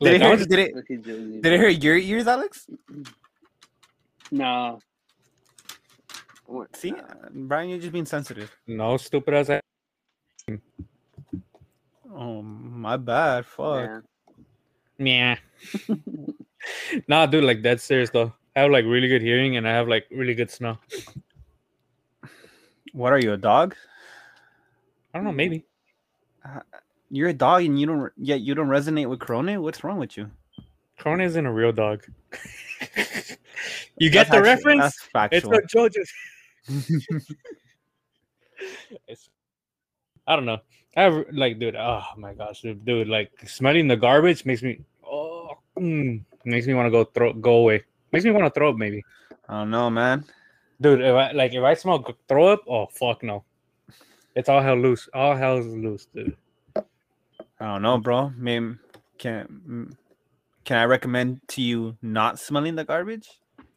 did 0.00 0.14
it, 0.14 0.22
hurt, 0.22 0.38
was- 0.38 0.46
did 0.46 0.58
it 0.60 0.74
Jozy. 0.88 1.42
did 1.42 1.52
it 1.52 1.58
hurt 1.60 1.82
your 1.82 1.96
ears 1.96 2.26
alex 2.28 2.66
Nah. 4.30 4.78
see 6.74 6.92
uh, 6.92 7.02
bryan 7.32 7.68
you're 7.70 7.78
just 7.80 7.92
being 7.92 8.06
sensitive 8.06 8.54
No 8.68 8.96
stupid 8.96 9.34
as 9.34 9.50
I. 9.50 9.60
oh 12.14 12.42
my 12.42 12.96
bad 12.96 13.44
fuck 13.44 13.88
Yeah. 13.88 14.00
Yeah. 14.98 15.36
nah, 17.08 17.26
dude, 17.26 17.42
like 17.44 17.62
that's 17.62 17.82
serious 17.82 18.10
though. 18.10 18.32
I 18.56 18.60
have 18.60 18.70
like 18.70 18.84
really 18.84 19.08
good 19.08 19.22
hearing 19.22 19.56
and 19.56 19.66
I 19.66 19.72
have 19.72 19.88
like 19.88 20.06
really 20.10 20.34
good 20.34 20.50
smell. 20.50 20.78
what 22.92 23.12
are 23.12 23.20
you 23.20 23.32
a 23.32 23.36
dog 23.36 23.74
I 25.12 25.18
don't 25.18 25.24
know, 25.24 25.32
maybe. 25.32 25.64
You're 27.10 27.30
a 27.30 27.32
dog 27.34 27.64
and 27.64 27.78
you 27.80 27.86
don't 27.86 28.12
yet 28.16 28.40
you 28.40 28.54
don't 28.54 28.68
resonate 28.68 29.08
with 29.08 29.18
Korone. 29.18 29.60
What's 29.60 29.82
wrong 29.82 29.98
with 29.98 30.16
you? 30.16 30.30
Korone 31.00 31.22
isn't 31.24 31.44
a 31.46 31.52
real 31.52 31.72
dog. 31.72 32.04
you 33.98 34.08
get 34.10 34.28
That's 34.28 34.30
the 34.30 34.36
actually- 34.36 34.40
reference? 34.42 35.08
That's 35.12 35.34
It's 35.36 35.48
factual. 35.48 35.50
what 35.50 35.66
JoJo's. 35.66 36.12
It's- 39.08 39.28
I 40.26 40.36
don't 40.36 40.44
know. 40.46 40.58
I 40.96 41.02
have 41.02 41.24
like, 41.32 41.58
dude. 41.58 41.74
Oh 41.76 42.02
my 42.16 42.34
gosh, 42.34 42.60
dude, 42.62 42.84
dude, 42.84 43.08
Like 43.08 43.30
smelling 43.48 43.88
the 43.88 43.96
garbage 43.96 44.44
makes 44.44 44.62
me. 44.62 44.80
Oh, 45.04 45.54
mm, 45.78 46.22
makes 46.44 46.66
me 46.66 46.74
want 46.74 46.86
to 46.86 46.90
go 46.90 47.04
throw 47.04 47.32
go 47.32 47.54
away. 47.56 47.82
Makes 48.12 48.24
me 48.24 48.30
want 48.32 48.44
to 48.52 48.58
throw 48.58 48.70
up, 48.70 48.76
maybe. 48.76 49.04
I 49.48 49.58
don't 49.60 49.70
know, 49.70 49.90
man. 49.90 50.24
Dude, 50.80 51.00
if 51.00 51.14
I 51.14 51.32
like 51.32 51.52
if 51.52 51.62
I 51.62 51.74
smell 51.74 51.98
g- 52.00 52.14
throw 52.28 52.48
up, 52.48 52.62
oh 52.68 52.86
fuck 52.86 53.22
no. 53.22 53.44
It's 54.34 54.48
all 54.48 54.62
hell 54.62 54.76
loose. 54.76 55.08
All 55.12 55.36
hell's 55.36 55.66
loose, 55.66 56.06
dude. 56.14 56.36
I 56.76 56.82
don't 57.60 57.82
know, 57.82 57.98
bro. 57.98 58.32
Maybe 58.36 58.76
can 59.18 59.94
can 60.64 60.78
I 60.78 60.84
recommend 60.84 61.40
to 61.48 61.62
you 61.62 61.96
not 62.00 62.38
smelling 62.38 62.74
the 62.74 62.84
garbage? 62.84 63.28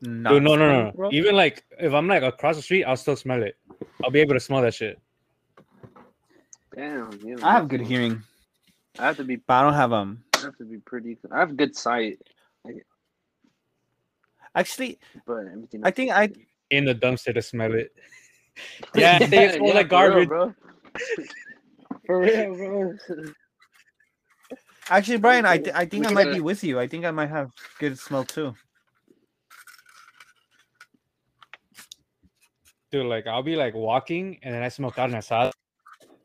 Not 0.02 0.32
Dude, 0.32 0.44
no, 0.44 0.56
no, 0.56 0.56
smelling 0.56 0.84
no, 0.84 0.88
it, 0.90 0.98
no. 0.98 1.12
Even 1.12 1.36
like 1.36 1.66
if 1.80 1.94
I'm 1.94 2.08
like 2.08 2.24
across 2.24 2.56
the 2.56 2.62
street, 2.62 2.86
I'll 2.86 2.98
still 2.98 3.16
smell 3.16 3.44
it. 3.44 3.58
I'll 4.04 4.12
be 4.12 4.20
able 4.22 4.34
to 4.36 4.40
smell 4.40 4.62
that 4.62 4.74
shit. 4.74 5.00
Damn. 6.76 7.20
Yeah, 7.24 7.36
I 7.44 7.54
have 7.54 7.68
good 7.68 7.82
hearing, 7.82 8.24
I 8.98 9.08
have 9.08 9.18
to 9.18 9.24
be. 9.24 9.36
but 9.36 9.54
I 9.54 9.62
don't 9.64 9.74
have 9.74 9.94
um. 9.94 10.24
I 10.36 10.42
have 10.42 10.58
to 10.58 10.66
be 10.66 10.78
pretty. 10.78 11.18
I 11.32 11.40
have 11.40 11.56
good 11.58 11.76
sight, 11.76 12.20
Actually, 14.56 15.00
but 15.26 15.46
everything. 15.52 15.82
I 15.84 15.92
think 15.92 16.12
I 16.12 16.30
In 16.70 16.86
the 16.86 16.96
dumpster 16.96 17.34
to 17.34 17.42
smell 17.42 17.74
it. 17.74 17.92
Yeah, 18.96 19.18
they 19.18 19.50
smell 19.58 19.74
like 19.74 19.90
for 19.90 20.16
real, 20.16 20.26
garbage. 20.26 20.28
bro. 20.28 20.54
For 22.06 22.20
real, 22.20 22.54
bro. 22.56 22.94
actually, 24.90 25.18
Bryan, 25.18 25.46
I 25.46 25.58
th- 25.58 25.74
I 25.76 25.86
think 25.86 26.06
I 26.06 26.10
can 26.10 26.14
might 26.14 26.24
go- 26.26 26.34
be 26.34 26.42
with 26.42 26.64
you. 26.64 26.80
I 26.80 26.88
think 26.88 27.04
I 27.06 27.12
might 27.12 27.30
have 27.30 27.50
good 27.80 27.98
smell 27.98 28.24
too. 28.26 28.54
dude, 32.92 33.08
like 33.08 33.26
I'll 33.26 33.42
be 33.42 33.56
like 33.56 33.74
walking 33.74 34.38
and 34.44 34.54
then 34.54 34.62
I 34.62 34.70
smell 34.70 34.92
carne 34.92 35.14
asada. 35.14 35.52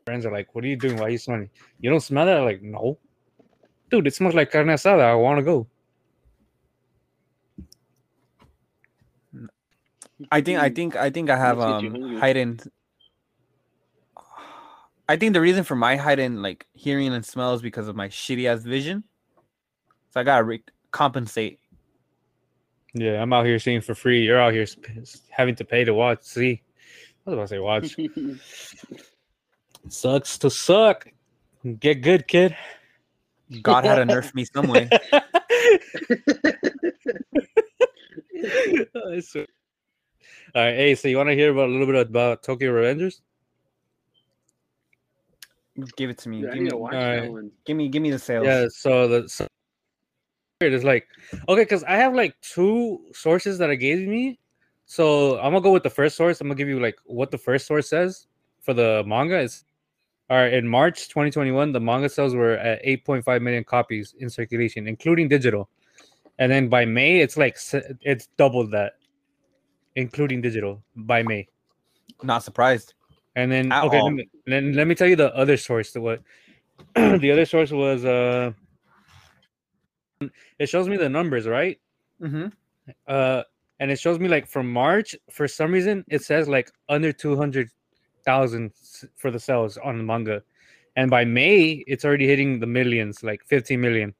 Friends 0.05 0.25
are 0.25 0.31
like, 0.31 0.53
"What 0.53 0.63
are 0.63 0.67
you 0.67 0.75
doing? 0.75 0.97
Why 0.97 1.05
are 1.05 1.09
you 1.09 1.17
smelling? 1.17 1.49
You 1.79 1.89
don't 1.89 1.99
smell 1.99 2.27
that?" 2.27 2.37
I'm 2.37 2.45
like, 2.45 2.61
no, 2.61 2.99
dude, 3.89 4.05
it 4.05 4.13
smells 4.13 4.35
like 4.35 4.51
carne 4.51 4.67
asada. 4.67 5.01
I 5.01 5.15
want 5.15 5.39
to 5.39 5.43
go. 5.43 5.67
I 10.31 10.41
think 10.41 10.59
I 10.59 10.69
think 10.69 10.95
I 10.95 11.09
think 11.09 11.29
I 11.29 11.37
have 11.37 11.57
Let's 11.59 11.81
get 11.81 11.83
you 11.83 11.89
um 11.89 12.01
hungry. 12.01 12.19
heightened. 12.19 12.63
I 15.07 15.15
think 15.15 15.33
the 15.33 15.41
reason 15.41 15.63
for 15.63 15.75
my 15.75 15.95
heightened 15.95 16.41
like 16.41 16.67
hearing 16.73 17.13
and 17.13 17.25
smell 17.25 17.53
is 17.53 17.61
because 17.61 17.87
of 17.87 17.95
my 17.95 18.09
shitty 18.09 18.45
ass 18.45 18.61
vision. 18.63 19.03
So 20.11 20.19
I 20.19 20.23
gotta 20.23 20.43
re- 20.43 20.63
compensate. 20.91 21.59
Yeah, 22.93 23.21
I'm 23.21 23.31
out 23.33 23.45
here 23.45 23.59
seeing 23.59 23.81
for 23.81 23.95
free. 23.95 24.23
You're 24.23 24.39
out 24.39 24.53
here 24.53 24.65
sp- 24.65 25.05
having 25.29 25.55
to 25.55 25.65
pay 25.65 25.83
to 25.83 25.93
watch. 25.93 26.23
See, 26.23 26.61
I 27.25 27.29
was 27.29 27.33
about 27.33 27.43
to 27.43 27.47
say 27.47 27.59
watch. 27.59 27.95
Sucks 29.89 30.37
to 30.39 30.49
suck. 30.49 31.07
Get 31.79 32.01
good, 32.01 32.27
kid. 32.27 32.55
God 33.61 33.83
had 33.85 33.95
to 33.95 34.03
nerf 34.03 34.33
me 34.35 34.45
some 34.45 34.67
way. 34.67 34.89
I 38.95 39.19
swear. 39.21 39.45
All 40.55 40.63
right, 40.63 40.75
hey, 40.75 40.95
so 40.95 41.07
you 41.07 41.17
want 41.17 41.29
to 41.29 41.35
hear 41.35 41.51
about 41.51 41.69
a 41.69 41.71
little 41.71 41.85
bit 41.85 41.95
about 41.95 42.43
Tokyo 42.43 42.71
Revengers? 42.71 43.21
Give 45.95 46.09
it 46.09 46.17
to 46.19 46.29
me. 46.29 46.41
Dude, 46.41 46.49
I 46.49 46.53
Give 46.55 46.63
me, 46.63 46.69
to 46.69 46.77
watch 46.77 46.93
Alright. 46.93 47.21
that 47.23 47.31
one. 47.31 47.51
give 47.65 47.77
me, 47.77 47.87
give 47.87 48.01
me 48.01 48.11
the 48.11 48.19
sales. 48.19 48.45
Yeah, 48.45 48.67
so 48.69 49.07
the 49.07 49.29
so 49.29 49.47
it's 50.61 50.83
like 50.83 51.07
okay, 51.47 51.61
because 51.61 51.83
I 51.85 51.95
have 51.95 52.13
like 52.13 52.35
two 52.41 52.99
sources 53.13 53.57
that 53.59 53.69
I 53.69 53.75
gave 53.75 54.05
me. 54.07 54.39
So 54.85 55.37
I'm 55.37 55.53
gonna 55.53 55.61
go 55.61 55.71
with 55.71 55.83
the 55.83 55.89
first 55.89 56.17
source. 56.17 56.41
I'm 56.41 56.47
gonna 56.47 56.57
give 56.57 56.67
you 56.67 56.79
like 56.79 56.97
what 57.05 57.31
the 57.31 57.37
first 57.37 57.65
source 57.65 57.89
says 57.89 58.27
for 58.59 58.73
the 58.73 59.03
manga. 59.05 59.39
It's 59.39 59.63
all 60.29 60.37
right. 60.37 60.53
In 60.53 60.67
March 60.67 61.07
2021, 61.07 61.71
the 61.71 61.79
manga 61.79 62.09
sales 62.09 62.35
were 62.35 62.53
at 62.57 62.83
8.5 62.83 63.41
million 63.41 63.63
copies 63.63 64.15
in 64.19 64.29
circulation, 64.29 64.87
including 64.87 65.29
digital. 65.29 65.69
And 66.39 66.51
then 66.51 66.67
by 66.67 66.83
May, 66.85 67.19
it's 67.19 67.37
like 67.37 67.57
it's 68.01 68.27
doubled 68.35 68.71
that, 68.71 68.93
including 69.99 70.41
digital 70.41 70.81
by 70.95 71.21
May. 71.23 71.47
Not 72.23 72.43
surprised. 72.43 72.93
And 73.35 73.51
then 73.51 73.71
At 73.71 73.83
okay, 73.85 74.01
me, 74.09 74.27
then 74.45 74.73
let 74.73 74.87
me 74.87 74.95
tell 74.95 75.07
you 75.07 75.15
the 75.15 75.33
other 75.35 75.57
source. 75.57 75.91
To 75.91 76.01
what 76.01 76.21
the 76.95 77.31
other 77.31 77.45
source 77.45 77.71
was 77.71 78.03
uh 78.05 78.51
it 80.57 80.67
shows 80.67 80.87
me 80.89 80.97
the 80.97 81.09
numbers, 81.09 81.47
right? 81.47 81.79
Mm-hmm. 82.21 82.47
Uh 83.07 83.43
and 83.79 83.91
it 83.91 83.99
shows 83.99 84.19
me 84.19 84.27
like 84.27 84.47
from 84.47 84.71
March, 84.71 85.15
for 85.29 85.47
some 85.47 85.71
reason, 85.71 86.03
it 86.09 86.21
says 86.23 86.49
like 86.49 86.71
under 86.89 87.13
200,000 87.13 88.71
s- 88.71 89.05
for 89.15 89.31
the 89.31 89.39
sales 89.39 89.77
on 89.77 89.97
the 89.97 90.03
manga. 90.03 90.41
And 90.97 91.09
by 91.09 91.23
May, 91.23 91.83
it's 91.87 92.03
already 92.03 92.27
hitting 92.27 92.59
the 92.59 92.67
millions, 92.67 93.23
like 93.23 93.41
15 93.45 93.79
million. 93.79 94.13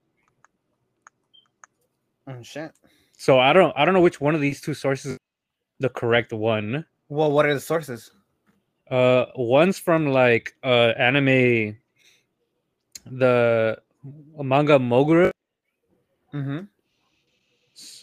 Oh 2.27 2.41
shit. 2.41 2.71
So 3.17 3.39
I 3.39 3.51
don't 3.51 3.73
I 3.75 3.83
don't 3.83 3.93
know 3.93 4.01
which 4.01 4.21
one 4.21 4.35
of 4.35 4.39
these 4.41 4.61
two 4.61 4.73
sources 4.73 5.17
the 5.79 5.89
correct 5.89 6.33
one. 6.33 6.85
Well, 7.07 7.31
what 7.31 7.45
are 7.45 7.53
the 7.53 7.59
sources? 7.59 8.11
Uh 8.89 9.25
one's 9.35 9.77
from 9.77 10.07
like 10.07 10.55
uh 10.63 10.93
anime 10.97 11.77
the 13.05 13.77
manga 14.37 14.79
Mogura 14.79 15.31
Mm-hmm. 16.33 16.59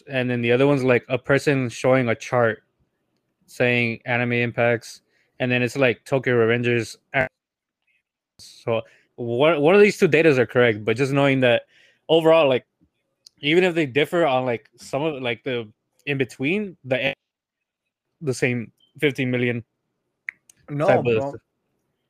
and 0.09 0.29
then 0.29 0.41
the 0.41 0.51
other 0.51 0.67
one's 0.67 0.83
like 0.83 1.05
a 1.07 1.17
person 1.17 1.69
showing 1.69 2.09
a 2.09 2.15
chart 2.15 2.63
saying 3.45 4.01
anime 4.05 4.33
impacts 4.33 5.01
and 5.39 5.49
then 5.49 5.61
it's 5.61 5.77
like 5.77 6.03
tokyo 6.03 6.35
revengers 6.35 6.97
so 8.37 8.81
one, 9.15 9.61
one 9.61 9.75
of 9.75 9.81
these 9.81 9.97
two 9.97 10.09
datas 10.09 10.37
are 10.37 10.45
correct 10.45 10.83
but 10.83 10.97
just 10.97 11.13
knowing 11.13 11.39
that 11.39 11.63
overall 12.09 12.49
like 12.49 12.65
even 13.39 13.63
if 13.63 13.73
they 13.73 13.85
differ 13.85 14.25
on 14.25 14.45
like 14.45 14.69
some 14.75 15.01
of 15.03 15.21
like 15.21 15.43
the 15.45 15.67
in 16.05 16.17
between 16.17 16.75
the 16.83 17.13
the 18.21 18.33
same 18.33 18.71
15 18.99 19.29
million 19.31 19.63
No, 20.69 21.03
bro. 21.03 21.39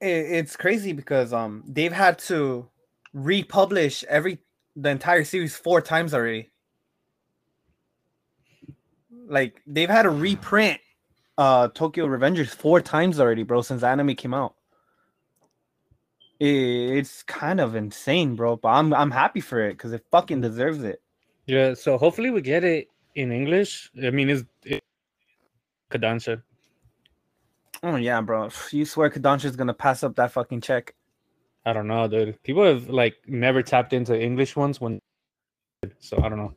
It, 0.02 0.08
it's 0.08 0.56
crazy 0.56 0.94
because 0.94 1.34
um 1.34 1.64
they've 1.68 1.92
had 1.94 2.20
to 2.20 2.70
republish 3.14 4.04
every 4.06 4.40
the 4.76 4.90
entire 4.90 5.24
series 5.24 5.56
four 5.56 5.82
times 5.82 6.14
already. 6.14 6.52
Like 9.28 9.62
they've 9.68 9.90
had 9.90 10.04
to 10.04 10.10
reprint 10.12 10.80
uh 11.38 11.70
Tokyo 11.70 12.08
Revengers 12.08 12.50
four 12.50 12.82
times 12.82 13.20
already, 13.20 13.44
bro, 13.44 13.62
since 13.62 13.82
the 13.82 13.88
anime 13.88 14.16
came 14.16 14.34
out. 14.34 14.56
It's 16.40 17.24
kind 17.24 17.60
of 17.60 17.76
insane, 17.76 18.36
bro. 18.36 18.58
But 18.58 18.70
I'm 18.70 18.94
I'm 18.94 19.12
happy 19.12 19.42
for 19.42 19.60
it 19.62 19.74
because 19.74 19.94
it 19.94 20.06
fucking 20.12 20.42
deserves 20.42 20.84
it. 20.84 21.02
yeah 21.48 21.74
so 21.74 21.98
hopefully 21.98 22.30
we 22.30 22.42
get 22.42 22.64
it 22.64 22.88
in 23.16 23.32
english 23.32 23.90
i 24.06 24.10
mean 24.12 24.30
it's 24.30 24.44
it, 24.66 24.84
Kodansha. 25.90 26.42
Oh 27.84 27.96
yeah, 27.96 28.22
bro. 28.22 28.50
You 28.72 28.86
swear 28.86 29.10
Kodansha's 29.10 29.56
gonna 29.56 29.74
pass 29.74 30.04
up 30.04 30.16
that 30.16 30.32
fucking 30.32 30.62
check. 30.62 30.94
I 31.66 31.74
don't 31.74 31.88
know, 31.88 32.08
dude. 32.08 32.42
People 32.44 32.64
have 32.64 32.90
like 32.90 33.16
never 33.28 33.62
tapped 33.62 33.94
into 33.94 34.20
English 34.20 34.56
ones 34.56 34.80
when, 34.80 35.00
so 36.00 36.18
I 36.24 36.30
don't 36.30 36.38
know. 36.38 36.54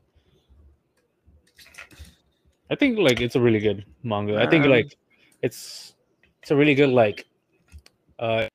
I 2.71 2.77
think 2.77 2.99
like 2.99 3.21
it's 3.21 3.35
a 3.35 3.41
really 3.41 3.59
good 3.59 3.85
manga. 4.03 4.41
I 4.41 4.47
think 4.49 4.65
Um, 4.65 4.71
like 4.71 4.97
it's 5.43 5.95
it's 6.43 6.53
a 6.53 6.57
really 6.57 6.75
good 6.75 6.91
like 6.91 7.27
uh 8.19 8.47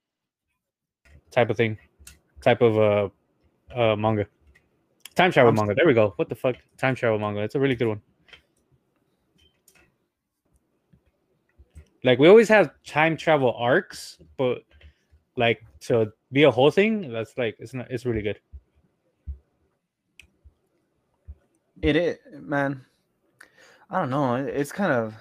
type 1.32 1.50
of 1.50 1.58
thing, 1.58 1.78
type 2.42 2.62
of 2.62 2.78
uh 2.80 3.10
uh 3.78 3.96
manga. 3.96 4.26
Time 5.16 5.32
travel 5.32 5.52
manga. 5.52 5.76
There 5.76 5.86
we 5.86 5.94
go. 5.94 6.14
What 6.16 6.30
the 6.30 6.36
fuck? 6.36 6.56
Time 6.78 6.96
travel 6.96 7.20
manga. 7.20 7.42
It's 7.42 7.56
a 7.56 7.60
really 7.60 7.76
good 7.76 7.88
one. 7.88 8.02
Like 12.06 12.20
we 12.20 12.28
always 12.28 12.48
have 12.50 12.70
time 12.86 13.18
travel 13.18 13.56
arcs, 13.58 14.20
but 14.38 14.60
like 15.38 15.64
to 15.82 16.14
be 16.32 16.44
a 16.44 16.52
whole 16.52 16.70
thing, 16.70 17.12
that's 17.12 17.36
like 17.36 17.56
it's 17.58 17.74
not. 17.74 17.90
It's 17.90 18.06
really 18.06 18.22
good. 18.22 18.40
It 21.82 21.96
is, 21.96 22.18
man. 22.40 22.86
I 23.90 24.00
don't 24.00 24.12
know. 24.12 24.36
It's 24.36 24.72
kind 24.72 24.92
of 24.92 25.16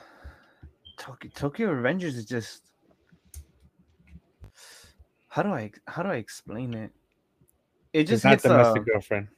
Tokyo, 0.99 1.31
Tokyo 1.35 1.75
Revengers 1.75 2.17
is 2.17 2.27
just. 2.27 2.63
How 5.29 5.43
do 5.43 5.49
I 5.49 5.73
how 5.87 6.03
do 6.03 6.11
I 6.11 6.17
explain 6.17 6.75
it? 6.75 6.93
It 7.95 8.01
It's 8.01 8.11
just 8.11 8.25
not 8.25 8.45
uh, 8.45 8.49
domestic 8.49 8.83
a, 8.83 8.85
girlfriend. 8.85 9.29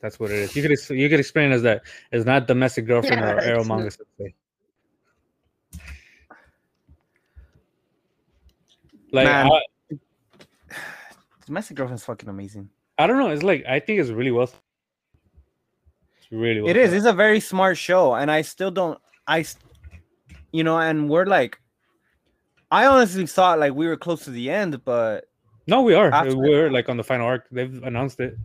That's 0.00 0.18
what 0.18 0.32
it 0.32 0.38
is. 0.38 0.56
You 0.56 0.62
could 0.62 0.98
you 0.98 1.08
could 1.08 1.20
explain 1.20 1.52
it 1.52 1.54
as 1.54 1.62
that. 1.62 1.82
It's 2.10 2.26
not 2.26 2.48
domestic 2.48 2.86
girlfriend 2.86 3.20
Yeah, 3.22 3.34
or 3.34 3.40
arrow 3.40 3.60
it's 3.60 3.68
manga. 3.68 3.84
not. 3.84 3.92
sensei. 3.92 4.34
Like 9.12 9.26
Man. 9.26 9.50
I, 9.50 9.60
domestic 11.46 11.76
girlfriend's 11.76 12.04
fucking 12.04 12.28
amazing. 12.28 12.68
I 12.98 13.06
don't 13.06 13.18
know. 13.18 13.28
It's 13.30 13.42
like 13.42 13.64
I 13.66 13.78
think 13.80 14.00
it's 14.00 14.10
really 14.10 14.30
well. 14.30 14.44
It's 16.18 16.30
really 16.30 16.60
well. 16.60 16.70
It 16.70 16.76
is. 16.76 16.92
It's 16.92 17.06
a 17.06 17.12
very 17.12 17.40
smart 17.40 17.76
show, 17.78 18.14
and 18.14 18.30
I 18.30 18.42
still 18.42 18.70
don't. 18.70 18.98
I, 19.26 19.44
you 20.52 20.64
know, 20.64 20.78
and 20.78 21.08
we're 21.08 21.26
like, 21.26 21.60
I 22.70 22.86
honestly 22.86 23.26
thought 23.26 23.58
like 23.58 23.74
we 23.74 23.86
were 23.86 23.96
close 23.96 24.24
to 24.24 24.30
the 24.30 24.50
end, 24.50 24.84
but 24.84 25.24
No, 25.66 25.82
we 25.82 25.94
are. 25.94 26.10
After- 26.10 26.36
We're 26.36 26.70
like 26.70 26.88
on 26.88 26.96
the 26.96 27.04
final 27.04 27.26
arc. 27.26 27.48
They've 27.50 27.82
announced 27.82 28.18
it. 28.20 28.36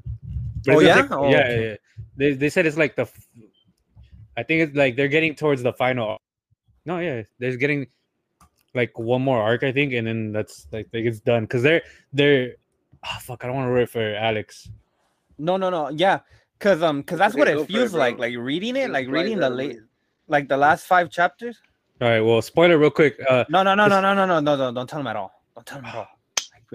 Oh, 0.70 0.80
yeah? 0.80 0.96
like- 0.98 1.12
Oh, 1.12 1.30
yeah, 1.30 1.38
okay. 1.40 1.62
yeah, 1.64 1.70
yeah. 1.70 1.76
They 2.18 2.34
they 2.34 2.50
said 2.50 2.66
it's 2.66 2.78
like 2.78 2.96
the. 2.96 3.08
I 4.36 4.44
think 4.44 4.62
it's 4.70 4.76
like 4.76 4.96
they're 4.96 5.08
getting 5.08 5.34
towards 5.36 5.64
the 5.64 5.74
final. 5.74 6.10
arc. 6.10 6.22
No, 6.86 7.00
yeah, 7.00 7.24
they're 7.40 7.58
getting 7.58 7.88
like 8.78 8.98
one 8.98 9.22
more 9.22 9.42
arc, 9.42 9.64
I 9.64 9.74
think, 9.74 9.92
and 9.94 10.08
then 10.08 10.32
that's 10.32 10.68
like, 10.72 10.88
like 10.94 11.04
it's 11.04 11.20
done 11.20 11.44
because 11.44 11.64
they're 11.64 11.82
they're. 12.14 12.56
Oh, 13.04 13.18
fuck! 13.22 13.44
I 13.44 13.48
don't 13.48 13.56
want 13.58 13.68
to 13.70 13.74
wait 13.74 13.90
for 13.90 14.16
Alex. 14.16 14.70
no, 15.38 15.58
no, 15.58 15.70
no, 15.70 15.90
yeah, 15.90 16.20
cause 16.60 16.82
um, 16.82 17.04
cause 17.04 17.20
that's 17.20 17.36
Okay, 17.36 17.40
what 17.40 17.48
it 17.48 17.58
for 17.58 17.64
it, 17.64 17.68
feels 17.68 17.94
like, 17.94 18.18
like 18.18 18.36
reading 18.38 18.76
it, 18.76 18.90
like 18.90 19.08
reading 19.08 19.40
the 19.40 19.50
late, 19.50 19.78
like 20.28 20.48
the 20.48 20.58
last 20.58 20.88
five 20.88 21.10
chapters. 21.10 21.62
All 22.00 22.08
right. 22.08 22.22
Well, 22.22 22.42
spoiler 22.42 22.78
real 22.78 22.90
quick. 22.92 23.18
Uh, 23.28 23.44
No, 23.50 23.64
no, 23.64 23.74
no, 23.74 23.88
no, 23.88 24.02
no, 24.02 24.14
no, 24.14 24.26
no, 24.26 24.40
no, 24.40 24.56
no, 24.56 24.72
don't 24.72 24.88
tell 24.88 25.00
him 25.00 25.08
at 25.08 25.16
all. 25.16 25.32
Don't 25.56 25.66
tell 25.66 25.80
him 25.80 25.86
at 25.86 25.96
all. 25.96 26.08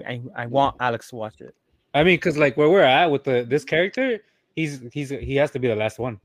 I, 0.05 0.21
I 0.35 0.45
want 0.47 0.75
Alex 0.79 1.09
to 1.09 1.15
watch 1.15 1.39
it. 1.39 1.55
I 1.93 2.03
mean, 2.03 2.17
because 2.17 2.37
like 2.37 2.57
where 2.57 2.69
we're 2.69 2.81
at 2.81 3.07
with 3.11 3.23
the 3.23 3.45
this 3.47 3.63
character, 3.63 4.19
he's 4.55 4.81
he's 4.91 5.09
he 5.09 5.35
has 5.35 5.51
to 5.51 5.59
be 5.59 5.67
the 5.67 5.75
last 5.75 5.99
one. 5.99 6.19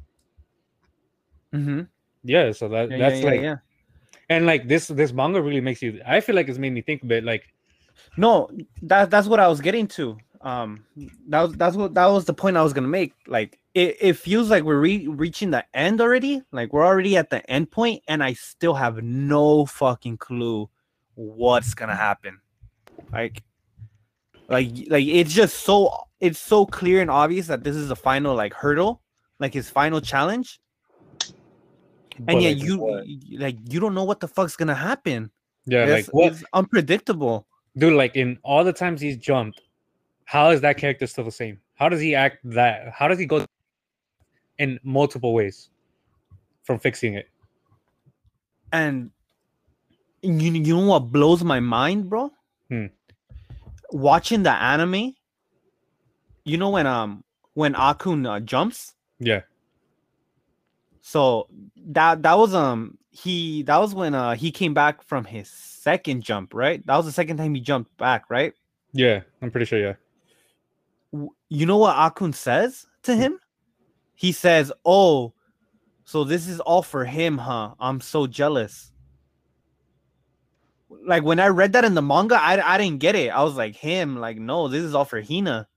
Mm-hmm. 1.55 1.82
Yeah. 2.24 2.52
So 2.52 2.68
that 2.68 2.90
Yeah, 2.90 2.98
that's 2.98 3.20
yeah, 3.20 3.24
yeah, 3.24 3.30
like 3.30 3.40
yeah. 3.42 3.56
And 4.28 4.46
like 4.46 4.68
this 4.68 4.88
this 4.88 5.12
manga 5.12 5.40
really 5.40 5.60
makes 5.60 5.82
you. 5.82 6.00
I 6.06 6.20
feel 6.20 6.34
like 6.34 6.48
it's 6.48 6.59
made 6.59 6.72
me 6.72 6.82
think 6.82 7.02
a 7.02 7.06
bit. 7.06 7.24
Like 7.24 7.44
No, 8.16 8.50
that 8.82 9.10
that's 9.10 9.28
what 9.28 9.40
I 9.40 9.48
was 9.48 9.60
getting 9.60 9.86
to. 9.88 10.18
Um, 10.40 10.84
that 11.28 11.42
was 11.42 11.52
that's 11.55 11.76
what 11.76 11.94
that 11.94 12.06
was 12.06 12.24
the 12.24 12.34
point 12.34 12.56
I 12.56 12.62
was 12.62 12.72
gonna 12.72 12.88
make. 12.88 13.12
Like 13.26 13.59
it, 13.74 13.96
it 14.00 14.12
feels 14.14 14.50
like 14.50 14.62
we're 14.64 14.80
re- 14.80 15.09
reaching 15.09 15.50
the 15.50 15.64
end 15.74 16.00
already. 16.00 16.42
Like 16.52 16.72
we're 16.72 16.86
already 16.86 17.16
at 17.16 17.30
the 17.30 17.48
end 17.50 17.70
point, 17.70 18.02
and 18.09 18.22
I 18.22 18.34
still 18.34 18.74
have 18.74 19.02
no 19.02 19.66
fucking 19.66 20.18
clue 20.18 20.68
what's 21.14 21.74
gonna 21.74 21.96
happen. 21.96 22.40
Like, 23.12 23.42
like, 24.48 24.68
like 24.88 25.06
it's 25.06 25.32
just 25.32 25.60
so 25.60 25.92
it's 26.20 26.38
so 26.38 26.66
clear 26.66 27.00
and 27.00 27.10
obvious 27.10 27.46
that 27.48 27.64
this 27.64 27.76
is 27.76 27.88
the 27.88 27.96
final 27.96 28.34
like 28.34 28.55
hurdle, 28.55 29.02
like 29.40 29.55
his 29.55 29.70
final 29.70 30.00
challenge. 30.00 30.60
But, 32.20 32.35
and 32.35 32.43
yet 32.43 32.57
like, 32.59 32.65
you 32.66 32.78
what? 32.78 33.05
like 33.39 33.57
you 33.73 33.81
don't 33.81 33.95
know 33.95 34.05
what 34.05 34.20
the 34.20 34.28
fuck's 34.28 34.57
gonna 34.57 34.74
happen. 34.74 35.31
yeah, 35.66 35.85
It's, 35.85 36.09
like 36.09 36.15
what, 36.15 36.32
it's 36.32 36.45
unpredictable. 36.53 37.47
dude? 37.77 37.95
Like 37.95 38.16
in 38.16 38.39
all 38.43 38.65
the 38.65 38.73
times 38.73 39.01
he's 39.01 39.16
jumped, 39.16 39.61
how 40.24 40.51
is 40.51 40.61
that 40.62 40.77
character 40.77 41.07
still 41.07 41.24
the 41.24 41.31
same? 41.32 41.61
How 41.74 41.89
does 41.89 42.01
he 42.01 42.15
act 42.15 42.39
that? 42.45 42.90
How 42.93 43.07
does 43.09 43.19
he 43.19 43.27
go 43.27 43.45
in 44.59 44.81
multiple 44.82 45.32
ways 45.32 45.70
from 46.65 46.78
fixing 46.78 47.15
it? 47.15 47.28
And 48.73 49.11
you 50.23 50.53
you 50.53 50.77
know 50.77 50.86
what 50.86 51.12
blows 51.12 51.45
my 51.45 51.61
mind, 51.61 52.11
bro? 52.11 52.31
Hmm. 52.69 52.86
Watching 53.90 54.43
the 54.43 54.53
anime, 54.53 55.15
you 56.45 56.57
know 56.59 56.70
when 56.70 56.86
um 56.86 57.24
when 57.55 57.74
Akkun 57.74 58.28
uh, 58.28 58.40
jumps, 58.40 58.95
Yeah, 59.19 59.43
so 61.09 61.48
that 61.86 62.22
that 62.22 62.36
was 62.36 62.55
um 62.55 62.98
he 63.09 63.62
that 63.62 63.78
was 63.78 63.94
when 63.94 64.14
uh 64.14 64.35
he 64.35 64.51
came 64.51 64.74
back 64.74 65.02
from 65.02 65.24
his 65.24 65.48
second 65.48 66.20
jump, 66.20 66.52
right? 66.52 66.85
That 66.86 66.98
was 66.98 67.06
the 67.06 67.12
second 67.12 67.39
time 67.39 67.55
he 67.55 67.62
jumped 67.62 67.97
back, 67.97 68.28
right? 68.28 68.52
yeah, 68.93 69.22
I'm 69.40 69.51
pretty 69.51 69.64
sure. 69.64 69.78
Yeah, 69.78 69.94
You 71.48 71.64
know 71.64 71.78
what 71.78 71.97
Akkun 71.97 72.35
says 72.35 72.86
to 73.05 73.16
him? 73.16 73.39
He 74.16 74.32
says, 74.32 74.70
"Oh, 74.85 75.32
so 76.05 76.24
this 76.24 76.47
is 76.47 76.60
all 76.60 76.82
for 76.82 77.06
him, 77.06 77.39
huh? 77.39 77.74
I'm 77.80 78.02
so 78.02 78.26
jealous." 78.26 78.93
Like 80.90 81.22
when 81.22 81.40
I 81.40 81.47
read 81.47 81.72
that 81.72 81.86
in 81.86 81.94
the 81.94 82.02
manga, 82.02 82.36
I 82.36 82.60
I 82.74 82.76
didn't 82.76 83.01
get 83.01 83.14
it. 83.14 83.30
I 83.30 83.43
was 83.44 83.56
like, 83.56 83.76
"Him, 83.76 84.16
like 84.16 84.36
no, 84.36 84.68
this 84.68 84.85
is 84.85 84.94
all 84.94 85.06
for 85.06 85.22
Hina." 85.22 85.68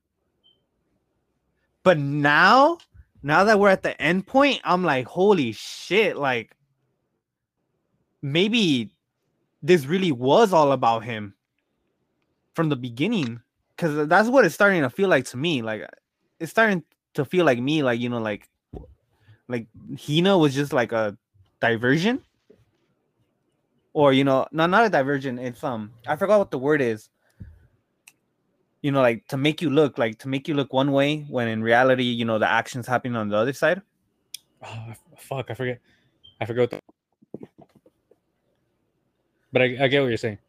But 1.84 1.98
now, 1.98 2.80
now 3.24 3.44
that 3.44 3.60
we're 3.60 3.70
at 3.70 3.84
the 3.84 4.00
end 4.02 4.26
point, 4.28 4.62
I'm 4.64 4.84
like, 4.84 5.08
"Holy 5.08 5.52
shit!" 5.52 6.18
Like 6.18 6.56
maybe 8.22 8.92
this 9.62 9.86
really 9.86 10.12
was 10.12 10.54
all 10.54 10.72
about 10.72 11.04
him 11.04 11.36
from 12.54 12.70
the 12.70 12.76
beginning. 12.76 13.42
Because 13.76 14.08
that's 14.08 14.30
what 14.30 14.46
it's 14.46 14.56
starting 14.56 14.82
to 14.82 14.90
feel 14.90 15.10
like 15.10 15.26
to 15.26 15.38
me. 15.38 15.62
Like 15.62 15.88
it's 16.40 16.52
starting 16.52 16.84
to 17.14 17.26
feel 17.26 17.46
like 17.46 17.60
me 17.60 17.84
like 17.84 18.00
you 18.00 18.08
know 18.08 18.20
like 18.20 18.48
like 19.48 19.68
hina 20.00 20.38
was 20.38 20.54
just 20.54 20.74
like 20.74 20.92
a 20.92 21.18
diversion. 21.60 22.22
Or 23.94 24.14
you 24.14 24.24
know 24.24 24.48
no 24.52 24.66
not 24.68 24.86
a 24.86 24.90
diversion. 24.90 25.38
It's 25.40 25.64
um 25.64 25.92
i 26.08 26.16
forgot 26.16 26.40
what 26.40 26.52
the 26.52 26.60
word 26.60 26.82
is 26.82 27.10
you 28.82 28.92
know 28.92 29.02
like 29.02 29.28
to 29.28 29.38
make 29.38 29.62
you 29.62 29.70
look 29.70 29.98
like 29.98 30.18
to 30.20 30.28
make 30.28 30.48
you 30.48 30.54
look 30.54 30.74
one 30.74 30.92
way 30.92 31.22
when 31.30 31.48
in 31.48 31.62
reality 31.62 32.04
you 32.04 32.26
know 32.26 32.40
the 32.40 32.50
actions 32.50 32.88
happening 32.88 33.16
on 33.16 33.30
the 33.30 33.36
other 33.36 33.54
side 33.54 33.82
oh, 34.64 34.94
fuck, 35.18 35.50
I 35.50 35.54
forget. 35.54 35.80
I 36.40 36.46
forgot. 36.46 36.70
The... 36.70 36.80
But 39.52 39.62
I, 39.62 39.66
I 39.82 39.88
get 39.88 40.02
what 40.02 40.08
you're 40.08 40.18
saying, 40.18 40.40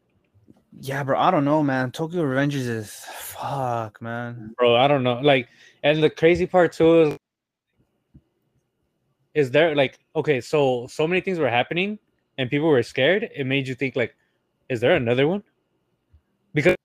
yeah 0.79 1.03
bro 1.03 1.19
i 1.19 1.29
don't 1.29 1.45
know 1.45 1.61
man 1.61 1.91
tokyo 1.91 2.23
revengers 2.23 2.67
is 2.67 3.05
fuck 3.43 4.01
man 4.01 4.53
bro. 4.57 4.75
I 4.75 4.87
don't 4.87 5.03
know. 5.03 5.19
Like, 5.21 5.49
and 5.83 6.01
the 6.01 6.09
crazy 6.09 6.45
part 6.45 6.73
too 6.73 7.01
is, 7.01 7.17
is 9.33 9.51
there 9.51 9.75
like 9.75 9.99
okay, 10.15 10.39
so 10.41 10.87
so 10.87 11.07
many 11.07 11.21
things 11.21 11.39
were 11.39 11.49
happening 11.49 11.99
and 12.37 12.49
people 12.49 12.67
were 12.69 12.83
scared. 12.83 13.29
It 13.35 13.45
made 13.45 13.67
you 13.67 13.75
think 13.75 13.95
like, 13.95 14.15
is 14.69 14.79
there 14.79 14.95
another 14.95 15.27
one? 15.27 15.43
Because 16.53 16.75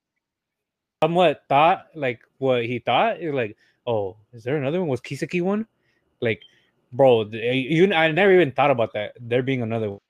somewhat 1.03 1.43
thought 1.49 1.87
like 1.95 2.21
what 2.39 2.65
he 2.65 2.79
thought 2.79 3.21
is 3.21 3.35
like, 3.35 3.57
oh, 3.87 4.17
is 4.33 4.45
there 4.45 4.57
another 4.57 4.81
one? 4.81 4.89
Was 4.89 5.01
Kisaki 5.01 5.43
one? 5.43 5.67
Like, 6.21 6.43
bro, 6.93 7.23
you 7.31 7.93
I 7.93 8.11
never 8.13 8.33
even 8.35 8.53
thought 8.53 8.71
about 8.71 8.93
that. 8.95 9.13
There 9.21 9.43
being 9.43 9.63
another 9.63 9.91
one. 9.91 10.01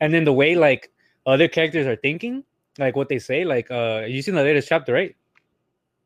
And 0.00 0.12
then 0.12 0.24
the 0.24 0.32
way 0.32 0.54
like 0.54 0.90
other 1.26 1.48
characters 1.48 1.86
are 1.86 1.96
thinking, 1.96 2.44
like 2.78 2.96
what 2.96 3.08
they 3.08 3.18
say, 3.18 3.44
like 3.44 3.70
uh 3.70 4.04
you 4.06 4.22
seen 4.22 4.34
the 4.34 4.42
latest 4.42 4.68
chapter, 4.68 4.92
right? 4.92 5.16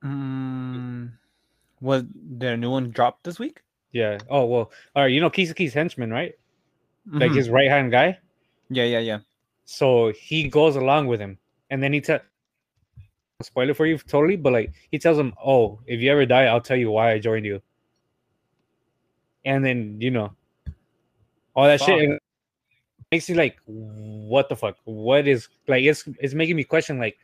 mm, 0.05 1.11
was 1.81 2.05
there 2.15 2.55
a 2.55 2.57
new 2.57 2.71
one 2.71 2.91
dropped 2.91 3.25
this 3.25 3.39
week 3.39 3.63
Yeah. 3.93 4.19
Oh 4.29 4.45
well. 4.47 4.73
All 4.95 5.03
right. 5.05 5.13
You 5.13 5.21
know 5.21 5.31
Kisaki's 5.31 5.75
henchman, 5.75 6.11
right? 6.11 6.35
Like 7.19 7.33
Mhm. 7.33 7.35
his 7.35 7.51
right 7.51 7.69
hand 7.71 7.91
guy. 7.91 8.19
yeah 8.71 8.85
yeah 8.85 8.99
yeah 9.01 9.19
So 9.65 10.13
he 10.13 10.49
goes 10.49 10.77
along 10.77 11.07
with 11.07 11.21
him, 11.21 11.39
and 11.71 11.83
then 11.83 11.93
he 11.93 12.01
tell. 13.41 13.47
Spoiler 13.47 13.75
for 13.75 13.87
you, 13.87 13.99
totally. 13.99 14.37
But 14.37 14.53
like 14.53 14.73
he 14.91 14.99
tells 14.99 15.19
him, 15.19 15.33
"Oh, 15.45 15.81
if 15.87 16.01
you 16.01 16.11
ever 16.11 16.27
die, 16.27 16.45
I'll 16.45 16.61
tell 16.61 16.77
you 16.77 16.91
why 16.91 17.13
I 17.13 17.19
joined 17.19 17.47
you." 17.47 17.61
And 19.45 19.65
then 19.65 20.01
you 20.01 20.11
know, 20.11 20.33
all 21.55 21.65
that 21.65 21.81
shit 21.81 22.03
and 22.03 22.19
makes 23.13 23.29
you 23.29 23.35
like, 23.35 23.59
what 23.67 24.49
the 24.49 24.57
fuck? 24.57 24.77
What 24.85 25.27
is 25.27 25.49
like? 25.67 25.85
It's 25.85 26.05
it's 26.21 26.35
making 26.35 26.57
me 26.57 26.65
question 26.65 26.99
like 26.99 27.19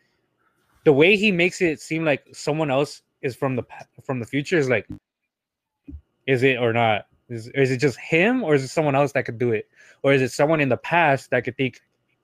the 0.85 0.93
way 0.93 1.17
he 1.17 1.31
makes 1.31 1.61
it 1.61 1.81
seem 1.81 2.05
like 2.05 2.25
someone 2.33 2.71
else 2.71 3.03
is 3.23 3.37
from 3.37 3.57
the 3.57 3.63
from 4.03 4.21
the 4.21 4.27
future 4.27 4.59
is 4.59 4.69
like, 4.69 4.87
is 6.27 6.43
it 6.43 6.59
or 6.59 6.73
not? 6.73 7.07
Is 7.29 7.49
is 7.49 7.71
it 7.71 7.79
just 7.79 7.99
him 7.99 8.43
or 8.43 8.55
is 8.55 8.65
it 8.65 8.69
someone 8.69 8.95
else 8.95 9.13
that 9.13 9.25
could 9.25 9.39
do 9.39 9.53
it, 9.53 9.69
or 10.03 10.13
is 10.13 10.23
it 10.23 10.33
someone 10.33 10.61
in 10.61 10.69
the 10.69 10.77
past 10.77 11.31
that 11.31 11.45
could 11.45 11.57
think 11.57 11.81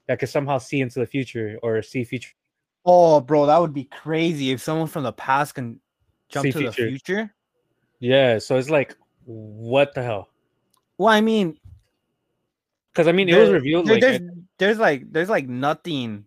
that 0.07 0.19
could 0.19 0.29
somehow 0.29 0.59
see 0.59 0.81
into 0.81 0.99
the 0.99 1.07
future 1.07 1.59
or 1.63 1.83
see 1.83 2.05
future? 2.05 2.33
Oh, 2.85 3.21
bro, 3.21 3.47
that 3.47 3.59
would 3.59 3.73
be 3.75 3.85
crazy 3.85 4.51
if 4.51 4.61
someone 4.61 4.89
from 4.89 5.05
the 5.05 5.13
past 5.13 5.55
can 5.55 5.81
jump 6.29 6.45
See 6.45 6.53
to 6.53 6.59
the 6.59 6.73
future. 6.73 6.89
future. 6.89 7.35
Yeah, 8.01 8.39
so 8.39 8.57
it's 8.57 8.71
like, 8.71 8.97
what 9.25 9.95
the 9.95 10.03
hell? 10.03 10.29
Well, 10.99 11.09
I 11.09 11.21
mean, 11.21 11.59
Because 12.93 13.07
I 13.09 13.13
mean, 13.13 13.29
it 13.29 13.37
was 13.39 13.51
revealed 13.51 13.87
there- 13.87 13.95
like 13.95 14.01
there's 14.01 14.21
there's 14.59 14.79
like 14.79 15.13
there's 15.13 15.29
like 15.31 15.49
nothing 15.49 16.25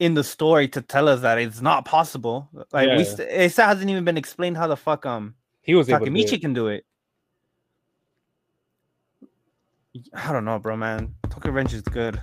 in 0.00 0.14
the 0.14 0.22
story 0.24 0.68
to 0.68 0.82
tell 0.82 1.08
us 1.08 1.20
that 1.22 1.38
it's 1.38 1.60
not 1.60 1.84
possible. 1.84 2.48
Like 2.72 2.88
we, 2.96 3.04
st- 3.04 3.28
it 3.28 3.52
still 3.52 3.66
hasn't 3.66 3.88
even 3.90 4.04
been 4.04 4.16
explained 4.18 4.56
how 4.56 4.66
the 4.66 4.76
fuck 4.76 5.06
um 5.06 5.34
he 5.62 5.74
was 5.74 5.88
able 5.88 6.04
to 6.06 6.10
do 6.10 6.10
Takemichi 6.12 6.32
it. 6.34 6.40
can 6.40 6.52
do 6.54 6.68
it. 6.68 6.84
I 10.14 10.32
don't 10.32 10.44
know, 10.44 10.58
bro, 10.58 10.76
man. 10.76 11.14
Tokyo 11.30 11.50
Revenge 11.52 11.74
is 11.74 11.82
good. 11.82 12.20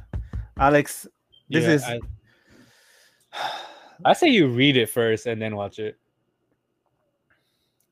Alex, 0.58 1.08
this 1.50 1.64
Yeah, 1.66 1.72
is 1.72 1.84
I, 1.84 2.00
I 4.04 4.14
say 4.14 4.28
you 4.30 4.48
read 4.48 4.76
it 4.78 4.90
first 4.90 5.26
and 5.26 5.42
then 5.42 5.56
watch 5.56 5.80
it. 5.80 5.98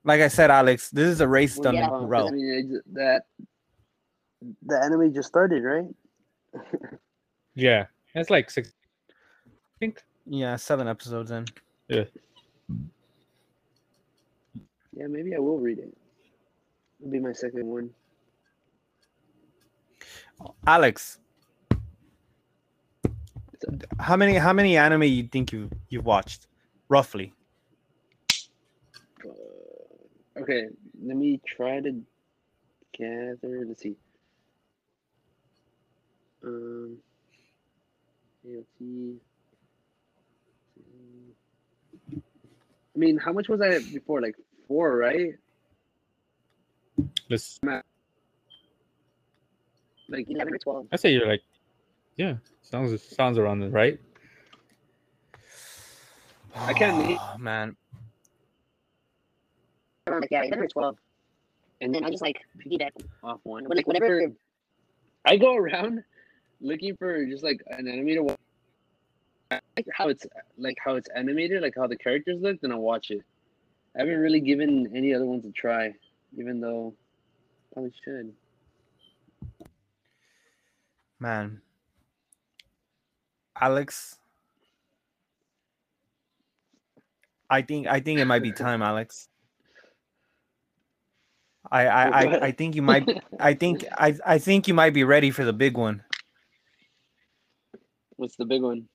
like 0.03 0.19
I 0.21 0.27
said, 0.27 0.51
Alex. 0.51 0.89
This 0.89 1.07
is 1.07 1.21
a 1.21 1.27
race 1.27 1.55
Well, 1.55 1.63
done 1.63 1.75
yeah, 1.75 1.85
in 1.85 1.89
'cause, 1.89 2.09
row. 2.09 2.27
I 2.27 2.31
mean, 2.31 2.81
that 2.93 3.23
the 4.65 4.83
anime 4.83 5.13
just 5.13 5.29
started, 5.29 5.63
right? 5.63 5.85
Yeah, 7.55 7.85
it's 8.15 8.29
like 8.29 8.49
six. 8.49 8.73
I 9.47 9.51
think. 9.79 10.03
Yeah, 10.25 10.55
seven 10.57 10.87
episodes 10.87 11.31
in. 11.31 11.45
Yeah. 11.87 12.03
Yeah, 14.95 15.07
maybe 15.07 15.35
I 15.35 15.39
will 15.39 15.59
read 15.59 15.79
it. 15.79 15.95
It'll 16.99 17.11
be 17.11 17.19
my 17.19 17.31
second 17.33 17.65
one. 17.65 17.89
Alex, 20.67 21.19
how 23.99 24.15
many 24.15 24.35
how 24.35 24.53
many 24.53 24.77
anime 24.77 25.03
you 25.03 25.23
think 25.23 25.51
you 25.51 25.69
you've 25.89 26.05
watched, 26.05 26.47
roughly? 26.89 27.33
Uh, 29.25 30.41
okay, 30.41 30.67
let 31.03 31.17
me 31.17 31.39
try 31.45 31.79
to 31.79 32.01
gather. 32.97 33.65
Let's 33.65 33.83
see. 33.83 33.95
Um, 36.43 36.97
AOT. 38.45 39.15
I 42.95 42.99
mean, 42.99 43.17
how 43.17 43.33
much 43.33 43.47
was 43.49 43.61
I 43.61 43.79
before? 43.79 44.21
Like 44.21 44.35
four, 44.67 44.97
right? 44.97 45.35
Let's. 47.29 47.59
Like 50.09 50.29
eleven 50.29 50.53
or 50.53 50.57
twelve. 50.59 50.87
I 50.91 50.97
say 50.97 51.13
you're 51.13 51.27
like, 51.27 51.41
yeah, 52.17 52.35
sounds 52.61 53.01
sounds 53.03 53.37
around 53.37 53.63
it, 53.63 53.71
right? 53.71 53.99
I 56.55 56.73
can't 56.73 56.97
name- 56.97 57.17
Oh, 57.19 57.37
man. 57.37 57.75
like 60.07 60.27
yeah, 60.31 60.41
eleven 60.43 60.59
or 60.59 60.67
twelve, 60.67 60.97
and 61.81 61.93
then 61.93 62.03
I 62.03 62.09
just 62.09 62.21
like 62.21 62.41
piggyback 62.59 62.91
Off 63.23 63.39
one. 63.43 63.63
when 63.65 63.77
like 63.77 63.87
whenever 63.87 64.31
I 65.25 65.37
go 65.37 65.55
around 65.55 66.03
looking 66.61 66.95
for 66.97 67.25
just 67.25 67.43
like 67.43 67.61
an 67.67 67.87
anime 67.87 68.07
to 68.07 68.19
watch, 68.23 68.39
like 69.51 69.87
how 69.91 70.09
it's 70.09 70.25
like 70.57 70.77
how 70.83 70.95
it's 70.95 71.09
animated, 71.15 71.61
like 71.61 71.73
how 71.75 71.87
the 71.87 71.97
characters 71.97 72.39
look, 72.41 72.61
then 72.61 72.71
I'll 72.71 72.79
watch 72.79 73.09
it. 73.11 73.21
I 73.95 73.99
haven't 73.99 74.19
really 74.19 74.39
given 74.39 74.91
any 74.95 75.13
other 75.13 75.25
ones 75.25 75.45
a 75.45 75.51
try, 75.51 75.93
even 76.37 76.59
though 76.59 76.93
I 77.71 77.73
probably 77.73 77.93
should. 78.03 78.33
Man. 81.19 81.61
Alex. 83.59 84.17
I 87.49 87.61
think 87.61 87.87
I 87.87 87.99
think 87.99 88.19
it 88.19 88.25
might 88.25 88.43
be 88.43 88.51
time, 88.65 88.81
Alex. 88.81 89.27
I 91.71 91.85
I, 91.87 92.05
I, 92.05 92.45
I 92.47 92.51
think 92.51 92.75
you 92.75 92.81
might 92.81 93.07
I 93.39 93.53
think 93.53 93.85
I 93.97 94.15
I 94.25 94.37
think 94.37 94.67
you 94.67 94.73
might 94.73 94.93
be 94.93 95.03
ready 95.03 95.31
for 95.31 95.45
the 95.45 95.53
big 95.53 95.77
one. 95.77 96.03
What's 98.15 98.35
the 98.35 98.45
big 98.45 98.61
one? 98.61 98.87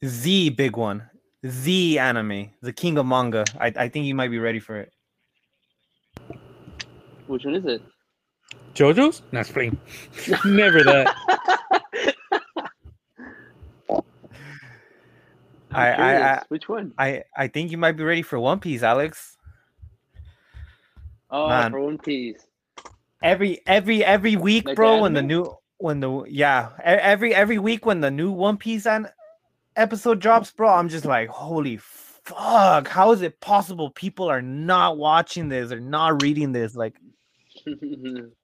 The 0.00 0.50
big 0.50 0.76
one. 0.76 1.10
The 1.42 1.98
anime. 1.98 2.50
The 2.62 2.72
king 2.72 2.98
of 2.98 3.06
manga. 3.06 3.44
I, 3.58 3.72
I 3.76 3.88
think 3.88 4.06
you 4.06 4.14
might 4.14 4.30
be 4.30 4.38
ready 4.38 4.60
for 4.60 4.78
it. 4.78 4.92
Which 7.26 7.44
one 7.44 7.54
is 7.54 7.66
it? 7.66 7.82
JoJo's? 8.80 9.20
Not 9.30 9.44
spring. 9.44 9.78
Never 10.46 10.82
that. 10.82 11.14
I, 15.70 15.88
I, 15.90 16.32
I 16.32 16.42
Which 16.48 16.66
one? 16.66 16.94
I 16.98 17.24
I 17.36 17.48
think 17.48 17.70
you 17.70 17.76
might 17.76 17.92
be 17.92 18.04
ready 18.04 18.22
for 18.22 18.40
One 18.40 18.58
Piece, 18.58 18.82
Alex. 18.82 19.36
Oh, 21.30 21.46
Man. 21.48 21.70
for 21.72 21.80
One 21.80 21.98
Piece. 21.98 22.46
Every 23.22 23.60
every 23.66 24.02
every 24.02 24.36
week, 24.36 24.64
Like 24.64 24.76
bro. 24.76 24.96
the 24.96 25.02
When 25.02 25.12
the 25.12 25.22
new 25.22 25.54
when 25.76 26.00
the 26.00 26.24
yeah 26.26 26.70
every 26.82 27.34
every 27.34 27.58
week 27.58 27.84
when 27.84 28.00
the 28.00 28.10
new 28.10 28.32
One 28.32 28.56
Piece 28.56 28.86
an 28.86 29.08
episode 29.76 30.20
drops, 30.20 30.50
bro, 30.52 30.70
I'm 30.70 30.88
just 30.88 31.04
like, 31.04 31.28
holy 31.28 31.76
fuck! 31.76 32.88
How 32.88 33.12
is 33.12 33.20
it 33.20 33.40
possible 33.40 33.90
people 33.90 34.30
are 34.30 34.40
not 34.42 34.96
watching 34.96 35.50
this 35.50 35.70
or 35.70 35.80
not 35.80 36.22
reading 36.22 36.52
this? 36.52 36.74
Like 36.74 36.96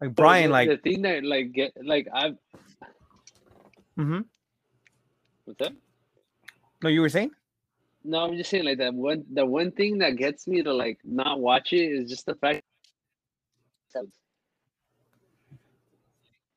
like 0.00 0.14
Bryan, 0.14 0.50
the, 0.50 0.52
like 0.52 0.68
the 0.68 0.76
thing 0.78 1.02
that 1.02 1.24
like 1.24 1.52
get 1.52 1.72
like 1.82 2.08
I've 2.12 2.36
hmm 3.96 4.20
what's 5.44 5.58
that? 5.60 5.72
no, 6.82 6.88
you 6.90 7.00
were 7.00 7.08
saying 7.08 7.30
No, 8.04 8.20
I'm 8.24 8.36
just 8.36 8.50
saying 8.50 8.64
like 8.64 8.78
that 8.78 8.94
one 8.94 9.24
the 9.32 9.44
one 9.46 9.72
thing 9.72 9.98
that 9.98 10.16
gets 10.16 10.46
me 10.46 10.62
to 10.62 10.72
like 10.72 10.98
not 11.04 11.40
watch 11.40 11.72
it 11.72 11.86
is 11.92 12.10
just 12.10 12.26
the 12.26 12.34
fact 12.34 12.62
So 13.88 14.06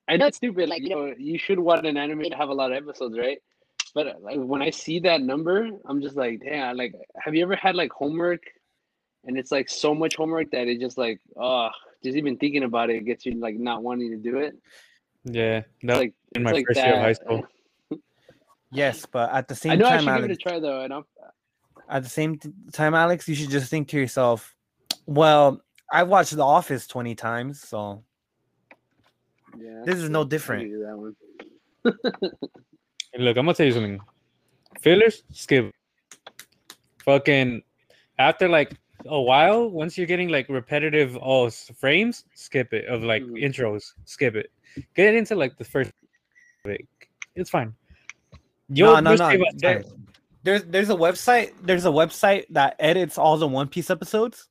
I 0.07 0.17
know 0.17 0.27
it's 0.27 0.37
stupid, 0.37 0.69
like 0.69 0.81
you 0.81 0.89
know, 0.89 1.13
you 1.17 1.37
should 1.37 1.59
want 1.59 1.85
an 1.85 1.97
anime 1.97 2.23
to 2.23 2.35
have 2.35 2.49
a 2.49 2.53
lot 2.53 2.71
of 2.71 2.77
episodes, 2.77 3.17
right? 3.17 3.39
But 3.93 4.21
like 4.21 4.37
when 4.37 4.61
I 4.61 4.71
see 4.71 4.99
that 5.01 5.21
number, 5.21 5.69
I'm 5.85 6.01
just 6.01 6.15
like, 6.15 6.41
damn, 6.43 6.77
like 6.77 6.93
have 7.17 7.35
you 7.35 7.43
ever 7.43 7.55
had 7.55 7.75
like 7.75 7.91
homework 7.91 8.43
and 9.25 9.37
it's 9.37 9.51
like 9.51 9.69
so 9.69 9.93
much 9.95 10.15
homework 10.15 10.51
that 10.51 10.67
it 10.67 10.79
just 10.79 10.97
like 10.97 11.21
oh 11.37 11.69
just 12.03 12.15
even 12.15 12.37
thinking 12.37 12.63
about 12.63 12.89
it 12.89 13.05
gets 13.05 13.25
you 13.25 13.33
like 13.39 13.55
not 13.55 13.83
wanting 13.83 14.11
to 14.11 14.17
do 14.17 14.37
it. 14.37 14.57
Yeah, 15.25 15.63
no, 15.83 15.95
like 15.97 16.13
in 16.35 16.43
my 16.43 16.51
like 16.51 16.65
first 16.67 16.79
year 16.79 16.95
of 16.95 17.01
high 17.01 17.13
school. 17.13 17.45
yes, 18.71 19.05
but 19.05 19.31
at 19.33 19.47
the 19.47 19.55
same 19.55 19.73
I 19.73 19.75
know 19.75 19.85
I 19.87 19.89
time, 19.89 19.99
should 19.99 20.05
give 20.05 20.15
it 20.15 20.17
a 20.17 20.27
Alex, 20.27 20.43
try 20.43 20.59
though, 20.59 20.81
and 20.81 20.93
I'm 20.93 21.03
at 21.89 22.03
the 22.03 22.09
same 22.09 22.39
time, 22.71 22.93
Alex, 22.93 23.27
you 23.27 23.35
should 23.35 23.49
just 23.49 23.69
think 23.69 23.87
to 23.89 23.97
yourself, 23.97 24.55
well, 25.07 25.61
I've 25.91 26.07
watched 26.07 26.35
The 26.35 26.45
Office 26.45 26.85
20 26.85 27.15
times, 27.15 27.61
so 27.61 28.03
yeah. 29.57 29.81
this 29.85 29.97
is 29.97 30.09
no 30.09 30.23
different. 30.23 30.63
give 30.63 30.71
you 30.71 30.85
that 30.85 30.97
one. 30.97 31.15
Look, 33.17 33.37
I'm 33.37 33.45
gonna 33.45 33.53
tell 33.55 33.65
you 33.65 33.71
something. 33.71 33.99
Fillers, 34.81 35.23
skip. 35.31 35.73
Fucking 37.03 37.63
after 38.19 38.47
like 38.47 38.77
a 39.05 39.21
while, 39.21 39.69
once 39.69 39.97
you're 39.97 40.07
getting 40.07 40.29
like 40.29 40.49
repetitive 40.49 41.17
oh 41.21 41.49
frames, 41.49 42.25
skip 42.33 42.73
it. 42.73 42.85
Of 42.85 43.03
like 43.03 43.23
Mhm. 43.23 43.43
intros, 43.43 43.93
skip 44.05 44.35
it. 44.35 44.51
Get 44.95 45.15
into 45.15 45.35
like 45.35 45.57
the 45.57 45.63
first. 45.65 45.91
Like, 46.65 46.87
it's 47.35 47.49
fine. 47.49 47.73
No, 48.31 48.37
You'll- 48.93 49.01
no, 49.01 49.11
you'll 49.11 49.39
no. 49.39 49.49
There- 49.57 49.83
there's 50.43 50.63
there's 50.65 50.89
a 50.89 50.95
website 50.95 51.51
there's 51.63 51.85
a 51.85 51.89
website 51.89 52.45
that 52.51 52.75
edits 52.79 53.17
all 53.17 53.37
the 53.37 53.47
One 53.47 53.67
Piece 53.67 53.89
episodes, 53.89 54.47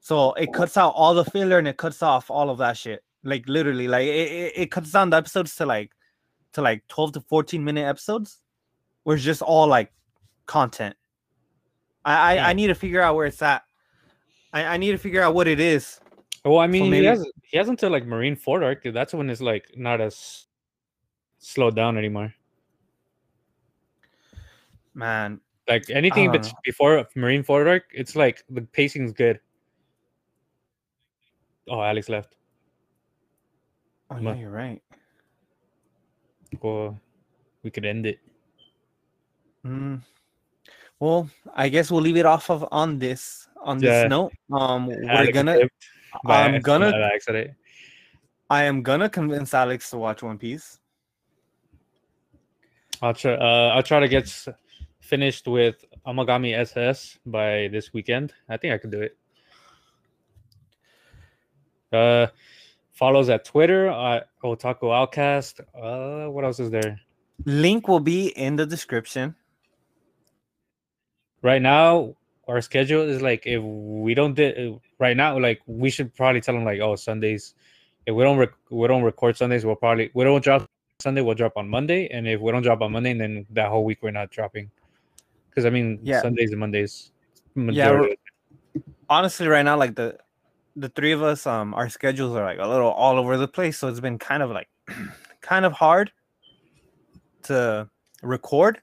so 0.00 0.32
it 0.34 0.52
cuts 0.54 0.76
out 0.76 0.90
all 0.96 1.12
the 1.14 1.24
filler 1.26 1.58
and 1.58 1.68
it 1.68 1.76
cuts 1.76 2.02
off 2.02 2.30
all 2.30 2.48
of 2.50 2.58
that 2.58 2.76
shit. 2.78 3.04
Like 3.24 3.46
literally, 3.46 3.88
like 3.88 4.06
it, 4.06 4.32
it, 4.32 4.52
it 4.56 4.70
cuts 4.70 4.90
down 4.92 5.10
the 5.10 5.16
episodes 5.18 5.54
to 5.56 5.66
like 5.66 5.92
to 6.54 6.62
like 6.62 6.86
12 6.88 7.12
to 7.12 7.20
14 7.20 7.62
minute 7.64 7.86
episodes, 7.86 8.40
where 9.04 9.16
it's 9.16 9.24
just 9.24 9.42
all 9.42 9.66
like 9.66 9.92
content. 10.46 10.96
I 12.04 12.36
I, 12.38 12.50
I 12.50 12.52
need 12.52 12.68
to 12.68 12.74
figure 12.74 13.00
out 13.00 13.14
where 13.14 13.26
it's 13.26 13.42
at. 13.42 13.62
I, 14.52 14.64
I 14.64 14.76
need 14.76 14.92
to 14.92 14.98
figure 14.98 15.22
out 15.22 15.34
what 15.34 15.48
it 15.48 15.60
is. 15.60 16.00
Well, 16.44 16.58
I 16.58 16.66
mean, 16.66 16.90
maybe- 16.90 17.02
he 17.02 17.06
has 17.06 17.26
he 17.42 17.56
has 17.58 17.68
until 17.68 17.90
like 17.90 18.04
Marineford 18.04 18.62
arc. 18.64 18.82
That's 18.92 19.14
when 19.14 19.30
it's 19.30 19.40
like 19.40 19.66
not 19.76 20.00
as 20.00 20.46
slowed 21.38 21.76
down 21.76 21.96
anymore. 21.96 22.34
Man, 24.94 25.40
Like 25.68 25.88
anything 25.88 26.30
know. 26.30 26.40
before 26.64 27.06
Marineford 27.16 27.66
arc, 27.66 27.84
it's 27.92 28.14
like 28.14 28.44
the 28.50 28.60
pacing's 28.62 29.12
good. 29.12 29.40
Oh, 31.68 31.80
Alex 31.80 32.08
left. 32.08 32.34
oh 34.10 34.18
yeah, 34.18 34.34
you're 34.34 34.50
right. 34.50 34.82
Well, 36.60 37.00
we 37.62 37.70
could 37.70 37.86
end 37.86 38.04
it. 38.04 38.18
Mm. 39.64 40.02
Well, 41.02 41.28
I 41.52 41.68
guess 41.68 41.90
we'll 41.90 42.00
leave 42.00 42.16
it 42.16 42.26
off 42.26 42.48
of 42.48 42.64
on 42.70 43.00
this 43.00 43.48
on 43.64 43.78
this 43.78 44.02
Yeah. 44.02 44.06
note. 44.06 44.32
Um, 44.52 44.86
we're 44.86 45.32
gonna. 45.32 45.58
I'm 46.24 46.60
gonna- 46.60 46.96
accident. 47.12 47.56
I 48.48 48.62
am 48.70 48.84
gonna 48.84 49.08
convince 49.08 49.52
Alex 49.52 49.90
to 49.90 49.98
watch 49.98 50.22
One 50.22 50.38
Piece. 50.38 50.78
I'll 53.02 53.14
try. 53.14 53.34
Uh, 53.34 53.72
I'll 53.74 53.82
try 53.82 53.98
to 53.98 54.06
get 54.06 54.28
finished 55.00 55.48
with 55.48 55.84
Amagami 56.06 56.54
SS 56.56 57.18
by 57.26 57.66
this 57.72 57.92
weekend. 57.92 58.32
I 58.48 58.56
think 58.56 58.72
I 58.72 58.78
can 58.78 58.90
do 58.90 59.02
it. 59.02 59.18
Uh, 61.92 62.28
follows 62.92 63.28
at 63.28 63.44
Twitter 63.44 63.88
at 63.88 64.28
Otaku 64.44 64.94
Outcast. 64.94 65.62
Uh, 65.74 66.26
what 66.28 66.44
else 66.44 66.60
is 66.60 66.70
there? 66.70 67.00
Link 67.44 67.88
will 67.88 67.98
be 68.14 68.28
in 68.28 68.54
the 68.54 68.66
description. 68.66 69.34
Right 71.42 71.60
now, 71.60 72.14
our 72.48 72.60
schedule 72.60 73.02
is 73.02 73.20
like 73.20 73.46
if 73.46 73.62
we 73.62 74.14
don't 74.14 74.34
di- 74.34 74.78
right 74.98 75.16
now, 75.16 75.38
like 75.38 75.60
we 75.66 75.90
should 75.90 76.14
probably 76.14 76.40
tell 76.40 76.54
them 76.54 76.64
like, 76.64 76.80
oh, 76.80 76.96
Sundays. 76.96 77.54
If 78.06 78.14
we 78.14 78.24
don't 78.24 78.38
rec- 78.38 78.70
we 78.70 78.86
don't 78.88 79.02
record 79.02 79.36
Sundays, 79.36 79.64
we'll 79.64 79.76
probably 79.76 80.10
we 80.14 80.24
don't 80.24 80.42
drop 80.42 80.68
Sunday. 81.00 81.20
We'll 81.20 81.34
drop 81.34 81.56
on 81.56 81.68
Monday, 81.68 82.08
and 82.08 82.26
if 82.26 82.40
we 82.40 82.50
don't 82.52 82.62
drop 82.62 82.80
on 82.80 82.92
Monday, 82.92 83.12
then 83.14 83.46
that 83.50 83.68
whole 83.68 83.84
week 83.84 83.98
we're 84.02 84.10
not 84.10 84.30
dropping. 84.30 84.70
Because 85.50 85.66
I 85.66 85.70
mean, 85.70 86.00
Yeah. 86.02 86.22
Sundays 86.22 86.50
and 86.50 86.60
Mondays. 86.60 87.12
Yeah, 87.54 87.62
majority 87.62 88.18
Honestly, 89.08 89.46
right 89.46 89.62
now, 89.62 89.76
like 89.76 89.94
the 89.94 90.18
the 90.76 90.88
three 90.88 91.12
of 91.12 91.22
us, 91.22 91.46
um, 91.46 91.74
our 91.74 91.88
schedules 91.88 92.34
are 92.34 92.44
like 92.44 92.58
a 92.58 92.66
little 92.66 92.90
all 92.90 93.18
over 93.18 93.36
the 93.36 93.48
place, 93.48 93.78
so 93.78 93.88
it's 93.88 94.00
been 94.00 94.18
kind 94.18 94.42
of 94.42 94.50
like 94.50 94.68
kind 95.42 95.64
of 95.64 95.72
hard 95.72 96.10
to 97.44 97.88
record 98.22 98.80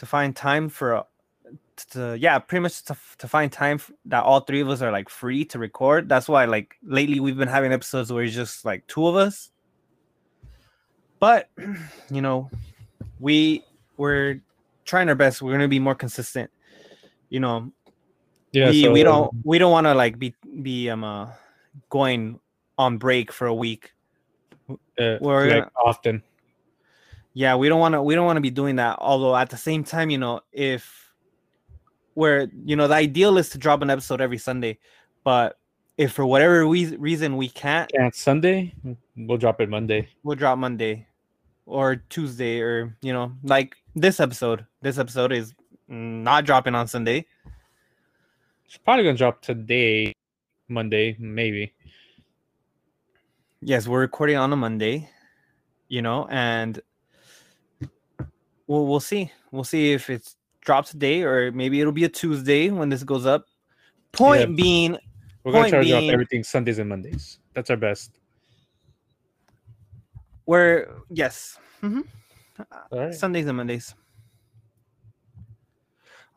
to 0.00 0.06
find 0.06 0.34
time 0.34 0.68
for 0.68 1.04
to 1.90 2.16
yeah 2.18 2.38
pretty 2.38 2.60
much 2.62 2.82
to, 2.84 2.96
to 3.18 3.26
find 3.28 3.50
time 3.50 3.76
f- 3.76 3.90
that 4.04 4.24
all 4.24 4.40
three 4.40 4.60
of 4.60 4.68
us 4.68 4.82
are 4.82 4.90
like 4.90 5.08
free 5.08 5.44
to 5.46 5.58
record. 5.58 6.08
That's 6.08 6.28
why 6.28 6.44
like 6.46 6.74
lately 6.82 7.20
we've 7.20 7.36
been 7.36 7.48
having 7.48 7.72
episodes 7.72 8.12
where 8.12 8.24
it's 8.24 8.34
just 8.34 8.64
like 8.64 8.86
two 8.86 9.06
of 9.06 9.16
us. 9.16 9.50
But 11.18 11.48
you 12.10 12.20
know 12.20 12.50
we 13.20 13.64
we're 13.96 14.40
trying 14.84 15.08
our 15.08 15.14
best. 15.14 15.40
We're 15.40 15.52
gonna 15.52 15.68
be 15.68 15.78
more 15.78 15.94
consistent 15.94 16.50
you 17.30 17.40
know. 17.40 17.72
Yeah, 18.52 18.70
we, 18.70 18.82
so, 18.82 18.92
we 18.92 19.02
don't 19.02 19.30
we 19.44 19.58
don't 19.58 19.70
want 19.72 19.86
to 19.86 19.94
like 19.94 20.18
be 20.18 20.34
be 20.60 20.90
um 20.90 21.04
uh, 21.04 21.30
going 21.88 22.38
on 22.76 22.98
break 22.98 23.32
for 23.32 23.46
a 23.46 23.54
week. 23.54 23.92
Uh, 24.68 25.16
we're 25.20 25.46
like 25.46 25.50
gonna- 25.50 25.70
often. 25.82 26.22
Yeah 27.34 27.54
we 27.54 27.68
don't 27.68 27.80
want 27.80 27.94
to 27.94 28.02
we 28.02 28.14
don't 28.14 28.26
want 28.26 28.36
to 28.36 28.40
be 28.40 28.50
doing 28.50 28.76
that 28.76 28.96
although 29.00 29.36
at 29.36 29.50
the 29.50 29.56
same 29.56 29.84
time 29.84 30.10
you 30.10 30.18
know 30.18 30.40
if 30.52 31.12
where 32.14 32.48
you 32.64 32.74
know 32.76 32.88
the 32.88 32.94
ideal 32.94 33.38
is 33.38 33.48
to 33.50 33.58
drop 33.58 33.82
an 33.82 33.90
episode 33.90 34.20
every 34.20 34.38
sunday 34.38 34.76
but 35.24 35.58
if 35.96 36.12
for 36.12 36.26
whatever 36.26 36.66
we- 36.66 36.96
reason 36.96 37.36
we 37.36 37.48
can't 37.48 37.90
And 37.94 38.12
Sunday, 38.14 38.74
we'll 39.16 39.36
drop 39.38 39.60
it 39.60 39.68
Monday. 39.68 40.08
we'll 40.24 40.36
drop 40.36 40.58
monday 40.58 41.06
or 41.66 41.96
tuesday 42.08 42.58
or 42.60 42.96
you 43.02 43.12
know 43.12 43.32
like 43.44 43.76
this 43.94 44.18
episode 44.18 44.66
this 44.82 44.98
episode 44.98 45.30
is 45.32 45.54
not 45.88 46.44
dropping 46.44 46.74
on 46.74 46.88
sunday 46.88 47.24
It's 48.66 48.76
probably 48.78 49.04
gonna 49.04 49.16
drop 49.18 49.40
today, 49.42 50.14
Monday, 50.68 51.16
maybe. 51.18 51.74
yes 53.60 53.86
we're 53.86 54.00
recording 54.00 54.36
on 54.36 54.52
a 54.52 54.56
monday 54.56 55.08
you 55.88 56.02
know 56.02 56.26
and 56.30 56.80
Well, 58.70 58.86
we'll 58.86 59.00
see. 59.00 59.32
We'll 59.50 59.64
see 59.64 59.90
if 59.90 60.08
it 60.10 60.32
drops 60.60 60.92
today 60.92 61.22
or 61.24 61.50
maybe 61.50 61.80
it'll 61.80 61.92
be 61.92 62.04
a 62.04 62.08
Tuesday 62.08 62.70
when 62.70 62.88
this 62.88 63.02
goes 63.02 63.26
up. 63.26 63.46
Point 64.12 64.42
Yeah. 64.42 64.54
being, 64.54 64.96
We're 65.42 65.50
gonna 65.50 65.68
try 65.70 65.82
to 65.82 65.88
drop 65.88 66.04
everything 66.04 66.44
Sundays 66.44 66.78
and 66.78 66.88
Mondays. 66.88 67.40
That's 67.52 67.68
our 67.70 67.76
best. 67.76 68.12
we're 70.46 70.88
yes, 71.10 71.58
hmm 71.80 72.02
All 72.92 72.98
right. 73.00 73.12
Sundays 73.14 73.46
and 73.48 73.56
Mondays. 73.56 73.92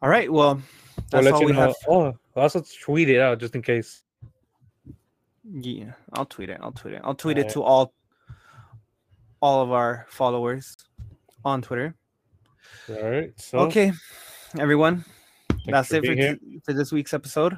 All 0.01 0.09
right. 0.09 0.31
Well, 0.31 0.55
We'll 0.55 1.05
that's 1.11 1.25
let 1.25 1.33
all 1.35 1.45
we 1.45 1.51
know. 1.51 1.59
have. 1.59 1.75
Oh, 1.87 2.05
I'll 2.35 2.43
also 2.43 2.63
tweet 2.81 3.09
it 3.09 3.19
out 3.19 3.37
just 3.39 3.53
in 3.53 3.61
case. 3.61 4.01
Yeah, 5.43 5.93
I'll 6.13 6.25
tweet 6.25 6.49
it. 6.49 6.57
I'll 6.63 6.71
tweet 6.71 6.95
it. 6.95 7.01
I'll 7.03 7.13
tweet 7.13 7.37
it 7.37 7.41
Alright. 7.41 7.53
to 7.53 7.61
all 7.61 7.93
all 9.39 9.61
of 9.61 9.71
our 9.71 10.07
followers 10.09 10.75
on 11.45 11.61
Twitter. 11.61 11.93
All 12.89 13.09
right. 13.09 13.31
So 13.37 13.59
Okay, 13.59 13.91
everyone. 14.59 15.05
thanks 15.49 15.63
That's 15.67 15.87
for 15.89 15.95
it 15.97 16.05
for, 16.05 16.15
t- 16.15 16.59
for 16.65 16.73
this 16.73 16.91
week's 16.91 17.13
episode. 17.13 17.55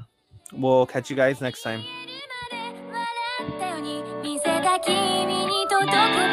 We'll 0.54 0.86
catch 0.86 1.10
you 1.10 1.16
guys 1.16 1.42
next 1.42 1.64
time. 1.64 1.84